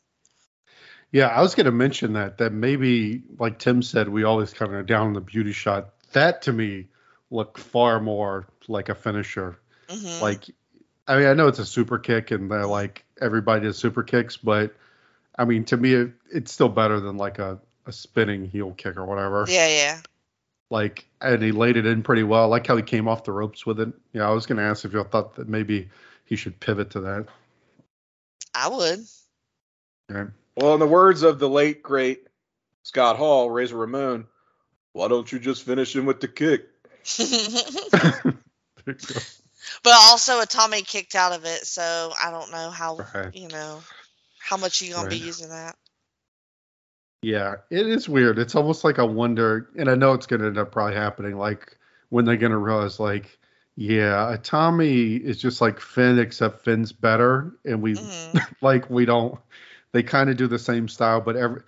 Yeah, 1.12 1.28
I 1.28 1.42
was 1.42 1.56
going 1.56 1.66
to 1.66 1.72
mention 1.72 2.14
that 2.14 2.38
that 2.38 2.54
maybe 2.54 3.24
like 3.38 3.60
Tim 3.60 3.82
said, 3.82 4.08
we 4.08 4.24
always 4.24 4.54
kind 4.54 4.74
of 4.74 4.86
down 4.86 5.08
on 5.08 5.14
the 5.14 5.22
beauty 5.22 5.52
shot. 5.52 5.90
That 6.14 6.44
to 6.44 6.54
me 6.54 6.88
looked 7.30 7.60
far 7.60 8.00
more 8.00 8.48
like 8.68 8.90
a 8.90 8.96
finisher. 8.96 9.60
Mm-hmm. 9.90 10.22
Like 10.22 10.46
I 11.12 11.18
mean, 11.18 11.28
I 11.28 11.34
know 11.34 11.50
it's 11.50 11.60
a 11.60 11.66
super 11.66 12.00
kick 12.00 12.32
and 12.32 12.50
they're 12.50 12.66
like 12.66 13.04
everybody 13.20 13.66
does 13.66 13.78
super 13.78 14.02
kicks, 14.02 14.38
but 14.38 14.74
I 15.38 15.44
mean, 15.44 15.66
to 15.66 15.76
me, 15.76 15.94
it, 15.94 16.12
it's 16.32 16.54
still 16.54 16.70
better 16.70 17.02
than 17.02 17.18
like 17.18 17.38
a, 17.38 17.60
a 17.86 17.92
spinning 17.92 18.46
heel 18.46 18.72
kick 18.72 18.96
or 18.96 19.06
whatever. 19.06 19.46
Yeah, 19.50 19.68
yeah. 19.68 20.00
Like, 20.70 21.06
and 21.20 21.44
he 21.44 21.52
laid 21.52 21.76
it 21.76 21.86
in 21.86 22.02
pretty 22.02 22.24
well. 22.24 22.44
I 22.44 22.46
like 22.46 22.66
how 22.66 22.78
he 22.78 22.84
came 22.84 23.10
off 23.10 23.26
the 23.26 23.34
ropes 23.34 23.66
with 23.66 23.82
it. 23.82 23.90
Yeah, 24.14 24.26
I 24.26 24.32
was 24.32 24.46
going 24.46 24.58
to 24.60 24.64
ask 24.64 24.86
if 24.86 24.94
you 24.94 25.04
thought 25.04 25.36
that 25.36 25.50
maybe 25.50 25.90
he 26.24 26.38
should 26.38 26.62
pivot 26.62 26.92
to 26.92 27.02
that. 27.02 27.26
I 28.56 28.70
would. 28.70 29.00
Yeah. 30.10 30.28
Well, 30.56 30.76
in 30.76 30.80
the 30.80 30.88
words 30.88 31.24
of 31.24 31.40
the 31.40 31.50
late 31.50 31.84
great 31.84 32.26
Scott 32.84 33.18
Hall, 33.18 33.50
Razor 33.50 33.76
Ramon, 33.76 34.28
why 34.94 35.10
don't 35.10 35.30
you 35.30 35.40
just 35.40 35.64
finish 35.64 35.94
him 35.94 36.06
with 36.06 36.22
the 36.22 36.30
kick? 36.30 36.70
But 39.84 39.94
also, 39.94 40.44
Tommy 40.46 40.82
kicked 40.84 41.16
out 41.16 41.34
of 41.34 41.46
it, 41.46 41.66
so 41.68 42.14
I 42.22 42.32
don't 42.32 42.52
know 42.52 42.70
how 42.72 43.06
right. 43.14 43.34
you 43.34 43.48
know 43.50 43.84
how 44.40 44.58
much 44.58 44.82
you're 44.82 44.96
gonna 44.96 45.08
right. 45.08 45.10
be 45.10 45.18
using 45.18 45.50
that. 45.50 45.76
Yeah, 47.22 47.58
it 47.70 47.88
is 47.88 48.10
weird. 48.10 48.40
It's 48.40 48.56
almost 48.56 48.84
like 48.84 49.00
I 49.00 49.04
wonder, 49.04 49.70
and 49.78 49.90
I 49.90 49.96
know 49.96 50.14
it's 50.14 50.26
gonna 50.28 50.48
end 50.48 50.58
up 50.58 50.72
probably 50.72 50.96
happening. 50.96 51.38
Like 51.38 51.78
when 52.10 52.26
they're 52.26 52.38
gonna 52.38 52.58
realize, 52.58 53.00
like, 53.00 53.40
Yeah, 53.76 54.38
Tommy 54.44 55.16
is 55.16 55.38
just 55.42 55.62
like 55.62 55.80
Finn, 55.80 56.20
except 56.20 56.64
Finn's 56.64 56.92
better, 56.92 57.56
and 57.66 57.82
we 57.82 57.98
hmm 57.98 58.36
like 58.62 58.90
we 58.90 59.06
don't. 59.06 59.40
They 59.94 60.04
kind 60.04 60.30
of 60.30 60.38
do 60.38 60.48
the 60.48 60.60
same 60.60 60.88
style, 60.88 61.22
but 61.22 61.36
every 61.36 61.62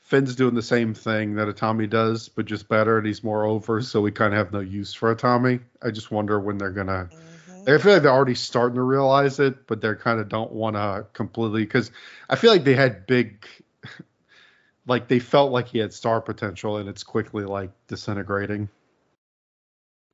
Finn's 0.00 0.34
doing 0.36 0.54
the 0.54 0.62
same 0.62 0.94
thing 0.94 1.34
that 1.36 1.56
Tommy 1.56 1.86
does, 1.86 2.28
but 2.28 2.46
just 2.46 2.68
better, 2.68 2.98
and 2.98 3.06
he's 3.06 3.24
more 3.24 3.44
over. 3.46 3.80
So 3.82 4.00
we 4.00 4.12
kind 4.12 4.32
of 4.34 4.38
have 4.38 4.52
no 4.52 4.60
use 4.60 4.92
for 4.94 5.14
Tommy. 5.14 5.60
I 5.82 5.90
just 5.90 6.10
wonder 6.10 6.38
when 6.40 6.58
they're 6.58 6.70
gonna. 6.70 7.10
hmm 7.10 7.31
I 7.66 7.78
feel 7.78 7.92
like 7.94 8.02
they're 8.02 8.12
already 8.12 8.34
starting 8.34 8.76
to 8.76 8.82
realize 8.82 9.38
it, 9.38 9.66
but 9.66 9.80
they're 9.80 9.96
kind 9.96 10.20
of 10.20 10.28
don't 10.28 10.52
want 10.52 10.76
to 10.76 11.06
completely 11.12 11.64
because 11.64 11.90
I 12.28 12.36
feel 12.36 12.50
like 12.50 12.64
they 12.64 12.74
had 12.74 13.06
big, 13.06 13.46
like 14.86 15.08
they 15.08 15.18
felt 15.18 15.52
like 15.52 15.68
he 15.68 15.78
had 15.78 15.92
star 15.92 16.20
potential, 16.20 16.76
and 16.78 16.88
it's 16.88 17.02
quickly 17.02 17.44
like 17.44 17.70
disintegrating. 17.86 18.68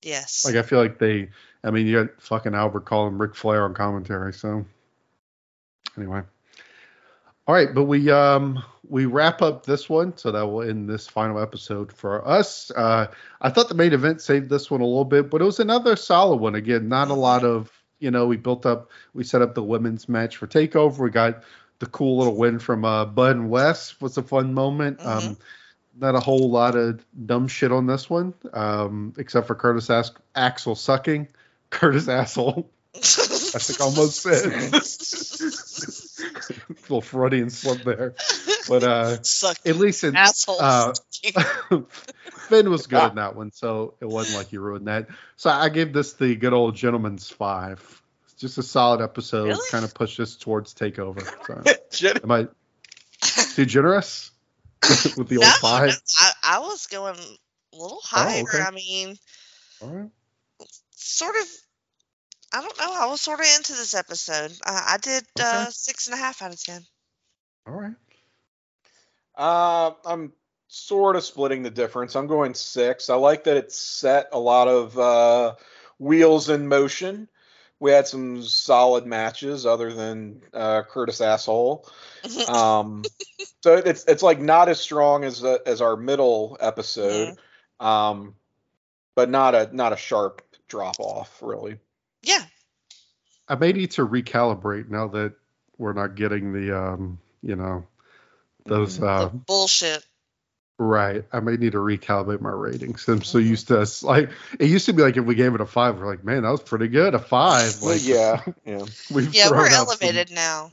Yes. 0.03 0.45
Like 0.45 0.55
I 0.55 0.63
feel 0.63 0.81
like 0.81 0.99
they, 0.99 1.31
I 1.65 1.71
mean, 1.71 1.87
you 1.87 2.05
got 2.05 2.21
fucking 2.21 2.55
Albert 2.55 2.85
calling 2.85 3.19
Ric 3.19 3.35
Flair 3.35 3.65
on 3.65 3.75
commentary. 3.75 4.33
So 4.33 4.65
anyway, 5.97 6.23
all 7.49 7.55
right, 7.55 7.75
but 7.75 7.85
we 7.85 8.11
um 8.11 8.63
we 8.89 9.07
wrap 9.07 9.43
up 9.43 9.67
this 9.67 9.89
one, 9.89 10.17
so 10.17 10.31
that 10.33 10.47
will 10.47 10.63
end 10.63 10.89
this 10.89 11.07
final 11.09 11.41
episode 11.41 11.93
for 11.93 12.27
us. 12.27 12.71
Uh, 12.75 13.07
I 13.41 13.51
thought 13.51 13.69
the 13.69 13.75
main 13.75 13.93
event 13.93 14.21
saved 14.23 14.49
this 14.49 14.71
one 14.71 14.81
a 14.81 14.87
little 14.87 15.05
bit, 15.05 15.29
but 15.31 15.43
it 15.43 15.45
was 15.45 15.59
another 15.61 15.97
solid 15.97 16.37
one. 16.37 16.55
Again, 16.55 16.89
not 16.89 17.09
a 17.09 17.15
lot 17.15 17.45
of 17.45 17.73
you 17.99 18.11
know 18.11 18.27
we 18.27 18.37
built 18.37 18.65
up, 18.67 18.91
we 19.15 19.25
set 19.25 19.43
up 19.43 19.55
the 19.55 19.63
women's 19.63 20.09
match 20.09 20.37
for 20.37 20.47
Takeover. 20.47 20.99
We 20.99 21.11
got 21.11 21.43
the 21.81 21.87
cool 21.87 22.19
little 22.19 22.37
win 22.37 22.59
from 22.59 22.85
uh, 22.85 23.05
Bud 23.07 23.37
and 23.37 23.51
Wes 23.51 24.01
was 24.01 24.17
a 24.19 24.23
fun 24.23 24.53
moment. 24.55 25.01
Um, 25.05 25.23
Mhm. 25.23 25.37
not 26.01 26.15
a 26.15 26.21
whole 26.21 26.51
lot 26.51 26.77
of 26.77 27.05
dumb 27.27 27.49
shit 27.49 27.73
on 27.73 27.87
this 27.87 28.09
one, 28.11 28.35
um, 28.53 29.13
except 29.19 29.47
for 29.47 29.55
Curtis 29.55 29.89
As- 29.91 30.13
Axel 30.35 30.75
sucking. 30.77 31.29
Curtis 31.71 32.09
Asshole. 32.09 32.71
I 33.55 33.59
think 33.59 33.81
I 33.81 33.85
almost 33.85 34.23
said. 34.23 34.73
little 36.89 37.01
Freudian 37.01 37.51
slip 37.51 37.83
there. 37.83 38.15
But 38.69 38.83
uh, 38.83 39.23
Suck 39.23 39.59
at 39.67 39.77
least 39.77 40.05
in, 40.05 40.17
uh, 40.17 40.93
Finn 42.49 42.71
was 42.71 42.87
good 42.87 43.11
in 43.11 43.17
that 43.17 43.37
one, 43.37 43.53
so 43.53 43.95
it 44.01 44.09
wasn't 44.09 44.39
like 44.39 44.53
you 44.53 44.61
ruined 44.61 44.89
that. 44.89 45.09
So 45.37 45.51
I 45.51 45.69
gave 45.69 45.93
this 45.93 46.15
the 46.15 46.35
good 46.37 46.53
old 46.53 46.77
gentleman's 46.77 47.29
five. 47.31 48.03
It's 48.25 48.35
just 48.35 48.59
a 48.59 48.63
solid 48.63 49.03
episode. 49.03 49.49
Really? 49.49 49.69
Kind 49.71 49.85
of 49.85 49.95
pushed 49.95 50.21
us 50.21 50.37
towards 50.37 50.75
takeover. 50.75 51.23
So 51.91 52.13
am 52.23 52.31
I 52.31 52.49
too 53.55 53.67
generous 53.67 54.31
with 55.17 55.29
the 55.29 55.37
no, 55.37 55.47
old 55.47 55.55
five? 55.57 56.01
I, 56.19 56.33
I 56.45 56.59
was 56.61 56.87
going 56.87 57.17
a 57.17 57.77
little 57.77 58.01
higher. 58.03 58.43
okay. 58.43 58.63
I 58.63 58.71
mean, 58.71 59.17
right. 59.83 60.11
sort 60.91 61.37
of. 61.37 61.47
I 62.53 62.61
don't 62.63 62.79
know. 62.79 62.95
I 62.95 63.07
was 63.07 63.21
sort 63.21 63.41
of 63.41 63.47
into 63.57 63.73
this 63.73 63.95
episode. 63.95 64.53
Uh, 64.65 64.83
I 64.89 64.97
did 64.99 65.25
uh, 65.41 65.67
six 65.71 66.07
and 66.07 66.15
a 66.15 66.17
half 66.17 66.41
out 66.41 66.53
of 66.53 66.63
ten. 66.63 66.83
All 67.67 67.75
right. 67.75 67.95
Uh, 69.37 69.93
I'm 70.07 70.33
sort 70.69 71.17
of 71.17 71.25
splitting 71.25 71.63
the 71.63 71.71
difference. 71.71 72.17
I'm 72.17 72.27
going 72.27 72.55
six. 72.55 73.11
I 73.11 73.17
like 73.17 73.45
that 73.45 73.57
it 73.57 73.73
set 73.73 74.29
a 74.33 74.39
lot 74.39 74.69
of 74.69 74.99
uh, 74.99 75.55
wheels 75.99 76.49
in 76.49 76.69
motion. 76.69 77.29
We 77.81 77.93
had 77.93 78.09
some 78.09 78.43
solid 78.43 79.07
matches 79.07 79.65
other 79.65 79.93
than 79.93 80.43
uh, 80.53 80.83
Curtis 80.83 81.21
asshole. 81.21 81.89
Um, 82.49 83.05
so 83.63 83.75
it's 83.75 84.05
it's 84.07 84.23
like 84.25 84.41
not 84.41 84.69
as 84.69 84.81
strong 84.81 85.25
as 85.25 85.45
uh, 85.45 85.59
as 85.65 85.81
our 85.81 85.97
middle 85.97 86.57
episode, 86.61 87.37
um, 87.79 88.35
but 89.15 89.31
not 89.31 89.55
a 89.55 89.71
not 89.73 89.93
a 89.93 89.97
sharp 89.97 90.43
drop 90.67 90.97
off 90.99 91.39
really. 91.41 91.79
Yeah. 92.29 92.45
I 93.49 93.55
may 93.55 93.73
need 93.73 93.93
to 93.93 94.07
recalibrate 94.07 94.89
now 94.91 95.09
that 95.09 95.33
we're 95.79 95.95
not 95.95 96.15
getting 96.15 96.53
the 96.53 96.77
um, 96.79 97.19
you 97.43 97.57
know, 97.57 97.87
those. 98.67 98.99
The 98.99 99.07
uh 99.07 99.29
bullshit. 99.29 100.05
right. 100.79 101.25
I 101.33 101.41
may 101.41 101.57
need 101.57 101.73
to 101.73 101.79
recalibrate 101.79 102.41
my 102.43 102.51
ratings. 102.51 103.09
I'm 103.09 103.23
so 103.23 103.39
Mhm. 103.39 103.47
used 103.47 103.69
to 103.69 103.81
us 103.81 104.03
like 104.03 104.31
it 104.59 104.69
used 104.69 104.87
to 104.87 104.93
be 104.93 105.03
like 105.03 105.17
if 105.17 105.25
we 105.25 105.35
gave 105.35 105.55
it 105.55 105.61
a 105.63 105.67
five, 105.67 105.99
we're 105.99 106.07
like, 106.07 106.25
man, 106.25 106.43
that 106.43 106.51
was 106.51 106.63
pretty 106.63 106.89
good. 106.89 107.15
A 107.15 107.19
five. 107.19 107.81
Well, 107.81 107.93
Like 107.93 108.07
yeah, 108.07 108.45
yeah. 108.67 108.85
We've 109.11 109.33
yeah, 109.35 109.51
we're 109.51 109.65
out 109.67 109.71
some- 109.73 109.87
elevated 109.87 110.31
now. 110.31 110.71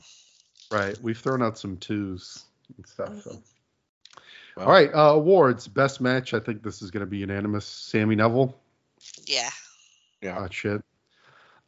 right. 0.70 0.98
We've 1.00 1.18
thrown 1.18 1.42
out 1.42 1.56
some 1.58 1.78
twos 1.78 2.44
and 2.76 2.86
stuff. 2.86 3.22
So. 3.22 3.38
Well, 4.56 4.66
All 4.66 4.72
right, 4.72 4.90
uh, 4.92 5.12
awards. 5.14 5.68
Best 5.68 6.00
match. 6.00 6.32
I 6.34 6.40
think 6.40 6.62
this 6.62 6.80
is 6.82 6.90
going 6.90 7.00
to 7.02 7.06
be 7.06 7.18
unanimous. 7.18 7.66
Sami 7.66 8.16
Neville. 8.16 8.54
Yeah. 9.26 9.50
Yeah. 10.22 10.34
Hot 10.34 10.52
shit. 10.52 10.82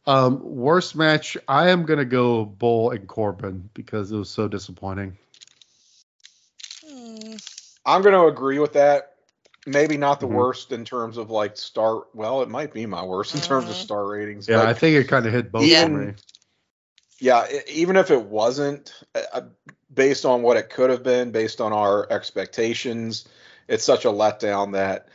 Um, 0.09 0.41
worst 0.43 0.95
match. 0.95 1.37
I 1.47 1.69
am 1.69 1.85
going 1.85 1.99
to 1.99 2.05
go 2.05 2.43
Bull 2.43 2.89
and 2.89 3.07
Corbin 3.07 3.69
because 3.75 4.11
it 4.11 4.17
was 4.17 4.29
so 4.29 4.47
disappointing. 4.47 5.15
Hmm. 6.83 7.35
I'm 7.85 8.01
going 8.01 8.15
to 8.15 8.25
agree 8.25 8.57
with 8.57 8.73
that. 8.73 9.13
Maybe 9.67 9.97
not 9.97 10.19
the 10.19 10.25
Mhm. 10.25 10.33
worst 10.33 10.71
in 10.71 10.83
terms 10.83 11.17
of 11.17 11.29
like 11.29 11.57
star. 11.57 12.05
Well, 12.15 12.41
it 12.41 12.49
might 12.49 12.73
be 12.73 12.87
my 12.87 13.03
worst 13.03 13.35
in 13.35 13.41
terms 13.41 13.69
of 13.69 13.75
Mhm. 13.75 13.83
star 13.85 14.07
ratings. 14.07 14.49
Yeah, 14.49 14.63
I 14.63 14.73
think 14.73 14.95
it 14.95 15.07
kind 15.07 15.27
of 15.27 15.31
hit 15.31 15.51
both 15.51 15.69
Yeah. 15.69 15.83
for 15.83 15.89
me. 15.89 16.13
yeah, 17.19 17.45
even 17.67 17.95
if 17.97 18.09
it 18.09 18.23
wasn't, 18.23 18.93
uh, 19.13 19.21
uh, 19.33 19.41
based 19.93 20.25
on 20.25 20.41
what 20.41 20.57
it 20.57 20.69
could 20.71 20.89
have 20.89 21.03
been, 21.03 21.31
based 21.31 21.61
on 21.61 21.71
our 21.71 22.11
expectations, 22.11 23.27
it's 23.67 23.83
such 23.83 24.05
a 24.05 24.09
letdown 24.09 24.73
that 24.73 25.09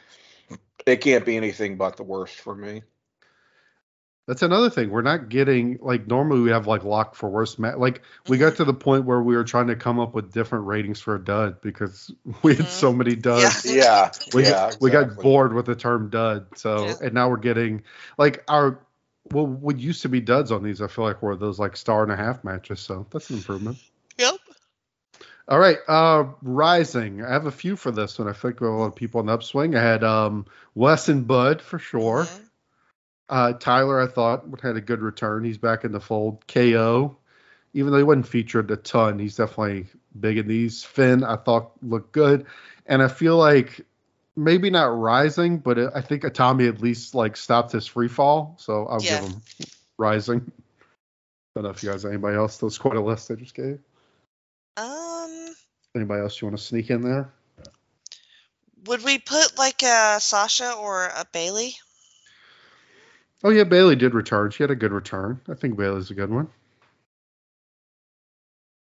it 0.86 1.00
can't 1.00 1.24
be 1.24 1.36
anything 1.36 1.78
but 1.78 1.96
the 1.96 2.04
worst 2.04 2.36
for 2.36 2.54
me. 2.54 2.82
That's 4.26 4.42
another 4.42 4.70
thing. 4.70 4.90
We're 4.90 5.02
not 5.02 5.28
getting 5.28 5.78
like 5.82 6.06
normally 6.06 6.40
we 6.40 6.50
have 6.50 6.66
like 6.66 6.82
lock 6.84 7.14
for 7.14 7.28
worst 7.28 7.58
match. 7.58 7.76
Like 7.76 8.02
we 8.26 8.38
got 8.38 8.56
to 8.56 8.64
the 8.64 8.72
point 8.72 9.04
where 9.04 9.20
we 9.22 9.36
were 9.36 9.44
trying 9.44 9.66
to 9.66 9.76
come 9.76 10.00
up 10.00 10.14
with 10.14 10.32
different 10.32 10.66
ratings 10.66 11.00
for 11.00 11.14
a 11.14 11.22
dud 11.22 11.60
because 11.60 12.10
we 12.42 12.54
had 12.54 12.68
so 12.68 12.92
many 12.92 13.16
duds. 13.16 13.66
Yeah, 13.66 14.10
we, 14.32 14.42
yeah, 14.48 14.72
we 14.80 14.90
got 14.90 15.16
bored 15.16 15.52
with 15.52 15.66
the 15.66 15.76
term 15.76 16.08
dud 16.10 16.46
so 16.56 16.86
Yeah. 16.86 16.94
and 17.02 17.12
now 17.14 17.28
we're 17.28 17.36
getting 17.36 17.82
like 18.16 18.42
our 18.48 18.80
what 19.30 19.48
would 19.48 19.80
used 19.80 20.02
to 20.02 20.08
be 20.08 20.20
duds 20.20 20.52
on 20.52 20.62
these 20.62 20.82
i 20.82 20.86
feel 20.86 21.04
like 21.04 21.22
were 21.22 21.34
those 21.36 21.58
like 21.58 21.76
star 21.76 22.02
and 22.02 22.12
a 22.12 22.16
half 22.16 22.44
matches 22.44 22.80
so 22.80 23.06
that's 23.10 23.30
an 23.30 23.36
improvement 23.36 23.78
Yep. 24.18 24.34
all 25.48 25.58
right 25.58 25.78
uh 25.88 26.24
rising 26.42 27.22
i 27.24 27.30
have 27.32 27.46
a 27.46 27.50
few 27.50 27.76
for 27.76 27.90
this 27.90 28.18
one 28.18 28.28
i 28.28 28.32
think 28.32 28.60
we 28.60 28.66
have 28.66 28.74
a 28.74 28.78
lot 28.78 28.86
of 28.86 28.94
people 28.94 29.20
on 29.20 29.26
the 29.26 29.32
upswing 29.32 29.74
i 29.76 29.82
had 29.82 30.04
um 30.04 30.44
wes 30.74 31.08
and 31.08 31.26
bud 31.26 31.60
for 31.62 31.78
sure 31.78 32.24
Mhm. 32.26 32.40
Uh 33.28 33.52
tyler 33.54 34.00
i 34.00 34.06
thought 34.06 34.44
had 34.62 34.76
a 34.76 34.80
good 34.80 35.00
return 35.00 35.44
he's 35.44 35.58
back 35.58 35.84
in 35.84 35.92
the 35.92 36.00
fold 36.00 36.46
ko 36.46 37.16
even 37.72 37.90
though 37.90 37.98
he 37.98 38.04
wasn't 38.04 38.28
featured 38.28 38.70
a 38.70 38.76
ton 38.76 39.18
he's 39.18 39.36
definitely 39.36 39.86
big 40.18 40.38
in 40.38 40.46
these 40.46 40.84
finn 40.84 41.24
i 41.24 41.36
thought 41.36 41.72
looked 41.82 42.12
good 42.12 42.46
and 42.86 43.02
i 43.02 43.08
feel 43.08 43.36
like 43.36 43.84
maybe 44.36 44.70
not 44.70 44.86
rising, 44.86 45.58
but 45.58 45.78
I 45.94 46.00
think 46.00 46.22
Itami 46.22 46.68
at 46.68 46.80
least 46.80 47.14
like 47.14 47.36
stopped 47.36 47.72
his 47.72 47.86
free 47.86 48.08
fall, 48.08 48.56
so 48.58 48.86
I'll 48.86 49.00
Yeah. 49.00 49.20
give 49.20 49.28
him 49.28 49.42
rising. 49.98 50.40
I 50.50 51.60
Don't 51.60 51.64
know 51.64 51.70
if 51.70 51.82
you 51.82 51.90
guys 51.90 52.04
anybody 52.04 52.36
else. 52.36 52.58
That's 52.58 52.78
quite 52.78 52.96
a 52.96 53.00
list 53.00 53.30
I 53.30 53.36
just 53.36 53.54
gave. 53.54 53.78
Um, 54.76 55.54
Anybody 55.94 56.22
else 56.22 56.40
you 56.40 56.48
want 56.48 56.58
to 56.58 56.64
sneak 56.64 56.90
in 56.90 57.02
there? 57.02 57.32
would 58.86 59.04
we 59.04 59.18
put 59.18 59.56
like 59.56 59.82
a 59.82 60.18
Sasha 60.20 60.72
or 60.72 61.04
a 61.04 61.24
Bayley? 61.32 61.76
Oh 63.44 63.50
yeah, 63.50 63.64
Bayley 63.64 63.94
did 63.94 64.14
return. 64.14 64.50
She 64.50 64.62
had 64.62 64.70
a 64.70 64.76
good 64.76 64.92
return. 64.92 65.38
I 65.50 65.54
think 65.54 65.76
Bayley's 65.76 66.10
a 66.10 66.14
good 66.14 66.30
one. 66.30 66.48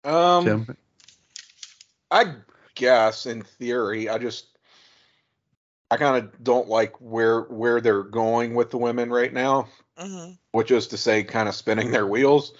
Um, 0.04 0.44
Tim, 0.44 0.76
I 2.12 2.34
guess 2.76 3.26
in 3.26 3.42
theory, 3.42 4.08
I 4.08 4.18
just 4.18 4.46
I 5.90 5.96
kind 5.96 6.16
of 6.16 6.44
don't 6.44 6.68
like 6.68 6.94
where 7.00 7.40
where 7.42 7.80
they're 7.80 8.04
going 8.04 8.54
with 8.54 8.70
the 8.70 8.78
women 8.78 9.10
right 9.10 9.32
now, 9.32 9.68
hmm 9.98 10.30
which 10.52 10.70
is 10.70 10.86
to 10.88 10.96
say, 10.96 11.24
kind 11.24 11.48
of 11.48 11.54
spinning 11.56 11.90
their 11.90 12.06
wheels. 12.06 12.52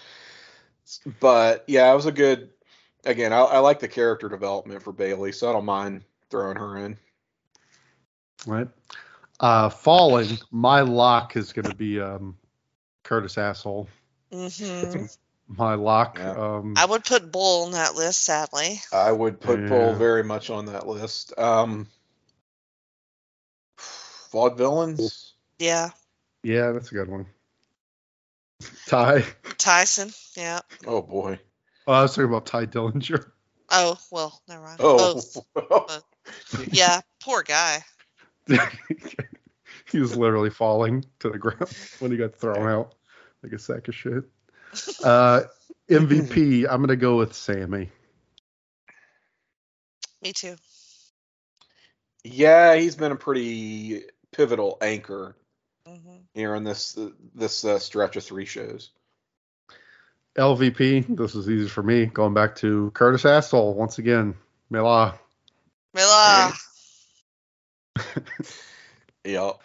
But 1.21 1.65
yeah, 1.69 1.93
it 1.93 1.97
was 1.97 2.07
a 2.07 2.13
good. 2.13 2.51
Again, 3.05 3.33
I, 3.33 3.41
I 3.41 3.59
like 3.59 3.81
the 3.81 3.89
character 3.89 4.29
development 4.29 4.83
for 4.83 4.93
Bailey, 4.93 5.33
so 5.33 5.51
I 5.51 5.53
don't 5.53 5.65
mind 5.65 6.03
throwing 6.31 6.57
her 6.57 6.77
in. 6.79 6.97
right? 8.47 8.69
Uh, 9.43 9.69
falling. 9.69 10.39
My 10.53 10.83
lock 10.83 11.37
is 11.37 11.53
going 11.53 11.69
to 11.69 11.75
be 11.75 12.01
um, 12.01 12.39
Curtis 13.03 13.37
asshole. 13.37 13.89
hmm 14.33 15.05
My 15.49 15.75
lock. 15.75 16.17
Yeah. 16.19 16.31
Um, 16.31 16.75
I 16.79 16.87
would 16.87 17.05
put 17.05 17.31
Bull 17.31 17.65
on 17.67 17.73
that 17.73 17.95
list, 17.95 18.23
sadly. 18.23 18.81
I 18.93 19.11
would 19.13 19.41
put 19.41 19.61
Yeah. 19.61 19.69
Bull 19.69 19.95
very 19.97 20.23
much 20.23 20.49
on 20.49 20.67
that 20.67 20.87
list. 20.87 21.37
Um, 21.39 21.89
Vaudevillains. 24.33 25.33
Yeah. 25.59 25.91
yeah, 26.43 26.71
that's 26.71 26.91
a 26.91 26.95
good 26.95 27.11
one. 27.11 27.27
Tye. 28.87 29.25
Tyson. 29.59 30.13
Yeah. 30.37 30.61
Oh 30.87 31.03
boy. 31.03 31.39
Oh, 31.87 31.93
I 31.93 32.03
was 32.03 32.13
talking 32.13 32.31
about 32.31 32.47
Tye 32.47 32.67
Dillinger. 32.67 33.31
Oh, 33.69 33.99
well, 34.11 34.41
never 34.49 34.63
mind. 34.63 34.81
Oh. 34.81 35.15
Both. 35.57 36.03
Yeah. 36.71 37.01
Poor 37.21 37.43
guy. 37.43 37.83
he 39.91 39.99
was 39.99 40.17
literally 40.17 40.51
falling 40.51 41.05
to 41.21 41.31
the 41.31 41.39
ground 41.39 41.69
when 41.99 42.11
he 42.11 42.17
got 42.17 42.35
thrown 42.35 42.69
out 42.69 42.95
like 43.43 43.53
a 43.53 43.59
sack 43.59 43.89
of 43.89 43.95
shit. 43.95 44.25
Uh, 45.03 45.43
MVP, 45.91 46.67
I'm 46.69 46.81
gonna 46.81 46.97
go 46.97 47.17
with 47.19 47.35
Sami. 47.35 47.91
Me 50.23 50.33
too. 50.33 50.57
Yeah, 52.25 52.77
he's 52.77 52.95
been 52.95 53.13
a 53.13 53.17
pretty 53.17 54.05
pivotal 54.33 54.79
anchor 54.81 55.37
hmm 55.87 56.19
here 56.35 56.55
in 56.55 56.65
this 56.65 56.97
uh, 56.97 57.11
this 57.35 57.65
uh, 57.65 57.79
stretch 57.79 58.17
of 58.17 58.25
three 58.25 58.47
shows. 58.47 58.91
LVP, 60.37 61.15
this 61.15 61.35
is 61.35 61.51
easy 61.51 61.69
for 61.69 61.83
me. 61.83 62.07
Going 62.07 62.33
back 62.33 62.57
to 62.57 62.91
Curtis 62.95 63.25
Astle 63.25 63.75
once 63.75 63.99
again. 63.99 64.35
Mila. 64.71 65.19
Mila. 65.93 66.55
Yep. 69.25 69.61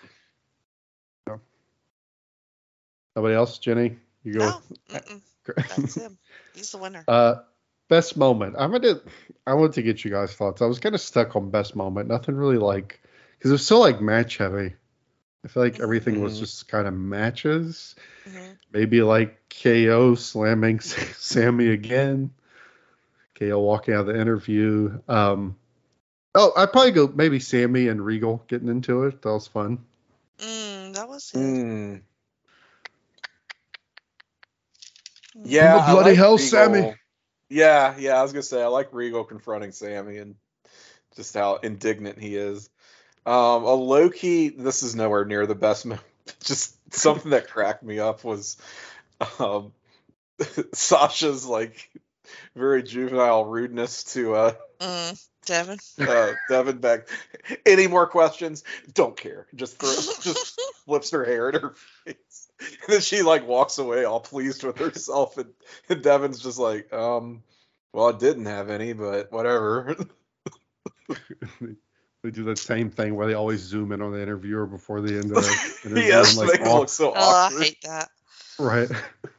Nobody 3.15 3.33
else? 3.35 3.57
Jenny? 3.57 3.97
You 4.23 4.33
go. 4.33 4.39
No, 4.39 4.61
with- 4.91 5.21
that's 5.69 5.95
him. 5.95 6.17
He's 6.53 6.71
the 6.71 6.77
winner. 6.77 7.03
Uh, 7.07 7.35
best 7.89 8.17
moment. 8.17 8.55
I'm 8.59 8.71
gonna. 8.71 9.01
I 9.45 9.53
wanted 9.55 9.73
to 9.73 9.81
get 9.81 10.03
you 10.05 10.11
guys' 10.11 10.33
thoughts. 10.33 10.61
I 10.61 10.65
was 10.65 10.79
kind 10.79 10.93
of 10.93 11.01
stuck 11.01 11.35
on 11.35 11.49
best 11.49 11.75
moment. 11.75 12.09
Nothing 12.09 12.35
really 12.35 12.57
like 12.57 13.01
because 13.37 13.49
it 13.51 13.53
was 13.53 13.65
so 13.65 13.79
like 13.79 14.01
match 14.01 14.37
heavy. 14.37 14.73
I 15.43 15.47
feel 15.47 15.63
like 15.63 15.79
everything 15.79 16.21
was 16.21 16.35
Mhm. 16.37 16.39
just 16.41 16.67
kind 16.67 16.87
of 16.87 16.93
matches. 16.93 17.95
Mhm. 18.29 18.57
Maybe 18.71 19.01
like 19.01 19.39
KO 19.49 20.15
slamming 20.15 20.79
Sami 21.17 21.69
again. 21.69 22.31
KO 23.39 23.59
walking 23.59 23.93
out 23.93 24.01
of 24.01 24.07
the 24.07 24.19
interview. 24.19 24.99
Um, 25.07 25.55
oh, 26.37 26.53
I'd 26.55 26.71
probably 26.71 26.91
go 26.91 27.11
maybe 27.13 27.39
Sami 27.39 27.87
and 27.87 28.03
Regal 28.03 28.43
getting 28.47 28.69
into 28.69 29.03
it. 29.03 29.21
That 29.21 29.31
was 29.33 29.47
fun. 29.47 29.79
Mm, 30.39 30.93
that 30.93 31.09
was 31.09 31.31
it. 31.33 31.37
Mm. 31.37 32.01
Yeah, 35.43 35.73
the 35.75 35.79
I 35.81 35.91
bloody 35.91 36.09
like 36.11 36.17
hell, 36.17 36.37
Regal. 36.37 36.47
Sami. 36.47 36.95
Yeah, 37.49 37.95
yeah, 37.97 38.19
I 38.19 38.23
was 38.23 38.33
gonna 38.33 38.43
say 38.43 38.61
I 38.61 38.67
like 38.67 38.93
Regal 38.93 39.23
confronting 39.23 39.71
Sami 39.71 40.17
and 40.17 40.35
just 41.15 41.33
how 41.33 41.55
indignant 41.55 42.19
he 42.19 42.35
is. 42.35 42.69
Um, 43.25 43.63
a 43.63 43.73
low 43.73 44.09
key, 44.09 44.49
this 44.49 44.83
is 44.83 44.95
nowhere 44.95 45.25
near 45.25 45.45
the 45.45 45.55
best 45.55 45.85
moment. 45.85 46.05
Just 46.43 46.75
something 46.93 47.31
that 47.31 47.49
cracked 47.49 47.83
me 47.83 47.99
up 47.99 48.23
was 48.23 48.57
um, 49.39 49.73
Sasha's 50.73 51.45
like 51.45 51.89
very 52.55 52.83
juvenile 52.83 53.45
rudeness 53.45 54.03
to 54.13 54.35
uh, 54.35 54.53
Mm, 54.79 55.27
Devin. 55.47 55.79
uh, 55.99 56.33
Devin 56.49 56.77
Beck. 56.77 57.07
Any 57.65 57.87
more 57.87 58.05
questions? 58.05 58.63
Don't 58.93 59.17
care. 59.17 59.47
Just 59.55 59.79
throw, 59.79 59.89
just 60.21 60.59
flips 60.85 61.09
her 61.11 61.25
hair 61.25 61.49
in 61.49 61.59
her 61.61 61.73
face. 62.05 62.47
And 62.59 62.77
then 62.87 63.01
she 63.01 63.23
like 63.23 63.47
walks 63.47 63.79
away 63.79 64.03
all 64.05 64.19
pleased 64.19 64.63
with 64.63 64.77
herself 64.77 65.37
and, 65.37 65.49
and 65.89 66.03
Devin's 66.03 66.39
just 66.39 66.59
like, 66.59 66.91
um, 66.93 67.41
well, 67.93 68.13
I 68.13 68.17
didn't 68.17 68.45
have 68.45 68.69
any, 68.69 68.93
but 68.93 69.31
whatever. 69.31 69.95
They 72.23 72.31
do 72.31 72.43
that 72.45 72.57
same 72.57 72.89
thing 72.89 73.15
where 73.15 73.27
they 73.27 73.35
always 73.35 73.61
zoom 73.61 73.91
in 73.91 74.01
on 74.01 74.11
the 74.11 74.21
interviewer 74.21 74.65
before 74.65 75.01
the 75.01 75.13
end 75.13 75.25
of 75.25 75.35
the 75.35 75.73
interview. 75.85 76.03
yes, 76.03 76.31
and, 76.37 76.47
like, 76.47 76.59
make 76.59 76.67
it 76.67 76.67
all- 76.67 76.79
look 76.79 76.89
so 76.89 77.13
Oh, 77.15 77.49
I 77.55 77.63
hate 77.63 77.77
that. 77.83 78.09
right. 78.59 78.89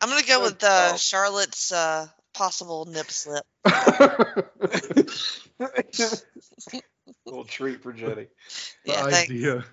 I'm 0.01 0.09
gonna 0.09 0.23
go 0.27 0.43
with 0.43 0.63
uh. 0.63 0.97
Charlotte's 0.97 1.73
uh, 1.73 2.07
possible 2.35 2.87
nip 2.87 3.11
slip. 3.11 3.45
Little 7.27 7.45
treat 7.45 7.83
for 7.83 7.93
Jenny. 7.93 8.27
the 8.85 8.93
Yeah, 8.93 9.03
thanks. 9.09 9.31
idea, 9.31 9.65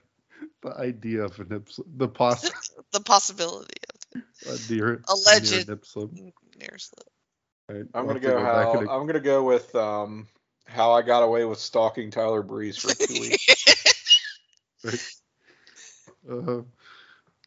the 0.64 0.70
idea 0.78 1.24
of 1.24 1.40
a 1.40 1.44
nip 1.45 1.70
slip, 1.70 1.88
the 1.95 2.07
poss 2.07 2.49
The 2.94 3.02
possibility 3.02 3.74
idea, 4.49 4.98
Alleged. 5.07 5.52
near 5.52 5.66
nip 5.76 5.86
slip. 5.86 6.12
of 6.12 6.18
near 6.60 6.78
slip. 6.78 7.07
Right, 7.70 7.84
I'm 7.94 8.06
we'll 8.07 8.16
gonna 8.20 8.20
have 8.20 8.22
to 8.22 8.28
go 8.30 8.40
how 8.40 8.80
and- 8.80 8.90
I'm 8.90 9.06
gonna 9.07 9.20
go 9.20 9.44
with 9.44 9.74
um 9.76 10.28
how 10.68 10.94
I 10.94 11.02
got 11.03 11.22
away 11.24 11.45
with 11.45 11.60
stalking 11.60 12.10
Tyler 12.12 12.41
Breeze 12.41 12.78
for 12.78 12.94
two 12.95 13.20
weeks. 13.22 13.45
uh, 16.30 16.62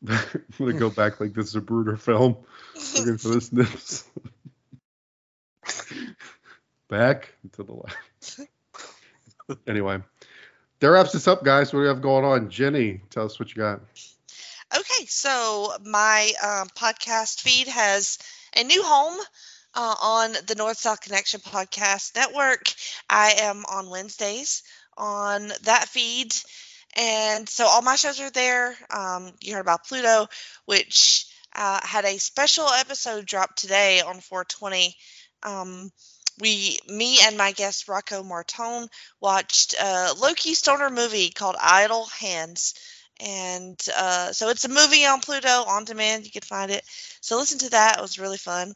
I'm 0.07 0.19
gonna 0.59 0.73
go 0.75 0.91
back 0.91 1.19
like 1.21 1.35
this 1.35 1.47
is 1.49 1.57
a 1.57 1.61
Bruder 1.61 1.97
film. 1.97 2.37
Looking 2.97 3.19
for 3.19 3.29
this 3.29 3.53
nips. 3.53 4.05
back 6.89 7.33
to 7.53 7.63
the 7.65 7.73
left. 7.73 7.97
Anyway, 9.67 10.01
that 10.81 10.89
wraps 10.89 11.15
us 11.15 11.27
up, 11.27 11.45
guys. 11.45 11.73
What 11.73 11.81
do 11.81 11.83
we 11.83 11.89
have 11.89 12.03
going 12.03 12.25
on? 12.25 12.51
Jenny, 12.51 13.01
tell 13.11 13.25
us 13.27 13.39
what 13.39 13.51
you 13.51 13.57
got. 13.57 13.81
Okay, 14.77 15.07
so 15.07 15.73
my 15.85 16.33
um, 16.43 16.69
podcast 16.69 17.41
feed 17.41 17.69
has 17.69 18.19
a 18.57 18.65
new 18.65 18.83
home 18.83 19.19
uh, 19.75 19.95
on 20.03 20.33
the 20.47 20.55
North 20.57 20.79
South 20.79 21.01
Connection 21.01 21.41
Podcast 21.41 22.15
Network. 22.15 22.73
I 23.09 23.35
am 23.39 23.65
on 23.71 23.91
Wednesdays 23.91 24.63
on 24.97 25.49
that 25.63 25.89
feed. 25.89 26.35
And 26.97 27.49
so 27.49 27.67
all 27.67 27.83
my 27.83 27.97
shows 27.97 28.21
are 28.21 28.31
there. 28.31 28.77
Um, 28.91 29.33
you 29.41 29.55
heard 29.55 29.61
about 29.61 29.87
Pluto, 29.87 30.27
which 30.67 31.27
uh, 31.55 31.81
had 31.83 32.05
a 32.05 32.19
special 32.19 32.69
episode 32.69 33.25
drop 33.25 33.55
today 33.55 34.01
on 34.01 34.21
420. 34.21 34.97
Um, 35.43 35.93
we, 36.41 36.79
me 36.89 37.19
and 37.23 37.37
my 37.37 37.53
guest 37.53 37.89
Rocco 37.89 38.23
Martone, 38.23 38.89
watched 39.21 39.75
a 39.81 40.15
Loki 40.19 40.55
Stoner 40.55 40.91
movie 40.91 41.31
called 41.31 41.57
Idle 41.61 42.07
Hands 42.07 42.75
and 43.21 43.81
uh, 43.97 44.33
so 44.33 44.49
it's 44.49 44.65
a 44.65 44.69
movie 44.69 45.05
on 45.05 45.21
Pluto 45.21 45.65
on 45.65 45.85
demand. 45.85 46.25
You 46.25 46.31
can 46.31 46.43
find 46.43 46.71
it. 46.71 46.85
So 47.21 47.37
listen 47.37 47.59
to 47.61 47.71
that. 47.71 47.99
It 47.99 48.03
was 48.03 48.19
really 48.19 48.39
fun. 48.39 48.75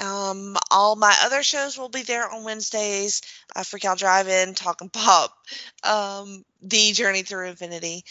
Um, 0.00 0.56
all 0.70 0.96
my 0.96 1.14
other 1.22 1.42
shows 1.42 1.76
will 1.76 1.88
be 1.88 2.02
there 2.02 2.28
on 2.28 2.44
Wednesdays. 2.44 3.22
Uh, 3.54 3.62
Freak 3.62 3.84
Out 3.84 3.98
Drive-In, 3.98 4.54
Talking 4.54 4.88
Pop, 4.88 5.36
um, 5.84 6.44
The 6.62 6.92
Journey 6.92 7.22
Through 7.22 7.48
Infinity, 7.48 8.04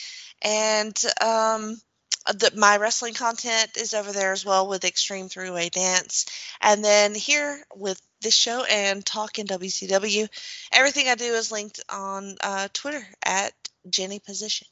and 0.44 0.96
um, 1.20 1.82
the, 2.26 2.52
my 2.56 2.78
wrestling 2.78 3.14
content 3.14 3.78
is 3.78 3.94
over 3.94 4.12
there 4.12 4.32
as 4.32 4.46
well 4.46 4.68
with 4.68 4.86
Extreme 4.86 5.30
Three-Way 5.30 5.70
Dance. 5.70 6.26
And 6.62 6.84
then 6.84 7.16
here 7.16 7.60
with 7.76 8.02
this 8.22 8.36
show 8.36 8.64
and 8.64 9.06
Talking 9.06 9.48
WCW, 9.48 10.30
everything 10.72 11.08
I 11.08 11.16
do 11.16 11.34
is 11.34 11.52
linked 11.52 11.82
on 11.90 12.36
uh, 12.44 12.68
Twitter 12.74 13.06
at 13.24 13.54
Jenny 13.90 14.20
Position. 14.20 14.68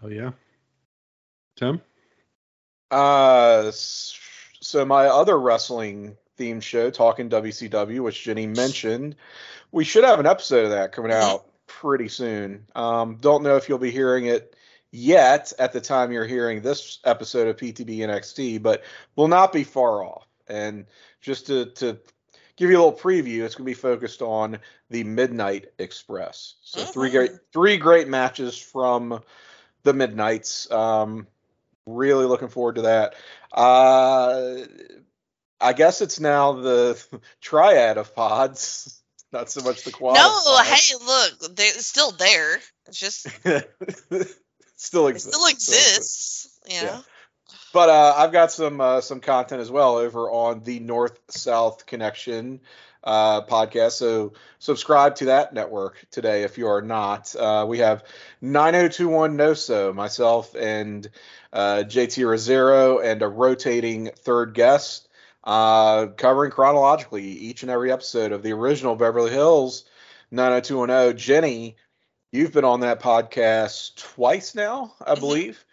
Hell 0.00 0.12
yeah. 0.12 0.32
Tim? 1.56 1.80
Uh, 2.90 3.70
so 3.72 4.84
my 4.84 5.06
other 5.06 5.38
wrestling 5.38 6.16
themed 6.38 6.62
show, 6.62 6.90
Talking 6.90 7.30
WCW, 7.30 8.00
which 8.00 8.24
Jenny 8.24 8.46
mentioned, 8.46 9.16
we 9.72 9.84
should 9.84 10.04
have 10.04 10.20
an 10.20 10.26
episode 10.26 10.64
of 10.64 10.70
that 10.70 10.92
coming 10.92 11.12
out 11.12 11.46
pretty 11.66 12.08
soon. 12.08 12.66
Um, 12.74 13.16
don't 13.16 13.42
know 13.42 13.56
if 13.56 13.68
you'll 13.68 13.78
be 13.78 13.90
hearing 13.90 14.26
it 14.26 14.56
yet 14.90 15.52
at 15.58 15.72
the 15.72 15.80
time 15.80 16.12
you're 16.12 16.26
hearing 16.26 16.62
this 16.62 16.98
episode 17.04 17.48
of 17.48 17.56
PTB 17.56 17.98
NXT, 17.98 18.62
but 18.62 18.84
will 19.14 19.28
not 19.28 19.52
be 19.52 19.64
far 19.64 20.02
off. 20.04 20.26
And 20.48 20.86
just 21.20 21.46
to, 21.48 21.66
to 21.66 21.98
give 22.56 22.70
you 22.70 22.76
a 22.76 22.82
little 22.82 22.92
preview, 22.92 23.42
it's 23.42 23.54
going 23.54 23.64
to 23.66 23.70
be 23.70 23.74
focused 23.74 24.22
on 24.22 24.58
the 24.90 25.04
Midnight 25.04 25.66
Express. 25.78 26.54
So 26.62 26.84
three 26.84 27.08
Mhm. 27.08 27.12
great 27.12 27.30
three 27.52 27.76
great 27.76 28.08
matches 28.08 28.56
from 28.56 29.20
the 29.82 29.92
Midnights. 29.92 30.70
Um, 30.70 31.26
really 31.86 32.26
looking 32.26 32.48
forward 32.48 32.76
to 32.76 32.82
that. 32.82 33.14
Uh, 33.52 34.58
I 35.60 35.72
guess 35.72 36.00
it's 36.00 36.20
now 36.20 36.52
the 36.52 37.20
triad 37.40 37.98
of 37.98 38.14
pods, 38.14 39.02
not 39.36 39.50
so 39.50 39.62
much 39.62 39.84
the 39.84 39.92
quality. 39.92 40.20
No, 40.20 40.62
hey, 40.62 40.94
look, 41.04 41.56
they're 41.56 41.66
it's 41.68 41.86
still 41.86 42.12
there. 42.12 42.58
It's 42.86 42.98
just 42.98 43.28
still 44.76 45.06
it 45.06 45.10
exists. 45.10 45.36
still 45.36 45.46
exists. 45.46 46.58
You 46.68 46.82
know? 46.82 46.86
Yeah. 46.86 47.00
But 47.72 47.88
uh, 47.90 48.14
I've 48.16 48.32
got 48.32 48.50
some 48.52 48.80
uh, 48.80 49.00
some 49.00 49.20
content 49.20 49.60
as 49.60 49.70
well 49.70 49.96
over 49.96 50.30
on 50.30 50.62
the 50.62 50.80
North 50.80 51.18
South 51.28 51.84
Connection 51.84 52.60
uh, 53.04 53.42
podcast. 53.42 53.92
So 53.92 54.32
subscribe 54.58 55.16
to 55.16 55.26
that 55.26 55.52
network 55.52 56.04
today 56.10 56.42
if 56.44 56.56
you 56.56 56.68
are 56.68 56.82
not. 56.82 57.34
Uh, 57.36 57.66
we 57.68 57.78
have 57.78 58.04
9021 58.40 59.36
NoSo, 59.36 59.94
myself 59.94 60.54
and 60.54 61.08
uh, 61.52 61.84
JT 61.86 62.24
Rosero, 62.24 63.04
and 63.04 63.22
a 63.22 63.28
rotating 63.28 64.10
third 64.16 64.54
guest 64.54 65.06
uh, 65.46 66.08
covering 66.08 66.50
chronologically 66.50 67.22
each 67.24 67.62
and 67.62 67.70
every 67.70 67.92
episode 67.92 68.32
of 68.32 68.42
the 68.42 68.52
original 68.52 68.96
Beverly 68.96 69.30
Hills 69.30 69.84
90210. 70.32 71.16
Jenny, 71.16 71.76
you've 72.32 72.52
been 72.52 72.64
on 72.64 72.80
that 72.80 73.00
podcast 73.00 73.96
twice 73.96 74.54
now, 74.54 74.92
I 75.00 75.14
Mhm. 75.14 75.20
believe. 75.20 75.64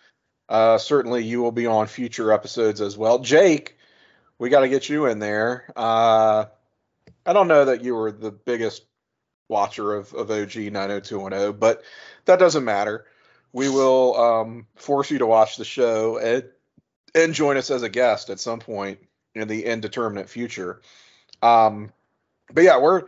Uh, 0.47 0.77
certainly, 0.77 1.23
you 1.23 1.41
will 1.41 1.51
be 1.51 1.65
on 1.65 1.87
future 1.87 2.31
episodes 2.31 2.81
as 2.81 2.97
well. 2.97 3.19
Jake, 3.19 3.77
we 4.37 4.49
got 4.49 4.59
to 4.59 4.69
get 4.69 4.89
you 4.89 5.07
in 5.07 5.17
there. 5.19 5.65
Uh, 5.75 6.45
I 7.25 7.33
don't 7.33 7.47
know 7.47 7.65
that 7.65 7.81
you 7.83 7.95
were 7.95 8.11
the 8.11 8.31
biggest 8.31 8.85
watcher 9.49 9.93
of, 9.95 10.13
of 10.13 10.29
OG 10.29 10.55
90210, 10.71 11.53
but 11.53 11.83
that 12.25 12.39
doesn't 12.39 12.63
matter. 12.63 13.05
We 13.53 13.69
will 13.69 14.15
um, 14.17 14.67
force 14.75 15.09
you 15.09 15.19
to 15.19 15.25
watch 15.25 15.57
the 15.57 15.65
show 15.65 16.17
and, 16.17 16.43
and 17.15 17.33
join 17.33 17.57
us 17.57 17.71
as 17.71 17.81
a 17.83 17.89
guest 17.89 18.29
at 18.29 18.39
some 18.39 18.59
point 18.59 18.99
in 19.35 19.47
the 19.47 19.65
indeterminate 19.65 20.29
future. 20.29 20.81
Um, 21.41 21.91
but 22.53 22.63
yeah, 22.63 22.79
we're 22.79 23.03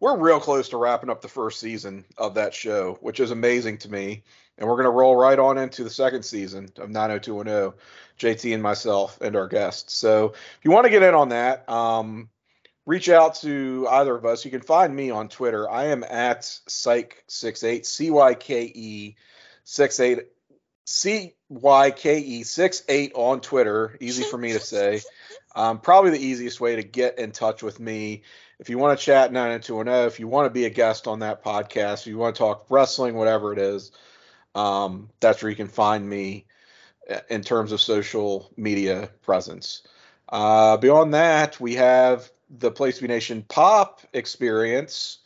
we're 0.00 0.16
real 0.16 0.40
close 0.40 0.70
to 0.70 0.78
wrapping 0.78 1.10
up 1.10 1.20
the 1.20 1.28
first 1.28 1.60
season 1.60 2.04
of 2.16 2.34
that 2.34 2.54
show, 2.54 2.98
which 3.02 3.20
is 3.20 3.30
amazing 3.30 3.78
to 3.78 3.90
me. 3.90 4.22
And 4.56 4.68
we're 4.68 4.76
going 4.76 4.84
to 4.84 4.90
roll 4.90 5.16
right 5.16 5.38
on 5.38 5.58
into 5.58 5.84
the 5.84 5.90
second 5.90 6.22
season 6.22 6.70
of 6.78 6.90
90210, 6.90 7.78
JT 8.18 8.54
and 8.54 8.62
myself 8.62 9.18
and 9.20 9.36
our 9.36 9.48
guests. 9.48 9.94
So 9.94 10.30
if 10.30 10.58
you 10.62 10.70
want 10.70 10.84
to 10.84 10.90
get 10.90 11.02
in 11.02 11.14
on 11.14 11.30
that, 11.30 11.66
um, 11.68 12.28
reach 12.86 13.08
out 13.08 13.36
to 13.36 13.86
either 13.90 14.14
of 14.14 14.24
us. 14.24 14.44
You 14.44 14.50
can 14.50 14.60
find 14.60 14.94
me 14.94 15.10
on 15.10 15.28
Twitter. 15.28 15.70
I 15.70 15.86
am 15.86 16.04
at 16.04 16.42
Cyke68, 16.42 17.86
C 17.86 18.10
Y 18.10 18.34
K 18.34 18.64
E 18.74 19.16
68, 19.64 20.26
C 20.92 21.34
Y 21.48 21.92
K 21.92 22.18
E 22.18 22.42
68 22.42 23.12
on 23.14 23.40
Twitter. 23.40 23.96
Easy 24.00 24.24
for 24.24 24.36
me 24.36 24.52
to 24.54 24.58
say. 24.58 25.00
Um, 25.54 25.78
probably 25.78 26.10
the 26.10 26.18
easiest 26.24 26.60
way 26.60 26.74
to 26.74 26.82
get 26.82 27.20
in 27.20 27.30
touch 27.30 27.62
with 27.62 27.78
me. 27.78 28.22
If 28.58 28.68
you 28.68 28.76
want 28.76 28.98
to 28.98 29.04
chat 29.04 29.32
90210, 29.32 30.08
if 30.08 30.18
you 30.18 30.26
want 30.26 30.46
to 30.46 30.50
be 30.50 30.64
a 30.64 30.70
guest 30.70 31.06
on 31.06 31.20
that 31.20 31.44
podcast, 31.44 32.00
if 32.00 32.06
you 32.08 32.18
want 32.18 32.34
to 32.34 32.40
talk 32.40 32.66
wrestling, 32.70 33.14
whatever 33.14 33.52
it 33.52 33.60
is, 33.60 33.92
um, 34.56 35.08
that's 35.20 35.40
where 35.40 35.50
you 35.50 35.54
can 35.54 35.68
find 35.68 36.06
me 36.06 36.46
uh, 37.08 37.20
in 37.30 37.42
terms 37.42 37.70
of 37.70 37.80
social 37.80 38.50
media 38.56 39.10
presence. 39.22 39.82
Uh, 40.28 40.76
beyond 40.76 41.14
that, 41.14 41.60
we 41.60 41.76
have 41.76 42.28
the 42.58 42.72
Place 42.72 42.96
to 42.96 43.02
Be 43.02 43.08
Nation 43.08 43.44
Pop 43.48 44.00
experience. 44.12 45.18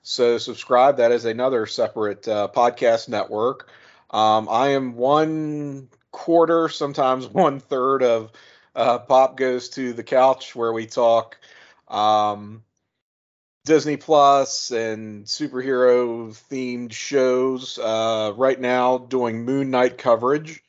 So 0.00 0.38
subscribe. 0.38 0.96
That 0.96 1.12
is 1.12 1.26
another 1.26 1.66
separate 1.66 2.26
uh, 2.26 2.48
podcast 2.54 3.10
network. 3.10 3.68
Um, 4.10 4.48
I 4.48 4.68
am 4.68 4.94
one 4.94 5.88
quarter, 6.12 6.68
sometimes 6.68 7.26
one 7.28 7.60
third 7.60 8.02
of 8.02 8.32
uh, 8.74 8.98
Pop 9.00 9.36
Goes 9.36 9.68
to 9.70 9.92
the 9.92 10.02
Couch, 10.02 10.54
where 10.54 10.72
we 10.72 10.86
talk 10.86 11.38
um, 11.88 12.62
Disney 13.64 13.96
Plus 13.96 14.70
and 14.70 15.24
superhero 15.24 16.30
themed 16.50 16.92
shows. 16.92 17.78
Uh, 17.78 18.32
right 18.36 18.60
now, 18.60 18.98
doing 18.98 19.44
Moon 19.44 19.70
Knight 19.70 19.98
coverage. 19.98 20.62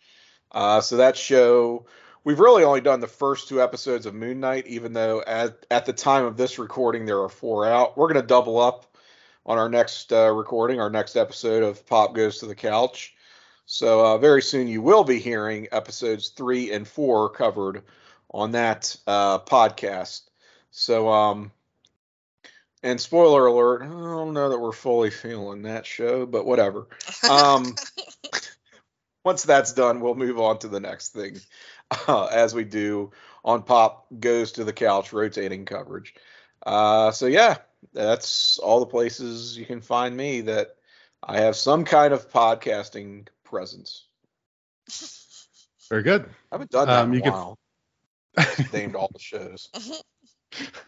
Uh, 0.51 0.81
so 0.81 0.97
that 0.97 1.15
show 1.15 1.85
we've 2.23 2.39
really 2.39 2.63
only 2.63 2.81
done 2.81 2.99
the 2.99 3.07
first 3.07 3.47
two 3.47 3.61
episodes 3.61 4.05
of 4.05 4.13
Moon 4.13 4.39
Knight, 4.39 4.67
even 4.67 4.93
though 4.93 5.21
at, 5.25 5.65
at 5.71 5.85
the 5.85 5.93
time 5.93 6.25
of 6.25 6.37
this 6.37 6.59
recording 6.59 7.05
there 7.05 7.21
are 7.21 7.29
four 7.29 7.65
out. 7.65 7.97
We're 7.97 8.11
going 8.11 8.21
to 8.21 8.27
double 8.27 8.59
up 8.59 8.95
on 9.45 9.57
our 9.57 9.69
next 9.69 10.11
uh, 10.13 10.31
recording, 10.31 10.79
our 10.79 10.89
next 10.89 11.15
episode 11.15 11.63
of 11.63 11.85
Pop 11.87 12.13
Goes 12.13 12.39
to 12.39 12.45
the 12.45 12.55
Couch. 12.55 13.15
So 13.73 14.05
uh, 14.05 14.17
very 14.17 14.41
soon 14.41 14.67
you 14.67 14.81
will 14.81 15.05
be 15.05 15.17
hearing 15.17 15.69
episodes 15.71 16.27
three 16.27 16.73
and 16.73 16.85
four 16.85 17.29
covered 17.29 17.83
on 18.29 18.51
that 18.51 18.97
uh, 19.07 19.39
podcast. 19.39 20.23
So, 20.71 21.07
um, 21.07 21.53
and 22.83 22.99
spoiler 22.99 23.45
alert, 23.45 23.83
I 23.83 23.85
don't 23.85 24.33
know 24.33 24.49
that 24.49 24.59
we're 24.59 24.73
fully 24.73 25.09
feeling 25.09 25.61
that 25.61 25.85
show, 25.85 26.25
but 26.25 26.45
whatever. 26.45 26.89
Um, 27.29 27.75
once 29.23 29.43
that's 29.43 29.71
done, 29.71 30.01
we'll 30.01 30.15
move 30.15 30.37
on 30.37 30.59
to 30.59 30.67
the 30.67 30.81
next 30.81 31.13
thing 31.13 31.39
uh, 32.09 32.25
as 32.25 32.53
we 32.53 32.65
do 32.65 33.11
on 33.45 33.63
Pop 33.63 34.05
Goes 34.19 34.51
to 34.53 34.65
the 34.65 34.73
Couch 34.73 35.13
rotating 35.13 35.63
coverage. 35.63 36.13
Uh, 36.65 37.11
so, 37.11 37.25
yeah, 37.25 37.55
that's 37.93 38.59
all 38.59 38.81
the 38.81 38.85
places 38.85 39.57
you 39.57 39.65
can 39.65 39.79
find 39.79 40.17
me 40.17 40.41
that 40.41 40.75
I 41.23 41.39
have 41.39 41.55
some 41.55 41.85
kind 41.85 42.13
of 42.13 42.29
podcasting 42.29 43.29
presence. 43.51 44.07
Very 45.89 46.03
good. 46.03 46.23
I 46.51 46.55
haven't 46.55 46.71
done 46.71 46.87
that 46.87 47.03
um, 47.03 47.13
in 47.13 47.27
a 47.27 47.31
while. 47.31 47.59
Can... 48.37 48.67
named 48.73 48.95
all 48.95 49.09
the 49.13 49.19
shows. 49.19 49.69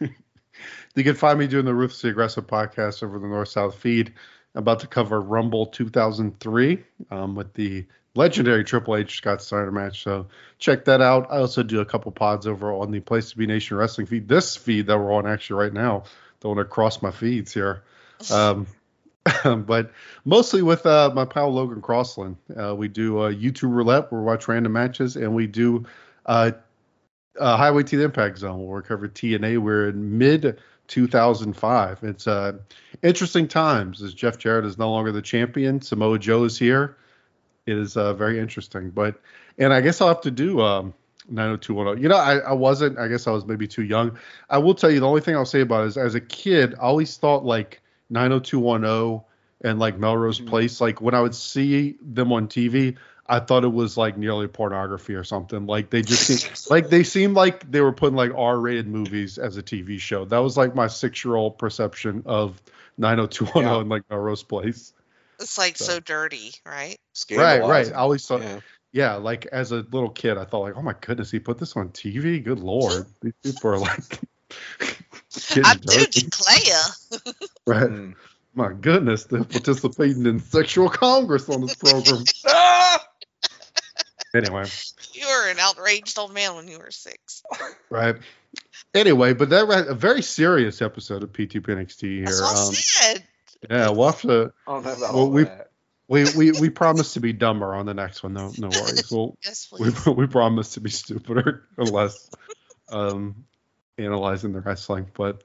you 0.00 1.04
can 1.04 1.14
find 1.14 1.38
me 1.38 1.46
doing 1.46 1.66
the 1.66 1.74
Ruthlessly 1.74 2.10
Aggressive 2.10 2.46
podcast 2.46 3.02
over 3.02 3.18
the 3.18 3.26
North 3.26 3.50
South 3.50 3.76
feed. 3.76 4.14
I'm 4.54 4.60
about 4.60 4.80
to 4.80 4.86
cover 4.86 5.20
Rumble 5.20 5.66
2003 5.66 6.82
um, 7.10 7.34
with 7.34 7.52
the 7.54 7.86
legendary 8.14 8.64
Triple 8.64 8.96
H 8.96 9.16
Scott 9.16 9.42
Steiner 9.42 9.72
match. 9.72 10.02
So 10.02 10.28
check 10.58 10.86
that 10.86 11.00
out. 11.00 11.30
I 11.30 11.38
also 11.38 11.62
do 11.62 11.80
a 11.80 11.84
couple 11.84 12.12
pods 12.12 12.46
over 12.46 12.72
on 12.72 12.90
the 12.90 13.00
Place 13.00 13.30
to 13.30 13.38
Be 13.38 13.46
Nation 13.46 13.76
Wrestling 13.76 14.06
feed. 14.06 14.28
This 14.28 14.56
feed 14.56 14.86
that 14.86 14.98
we're 14.98 15.12
on 15.12 15.26
actually 15.26 15.62
right 15.62 15.72
now, 15.72 16.04
the 16.40 16.48
one 16.48 16.58
across 16.58 17.02
my 17.02 17.10
feeds 17.10 17.52
here. 17.52 17.82
Um, 18.30 18.68
but 19.44 19.90
mostly 20.24 20.62
with 20.62 20.84
uh, 20.86 21.10
my 21.14 21.24
pal 21.24 21.52
Logan 21.52 21.80
Crossland. 21.80 22.36
Uh, 22.58 22.74
we 22.74 22.88
do 22.88 23.18
uh, 23.18 23.32
YouTube 23.32 23.74
roulette 23.74 24.10
where 24.12 24.20
we 24.20 24.26
watch 24.26 24.48
random 24.48 24.72
matches, 24.72 25.16
and 25.16 25.34
we 25.34 25.46
do 25.46 25.84
uh, 26.26 26.52
uh, 27.38 27.56
Highway 27.56 27.82
to 27.84 27.96
the 27.96 28.04
Impact 28.04 28.38
Zone 28.38 28.66
where 28.66 28.80
we 28.80 28.82
cover 28.82 29.08
TNA. 29.08 29.58
We're 29.58 29.88
in 29.88 30.18
mid 30.18 30.58
2005. 30.88 31.98
It's 32.02 32.26
uh, 32.26 32.52
interesting 33.02 33.48
times 33.48 34.02
as 34.02 34.12
Jeff 34.12 34.36
Jarrett 34.38 34.66
is 34.66 34.76
no 34.76 34.90
longer 34.90 35.12
the 35.12 35.22
champion. 35.22 35.80
Samoa 35.80 36.18
Joe 36.18 36.44
is 36.44 36.58
here 36.58 36.96
it 37.66 37.78
is 37.78 37.96
uh, 37.96 38.14
very 38.14 38.38
interesting. 38.38 38.90
But 38.90 39.20
and 39.58 39.72
I 39.72 39.80
guess 39.80 40.00
I'll 40.00 40.08
have 40.08 40.20
to 40.22 40.30
do 40.30 40.60
um, 40.60 40.94
90210. 41.28 42.02
You 42.02 42.08
know, 42.08 42.16
I, 42.16 42.38
I 42.38 42.52
wasn't. 42.52 42.98
I 42.98 43.08
guess 43.08 43.26
I 43.26 43.30
was 43.30 43.44
maybe 43.46 43.66
too 43.66 43.84
young. 43.84 44.18
I 44.50 44.58
will 44.58 44.74
tell 44.74 44.90
you 44.90 45.00
the 45.00 45.08
only 45.08 45.20
thing 45.20 45.36
I'll 45.36 45.44
say 45.44 45.60
about 45.60 45.84
it 45.84 45.88
is 45.88 45.96
as 45.96 46.14
a 46.14 46.20
kid, 46.20 46.74
I 46.74 46.82
always 46.82 47.16
thought 47.16 47.44
like 47.44 47.80
90210 48.10 49.24
and 49.64 49.78
like 49.78 49.98
Melrose 49.98 50.38
mm-hmm. 50.38 50.48
Place. 50.48 50.80
Like 50.80 51.00
when 51.00 51.14
I 51.14 51.20
would 51.20 51.34
see 51.34 51.96
them 52.00 52.32
on 52.32 52.48
TV, 52.48 52.96
I 53.26 53.40
thought 53.40 53.64
it 53.64 53.72
was 53.72 53.96
like 53.96 54.18
nearly 54.18 54.48
pornography 54.48 55.14
or 55.14 55.24
something. 55.24 55.66
Like 55.66 55.90
they 55.90 56.02
just 56.02 56.26
seemed, 56.26 56.60
like 56.70 56.90
they 56.90 57.02
seemed 57.02 57.34
like 57.34 57.70
they 57.70 57.80
were 57.80 57.92
putting 57.92 58.16
like 58.16 58.32
R-rated 58.34 58.86
movies 58.86 59.38
as 59.38 59.56
a 59.56 59.62
TV 59.62 59.98
show. 59.98 60.26
That 60.26 60.38
was 60.38 60.56
like 60.56 60.74
my 60.74 60.86
six-year-old 60.86 61.58
perception 61.58 62.22
of 62.26 62.60
90210 62.98 63.62
yeah. 63.62 63.80
and 63.80 63.88
like 63.88 64.02
Melrose 64.10 64.42
Place. 64.42 64.92
It's 65.40 65.58
like 65.58 65.76
so, 65.76 65.84
so 65.84 66.00
dirty, 66.00 66.52
right? 66.66 66.96
Right, 67.30 67.62
right. 67.62 67.88
I 67.88 67.96
always 67.96 68.26
thought, 68.26 68.42
yeah. 68.42 68.60
yeah. 68.92 69.14
like 69.14 69.46
as 69.46 69.72
a 69.72 69.76
little 69.76 70.10
kid, 70.10 70.36
I 70.36 70.44
thought 70.44 70.60
like, 70.60 70.76
oh 70.76 70.82
my 70.82 70.94
goodness, 71.00 71.30
he 71.30 71.38
put 71.38 71.58
this 71.58 71.76
on 71.76 71.88
TV. 71.88 72.44
Good 72.44 72.60
lord, 72.60 73.06
these 73.22 73.32
people 73.42 73.70
are 73.70 73.78
like. 73.78 74.20
I'm 75.64 75.78
Duty 75.78 76.28
Claire. 76.30 77.32
right. 77.66 77.90
Mm. 77.90 78.14
My 78.54 78.72
goodness, 78.72 79.24
they're 79.24 79.42
participating 79.42 80.26
in 80.26 80.38
sexual 80.38 80.88
congress 80.88 81.48
on 81.48 81.62
this 81.62 81.74
program. 81.74 82.24
anyway. 84.34 84.64
You 85.12 85.26
were 85.26 85.50
an 85.50 85.58
outraged 85.58 86.18
old 86.18 86.32
man 86.32 86.54
when 86.54 86.68
you 86.68 86.78
were 86.78 86.90
six. 86.90 87.42
Right. 87.90 88.16
Anyway, 88.94 89.32
but 89.32 89.50
that 89.50 89.66
was 89.66 89.88
a 89.88 89.94
very 89.94 90.22
serious 90.22 90.80
episode 90.82 91.24
of 91.24 91.32
PT 91.32 91.62
NXT 91.62 92.02
here. 92.02 92.24
That's 92.26 92.40
what 92.40 92.56
um, 92.56 92.68
I 92.68 92.74
said. 92.74 93.24
Yeah, 93.68 93.90
we'll 93.90 94.10
have 94.10 94.20
to. 94.22 94.52
I 94.68 94.72
don't 94.72 94.84
have 94.84 95.00
that. 95.00 95.14
Well, 95.14 95.30
we, 95.30 95.46
we 96.06 96.24
we 96.36 96.52
we 96.52 96.70
promise 96.70 97.14
to 97.14 97.20
be 97.20 97.32
dumber 97.32 97.74
on 97.74 97.86
the 97.86 97.94
next 97.94 98.22
one. 98.22 98.34
No, 98.34 98.52
no 98.56 98.68
worries. 98.68 99.10
We'll, 99.10 99.36
yes, 99.44 99.72
we 99.72 99.90
we 100.12 100.26
promise 100.26 100.74
to 100.74 100.80
be 100.80 100.90
stupider 100.90 101.64
or 101.76 101.86
less 101.86 102.30
um, 102.90 103.46
analyzing 103.98 104.52
the 104.52 104.60
wrestling, 104.60 105.10
but. 105.14 105.42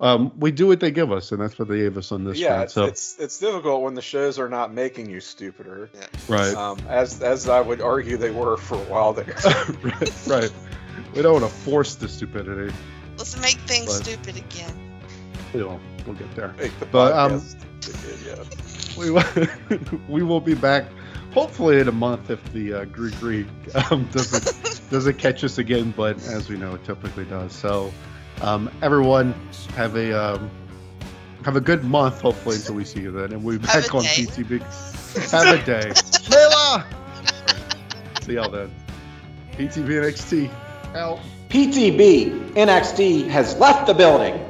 Um, 0.00 0.38
we 0.38 0.52
do 0.52 0.68
what 0.68 0.78
they 0.78 0.92
give 0.92 1.10
us, 1.10 1.32
and 1.32 1.42
that's 1.42 1.58
what 1.58 1.66
they 1.66 1.78
gave 1.78 1.98
us 1.98 2.12
on 2.12 2.22
this. 2.22 2.38
Yeah, 2.38 2.62
it's, 2.62 2.72
so. 2.72 2.84
it's 2.84 3.18
it's 3.18 3.40
difficult 3.40 3.82
when 3.82 3.94
the 3.94 4.00
shows 4.00 4.38
are 4.38 4.48
not 4.48 4.72
making 4.72 5.10
you 5.10 5.18
stupider. 5.20 5.90
Yeah. 5.92 6.06
Right. 6.28 6.54
Um, 6.54 6.78
as 6.88 7.20
as 7.20 7.48
I 7.48 7.60
would 7.60 7.80
argue 7.80 8.16
they 8.16 8.30
were 8.30 8.56
for 8.58 8.76
a 8.76 8.84
while 8.84 9.12
there. 9.12 9.24
right, 9.82 10.26
right. 10.28 10.52
We 11.16 11.22
don't 11.22 11.40
want 11.40 11.44
to 11.44 11.50
force 11.50 11.96
the 11.96 12.06
stupidity. 12.06 12.72
Let's 13.16 13.40
make 13.40 13.56
things 13.56 13.86
but, 13.86 14.04
stupid 14.06 14.36
again. 14.36 15.00
We'll, 15.52 15.80
we'll 16.06 16.14
get 16.14 16.32
there. 16.36 16.54
but 16.92 17.12
um, 17.12 17.42
we 18.98 19.10
we 20.08 20.22
will 20.22 20.40
be 20.40 20.54
back 20.54 20.86
hopefully 21.32 21.80
in 21.80 21.88
a 21.88 21.92
month 21.92 22.30
if 22.30 22.52
the 22.52 22.74
uh, 22.74 22.84
Greek 22.86 23.46
um, 23.90 24.08
doesn't 24.12 24.67
doesn't 24.90 25.18
catch 25.18 25.44
us 25.44 25.58
again. 25.58 25.92
But 25.96 26.16
as 26.28 26.48
we 26.48 26.56
know, 26.56 26.74
it 26.74 26.84
typically 26.84 27.24
does. 27.24 27.52
So 27.52 27.92
um, 28.40 28.70
everyone 28.82 29.34
have 29.74 29.96
a 29.96 30.12
um, 30.12 30.50
have 31.44 31.56
a 31.56 31.60
good 31.60 31.84
month. 31.84 32.20
Hopefully 32.20 32.56
until 32.56 32.74
we 32.74 32.84
see 32.84 33.00
you 33.00 33.12
then, 33.12 33.32
and 33.32 33.44
we'll 33.44 33.58
be 33.58 33.66
back 33.66 33.94
on 33.94 34.02
day. 34.02 34.08
PTB. 34.08 34.62
have 35.30 35.60
a 35.60 35.64
day, 35.64 35.90
Layla. 35.90 36.84
see 38.22 38.34
y'all 38.34 38.50
then. 38.50 38.74
PTB 39.52 39.88
NXT 39.88 40.50
out. 40.94 41.18
PTB 41.48 42.52
NXT 42.52 43.28
has 43.28 43.56
left 43.56 43.86
the 43.86 43.94
building. 43.94 44.47